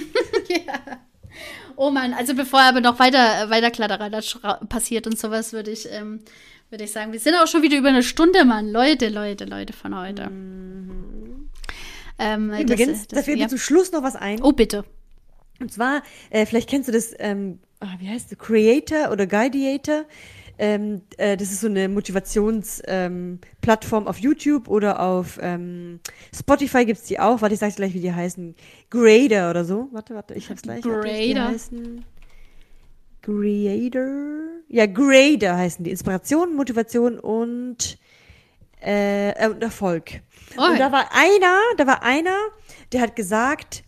ja. 0.50 1.00
Oh 1.76 1.90
Mann, 1.90 2.14
also 2.14 2.36
bevor 2.36 2.62
aber 2.62 2.82
noch 2.82 3.00
weiter, 3.00 3.50
weiter 3.50 3.72
Kladderadatsch 3.72 4.38
passiert 4.70 5.08
und 5.08 5.18
sowas, 5.18 5.54
würde 5.54 5.72
ich, 5.72 5.88
ähm, 5.92 6.22
würde 6.70 6.84
ich 6.84 6.92
sagen, 6.92 7.12
wir 7.12 7.20
sind 7.20 7.36
auch 7.36 7.48
schon 7.48 7.62
wieder 7.62 7.78
über 7.78 7.90
eine 7.90 8.04
Stunde, 8.04 8.46
Mann. 8.46 8.72
Leute, 8.72 9.10
Leute, 9.10 9.46
Leute 9.46 9.74
von 9.74 9.98
heute. 9.98 10.30
Mhm. 10.30 11.50
Ähm, 12.18 12.52
Übrigens, 12.52 13.00
das, 13.00 13.08
das, 13.08 13.08
da 13.08 13.24
fällt 13.24 13.40
ja. 13.40 13.46
mir 13.46 13.50
zum 13.50 13.60
Schluss 13.60 13.92
noch 13.92 14.04
was 14.04 14.16
ein. 14.16 14.42
Oh, 14.42 14.52
bitte. 14.52 14.86
Und 15.60 15.72
zwar, 15.72 16.02
äh, 16.30 16.46
vielleicht 16.46 16.70
kennst 16.70 16.88
du 16.88 16.92
das, 16.92 17.14
ähm, 17.20 17.60
ah, 17.80 17.96
wie 18.00 18.10
heißt 18.10 18.32
das, 18.32 18.38
Creator 18.38 19.12
oder 19.12 19.26
Guideator. 19.28 20.06
Ähm, 20.58 21.02
äh, 21.18 21.36
das 21.36 21.52
ist 21.52 21.62
so 21.62 21.68
eine 21.68 21.90
Motivationsplattform 21.90 24.04
ähm, 24.04 24.08
auf 24.08 24.18
YouTube 24.20 24.68
oder 24.68 25.02
auf 25.02 25.40
ähm, 25.42 26.00
Spotify 26.34 26.86
gibt 26.86 27.00
es 27.00 27.06
die 27.06 27.20
auch. 27.20 27.42
Warte, 27.42 27.56
ich 27.56 27.60
sag's 27.60 27.76
gleich, 27.76 27.94
wie 27.94 28.00
die 28.00 28.14
heißen. 28.14 28.56
Grader 28.90 29.50
oder 29.50 29.66
so. 29.66 29.90
Warte, 29.92 30.16
warte, 30.16 30.34
ich 30.34 30.50
hab's 30.50 30.62
gleich. 30.62 30.82
Grader. 30.82 31.54
Grader. 33.22 34.38
Ja, 34.70 34.86
Grader 34.86 35.58
heißen 35.58 35.84
die. 35.84 35.92
Inspiration, 35.92 36.56
Motivation 36.56 37.20
und, 37.20 37.98
äh, 38.82 39.50
und 39.50 39.62
Erfolg. 39.62 40.22
Oh. 40.58 40.70
Und 40.70 40.80
da 40.80 40.92
war 40.92 41.10
einer, 41.12 41.60
da 41.78 41.88
war 41.88 42.04
einer, 42.04 42.38
der 42.94 43.02
hat 43.02 43.16
gesagt, 43.16 43.84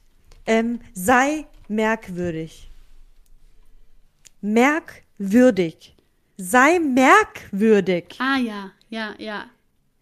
ähm, 0.45 0.79
sei 0.93 1.45
merkwürdig. 1.67 2.69
Merkwürdig. 4.41 5.96
Sei 6.37 6.79
merkwürdig. 6.79 8.15
Ah 8.19 8.37
ja, 8.37 8.71
ja, 8.89 9.15
ja. 9.17 9.45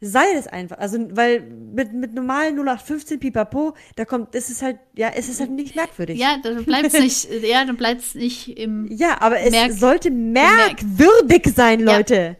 Sei 0.01 0.25
es 0.35 0.47
einfach. 0.47 0.77
Also, 0.77 0.99
weil 1.11 1.41
mit, 1.41 1.93
mit 1.93 2.13
normalen 2.13 2.59
0815 2.59 3.19
Pipapo, 3.19 3.73
da 3.95 4.03
kommt, 4.03 4.35
es 4.35 4.49
ist 4.49 4.61
halt, 4.61 4.77
ja, 4.95 5.09
es 5.15 5.29
ist 5.29 5.39
halt 5.39 5.51
nicht 5.51 5.75
merkwürdig. 5.75 6.19
Ja, 6.19 6.37
dann 6.43 6.65
bleibt 6.65 6.93
es 6.93 6.93
nicht, 6.99 7.43
ja, 7.43 7.63
dann 7.63 7.77
bleibt 7.77 8.01
es 8.01 8.15
nicht 8.15 8.57
im. 8.57 8.87
Ja, 8.91 9.21
aber 9.21 9.39
es 9.39 9.51
Merk 9.51 9.71
sollte 9.71 10.11
merkwürdig 10.11 11.53
sein, 11.55 11.79
Leute. 11.79 12.37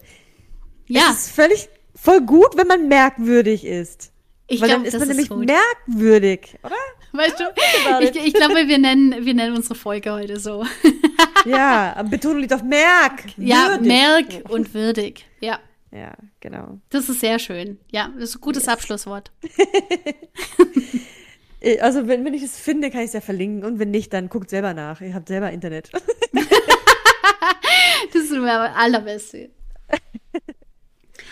Ja. 0.88 1.02
ja. 1.02 1.08
Es 1.12 1.28
ist 1.28 1.32
völlig, 1.32 1.70
voll 1.96 2.22
gut, 2.22 2.58
wenn 2.58 2.68
man 2.68 2.88
merkwürdig 2.90 3.66
ist. 3.66 4.12
Ich 4.48 4.62
Weil 4.62 4.70
glaub, 4.70 4.84
dann 4.84 4.88
ist 4.88 5.00
man 5.00 5.08
nämlich 5.08 5.30
gut. 5.30 5.46
merkwürdig, 5.46 6.58
oder? 6.62 6.76
Weißt 7.14 7.40
du, 7.40 7.44
ich, 8.02 8.28
ich, 8.28 8.34
glaube, 8.34 8.68
wir 8.68 8.78
nennen, 8.78 9.26
wir 9.26 9.34
nennen 9.34 9.56
unsere 9.56 9.76
Folge 9.76 10.12
heute 10.12 10.40
so. 10.40 10.66
ja, 11.46 12.04
Betonung 12.04 12.40
liegt 12.40 12.54
auf 12.54 12.64
merk. 12.64 13.24
Ja, 13.38 13.78
merk 13.82 14.50
und 14.50 14.74
würdig. 14.74 15.26
Ja. 15.40 15.60
Ja, 15.92 16.14
genau. 16.42 16.80
Das 16.90 17.08
ist 17.08 17.22
sehr 17.22 17.40
schön. 17.40 17.80
Ja, 17.90 18.12
das 18.16 18.32
ist 18.32 18.36
ein 18.36 18.42
gutes 18.42 18.64
yes. 18.64 18.74
Abschlusswort. 18.74 19.32
Äh, 21.62 21.80
also, 21.80 22.08
wenn, 22.08 22.26
wenn 22.26 22.34
ich 22.36 22.44
es 22.44 22.60
finde, 22.60 22.92
kann 22.92 23.00
ich 23.00 23.08
es 23.08 23.14
ja 23.14 23.22
verlinken. 23.22 23.64
Und 23.64 23.80
wenn 23.80 23.90
nicht, 23.90 24.14
dann 24.14 24.30
guckt 24.30 24.50
selber 24.52 24.74
nach. 24.76 25.02
Ihr 25.02 25.16
habt 25.16 25.30
selber 25.30 25.52
Internet. 25.52 25.90
das 28.14 28.22
ist 28.22 28.32
mir 28.32 28.76
allerbeste. 28.76 29.50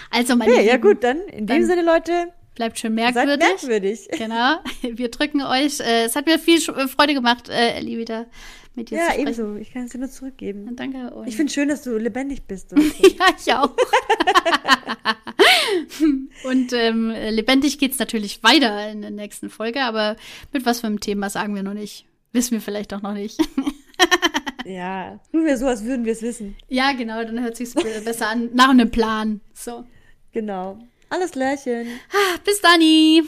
Also, 0.10 0.35
meine 0.35 0.53
okay, 0.53 0.65
Ja, 0.65 0.77
gut, 0.77 1.03
dann 1.03 1.19
in 1.27 1.45
dem 1.45 1.65
Sinne, 1.65 1.84
Leute. 1.84 2.34
Bleibt 2.56 2.80
schön 2.80 2.94
merkwürdig. 2.94 3.40
Merkwürdig. 3.40 4.07
Genau. 4.11 4.57
Wir 4.81 5.11
drücken 5.11 5.41
euch. 5.41 5.80
Äh, 5.80 6.06
es 6.06 6.15
hat 6.15 6.26
mir 6.26 6.40
viel 6.40 6.57
äh, 6.57 6.88
Freude 6.88 7.14
gemacht, 7.14 7.49
äh, 7.49 7.73
Ellie, 7.73 7.98
wieder 7.98 8.27
mit 8.75 8.89
dir 8.89 8.97
ja, 8.97 9.05
zu 9.05 9.11
sprechen. 9.11 9.27
Ja, 9.27 9.33
ebenso. 9.33 9.55
Ich 9.59 9.71
kann 9.73 9.85
es 9.85 9.91
dir 9.91 9.99
nur 9.99 10.09
zurückgeben. 10.09 10.65
Ja, 10.65 10.71
danke. 10.75 11.13
Und 11.13 11.27
ich 11.27 11.35
finde 11.35 11.51
schön, 11.51 11.69
dass 11.69 11.83
du 11.83 11.97
lebendig 11.97 12.43
bist. 12.43 12.69
So. 12.73 12.77
ja, 12.77 13.25
ich 13.37 13.53
auch. 13.53 13.75
und 16.45 16.73
ähm, 16.73 17.09
lebendig 17.09 17.77
geht 17.77 17.91
es 17.91 17.99
natürlich 17.99 18.41
weiter 18.43 18.89
in 18.89 19.01
der 19.01 19.11
nächsten 19.11 19.49
Folge, 19.49 19.83
aber 19.83 20.15
mit 20.51 20.65
was 20.65 20.79
für 20.79 20.87
einem 20.87 20.99
Thema 20.99 21.29
sagen 21.29 21.55
wir 21.55 21.63
noch 21.63 21.73
nicht. 21.73 22.05
Wissen 22.31 22.51
wir 22.51 22.61
vielleicht 22.61 22.93
auch 22.93 23.01
noch 23.01 23.13
nicht. 23.13 23.39
ja, 24.65 25.19
tun 25.31 25.45
wir 25.45 25.57
so, 25.57 25.67
als 25.67 25.83
würden 25.83 26.05
wir 26.05 26.13
es 26.13 26.21
wissen. 26.21 26.55
Ja, 26.67 26.93
genau, 26.93 27.23
dann 27.23 27.41
hört 27.41 27.55
sich 27.55 27.73
besser 27.73 28.29
an. 28.29 28.49
Nach 28.53 28.69
einem 28.69 28.89
Plan. 28.89 29.41
So. 29.53 29.85
Genau. 30.31 30.79
Alles 31.09 31.31
Klärchen. 31.31 31.87
Ah, 32.11 32.39
bis 32.43 32.59
Dani. 32.59 33.23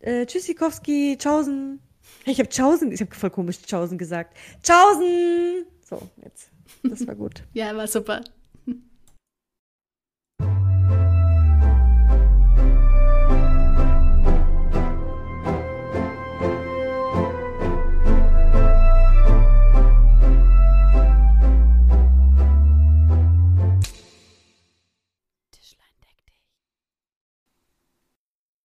Äh, 0.00 0.26
Tschüssikowski, 0.26 1.16
Tschaußen. 1.18 1.80
Ich 2.32 2.38
habe 2.38 2.48
Tschaußen, 2.48 2.92
ich 2.92 3.00
habe 3.00 3.14
voll 3.14 3.30
komisch 3.30 3.58
Tschaußen 3.62 3.96
gesagt. 3.96 4.36
Tschaußen! 4.62 5.64
So, 5.88 6.02
jetzt. 6.22 6.50
Das 6.82 7.06
war 7.06 7.14
gut. 7.14 7.42
ja, 7.54 7.74
war 7.74 7.86
super. 7.86 8.20